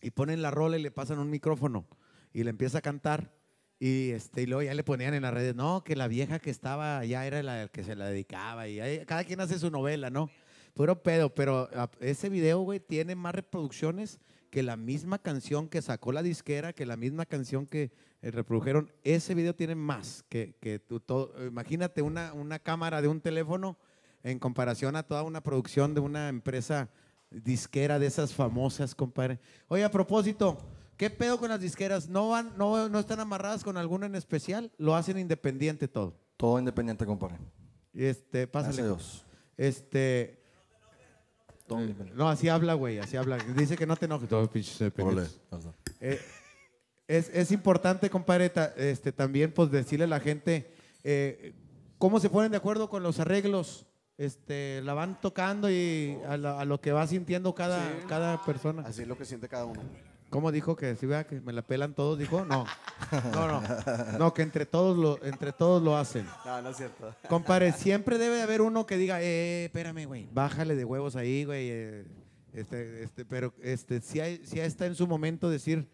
[0.00, 1.86] y ponen la rola y le pasan un micrófono
[2.32, 3.32] y le empieza a cantar.
[3.78, 6.50] Y, este, y luego ya le ponían en las redes, no, que la vieja que
[6.50, 8.68] estaba allá era la que se la dedicaba.
[8.68, 10.30] Y ahí cada quien hace su novela, ¿no?
[10.74, 14.20] Puro pedo, pero ah, ese video, güey, tiene más reproducciones
[14.50, 18.92] que la misma canción que sacó la disquera, que la misma canción que eh, reprodujeron.
[19.02, 21.34] Ese video tiene más que, que tú todo.
[21.46, 23.78] Imagínate una, una cámara de un teléfono
[24.22, 26.90] en comparación a toda una producción de una empresa
[27.30, 29.40] disquera de esas famosas, compadre.
[29.68, 30.58] Oye, a propósito,
[30.96, 32.08] ¿qué pedo con las disqueras?
[32.08, 34.70] ¿No, van, no, no están amarradas con alguna en especial?
[34.76, 36.14] ¿Lo hacen independiente todo?
[36.36, 37.38] Todo independiente, compadre.
[37.94, 38.76] Este, pásale.
[38.76, 39.26] Gracias a Dios.
[39.56, 40.41] Este.
[42.14, 43.38] No, así habla, güey, así habla.
[43.56, 44.28] Dice que no te enojes.
[44.28, 45.40] Todo independientes.
[46.00, 46.20] Eh,
[47.08, 50.72] es, es importante, compadre, ta- este, también pues decirle a la gente
[51.04, 51.52] eh,
[51.98, 53.86] cómo se ponen de acuerdo con los arreglos.
[54.18, 58.06] Este, la van tocando y a, la- a lo que va sintiendo cada, Sí.
[58.08, 58.82] cada persona.
[58.86, 59.80] Así es lo que siente cada uno.
[60.32, 62.18] ¿Cómo dijo que si vea que me la pelan todos?
[62.18, 62.64] Dijo, no.
[63.34, 63.62] No, no.
[64.18, 66.26] No, que entre todos lo, entre todos lo hacen.
[66.46, 67.14] No, no es cierto.
[67.28, 71.44] Compadre, siempre debe de haber uno que diga, eh, espérame, güey, bájale de huevos ahí,
[71.44, 71.68] güey.
[71.70, 72.04] eh,
[72.52, 75.88] este, este, pero este, si, hay, si está en su momento decir,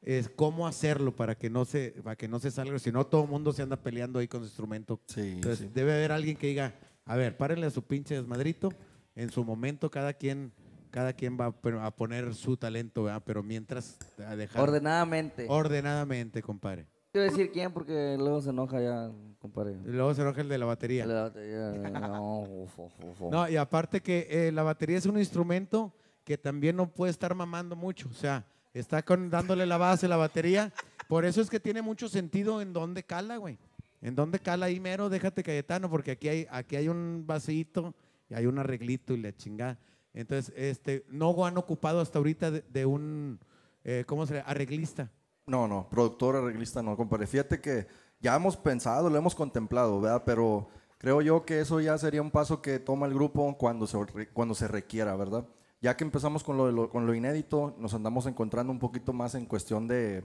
[0.00, 3.24] es cómo hacerlo para que no se, para que no se salga, si no todo
[3.24, 5.00] el mundo se anda peleando ahí con su instrumento.
[5.16, 5.70] Entonces sí.
[5.74, 6.74] debe haber alguien que diga,
[7.04, 8.70] a ver, párenle a su pinche desmadrito,
[9.16, 10.52] en su momento cada quien,
[10.94, 13.20] cada quien va a pon- a poner su talento, ¿verdad?
[13.26, 15.46] Pero mientras a dejar Ordenadamente.
[15.48, 16.86] ordenadamente, compadre.
[17.10, 19.76] Quiero decir quién porque luego se enoja ya, compadre.
[19.84, 21.04] Luego se enoja el de la batería.
[21.04, 23.20] La batería, no, uf, uf, uf.
[23.32, 25.92] No, y aparte que eh, la batería es un instrumento
[26.22, 28.08] que también no puede estar mamando mucho.
[28.08, 30.72] O sea, está con, dándole la base a la batería.
[31.08, 33.58] Por eso es que tiene mucho sentido en dónde cala, güey.
[34.00, 37.94] En dónde cala ahí mero, déjate Cayetano, porque aquí hay, aquí hay un vasito
[38.30, 39.76] y hay un arreglito y la chingada.
[40.14, 43.40] Entonces, este, no han ocupado hasta ahorita de, un,
[43.82, 44.48] eh, ¿cómo se llama?
[44.48, 45.10] Arreglista.
[45.46, 47.26] No, no, productor, arreglista, no, compadre.
[47.26, 47.86] Fíjate que
[48.20, 50.22] ya hemos pensado, lo hemos contemplado, ¿verdad?
[50.24, 50.68] Pero
[50.98, 53.98] creo yo que eso ya sería un paso que toma el grupo cuando se,
[54.32, 55.44] cuando se requiera, ¿verdad?
[55.82, 59.34] Ya que empezamos con lo, lo- con lo inédito, nos andamos encontrando un poquito más
[59.34, 60.24] en cuestión de...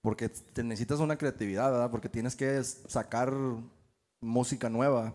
[0.00, 1.90] Porque te necesitas una creatividad, ¿verdad?
[1.90, 3.32] Porque tienes que sacar
[4.20, 5.14] música nueva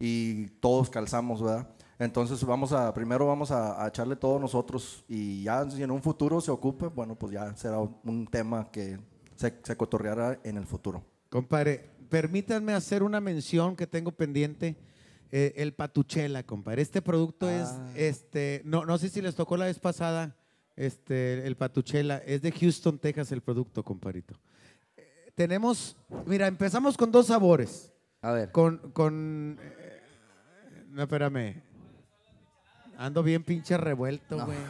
[0.00, 1.68] y todos calzamos, ¿verdad?
[1.98, 6.00] Entonces vamos a, primero vamos a, a echarle todo nosotros y ya si en un
[6.00, 8.98] futuro se ocupe, bueno, pues ya será un, tema que
[9.34, 11.02] se, se cotorreará en el futuro.
[11.28, 14.76] Compadre, permítanme hacer una mención que tengo pendiente.
[15.30, 16.82] eh, el Patuchela, compadre.
[16.82, 20.36] Este producto es, este, no, no sé si les tocó la vez pasada,
[20.76, 22.18] este, el Patuchela.
[22.18, 24.38] Es de Houston, Texas, el producto, compadrito.
[24.96, 25.96] Eh, tenemos,
[26.26, 27.92] mira, empezamos con dos sabores.
[28.22, 28.52] A ver.
[28.52, 30.02] Con, con, eh,
[30.88, 31.62] no, espérame.
[32.98, 34.58] Ando bien pinche revuelto, güey.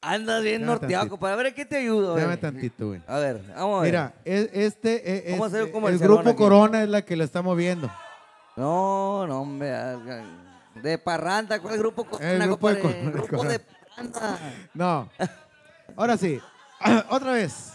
[0.00, 1.10] Andas bien Espérame norteado, tantito.
[1.10, 1.32] compadre.
[1.32, 2.12] A ver, ¿qué te ayudo?
[2.12, 2.22] güey?
[2.24, 3.00] Espérame tantito, güey.
[3.06, 3.90] A ver, vamos a ver.
[3.90, 6.38] Mira, es- este, eh, Vamos a es- hacer un el comercialón grupo aquí.
[6.38, 7.90] Corona es la que la está moviendo.
[8.56, 9.70] No, no, hombre.
[10.82, 12.06] De parranda, ¿cuál grupo?
[12.20, 13.00] El grupo de compadre?
[13.02, 14.38] Corona, grupo de parranda.
[14.74, 15.08] No.
[15.96, 16.40] Ahora sí.
[17.10, 17.72] Otra vez.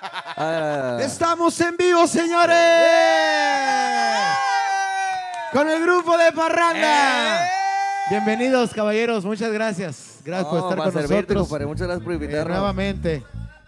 [0.00, 1.06] A ver, a ver, a ver.
[1.06, 2.56] Estamos en vivo, señores.
[5.54, 7.48] Con el grupo de Parranda.
[8.10, 9.24] Bienvenidos, caballeros.
[9.24, 10.20] Muchas gracias.
[10.24, 11.42] Gracias por No, estar para con servirte, nosotros.
[11.48, 11.66] compadre.
[11.66, 12.48] Muchas gracias por Eh, invitarnos.
[12.56, 13.22] nuevamente.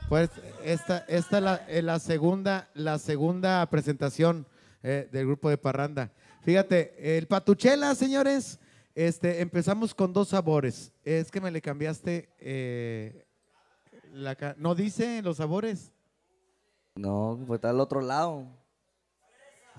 [0.09, 0.31] Pues
[0.65, 4.47] esta, esta es la, eh, la segunda, la segunda presentación
[4.83, 6.11] eh, del grupo de Parranda.
[6.43, 8.59] Fíjate, el patuchela, señores,
[8.95, 10.93] este, empezamos con dos sabores.
[11.05, 13.27] Es que me le cambiaste eh,
[14.13, 15.93] la ca- ¿No dice los sabores?
[16.97, 18.47] No, pues está al otro lado.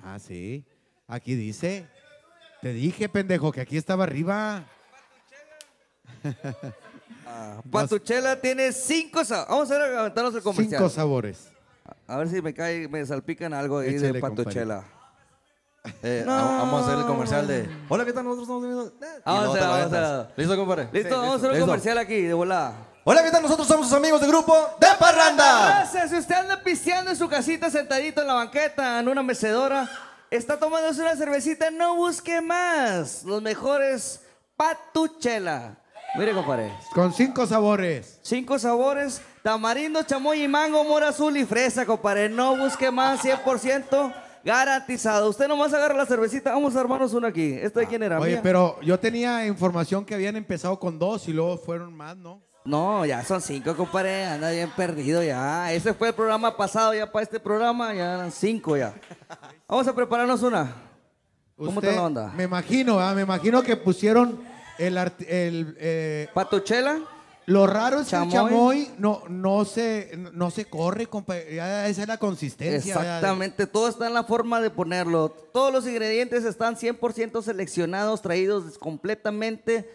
[0.03, 0.65] Ah, sí.
[1.09, 1.87] Aquí dice.
[2.61, 4.63] Te dije, pendejo, que aquí estaba arriba.
[7.71, 9.49] Patuchela tiene cinco sabores.
[9.49, 10.79] Vamos a ver, aventarnos el comercial.
[10.79, 11.49] Cinco sabores.
[12.07, 14.83] A ver si me cae, me salpican algo ahí Échale, de Patuchela.
[16.03, 16.33] Eh, No.
[16.33, 17.69] va- Vamos a hacer el comercial de.
[17.87, 18.23] Hola, ¿qué tal?
[18.25, 18.93] Nosotros estamos viendo.
[19.25, 20.27] Vamos a vamos a.
[20.35, 20.89] ¿Listo, compadre?
[20.91, 21.65] Listo, Sí, vamos a hacer un listo.
[21.67, 22.73] comercial aquí, de volada.
[23.03, 23.41] Hola, ¿qué tal?
[23.43, 25.67] Nosotros somos sus amigos de grupo de Parranda.
[25.69, 26.09] Gracias.
[26.09, 29.89] Si usted anda pisteando en su casita, sentadito en la banqueta, en una mecedora,
[30.31, 33.23] está tomándose una cervecita, no busque más.
[33.23, 34.21] Los mejores
[34.55, 35.77] Patuchela.
[36.17, 36.73] Mire, compadre.
[36.93, 38.19] Con cinco sabores.
[38.23, 42.29] Cinco sabores, tamarindo, chamoy y mango, mora azul y fresa, compadre.
[42.29, 45.29] No busque más, 100% garantizado.
[45.29, 46.53] Usted nomás agarra la cervecita.
[46.53, 47.53] Vamos a armarnos una aquí.
[47.53, 48.19] ¿Esta de quién era?
[48.19, 48.39] Oye, ¿Mía?
[48.41, 52.46] pero yo tenía información que habían empezado con dos y luego fueron más, ¿no?
[52.67, 54.25] No, ya son cinco, compadre.
[54.25, 55.71] Anda bien perdido ya.
[55.71, 58.93] Ese fue el programa pasado, ya para este programa ya eran cinco ya.
[59.69, 60.75] Vamos a prepararnos una.
[61.55, 62.33] ¿Cómo Usted- está la onda?
[62.35, 63.13] Me imagino, ¿ah?
[63.13, 64.43] me imagino que pusieron
[64.77, 64.97] el...
[64.97, 66.99] el eh, ¿Patuchela?
[67.45, 68.91] Lo raro es que el Chamoy.
[68.97, 71.35] no, no, se, no se corre, compa.
[71.37, 72.95] Ya esa es la consistencia.
[72.95, 75.29] Exactamente, todo está en la forma de ponerlo.
[75.29, 79.89] Todos los ingredientes están 100% seleccionados, traídos completamente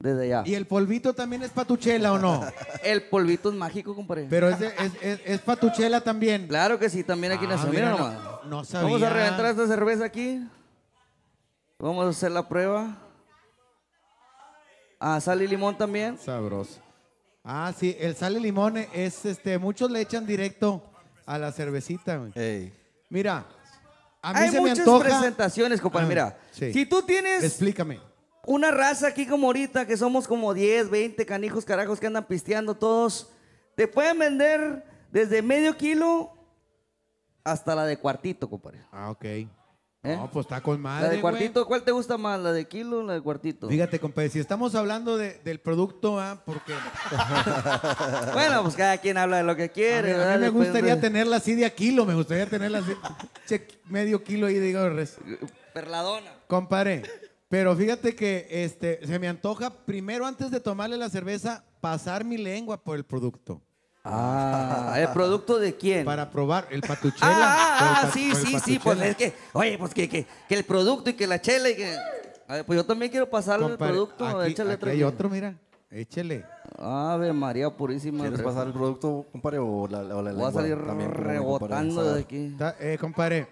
[0.00, 0.42] desde allá.
[0.46, 2.44] ¿Y el polvito también es patuchela o no?
[2.82, 4.26] El polvito es mágico, compadre.
[4.28, 6.48] Pero es, de- es, es- es patuchela también.
[6.48, 7.68] Claro que sí, también aquí Ah, nació.
[7.70, 8.44] mira, Mira no- nomás.
[8.46, 8.84] no sabía.
[8.88, 10.42] Vamos a reventar esta cerveza aquí.
[11.78, 12.96] Vamos a hacer la prueba.
[14.98, 16.18] Ah, sal y limón también.
[16.18, 16.80] Sabroso.
[17.44, 20.82] Ah, sí, el sal y limón es, este, muchos le echan directo
[21.24, 22.16] a la cervecita.
[22.18, 22.72] güey.
[23.08, 23.46] Mira,
[24.22, 25.04] a mí Hay se me muchas antoja.
[25.04, 26.04] presentaciones, compadre.
[26.04, 26.72] Ah, Mira, sí.
[26.72, 27.98] si tú tienes Explícame.
[28.46, 32.74] Una raza aquí como ahorita, que somos como 10, 20 canijos carajos que andan pisteando
[32.74, 33.30] todos,
[33.76, 36.32] te pueden vender desde medio kilo
[37.44, 38.80] hasta la de cuartito, compadre.
[38.92, 39.24] Ah, ok.
[40.02, 41.20] No, pues está con la madre, de güey.
[41.20, 42.40] cuartito, ¿cuál te gusta más?
[42.40, 43.68] ¿La de kilo o la de cuartito?
[43.68, 46.72] Fíjate, compadre, si estamos hablando de- del producto, ah, porque
[48.32, 50.14] Bueno, pues cada quien habla de lo que a quiere.
[50.14, 52.92] mí, a mí me gustaría tenerla así de a kilo, me gustaría tenerla así,
[53.46, 55.18] che, medio kilo ahí, digo, res.
[55.74, 56.32] Perladona.
[56.46, 57.02] Compadre,
[57.50, 62.38] pero fíjate que este, se me antoja, primero antes de tomarle la cerveza, pasar mi
[62.38, 63.60] lengua por el producto.
[64.04, 66.04] Ah, ¿el producto de quién?
[66.04, 67.28] Para probar el patuchela.
[67.32, 69.06] Ah, el ah, pa- sí, sí, sí, pues patuchela.
[69.08, 71.96] es que, oye, pues que, que, que el producto y que la chela y que...
[72.46, 74.90] A ver, pues yo también quiero pasarle el producto, aquí- échale aquí otro.
[74.92, 75.54] hay otro, mira.
[75.90, 76.44] Échele.
[76.78, 78.22] Ave María Purísima.
[78.22, 82.20] ¿Quieres pasar el producto, compadre, o la, o la Voy a salir también, rebotando de
[82.20, 82.56] aquí.
[82.78, 83.48] Eh, compadre,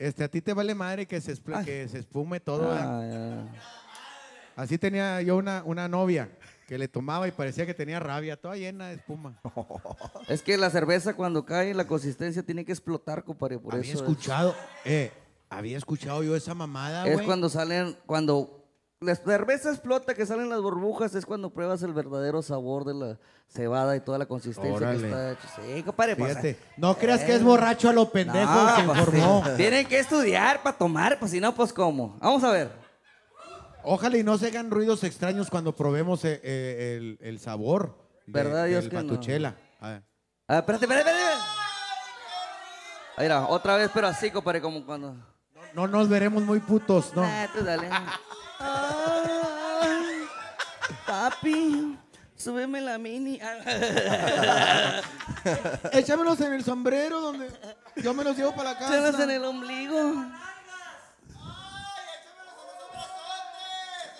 [0.00, 2.68] este, a ti te vale madre que se, espl- que se espume todo.
[2.70, 3.44] ¿verdad?
[4.56, 6.28] Así tenía yo una, una novia
[6.66, 9.38] que le tomaba y parecía que tenía rabia, toda llena de espuma.
[10.28, 14.02] Es que la cerveza cuando cae, la consistencia tiene que explotar, compadre, por Había eso.
[14.04, 14.54] es- escuchado,
[14.84, 15.12] eh,
[15.48, 17.26] había escuchado yo esa mamada, Es güey.
[17.26, 18.59] cuando salen, cuando
[19.02, 23.18] la cerveza explota, que salen las burbujas, es cuando pruebas el verdadero sabor de la
[23.48, 24.98] cebada y toda la consistencia Órale.
[25.00, 25.48] que está hecho.
[25.56, 29.42] Sí, compadre, Fíjate, eh, no creas que es borracho a lo pendejo no, pues, informó.
[29.56, 32.18] Tienen que estudiar para tomar, pues si no, pues cómo.
[32.20, 32.70] Vamos a ver.
[33.84, 37.96] Ojalá y no se hagan ruidos extraños cuando probemos eh, eh, el, el sabor
[38.26, 39.14] de- ¿Verdad, Dios del que no?
[39.80, 40.02] A ver.
[40.46, 41.40] Espérate, espérate, espérate.
[43.30, 45.16] Va, otra vez, pero así, compadre, como cuando.
[45.72, 47.22] No nos veremos muy putos, ¿no?
[47.24, 47.88] Ah, tú dale.
[48.60, 50.24] Ay,
[51.06, 51.98] papi,
[52.36, 53.40] súbeme la mini.
[55.92, 57.48] Échamelos en el sombrero donde
[57.96, 58.94] yo me los llevo para la casa.
[58.94, 60.24] Échamelos en el ombligo.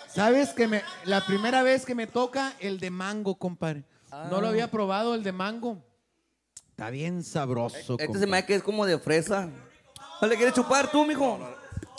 [0.07, 3.85] ¿Sabes que me, la primera vez que me toca el de mango, compadre?
[4.29, 5.77] No lo había probado el de mango.
[6.71, 8.27] Está bien sabroso, Este se compadre.
[8.27, 9.47] me hace que es como de fresa.
[10.21, 11.39] ¿No le quieres chupar tú, mijo?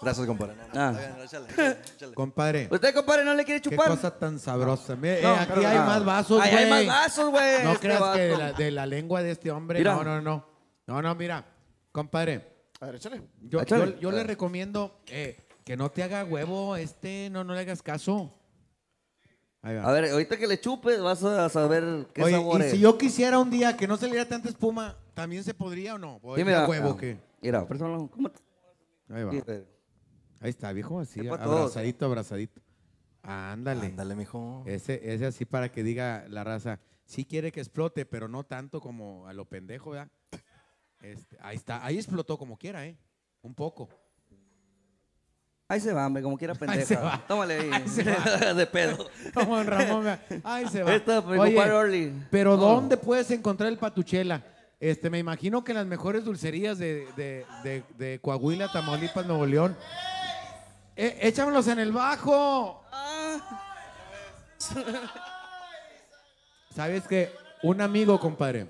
[0.02, 0.54] Gracias, compadre.
[0.74, 0.94] Ah.
[2.14, 2.68] Compadre.
[2.70, 3.88] ¿Usted, compadre, no le quiere Qué chupar?
[3.88, 4.96] cosa tan sabrosa.
[4.96, 6.64] Mira, eh, No, aquí pero- hay más vasos, Ahí güey.
[6.64, 8.42] hay más vasos, güey, No este creas que de vato.
[8.42, 9.78] la, de la lengua de este hombre.
[9.78, 9.94] Mira.
[9.94, 10.46] No, no, no.
[10.86, 11.44] No, no, mira.
[11.92, 12.48] Compadre.
[12.80, 13.22] A ver, échale.
[13.42, 13.92] Yo, Échale.
[13.94, 17.80] yo- yo le recomiendo eh, que no te haga huevo este, no, no le hagas
[17.82, 18.34] caso.
[19.62, 19.84] Ahí va.
[19.88, 22.70] A ver, ahorita que le chupes vas a saber qué Oye, sabor y es.
[22.72, 26.18] si yo quisiera un día que no saliera tanta espuma, ¿también se podría o no?
[26.22, 27.16] ¿O Sí, es mira, de huevo ah, que?
[27.40, 28.08] Mira, préstalo.
[28.12, 28.40] ¿Cómo te-
[29.14, 29.32] Ahí va.
[30.42, 32.60] Ahí está, viejo, así, abrazadito, abrazadito.
[33.22, 33.86] Ándale.
[33.86, 34.64] Ándale, mijo.
[34.66, 38.80] Ese, ese así para que diga la raza, sí quiere que explote, pero no tanto
[38.80, 40.08] como a lo pendejo, ¿verdad?
[41.00, 42.96] Este, ahí está, ahí explotó como quiera, ¿eh?
[43.42, 43.88] Un poco.
[45.68, 46.84] Ahí se va, hombre, como quiera pendeja.
[46.84, 47.24] se va.
[47.26, 47.70] Tómale ahí.
[47.72, 48.54] Ahí se va.
[48.54, 49.08] de pedo.
[49.32, 50.18] Como en Ramón.
[50.44, 50.94] Ahí se va.
[50.94, 52.56] Esta, mi Oye, pero.
[52.56, 54.44] ¿dónde puedes encontrar el patuchela?
[54.80, 59.46] Este, me imagino que en las mejores dulcerías de, de- de- de Coahuila, Tamaulipas, Nuevo
[59.46, 59.76] León.
[60.96, 62.82] Eh, échamelos en el bajo.
[66.74, 67.30] ¿Sabes qué?
[67.62, 68.66] Un amigo, compadre,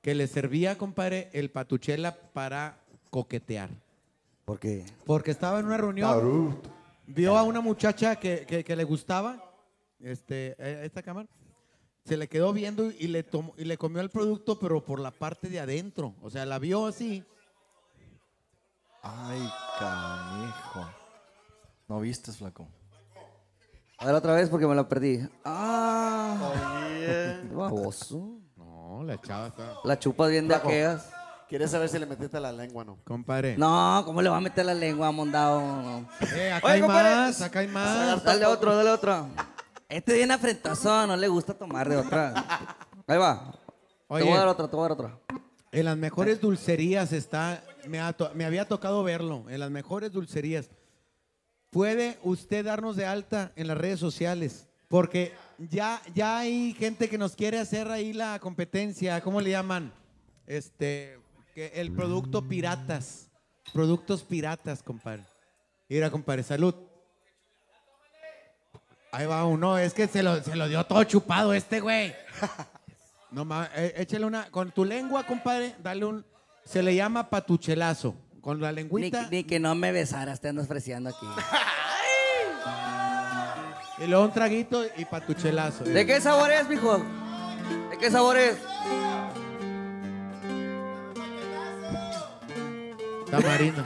[0.00, 2.78] que le servía, compadre, el patuchela para
[3.10, 3.70] coquetear.
[4.44, 4.84] ¿Por qué?
[5.06, 6.08] Porque estaba en una reunión.
[7.06, 9.52] Vio a una muchacha que, que- que le gustaba,
[10.00, 11.28] este, eh, esta cámara.
[12.04, 15.10] Se le quedó viendo y le, tomó, y le comió el producto, pero por la
[15.10, 16.14] parte de adentro.
[16.22, 17.24] O sea, la vio así.
[19.02, 20.86] Ay, canijo.
[21.88, 22.68] ¿No viste, flaco?
[23.98, 25.20] A ver otra vez porque me la perdí.
[25.44, 26.88] Ah.
[27.52, 28.38] Baboso.
[28.56, 29.74] No, la chava está.
[29.84, 30.68] La chupas bien de Flaco.
[30.68, 31.10] aquellas.
[31.48, 32.98] ¿Quieres saber si le metiste la lengua no?
[33.04, 33.56] Compadre.
[33.56, 35.60] No, ¿cómo le va a meter la lengua, mondado?
[35.60, 36.08] No.
[36.34, 37.10] Eh, acá Oye, hay compadre.
[37.14, 38.24] más, acá hay más.
[38.24, 39.28] Dale otro, dale otro.
[39.88, 42.32] Este viene afrentazo, no le gusta tomar de otra.
[43.06, 43.54] Ahí va.
[44.08, 44.24] Oye.
[44.24, 45.18] Te voy a dar otra, te voy a dar otra.
[45.70, 50.10] En las mejores dulcerías está, me, ha to- me había tocado verlo, en las mejores
[50.12, 50.70] dulcerías.
[51.74, 57.18] Puede usted darnos de alta en las redes sociales, porque ya, ya hay gente que
[57.18, 59.92] nos quiere hacer ahí la competencia, ¿cómo le llaman?
[60.46, 61.18] Este,
[61.56, 63.28] el producto piratas,
[63.72, 65.24] productos piratas, compadre.
[65.88, 66.76] Mira, compadre, salud.
[69.10, 72.14] Ahí va uno, es que se lo, se lo dio todo chupado este güey.
[73.32, 74.48] No mames, eh, échale una.
[74.48, 76.24] Con tu lengua, compadre, dale un.
[76.64, 78.14] Se le llama patuchelazo.
[78.44, 79.28] Con la Ni, lengüita.
[79.30, 81.26] ni que no me besaras, te andas ofreciendo aquí.
[83.96, 85.84] Y luego un traguito y patuchelazo.
[85.84, 86.98] ¿De qué sabor es, mijo?
[87.90, 88.56] ¿De qué sabor es?
[93.30, 93.84] Tamarindo.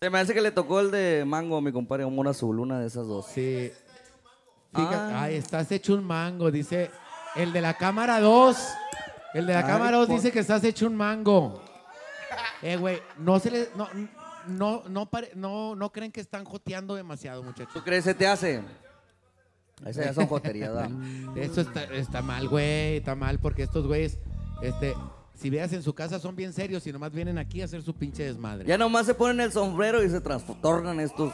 [0.00, 2.58] Se me hace que le tocó el de mango a mi compadre, un mono azul,
[2.60, 3.26] una de esas dos.
[3.26, 3.70] Sí.
[4.74, 5.22] Fíjate, Ah.
[5.24, 6.90] Ay, estás hecho un mango, dice.
[7.36, 8.56] El de la cámara 2.
[9.34, 11.62] El de la Ay, cámara 2 por- dice que estás hecho un mango.
[12.62, 13.68] Eh, güey, no se le.
[13.76, 13.88] No,
[14.46, 17.72] no, no, pare- no, no creen que están joteando demasiado, muchachos.
[17.74, 18.62] ¿Tú crees que te hace?
[19.86, 20.90] Esas ya son joterías, ¿verdad?
[21.36, 22.96] Eso está, está mal, güey.
[22.96, 24.18] Está mal porque estos güeyes,
[24.60, 24.94] este,
[25.34, 27.94] si veas en su casa son bien serios y nomás vienen aquí a hacer su
[27.94, 28.66] pinche desmadre.
[28.66, 31.32] Ya nomás se ponen el sombrero y se trastornan estos.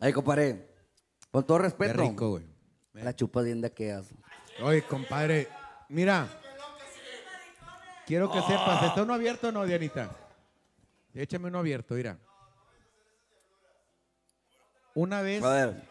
[0.00, 0.68] Ay, compadre.
[1.30, 1.92] Con todo respeto.
[1.94, 2.44] Qué rico, güey.
[2.94, 4.08] La chupas bien de aquellas.
[4.62, 5.48] Oye, compadre,
[5.88, 6.26] mira.
[8.06, 10.10] Quiero que sepas, ¿está uno abierto o no, Dianita?
[11.14, 12.16] Échame uno abierto, mira.
[14.94, 15.42] Una vez.
[15.44, 15.82] A ver.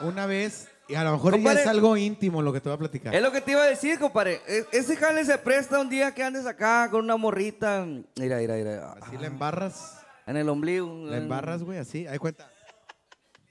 [0.00, 1.60] Una vez, y a lo mejor ya Compadre.
[1.60, 3.14] es algo íntimo lo que te voy a platicar.
[3.14, 4.40] Es lo que te iba a decir, compadre.
[4.48, 7.84] E- Ese jale se presta un día que andes acá con una morrita.
[8.16, 8.92] Mira, mira, mira.
[9.00, 9.98] Así la embarras.
[10.26, 11.04] En el ombligo.
[11.06, 12.50] La embarras, güey, así, ahí cuenta.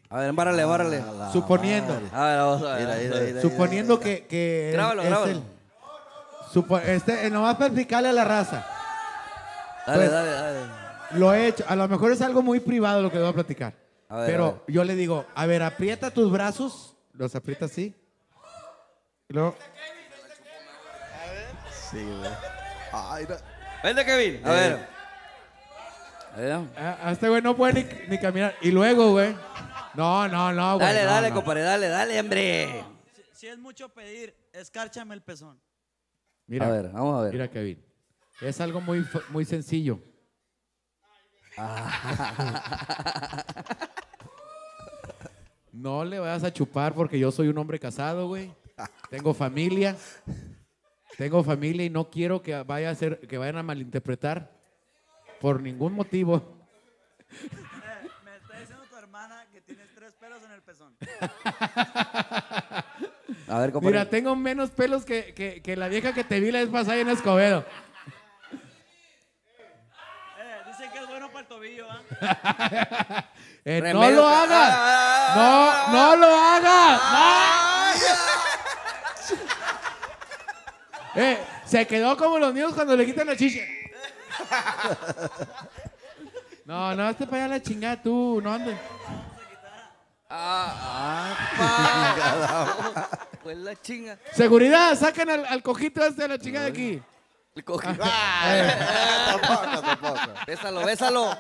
[0.10, 1.04] A ver, embárrale, embárrale.
[1.32, 1.94] Suponiendo.
[2.12, 2.88] A ver, vamos a ver.
[2.88, 5.32] Mira, mira, mira, Suponiendo que, que Grábalo, es grábalo.
[5.32, 5.44] el-
[6.52, 8.66] supo- este, eh, nomás para explicarle a la raza.
[9.86, 10.60] Dale, Pues, dale, dale.
[11.12, 11.64] Lo he hecho.
[11.68, 13.74] A lo mejor es algo muy privado lo que voy a platicar.
[14.10, 14.62] A ver, pero a ver.
[14.68, 16.96] yo le digo, a ver, aprieta tus brazos.
[17.14, 17.96] Los aprieta así.
[19.28, 19.56] Y luego,
[21.92, 22.32] Sí, güey.
[22.94, 23.36] Ay, no.
[23.84, 24.42] Vente, Kevin.
[24.48, 24.70] A Eh.
[24.70, 24.88] ver.
[26.36, 26.52] A ver.
[26.78, 28.56] a, a este güey no puede ni, ni caminar.
[28.62, 29.36] Y luego, güey.
[30.00, 30.88] No, no, no, güey.
[30.88, 31.36] Dale, no, dale, no.
[31.36, 32.86] compadre, dale, dale, hombre.
[33.34, 35.60] Si es mucho pedir, escárchame el pezón.
[36.48, 37.34] Mira, A ver, vamos a ver.
[37.34, 37.84] Mira, Kevin.
[38.40, 40.00] Es algo muy, muy sencillo.
[45.72, 48.54] No le vayas a chupar porque yo soy un hombre casado, güey.
[49.10, 49.96] Tengo familia.
[51.18, 54.52] Tengo familia y no quiero que vaya a ser, que vayan a malinterpretar
[55.40, 56.68] por ningún motivo.
[57.32, 60.89] Eh, me está diciendo tu hermana que tienes tres pelos en el pezón.
[63.48, 63.98] A ver, compadre.
[63.98, 66.98] Mira, tengo menos pelos que, que- que la vieja que te vi la vez pasada
[66.98, 67.66] en Escobedo.
[70.40, 73.26] Eh, dicen que es bueno para el tobillo, ¿ah?
[73.66, 74.74] Eh, no lo hagas.
[74.76, 77.02] Ah, No, no lo hagas.
[81.16, 81.22] No.
[81.22, 83.62] Eh, se quedó como los niños cuando le quitan la chicha.
[86.66, 88.78] No, no, hazte para allá la chingada tú, no andes.
[90.32, 92.76] Ah, ah,
[93.10, 93.28] pa.
[93.42, 94.20] Pues la chinga.
[94.34, 97.02] Seguridad, saquen al, al cojito este de la chingada de aquí.
[97.56, 97.90] El coge.
[97.90, 98.72] Eh.
[99.42, 100.20] Tampoco, tampoco.
[100.46, 101.38] Bésalo, bésalo.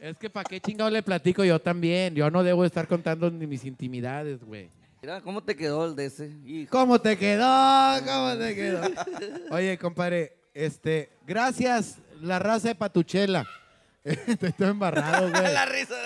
[0.00, 2.14] Es que para qué chingado le platico yo también.
[2.14, 4.70] Yo no debo estar contando ni mis intimidades, güey.
[5.02, 6.30] Mira, ¿cómo te quedó el de ese?
[6.46, 6.70] Hijo.
[6.70, 8.00] ¿Cómo te quedó?
[8.06, 8.80] ¿Cómo te quedó?
[9.50, 13.46] Oye, compadre, este, gracias, la raza de Patuchela.
[14.26, 15.42] Estoy todo embarrado, güey.
[15.52, 15.94] la risa.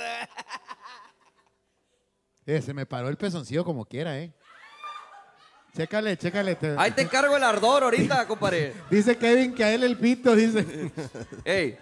[2.46, 4.32] Eh, se me paró el pezoncillo como quiera, ¿eh?
[5.76, 6.54] Chécale, chécale.
[6.54, 8.72] te- Ahí te encargo el ardor ahorita, compadre.
[8.88, 10.90] Dice Kevin que a él el pito, dice.
[11.44, 11.78] Ey,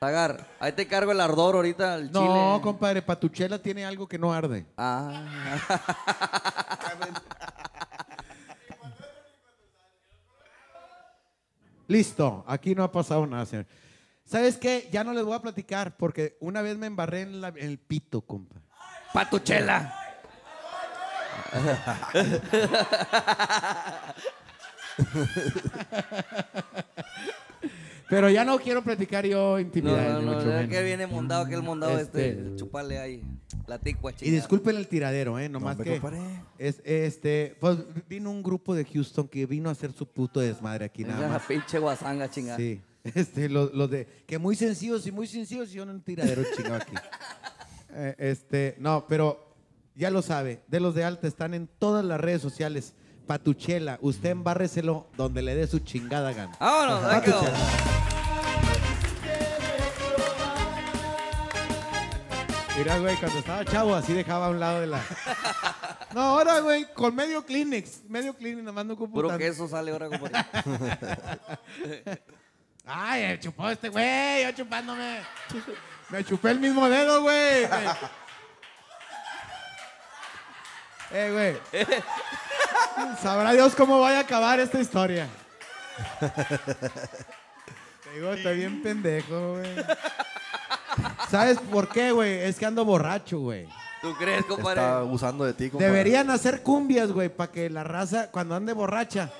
[0.00, 2.62] Zagar, ahí te encargo el ardor ahorita, el No, chile.
[2.62, 4.64] compadre, Patuchela tiene algo que no arde.
[4.78, 5.58] Ah.
[11.86, 13.66] Listo, aquí no ha pasado nada, señor.
[14.28, 14.88] ¿Sabes qué?
[14.92, 17.78] Ya no les voy a platicar porque una vez me embarré en, la- en el
[17.78, 18.56] pito, compa.
[19.14, 19.94] Patuchela.
[28.08, 30.70] Pero ya no quiero platicar yo No, intimidades, no, ni no, mucho ya menos.
[30.70, 33.22] que viene mondado que el mondado este, Este- chuparle ahí
[33.66, 35.48] la ticua Y disculpen el tiradero, ¿eh?
[35.50, 36.08] Nomás hombre, que.
[36.58, 37.76] Es, este, pues
[38.08, 41.28] vino un grupo de Houston que vino a hacer su puto desmadre aquí nada Esa
[41.34, 41.42] más.
[41.42, 42.56] pinche guasanga chingada.
[42.56, 42.80] Sí.
[43.14, 44.06] Este, los, los de.
[44.26, 46.94] Que muy sencillos y muy sencillos y yo en un tiradero chingado aquí.
[47.90, 49.54] Eh, este, no, pero
[49.94, 50.60] ya lo sabe.
[50.68, 52.92] De los de alta están en todas las redes sociales.
[53.26, 56.54] Patuchela, usted embárreselo donde le dé su chingada gana.
[56.60, 57.00] Vámonos.
[57.00, 57.58] Patuchela.
[62.76, 65.02] Mira, güey, cuando estaba chavo, así dejaba a un lado de la.
[66.14, 68.04] No, ahora, güey, con medio Kleenex.
[68.08, 69.44] Medio Kleenex, nomás no ocupo Puro tanto.
[69.44, 70.38] queso sale ahora, compadre.
[72.90, 75.20] Ay, me chupó este güey, yo chupándome.
[76.08, 77.68] Me chupé el mismo dedo, güey.
[81.10, 81.86] Eh, güey.
[83.22, 85.26] Sabrá Dios cómo vaya a acabar esta historia.
[86.20, 89.74] Te digo, estoy bien pendejo, güey.
[91.30, 92.40] ¿Sabes por qué, güey?
[92.40, 93.66] Es que ando borracho, güey.
[94.02, 94.82] ¿Tú crees, compadre?
[94.82, 95.92] Está abusando de ti, compadre.
[95.92, 99.30] Deberían hacer cumbias, güey, para que la raza, cuando ande borracha,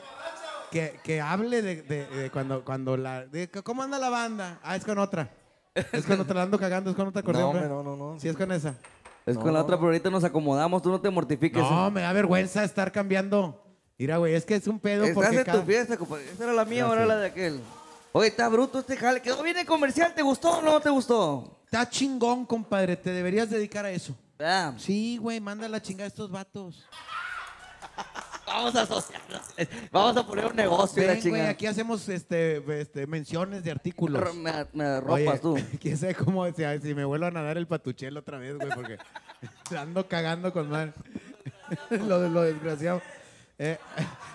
[0.71, 3.27] que, que hable de, de- de cuando, cuando la...
[3.27, 4.59] de ¿Cómo anda la banda?
[4.63, 5.31] Ah, es con otra.
[5.93, 7.55] Es con otra, la ando cagando, es con otra acordeón.
[7.55, 8.21] No, no, no, no.
[8.21, 8.75] Sí, es con esa.
[9.27, 11.61] Es con la otra, pero ahorita nos acomodamos, tú no te mortifiques.
[11.63, 13.63] No, me da vergüenza estar cambiando.
[13.99, 16.25] Mira, güey, es que es un pedo Estás porque en cada- tu fiesta, compadre.
[16.31, 17.61] Esa era la mía, Ah, ahora la de aquel.
[18.13, 19.21] Oye, está bruto este jale.
[19.21, 20.15] Quedó bien el comercial.
[20.15, 21.61] ¿Te gustó o no te gustó?
[21.67, 22.97] Está chingón, compadre.
[22.97, 24.17] Te deberías dedicar a eso.
[24.41, 24.73] Ah.
[24.79, 26.87] Sí, güey, manda la chingada a estos vatos.
[28.59, 29.41] Vamos a asociarnos.
[29.93, 34.35] Vamos a poner un negocio Ven, güey, aquí hacemos este, este, menciones de artículos.
[34.35, 35.57] Me- me ropas tú.
[35.81, 38.99] Quién sabe cómo, si, si me vuelvo a nadar el patuchelo otra vez, güey, porque
[39.79, 40.93] ando cagando con mal.
[41.91, 43.01] lo, de- lo desgraciado.
[43.61, 43.77] Eh,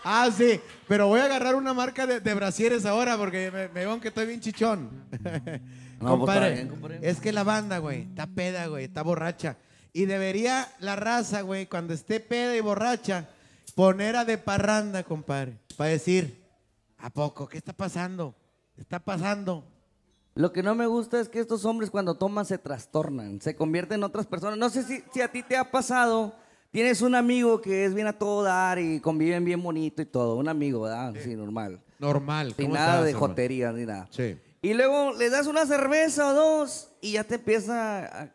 [0.04, 3.86] ah, sí, pero voy a agarrar una marca de, de brasieres ahora porque me, me
[3.86, 4.90] veo que estoy bien chichón.
[5.12, 7.00] No, pues, compadre, está bien, compadre.
[7.02, 9.56] es que la banda, güey, está peda, güey, está borracha.
[9.94, 13.30] Y debería la raza, güey, cuando esté peda y borracha,
[13.76, 16.44] poner a de parranda, compadre, para decir,
[16.98, 17.48] ¿a poco?
[17.48, 18.36] ¿Qué está pasando?
[18.78, 19.64] Está pasando.
[20.36, 24.00] Lo que no me gusta es que estos hombres cuando toman se trastornan, se convierten
[24.00, 24.58] en otras personas.
[24.58, 26.34] No sé si, si a ti te ha pasado,
[26.72, 30.36] tienes un amigo que es bien a todo dar y conviven bien bonito y todo,
[30.36, 31.14] un amigo, ¿verdad?
[31.24, 31.82] Sí, normal.
[32.00, 32.54] Normal.
[32.56, 34.08] Sin ¿cómo nada estás, de jotería ni nada.
[34.10, 34.38] Sí.
[34.64, 38.32] Y luego le das una cerveza o dos y ya te empieza a,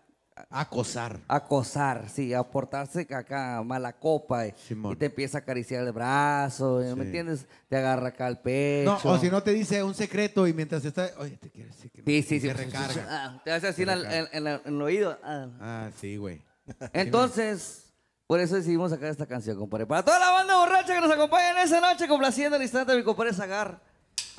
[0.51, 1.21] Acosar.
[1.29, 6.79] acosar, sí, a portarse acá mala copa y, y te empieza a acariciar el brazo,
[6.81, 7.01] ¿me Sí.
[7.01, 7.47] entiendes?
[7.69, 8.99] Te agarra acá el pecho.
[9.05, 11.91] No, o si no te dice un secreto y mientras está, oye, te quiero decir
[11.91, 12.05] que no.
[12.07, 12.53] Sí, sí, y sí.
[12.53, 13.07] Recarga.
[13.11, 14.19] Ah, te hace así en el, recarga.
[14.19, 15.19] en- en la- en el oído.
[15.25, 15.47] ah.
[15.61, 16.43] Ah, sí, güey.
[16.93, 17.85] Entonces,
[18.27, 19.87] por eso decidimos sacar esta canción, compadre.
[19.87, 22.97] Para toda la banda borracha que nos acompaña en esa noche, complaciendo al instante a
[22.97, 23.81] mi compadre Zagar.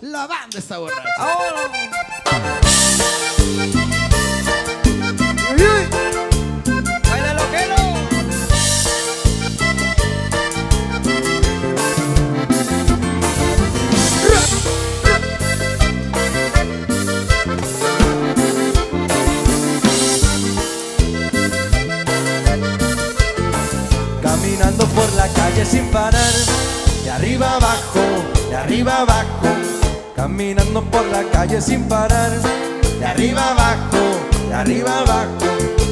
[0.02, 1.10] La banda está borracha.
[1.18, 1.98] ¡Baila loquero!
[24.22, 26.34] Caminando por la calle sin parar,
[27.04, 28.02] de arriba abajo,
[28.50, 29.48] de arriba abajo.
[30.16, 32.32] Caminando por la calle sin parar,
[33.00, 33.98] de arriba abajo,
[34.50, 35.38] de arriba abajo.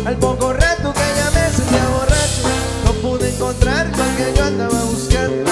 [0.06, 2.44] Al poco rato que me sentía borracho,
[2.86, 5.52] no pude encontrar lo que yo andaba buscando.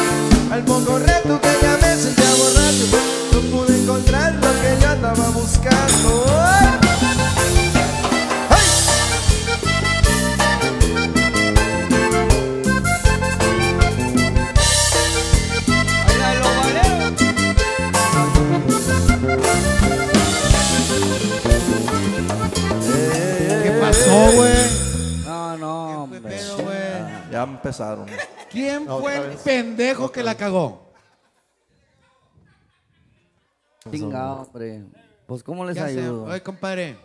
[0.51, 2.85] Al poco rato que me sentía borracho,
[3.33, 6.54] no pude encontrar lo que yo andaba buscando.
[27.35, 28.05] Ya empezaron.
[28.49, 29.41] ¿Quién No, fue otra el vez.
[29.41, 30.93] pendejo que la cagó?
[33.91, 34.85] Chingado, hombre.
[35.27, 36.03] Pues, ¿cómo les ¿Qué hacemos?
[36.03, 36.23] ayudo?
[36.25, 36.97] Oye, compadre.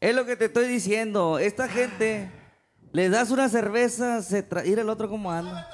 [0.00, 1.38] Es lo que te estoy diciendo.
[1.38, 2.28] Esta gente,
[2.92, 4.62] les das una cerveza, se tra...
[4.62, 5.68] El otro cómo anda.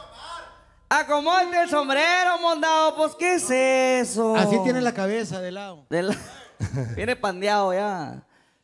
[0.91, 2.95] Acomódate el sombrero, mondado.
[2.97, 4.37] Pues, ¿qué es eso?
[4.37, 5.87] Así tiene la cabeza de lado.
[5.89, 6.17] De la-
[6.95, 8.23] Viene pandeado ya.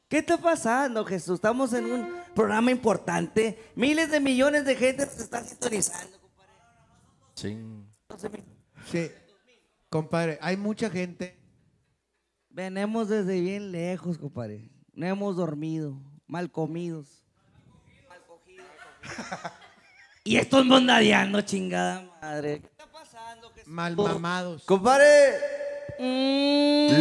[0.08, 1.36] ¿Qué está pasando, Jesús?
[1.36, 3.58] Estamos en un programa importante.
[3.74, 6.16] Miles de millones de gente se están sintonizando.
[7.34, 7.58] Sí.
[8.92, 9.10] Sí.
[9.88, 11.36] Compadre, hay mucha gente.
[12.50, 14.70] Venemos desde bien lejos, compadre.
[14.92, 17.24] No hemos dormido, mal comidos.
[20.24, 22.60] Y estos mondadeando, chingada madre.
[23.64, 24.64] Mal mamados.
[24.64, 25.06] Compadre,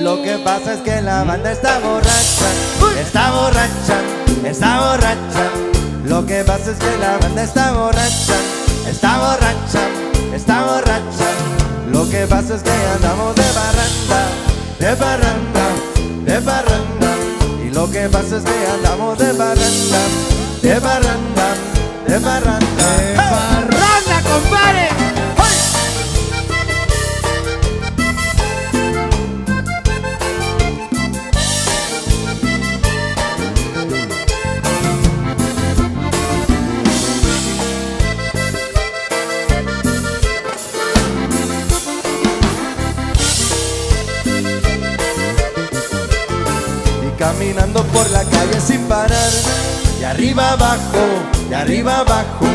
[0.03, 4.01] lo que pasa es que la banda está borracha, está borracha,
[4.45, 5.45] está borracha.
[6.05, 8.35] Lo que pasa es que la banda está borracha,
[8.87, 9.83] está borracha,
[10.33, 11.29] está borracha.
[11.91, 14.21] Lo que pasa es que andamos de barranda,
[14.79, 15.65] de barranda,
[16.25, 17.11] de barranda.
[17.65, 20.01] Y lo que pasa es que andamos de barranda,
[20.61, 21.47] de barranda,
[22.07, 22.97] de barranda.
[22.97, 24.94] De barranda, compadre.
[47.45, 49.31] Caminando por la calle sin parar,
[49.99, 50.97] de arriba abajo,
[51.47, 52.47] de arriba abajo,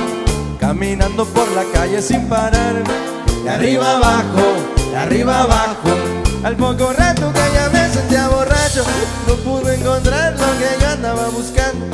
[0.58, 2.82] caminando por la calle sin parar,
[3.44, 4.42] de arriba abajo,
[4.90, 5.90] de arriba abajo.
[6.42, 8.82] Al poco rato que ya me sentía borracho,
[9.28, 11.86] no pude encontrar lo que yo andaba buscando.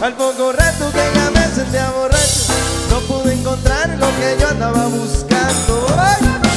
[0.00, 2.54] Al poco rato que ya me sentía borracho,
[2.90, 6.49] no pude encontrar lo que yo andaba buscando.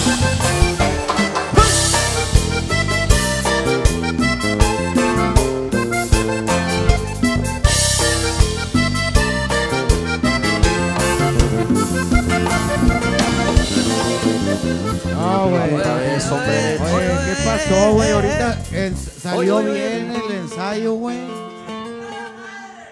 [17.58, 18.12] Pasó, güey?
[18.12, 20.26] Ahorita en- salió Oye, oye, bien oye.
[20.26, 21.18] el ensayo, güey.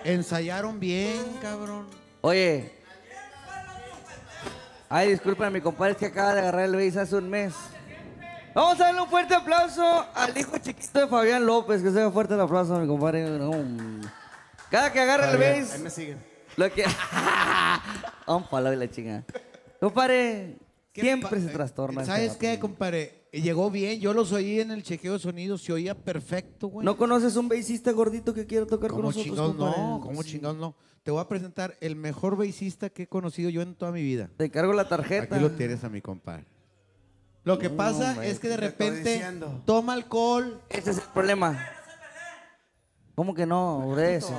[0.04, 1.88] Ensayaron bien, cabrón.
[2.22, 2.72] Oye.
[4.90, 7.54] Ay, disculpen a mi compadre, es que acaba de agarrar el base hace un mes.
[8.54, 12.34] Vamos a darle un fuerte aplauso al hijo chiquito de Fabián López, que sea fuerte
[12.34, 13.24] el aplauso a mi compadre.
[13.30, 13.52] No.
[14.70, 15.74] Cada que agarra el base.
[15.76, 16.18] ahí me siguen.
[16.58, 16.86] Lo que.
[18.28, 19.24] Un palo de la chinga.
[19.80, 20.58] Compadre,
[20.94, 22.02] siempre se trastorna.
[22.02, 23.21] este ¿Sabes qué, compadre?
[23.32, 26.84] Llegó bien, yo los oí en el chequeo de sonido, se oía perfecto, güey.
[26.86, 30.02] ¿No conoces un bassista gordito que quiera tocar con ¿Cómo nosotros, chingados no?
[30.04, 30.76] ¿Cómo chingados no?
[31.04, 34.30] Te voy a presentar el mejor bassista que he conocido yo en toda mi vida.
[34.36, 35.36] Te encargo la tarjeta.
[35.36, 36.46] Aquí lo tienes a mi compadre.
[37.46, 39.24] Lo que No, pasa hombre, es que de repente
[39.66, 40.62] toma alcohol.
[40.70, 41.58] Ese es el problema.
[43.16, 43.82] ¿Cómo que no?
[43.86, 44.34] Por eso.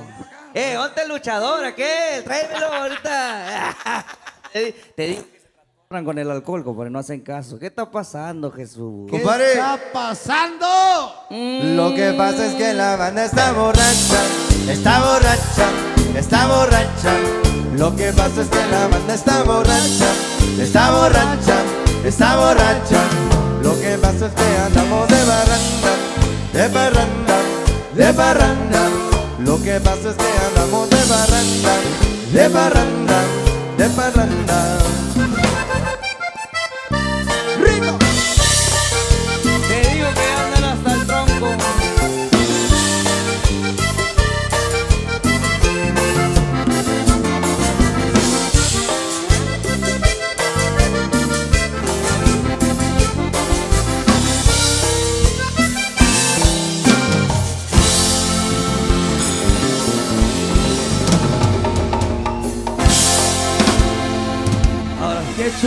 [0.53, 1.73] ¡Eh, ¿dónde el luchador?
[1.75, 2.21] ¿Qué?
[2.23, 4.05] Tráemelo ahorita.
[4.53, 5.23] Te di- Te digo
[6.01, 6.89] con el alcohol, compadre.
[6.89, 7.59] No hacen caso.
[7.59, 9.09] ¿Qué está pasando, Jesús?
[9.11, 10.65] ¿Qué está pasando?
[11.29, 14.21] Lo que pasa es que la banda está borracha,
[14.67, 15.69] está borracha,
[16.17, 17.13] está borracha.
[17.77, 20.09] Lo que pasa es que la banda está borracha,
[20.59, 21.57] está borracha,
[22.03, 23.01] está borracha.
[23.61, 25.91] Lo que pasa es que andamos de barranda,
[26.53, 27.37] de barranda,
[27.93, 28.89] de barranda.
[29.45, 31.73] Lo que pasa es que andamos de barranda,
[32.33, 33.21] de barranda,
[33.77, 34.77] de barranda.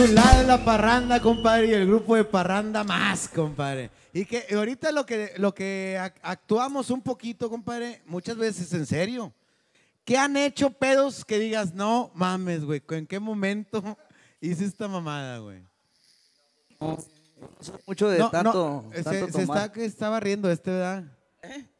[0.07, 3.89] Qué chulada la parranda, compadre, y el grupo de parranda más, compadre.
[4.13, 8.85] Y que ahorita lo que, lo que ac- actuamos un poquito, compadre, muchas veces en
[8.85, 9.33] serio.
[10.05, 13.83] ¿Qué han hecho pedos que digas, no mames, güey, ¿en qué momento
[14.39, 15.61] hice esta mamada, güey?
[17.85, 19.37] Mucho de No, tanto, no, se- tanto
[19.75, 21.03] se, está, barriendo este, ¿verdad?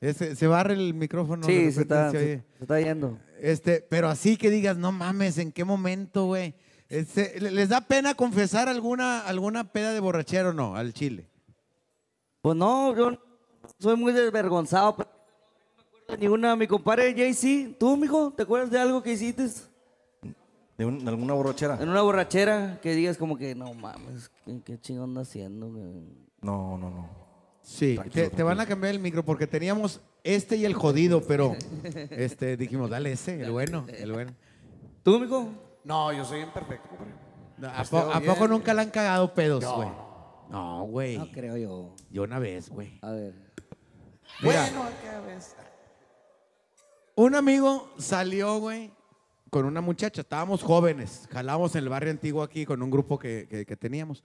[0.01, 1.45] Ese- se barre el micrófono.
[1.45, 3.17] Sí, de se está, se se está yendo.
[3.39, 6.55] Este, pero así que digas, no mames, ¿en qué momento, güey?
[6.89, 11.27] Este, ¿le- ¿Les da pena confesar alguna, alguna peda de borrachero o no al chile?
[12.41, 13.19] Pues no, yo
[13.79, 14.95] soy muy desvergonzado.
[14.95, 16.55] pero no me acuerdo de ninguna.
[16.55, 18.31] Mi compadre JC, ¿tú, mijo?
[18.31, 19.47] ¿Te acuerdas de algo que hiciste?
[20.77, 21.77] ¿De, un- de alguna borrachera?
[21.81, 25.69] En una borrachera que digas como que, no mames, ¿qué, qué chingón anda haciendo?
[25.69, 25.83] güey?"
[26.41, 27.09] No, no, no.
[27.63, 31.21] Sí, Tranquilo, te, te van a cambiar el micro porque teníamos este y el jodido,
[31.21, 31.53] pero
[32.11, 34.33] este, dijimos, dale ese, el bueno, el bueno.
[35.03, 35.49] ¿Tú, mijo?
[35.87, 37.13] No, yo soy imperfecto, compadre.
[37.73, 38.33] ¿A, Pues po- tengo a bien.
[38.33, 39.75] poco nunca le han cagado pedos, No.
[39.77, 39.89] güey?
[40.49, 41.17] No, güey.
[41.17, 41.95] No creo yo.
[42.09, 42.99] Yo una vez, güey.
[43.01, 43.33] A ver.
[44.41, 45.55] Mira, Bueno, acá ves.
[47.15, 48.91] un amigo salió, güey,
[49.49, 50.21] con una muchacha.
[50.21, 51.27] Estábamos jóvenes.
[51.31, 54.23] Jalamos en el barrio antiguo aquí con un grupo que, que- que teníamos.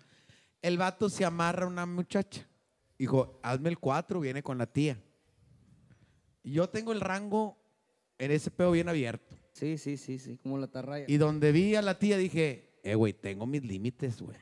[0.61, 2.45] El vato se amarra a una muchacha.
[2.99, 5.01] Dijo, hazme el cuatro, viene con la tía.
[6.43, 7.57] Y yo tengo el rango
[8.19, 9.32] en ese pedo bien abierto.
[9.63, 11.05] Sí, sí, sí, sí, como la tarraya.
[11.07, 14.37] Y donde vi a la tía dije, eh, güey, tengo mis límites, güey.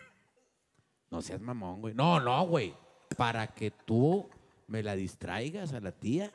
[1.10, 1.92] No seas mamón, güey.
[1.92, 2.74] No, no, güey.
[3.18, 4.30] Para que tú
[4.66, 6.32] me la distraigas a la tía.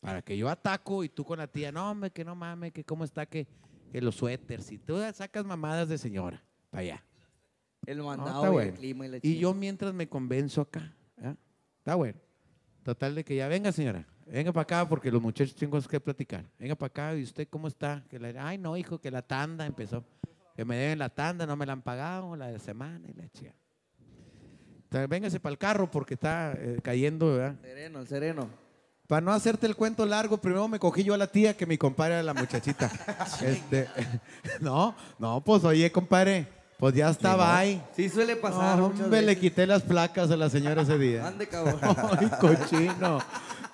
[0.00, 2.82] Para que yo ataco y tú con la tía, no, hombre, que no mames, que
[2.82, 3.46] cómo está, que,
[3.92, 4.72] que los suéteres.
[4.72, 6.42] Y tú sacas mamadas de señora.
[6.70, 7.04] Para allá.
[7.84, 8.70] El No, mandado está y bueno.
[8.72, 9.40] el clima y la Y chingada.
[9.42, 10.96] yo mientras me convenzo acá.
[11.22, 11.36] ¿ah?
[11.76, 12.18] Está bueno.
[12.84, 14.06] Total de que ya venga, señora.
[14.26, 16.44] Venga para acá porque los muchachos tienen cosas que platicar.
[16.58, 17.16] Venga para acá.
[17.16, 18.02] ¿Y usted cómo está?
[18.08, 20.04] Que la- Ay, no, hijo, que la tanda empezó.
[20.56, 23.28] Que me deben la tanda, no me la han pagado, la de semana y la
[23.28, 23.52] chica.
[25.08, 27.56] Véngase para el carro porque está eh, cayendo, ¿verdad?
[27.60, 28.48] Sereno, el sereno.
[29.08, 31.76] Para no hacerte el cuento largo, primero me cogí yo a la tía que mi
[31.76, 32.90] compadre era la muchachita.
[33.42, 33.88] Este,
[34.60, 36.46] no, no, pues oye, compadre,
[36.78, 37.82] pues ya estaba ahí.
[37.94, 41.26] Sí suele pasar No, hombre, le quité las placas a la señora ese día.
[41.26, 41.78] Ande, cabrón.
[41.82, 43.18] Ay, cochino.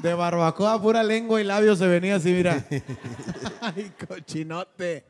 [0.03, 2.65] De barbacoa, pura lengua y labios se venía así, mira.
[3.61, 5.05] Ay, cochinote.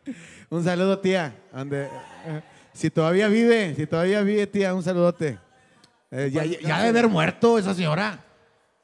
[0.49, 1.35] Un saludo, tía.
[1.53, 1.89] Ande-
[2.27, 5.39] eh, Si todavía vive, si todavía vive, tía, un saludote.
[6.11, 8.25] Eh, ya, ya debe haber muerto esa señora.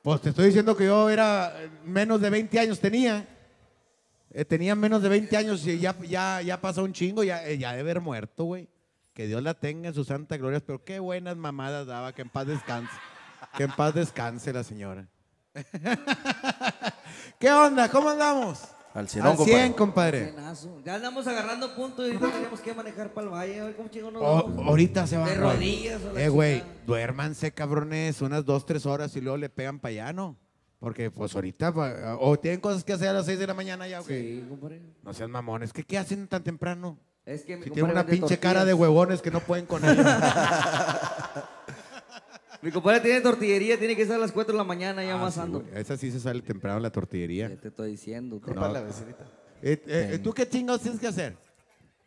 [0.02, 1.52] Pues te estoy diciendo que yo era
[1.84, 3.26] menos de 20 años tenía.
[4.30, 7.58] Eh, tenía menos de 20 años y ya, ya, ya pasó un chingo, ya, eh,
[7.58, 8.68] ya debe haber muerto, güey.
[9.12, 12.28] Que Dios la tenga en su santa gloria, pero qué buenas mamadas daba, que en
[12.28, 12.92] paz descanse.
[13.56, 15.08] Que en paz descanse la señora.
[17.38, 17.88] ¿Qué onda?
[17.88, 18.60] ¿Cómo andamos?
[18.94, 20.34] Al cienón, Al 100, compadre.
[20.84, 23.60] Ya andamos agarrando puntos y ahorita tenemos que manejar para el valle.
[23.60, 24.66] Ay, ¿Cómo chingón nos O- vamos?
[24.66, 25.28] ahorita se va.
[25.28, 25.52] De güey.
[25.52, 26.00] rodillas.
[26.02, 26.80] o la Eh, güey, chingada.
[26.86, 30.36] duérmanse, cabrones, unas dos, tres horas y luego le pegan para allá, ¿no?
[30.78, 33.86] Porque pues ahorita, pa- o tienen cosas que hacer a las seis de la mañana
[33.86, 34.40] ya, güey.
[34.40, 34.80] Sí, compadre.
[35.02, 35.72] No sean mamones.
[35.74, 36.98] ¿Qué, ¿Qué hacen tan temprano?
[37.26, 38.80] Es que mi Si compadre tiene una vende pinche cara de tortillas.
[38.80, 41.42] huevones que no pueden con ella.
[42.66, 45.18] Mi compadre tiene tortillería, tiene que estar a las 4 de la mañana ya Ah,
[45.18, 45.62] más sí, güey.
[45.72, 47.56] Esa sí se sale temprano en la tortillería.
[47.60, 48.40] Te estoy diciendo.
[48.44, 48.54] No.
[48.56, 49.24] Para la vecinita.
[49.62, 51.36] Eh, eh, ¿Tú qué chingados tienes que hacer?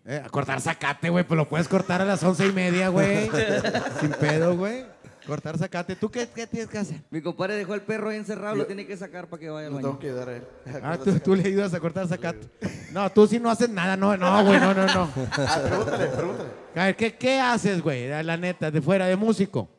[0.05, 1.23] Eh, a cortar zacate, güey.
[1.23, 3.29] Pues lo puedes cortar a las once y media, güey.
[4.01, 4.85] Sin pedo, güey.
[5.25, 5.95] Cortar zacate.
[5.95, 7.03] ¿Tú qué, qué tienes que hacer?
[7.09, 9.71] Mi compadre dejó al perro ahí encerrado, lo tiene que sacar para que vaya al
[9.71, 9.87] Lo baño.
[9.87, 10.43] tengo que ayudar a él.
[10.83, 12.49] Ah, tú, tú le ayudas a cortar zacate.
[12.91, 13.95] No, tú sí no haces nada.
[13.95, 14.59] No, no, güey.
[14.59, 15.09] No, no, no.
[15.37, 16.49] Ah, pregúntale, pregúntale.
[16.75, 18.09] A ver, ¿qué, qué haces, güey?
[18.09, 19.78] La neta, de fuera, de músico.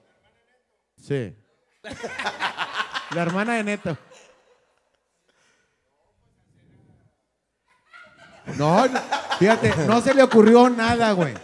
[1.01, 1.35] Sí.
[3.15, 3.97] La hermana de Neto.
[8.57, 9.01] No, no,
[9.39, 11.35] fíjate, no se le ocurrió nada, güey.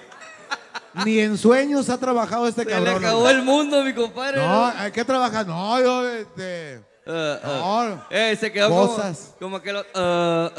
[1.04, 3.04] Ni en sueños ha trabajado este Se le cabrón.
[3.04, 3.34] acabó güey.
[3.34, 4.38] el mundo, mi compadre.
[4.38, 5.46] No, ¿a ¿qué trabajas?
[5.46, 6.82] No, yo, este.
[7.08, 8.36] Eh, No, eh.
[8.40, 9.34] Se quedó como, cosas.
[9.38, 9.80] como que lo...
[9.82, 10.50] eh, eh,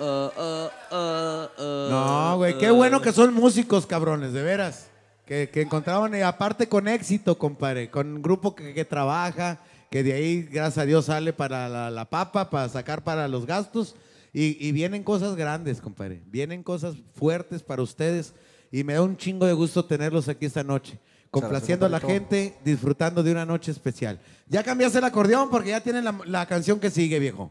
[0.00, 4.90] eh, eh, No, güey, qué bueno que son músicos, cabrones, de veras.
[5.32, 10.02] Que, que encontraban, y aparte con éxito, compadre, con un grupo que, que trabaja, que
[10.02, 13.96] de ahí, gracias a Dios, sale para la, la papa, para sacar para los gastos.
[14.34, 16.20] Y, y vienen cosas grandes, compadre.
[16.26, 18.34] Vienen cosas fuertes para ustedes.
[18.70, 20.98] Y me da un chingo de gusto tenerlos aquí esta noche.
[21.30, 24.20] Complaciendo a la gente, disfrutando de una noche especial.
[24.48, 27.50] Ya cambiaste el acordeón porque ya tienen la, la canción que sigue, viejo.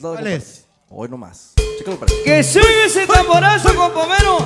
[0.00, 0.66] ¿Cuál es?
[0.88, 1.52] Hoy nomás.
[1.78, 4.38] Chécalo para Que sigue ese tamborazo con Pomero.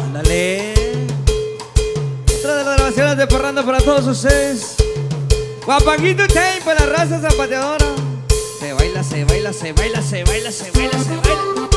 [2.45, 4.77] De las grabaciones de Parranda para todos ustedes.
[5.65, 7.87] Guapanguito Tape para la raza zapateadora.
[8.61, 11.74] Se baila, se baila, se baila, se baila, se baila, se baila.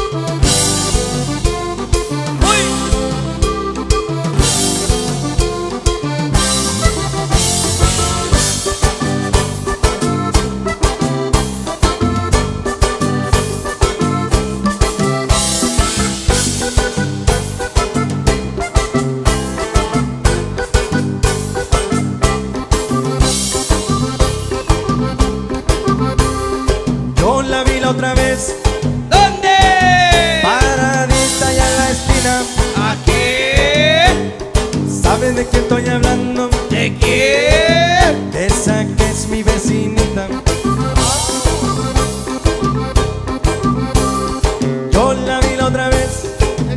[35.38, 36.50] De qué estoy hablando?
[36.72, 38.32] ¿De quién?
[38.34, 40.28] Esa que es mi vecinita.
[44.92, 46.24] Yo la vi la otra vez.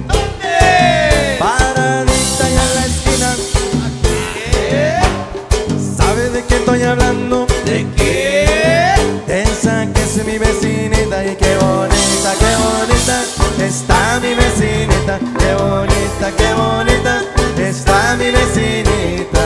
[0.08, 1.38] ¿Dónde?
[1.38, 3.30] Paradita y a la esquina.
[5.96, 7.46] ¿Sabes de qué estoy hablando?
[7.64, 9.22] ¿De quién?
[9.26, 13.24] Esa que es mi vecinita y qué bonita, qué bonita
[13.64, 17.39] está mi vecinita, qué bonita, qué bonita
[18.20, 19.39] está mi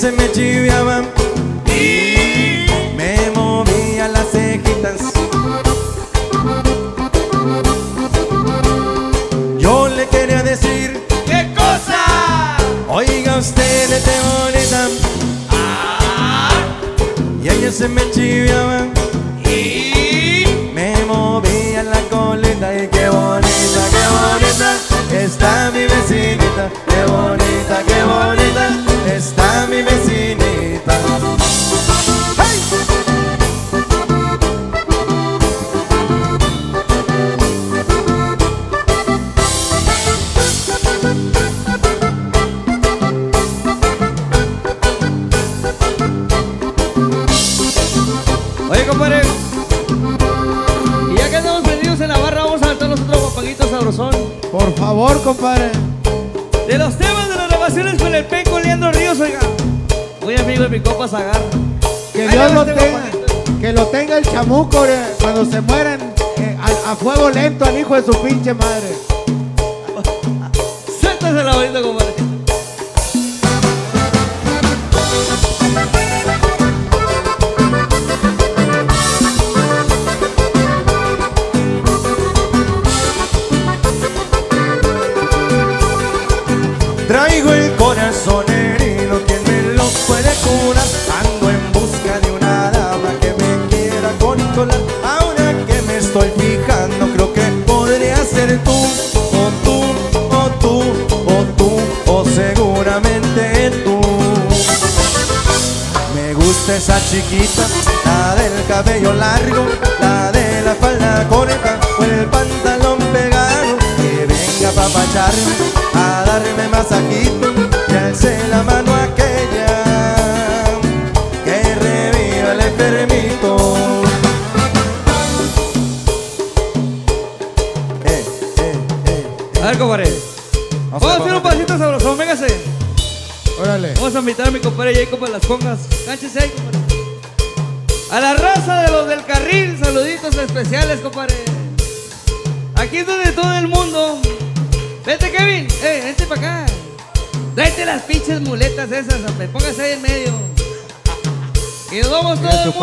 [0.00, 0.57] Y
[65.44, 66.00] se mueran
[66.36, 69.07] eh, a, a fuego lento al hijo de su pinche madre.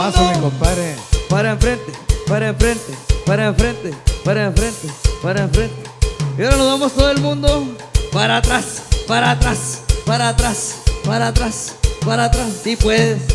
[0.05, 0.35] Paso, mundo.
[0.35, 0.95] mi compadre.
[1.29, 1.91] Para enfrente,
[2.27, 3.93] para enfrente, para enfrente,
[4.23, 4.87] para enfrente,
[5.21, 5.75] para enfrente.
[6.37, 7.75] Y ahora nos vamos todo el mundo
[8.11, 11.75] para atrás, para atrás, para atrás, para atrás,
[12.05, 12.47] para atrás.
[12.63, 13.34] Sí puedes.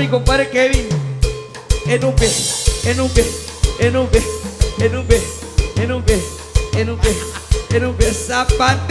[0.00, 0.88] Mi compadre Kevin.
[1.86, 2.28] En un pie,
[2.84, 3.24] en un pie,
[3.80, 4.22] en un pie,
[4.78, 5.20] en un pie,
[5.76, 6.18] en un pie,
[6.78, 7.12] en un pie,
[7.74, 8.10] en un pie.
[8.10, 8.89] Zapatelle lo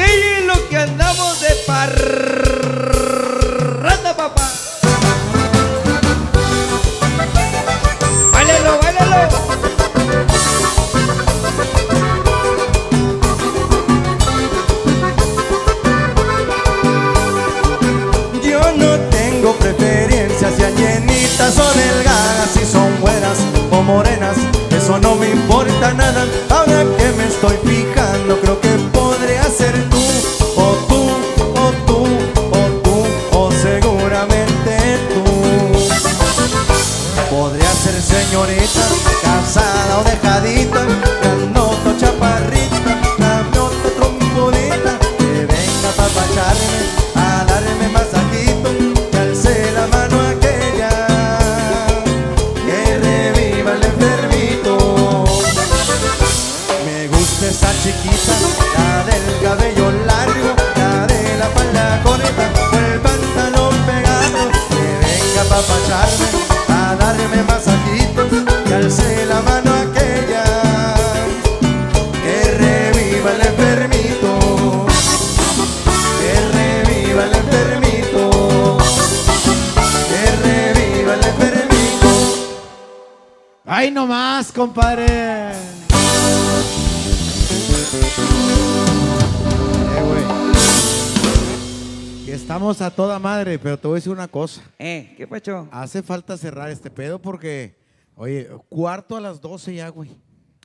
[93.58, 94.62] pero te voy a decir una cosa.
[94.78, 95.68] Eh, ¿qué pacho?
[95.72, 97.76] Hace falta cerrar este pedo porque,
[98.16, 100.12] oye, cuarto a las 12 ya, güey.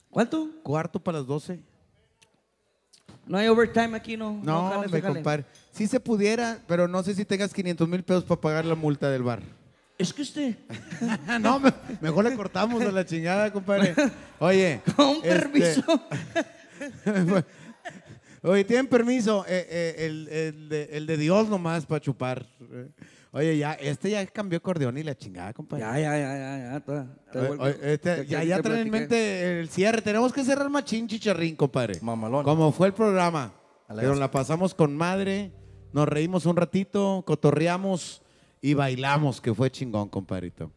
[0.09, 0.49] ¿Cuánto?
[0.63, 1.59] Cuarto para las 12.
[3.27, 4.39] No hay overtime aquí, no.
[4.43, 5.45] No, jale, me compadre.
[5.71, 9.09] Sí se pudiera, pero no sé si tengas 500 mil pesos para pagar la multa
[9.09, 9.41] del bar.
[9.97, 10.55] Es que usted.
[11.41, 13.95] no, me- mejor le cortamos a la chingada, compadre.
[14.39, 14.81] Oye.
[14.95, 15.83] Con este- permiso.
[18.45, 19.45] Oye, tienen permiso.
[19.47, 22.45] eh, eh, el, el de, el de Dios nomás para chupar.
[22.71, 22.89] Eh,
[23.31, 25.83] Oye, ya, este ya cambió acordeón y la chingada, compadre.
[25.83, 26.77] Ya, ya, ya, ya, ya.
[26.77, 27.63] está- está Oye, vuelto.
[27.65, 30.01] oye, este, Te- ya, ya traen en mente el cierre.
[30.01, 31.99] Tenemos que cerrar machín chicharrín, compadre.
[32.01, 32.45] Mamalón.
[32.45, 33.53] Como fue el programa.
[33.93, 35.51] Pero la pasamos con madre,
[35.91, 38.21] nos reímos un ratito, cotorreamos
[38.61, 40.71] y bailamos, que fue chingón, compadrito.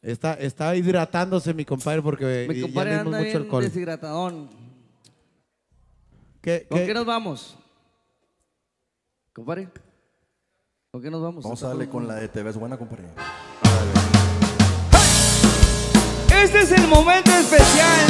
[0.00, 3.64] Está, está hidratándose mi compadre porque Mi ya compadre dimos anda mucho bien alcohol.
[3.64, 4.61] deshidratadón.
[6.42, 7.56] ¿Qué- ¿Con qué- qué nos vamos?
[9.32, 9.68] Compadre.
[10.90, 11.44] ¿Con qué nos vamos?
[11.44, 13.04] Vamos a darle con la de TV, es buena, compadre.
[16.42, 18.06] Este es el momento especial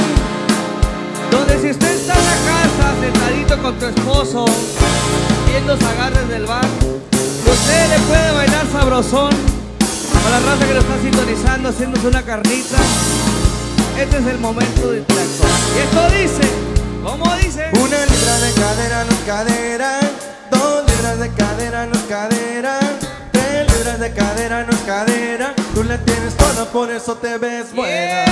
[1.30, 4.44] donde si usted está en la casa sentadito con tu esposo
[5.46, 9.30] viendo los agarres del bar, usted le puede bailar sabrosón
[10.26, 12.78] a la raza que lo está sintonizando, haciéndose una carnita.
[13.98, 15.50] Este es el momento de interactuar.
[15.76, 16.50] Y esto dice,
[17.02, 17.70] ¿cómo dice?
[17.72, 20.00] Una libra de cadera no es cadera,
[20.50, 22.80] dos libras de cadera no es cadera,
[23.32, 25.54] tres libras de cadera no es cadera.
[25.74, 28.24] Tú la tienes toda, por eso te ves buena.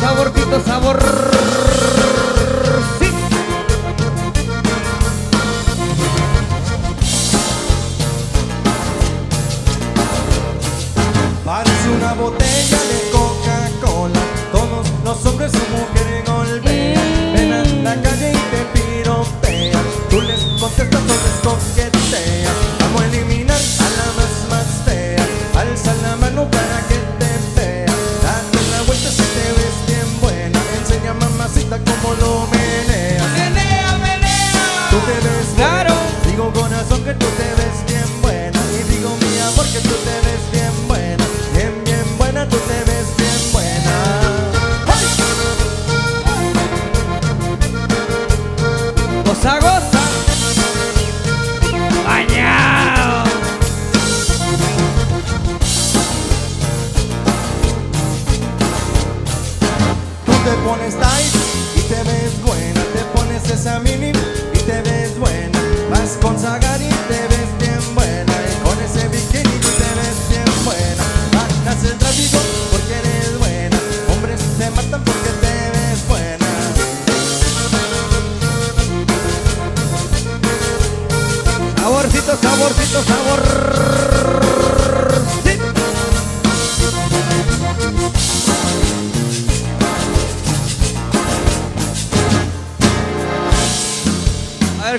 [0.00, 1.69] Saborcito, sabor.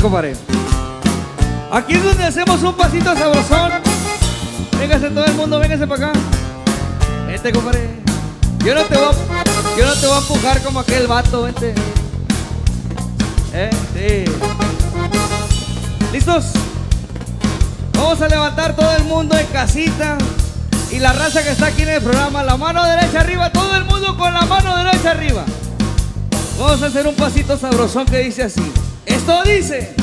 [0.02, 0.34] Compadre.
[1.72, 3.72] Aquí es donde hacemos un pasito sabrosón.
[4.80, 6.20] Véngase todo el mundo, véngase para acá.
[7.28, 8.02] Vente, compadre.
[8.66, 11.76] Yo no te voy a, yo no te voy a empujar como aquel vato, vente.
[13.54, 13.70] ¿Eh?
[13.94, 14.32] Sí.
[16.12, 16.46] ¿Listos?
[17.94, 20.18] Vamos a levantar todo el mundo en casita.
[20.92, 23.86] Y la raza que está aquí en el programa, la mano derecha arriba, todo el
[23.86, 25.46] mundo con la mano derecha arriba.
[26.60, 28.72] Vamos a hacer un pasito sabrosón que dice así.
[29.12, 29.94] Esto dice,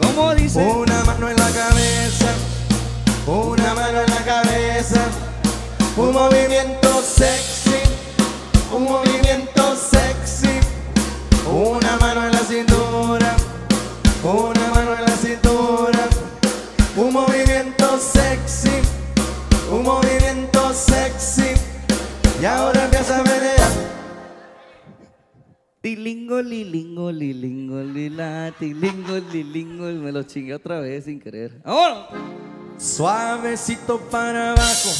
[0.00, 0.64] ¿cómo dice?
[0.64, 2.34] Una mano en la cabeza,
[3.26, 5.00] una mano en la cabeza,
[5.96, 7.80] un movimiento sexy,
[8.72, 9.53] un movimiento
[28.72, 31.60] lila, tilingo, lilingo, me lo chingué otra vez sin querer.
[31.64, 32.06] ¡Vámonos!
[32.78, 34.90] Suavecito para abajo,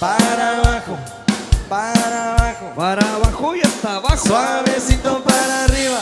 [0.00, 0.98] para abajo,
[1.68, 2.72] para abajo.
[2.76, 4.26] Para abajo y hasta abajo.
[4.28, 6.00] Suavecito para arriba,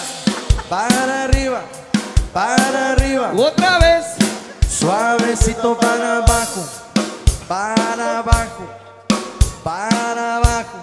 [0.68, 1.62] para arriba,
[2.32, 3.32] para arriba.
[3.36, 4.06] Otra vez.
[4.68, 6.64] Suavecito para abajo,
[7.48, 8.64] para abajo,
[9.64, 10.78] para abajo.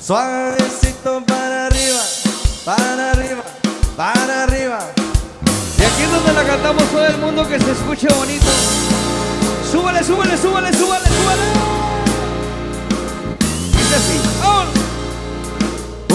[0.00, 2.00] Suavecito para arriba,
[2.64, 3.42] para arriba,
[3.98, 4.78] para arriba.
[5.76, 8.46] Y aquí es donde la cantamos todo el mundo que se escuche bonito.
[9.72, 11.42] Súbale, súbale, súbale, súbale, súbale.
[13.72, 14.20] Dice así.
[14.40, 14.74] ¡Vámonos!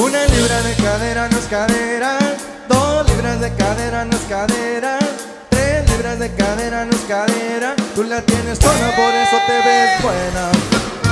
[0.02, 2.18] Una libra de cadera no es cadera,
[2.70, 4.98] dos libras de cadera no es cadera,
[5.50, 10.02] tres libras de cadera no es cadera, tú la tienes toda, por eso te ves
[10.02, 11.03] buena.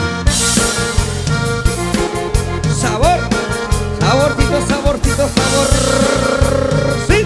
[4.12, 5.68] Saborcito, saborcito, sabor.
[7.08, 7.26] Sí.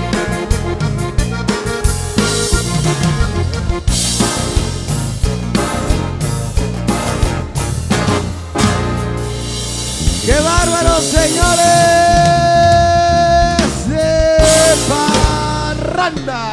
[10.26, 11.66] ¡Qué bárbaros, señores!
[13.90, 14.76] De
[15.98, 16.44] Parranda.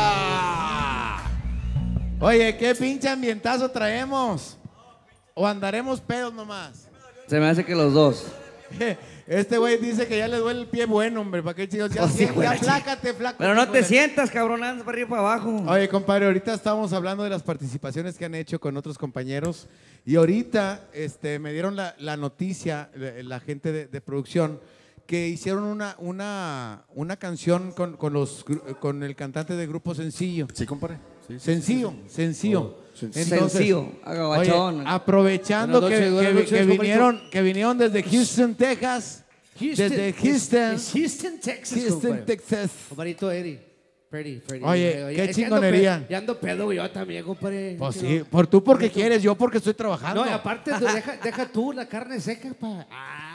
[2.20, 4.56] Oye, qué pinche ambientazo traemos.
[5.34, 6.88] O andaremos pedos nomás.
[7.26, 8.24] Se me hace que los dos.
[9.26, 11.42] Este güey dice que ya le duele el pie bueno, hombre.
[11.42, 11.90] ¿Para qué chicos?
[11.92, 13.36] Ya, Oh, sí, ya, güey, ya flácate, flaco.
[13.38, 15.64] Pero no te sientas, cabrón, andas para arriba y para abajo.
[15.68, 19.68] Oye, compadre, ahorita estábamos hablando de las participaciones que han hecho con otros compañeros
[20.04, 24.60] y ahorita este, me dieron la, la noticia, la, la gente de, de producción,
[25.06, 29.94] que hicieron una, una, una canción con, con, los, gru- con el cantante de Grupo
[29.94, 30.46] Sencillo.
[30.52, 30.96] Sí, compadre.
[31.26, 32.14] Sí, sí, sencillo, sí, sí.
[32.14, 32.81] sencillo.
[33.10, 34.80] Oh, Sencillo, agabachón.
[34.80, 39.24] oye, aprovechando Buenas que, noches, buenas que- noches, que vinieron, que vinieron desde Houston, Texas.
[39.58, 40.74] Houston, desde es- Houston.
[40.74, 41.78] es Houston, Texas.
[41.78, 42.22] Houston, compadre.
[42.24, 42.70] Texas.
[42.88, 43.72] Compadrito Eddie.
[44.10, 44.62] Freddy, Freddy.
[44.64, 45.98] Oye, qué es que ando chingonería.
[46.00, 47.76] pe- Ya ando pedo yo también, compadre.
[47.78, 50.22] Pues sí, por tú porque quieres, yo porque estoy trabajando.
[50.22, 52.86] No, y aparte, tú deja, deja tú la carne seca, pa.
[52.90, 53.31] Ah,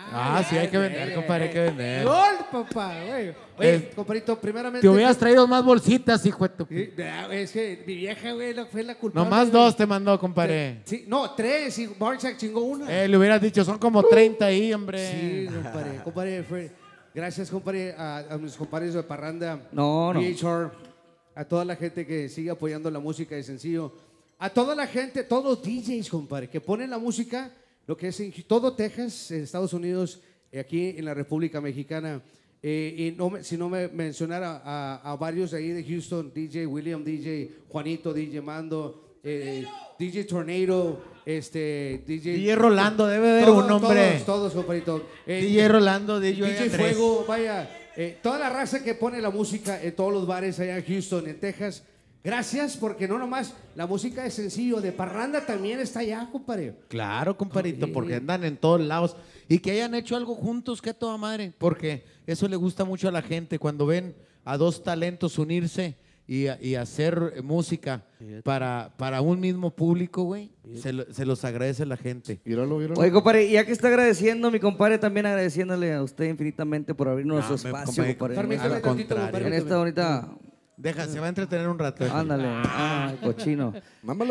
[0.50, 2.06] sí, hay que vender, compadre, hay que vender.
[2.06, 3.30] Gol, papá, güey.
[3.60, 4.82] Oye, Eh, compadrito, primeramente.
[4.82, 6.66] Te hubieras traído más bolsitas, hijo de tu...
[6.66, 9.24] Sí, ah, Es que mi vieja, güey, la- fue la culpable.
[9.30, 9.64] Nomás güey.
[9.64, 10.82] dos te mandó, compadre.
[10.86, 12.92] Sí, no, tres, y Barchak chingó una.
[12.92, 15.12] Eh, le hubieras dicho, son como 30 ahí, hombre.
[15.12, 16.72] Sí, compadre, compadre, Fred.
[17.14, 19.60] Gracias, compadre, a, a mis compadres de Parranda.
[19.72, 20.20] No, no.
[20.20, 20.72] VHR,
[21.34, 23.92] a toda la gente que sigue apoyando la música de sencillo.
[24.38, 27.50] A toda la gente, todos los DJs, compadre, que ponen la música,
[27.88, 32.22] lo que es en todo Texas, en Estados Unidos, y aquí en la República Mexicana.
[32.62, 36.68] Eh, y no si no me mencionara a, a varios de ahí de Houston, DJ
[36.68, 39.66] William, DJ Juanito, DJ Mando, eh,
[40.00, 42.34] DJ Tornado, este, DJ...
[42.34, 44.10] DJ Rolando, debe haber Todos, un hombre.
[44.12, 45.08] Todos, todos, compadrito.
[45.26, 46.78] Eh, DJ Rolando, DJ, DJ Andrés.
[46.78, 50.78] Fuego, vaya, eh, toda la raza que pone la música en todos los bares allá
[50.78, 51.84] en Houston, en Texas.
[52.28, 56.76] Gracias, porque no nomás la música es sencillo, de parranda también está allá, compadre.
[56.90, 59.16] Claro, compadrito, porque andan en todos lados.
[59.48, 61.54] Y que hayan hecho algo juntos, que a toda madre.
[61.58, 65.96] Porque eso le gusta mucho a la gente cuando ven a dos talentos unirse
[66.28, 68.04] y, y hacer música
[68.44, 70.52] para, para un mismo público, güey.
[70.82, 72.42] Se, lo- se los agradece la gente.
[72.98, 77.40] Oye, compadre, ya que está agradeciendo, mi compadre, también agradeciéndole a usted infinitamente por abrirnos
[77.50, 78.36] No, su espacio, compadre, compadre.
[78.36, 79.48] Permítame Al tantito, compadre.
[79.48, 80.30] En esta bonita...
[80.78, 82.06] Deja, se va a entretener un rato.
[82.14, 83.74] Ándale, ay, cochino.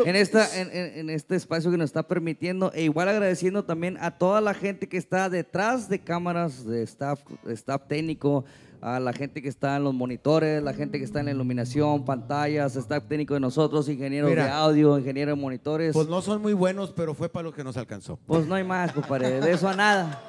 [0.05, 3.97] En, esta, en, en- en este espacio que nos está permitiendo, e igual agradeciendo también
[3.99, 8.45] a toda la gente que está detrás de cámaras, de staff, staff técnico,
[8.79, 12.05] a la gente que está en los monitores, la gente que está en la iluminación,
[12.05, 14.45] pantallas, staff técnico de nosotros, ingenieros Mira.
[14.45, 15.93] de audio, ingenieros de monitores.
[15.93, 18.19] Pues no son muy buenos, pero fue para lo que nos alcanzó.
[18.25, 20.23] Pues no hay más, compadre, de eso a nada.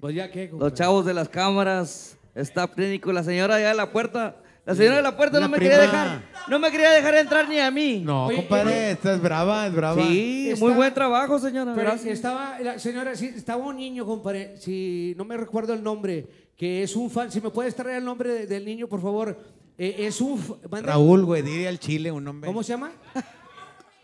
[0.00, 3.90] Pues ya qué, Los chavos de las cámaras, staff técnico, la señora allá de la
[3.90, 4.36] puerta.
[4.66, 7.58] La señora de la puerta no me quería dejar, no me quería dejar entrar ni
[7.60, 8.02] a mí.
[8.04, 10.02] No, compadre, esta es brava, es brava.
[10.02, 11.72] Sí, Está- muy buen trabajo, señora.
[11.74, 12.12] Pero gracias.
[12.14, 16.82] estaba, la señora, sí, estaba un niño, compadre, si no me recuerdo el nombre, que
[16.82, 19.38] es un fan, si me puedes traer el nombre de- del niño, por favor.
[19.78, 20.42] Eh, es un...
[20.70, 22.48] manda- Raúl, güey, dile al chile un nombre.
[22.48, 22.90] ¿Cómo se llama?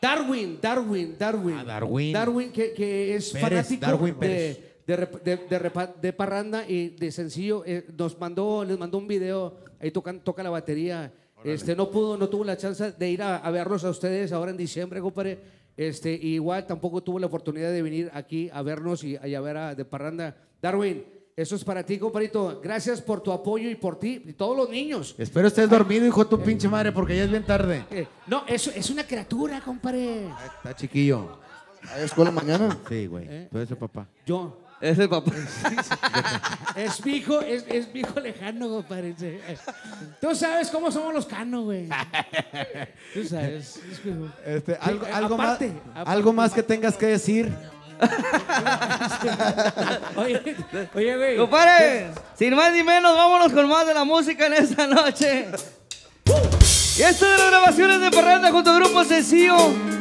[0.00, 1.56] Darwin, Darwin, Darwin.
[1.58, 2.12] Ah, Darwin.
[2.12, 4.60] Darwin, que, que es Pérez, fanático Darwin de, Pérez.
[4.96, 7.62] De, rep- de- de repa- de parranda y de sencillo.
[7.66, 11.12] eh, nos mandó, les mandó un video, ahí tocan, toca la batería.
[11.44, 14.50] Este, no pudo, no tuvo la chance de ir a, a verlos a ustedes ahora
[14.52, 15.38] en diciembre, compadre.
[15.76, 19.40] Este, y igual tampoco tuvo la oportunidad de venir aquí a vernos y, y a
[19.40, 20.36] ver a de parranda.
[20.60, 21.02] Darwin,
[21.34, 22.60] eso es para ti, compadrito.
[22.62, 25.14] Gracias por tu apoyo y por ti y todos los niños.
[25.18, 27.86] Espero estés dormido, hijo de tu pinche madre, porque ya es bien tarde.
[27.90, 30.26] Eh, no, eso es una criatura, compadre.
[30.56, 31.38] Está chiquillo.
[31.92, 32.78] ¿Hay escuela mañana?
[32.88, 33.26] Sí, güey.
[33.28, 33.48] ¿Eh?
[33.50, 34.06] Tú eres el papá.
[34.24, 34.60] Yo.
[34.82, 35.30] Es el papá.
[36.74, 39.14] Es mi hijo, es, es mi hijo lejano, compadre.
[40.20, 41.88] Tú sabes cómo somos los canos, güey.
[43.12, 43.78] Tú sabes.
[44.44, 46.10] Este, algo, algo aparte, más, aparte.
[46.10, 47.52] algo más que tengas que decir.
[50.16, 50.56] Oye,
[50.94, 51.36] oye, güey.
[51.36, 55.46] Compadre, sin más ni menos, vámonos con más de la música en esta noche.
[56.98, 59.56] Y esta de las grabaciones de Parranda junto a Grupo Sencillo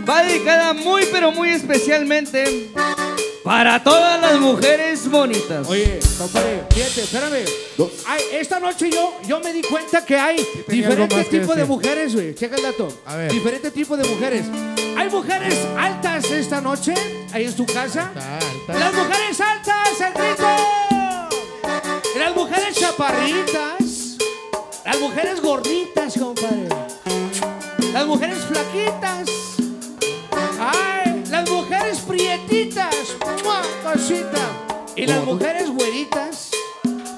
[0.09, 2.71] va dedicada muy pero muy especialmente
[3.43, 5.67] para todas las mujeres bonitas.
[5.67, 7.45] Oye, compadre, fíjate, espérame.
[8.07, 12.35] Ay, esta noche yo, yo me di cuenta que hay diferentes tipos de mujeres, güey.
[12.35, 12.87] Checa el dato.
[13.05, 13.31] A ver.
[13.31, 14.45] Diferentes tipos de mujeres.
[14.97, 16.93] Hay mujeres altas esta noche,
[17.33, 18.11] ahí en tu casa.
[18.67, 20.47] Las mujeres altas, el grito.
[22.17, 24.17] Las mujeres chaparritas.
[24.85, 26.67] Las mujeres gorditas, compadre.
[27.93, 29.29] Las mujeres flaquitas.
[30.59, 31.00] Ay,
[33.83, 34.39] Cosita.
[34.95, 36.51] Y las mujeres güeritas.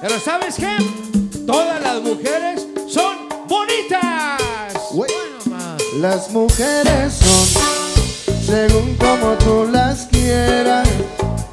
[0.00, 0.76] Pero ¿sabes qué?
[1.46, 4.40] Todas las mujeres son bonitas.
[6.00, 7.64] Las mujeres son
[8.44, 10.88] según como tú las quieras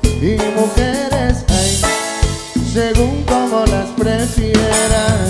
[0.04, 1.82] y mujeres hay
[2.74, 5.30] según como las prefieras.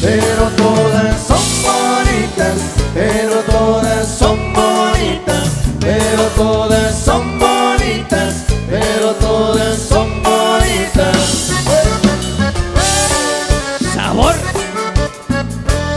[0.00, 2.58] Pero todas son bonitas,
[2.94, 5.48] pero todas son bonitas,
[5.80, 7.47] pero todas son bonitas,
[13.94, 14.34] Sabor.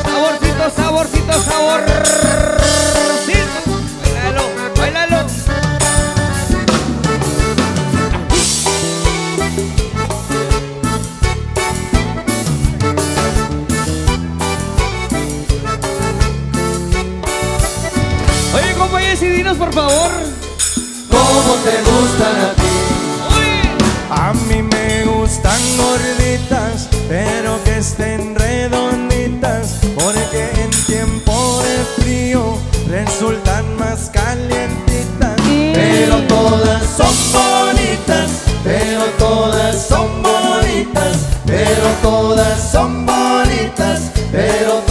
[0.03, 1.98] Saborcito, saborcito, saborcito.
[4.03, 4.44] Bailalo,
[4.78, 5.20] bailalo.
[18.53, 20.11] Oye, compañeros, y dinos por favor.
[21.10, 22.61] ¿Cómo te gustan?
[25.42, 35.42] Gustan gorditas, pero que estén redonditas, porque en tiempo de frío resultan más calientitas.
[35.74, 38.30] Pero todas son bonitas,
[38.64, 44.91] pero todas son bonitas, pero todas son bonitas, pero todas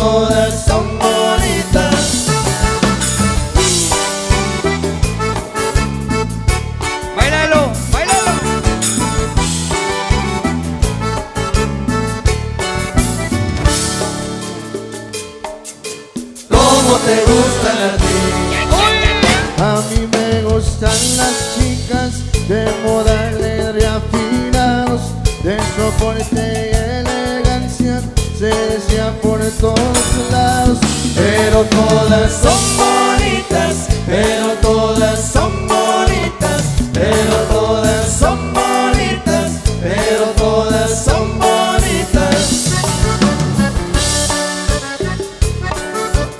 [31.61, 39.51] Pero todas son bonitas, pero todas son bonitas, pero todas son bonitas,
[39.83, 42.71] pero todas son bonitas.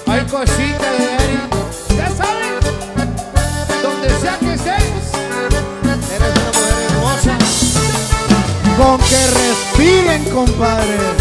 [0.07, 1.51] Hay cosita de Eric.
[1.99, 2.55] Ya saben,
[3.83, 6.23] donde sea que estés, eres una mujer
[6.89, 7.37] hermosa.
[8.79, 11.20] Con que respiren, compadre.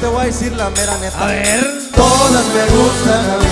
[0.00, 1.22] Te voy a decir la mera neta.
[1.22, 1.66] A ver.
[1.94, 3.46] Todas me gustan a mí.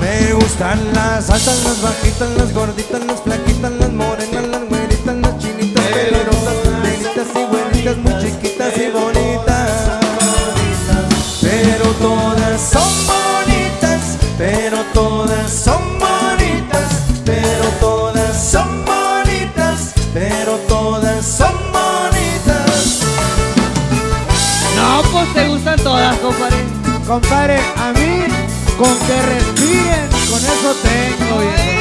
[0.00, 5.38] Me gustan las altas, las bajitas, las gorditas, las flaquitas, las morenas, las güeritas, las
[5.38, 9.70] chinitas, pelirrojas, bonitas y güeritas, muy chiquitas y bonitas.
[11.40, 15.83] Pero todas son bonitas, pero todas son
[27.06, 27.58] compadre.
[27.76, 28.24] A mí,
[28.78, 31.74] con que respiren, con eso tengo, viejo.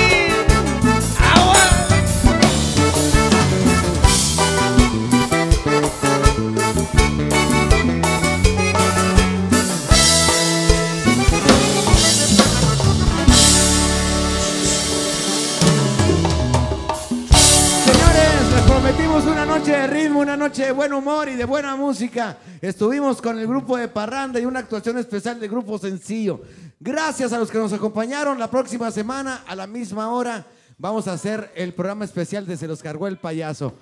[17.85, 21.75] Señores, les prometimos una noche de ritmo, una noche de buen humor y de buena
[21.75, 22.37] música.
[22.63, 26.39] Estuvimos con el grupo de Parranda y una actuación especial del grupo Sencillo.
[26.79, 28.39] Gracias a los que nos acompañaron.
[28.39, 30.45] La próxima semana, a la misma hora,
[30.77, 33.73] vamos a hacer el programa especial de Se los cargó el payaso.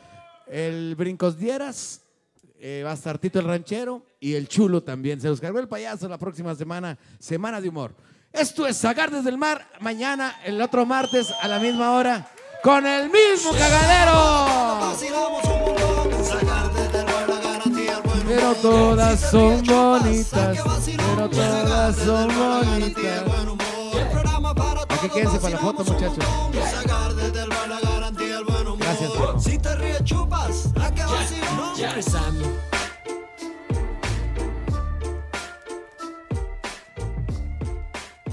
[0.48, 2.02] El Brincos Dieras,
[2.60, 5.22] eh, va a estar Tito el Ranchero y el Chulo también.
[5.22, 7.94] Se los cargó el payaso la próxima semana, Semana de Humor.
[8.34, 9.64] Esto es Sacar desde el Mar.
[9.80, 12.28] Mañana, el otro martes, a la misma hora,
[12.64, 14.92] con el mismo cagadero.
[18.34, 20.58] Pero todas son bonitas,
[20.96, 23.24] pero todas son bonitas.
[24.88, 26.26] Aquí quédense para la foto, muchachos.
[28.80, 29.44] Gracias.
[29.44, 30.70] Si te ríes chupas,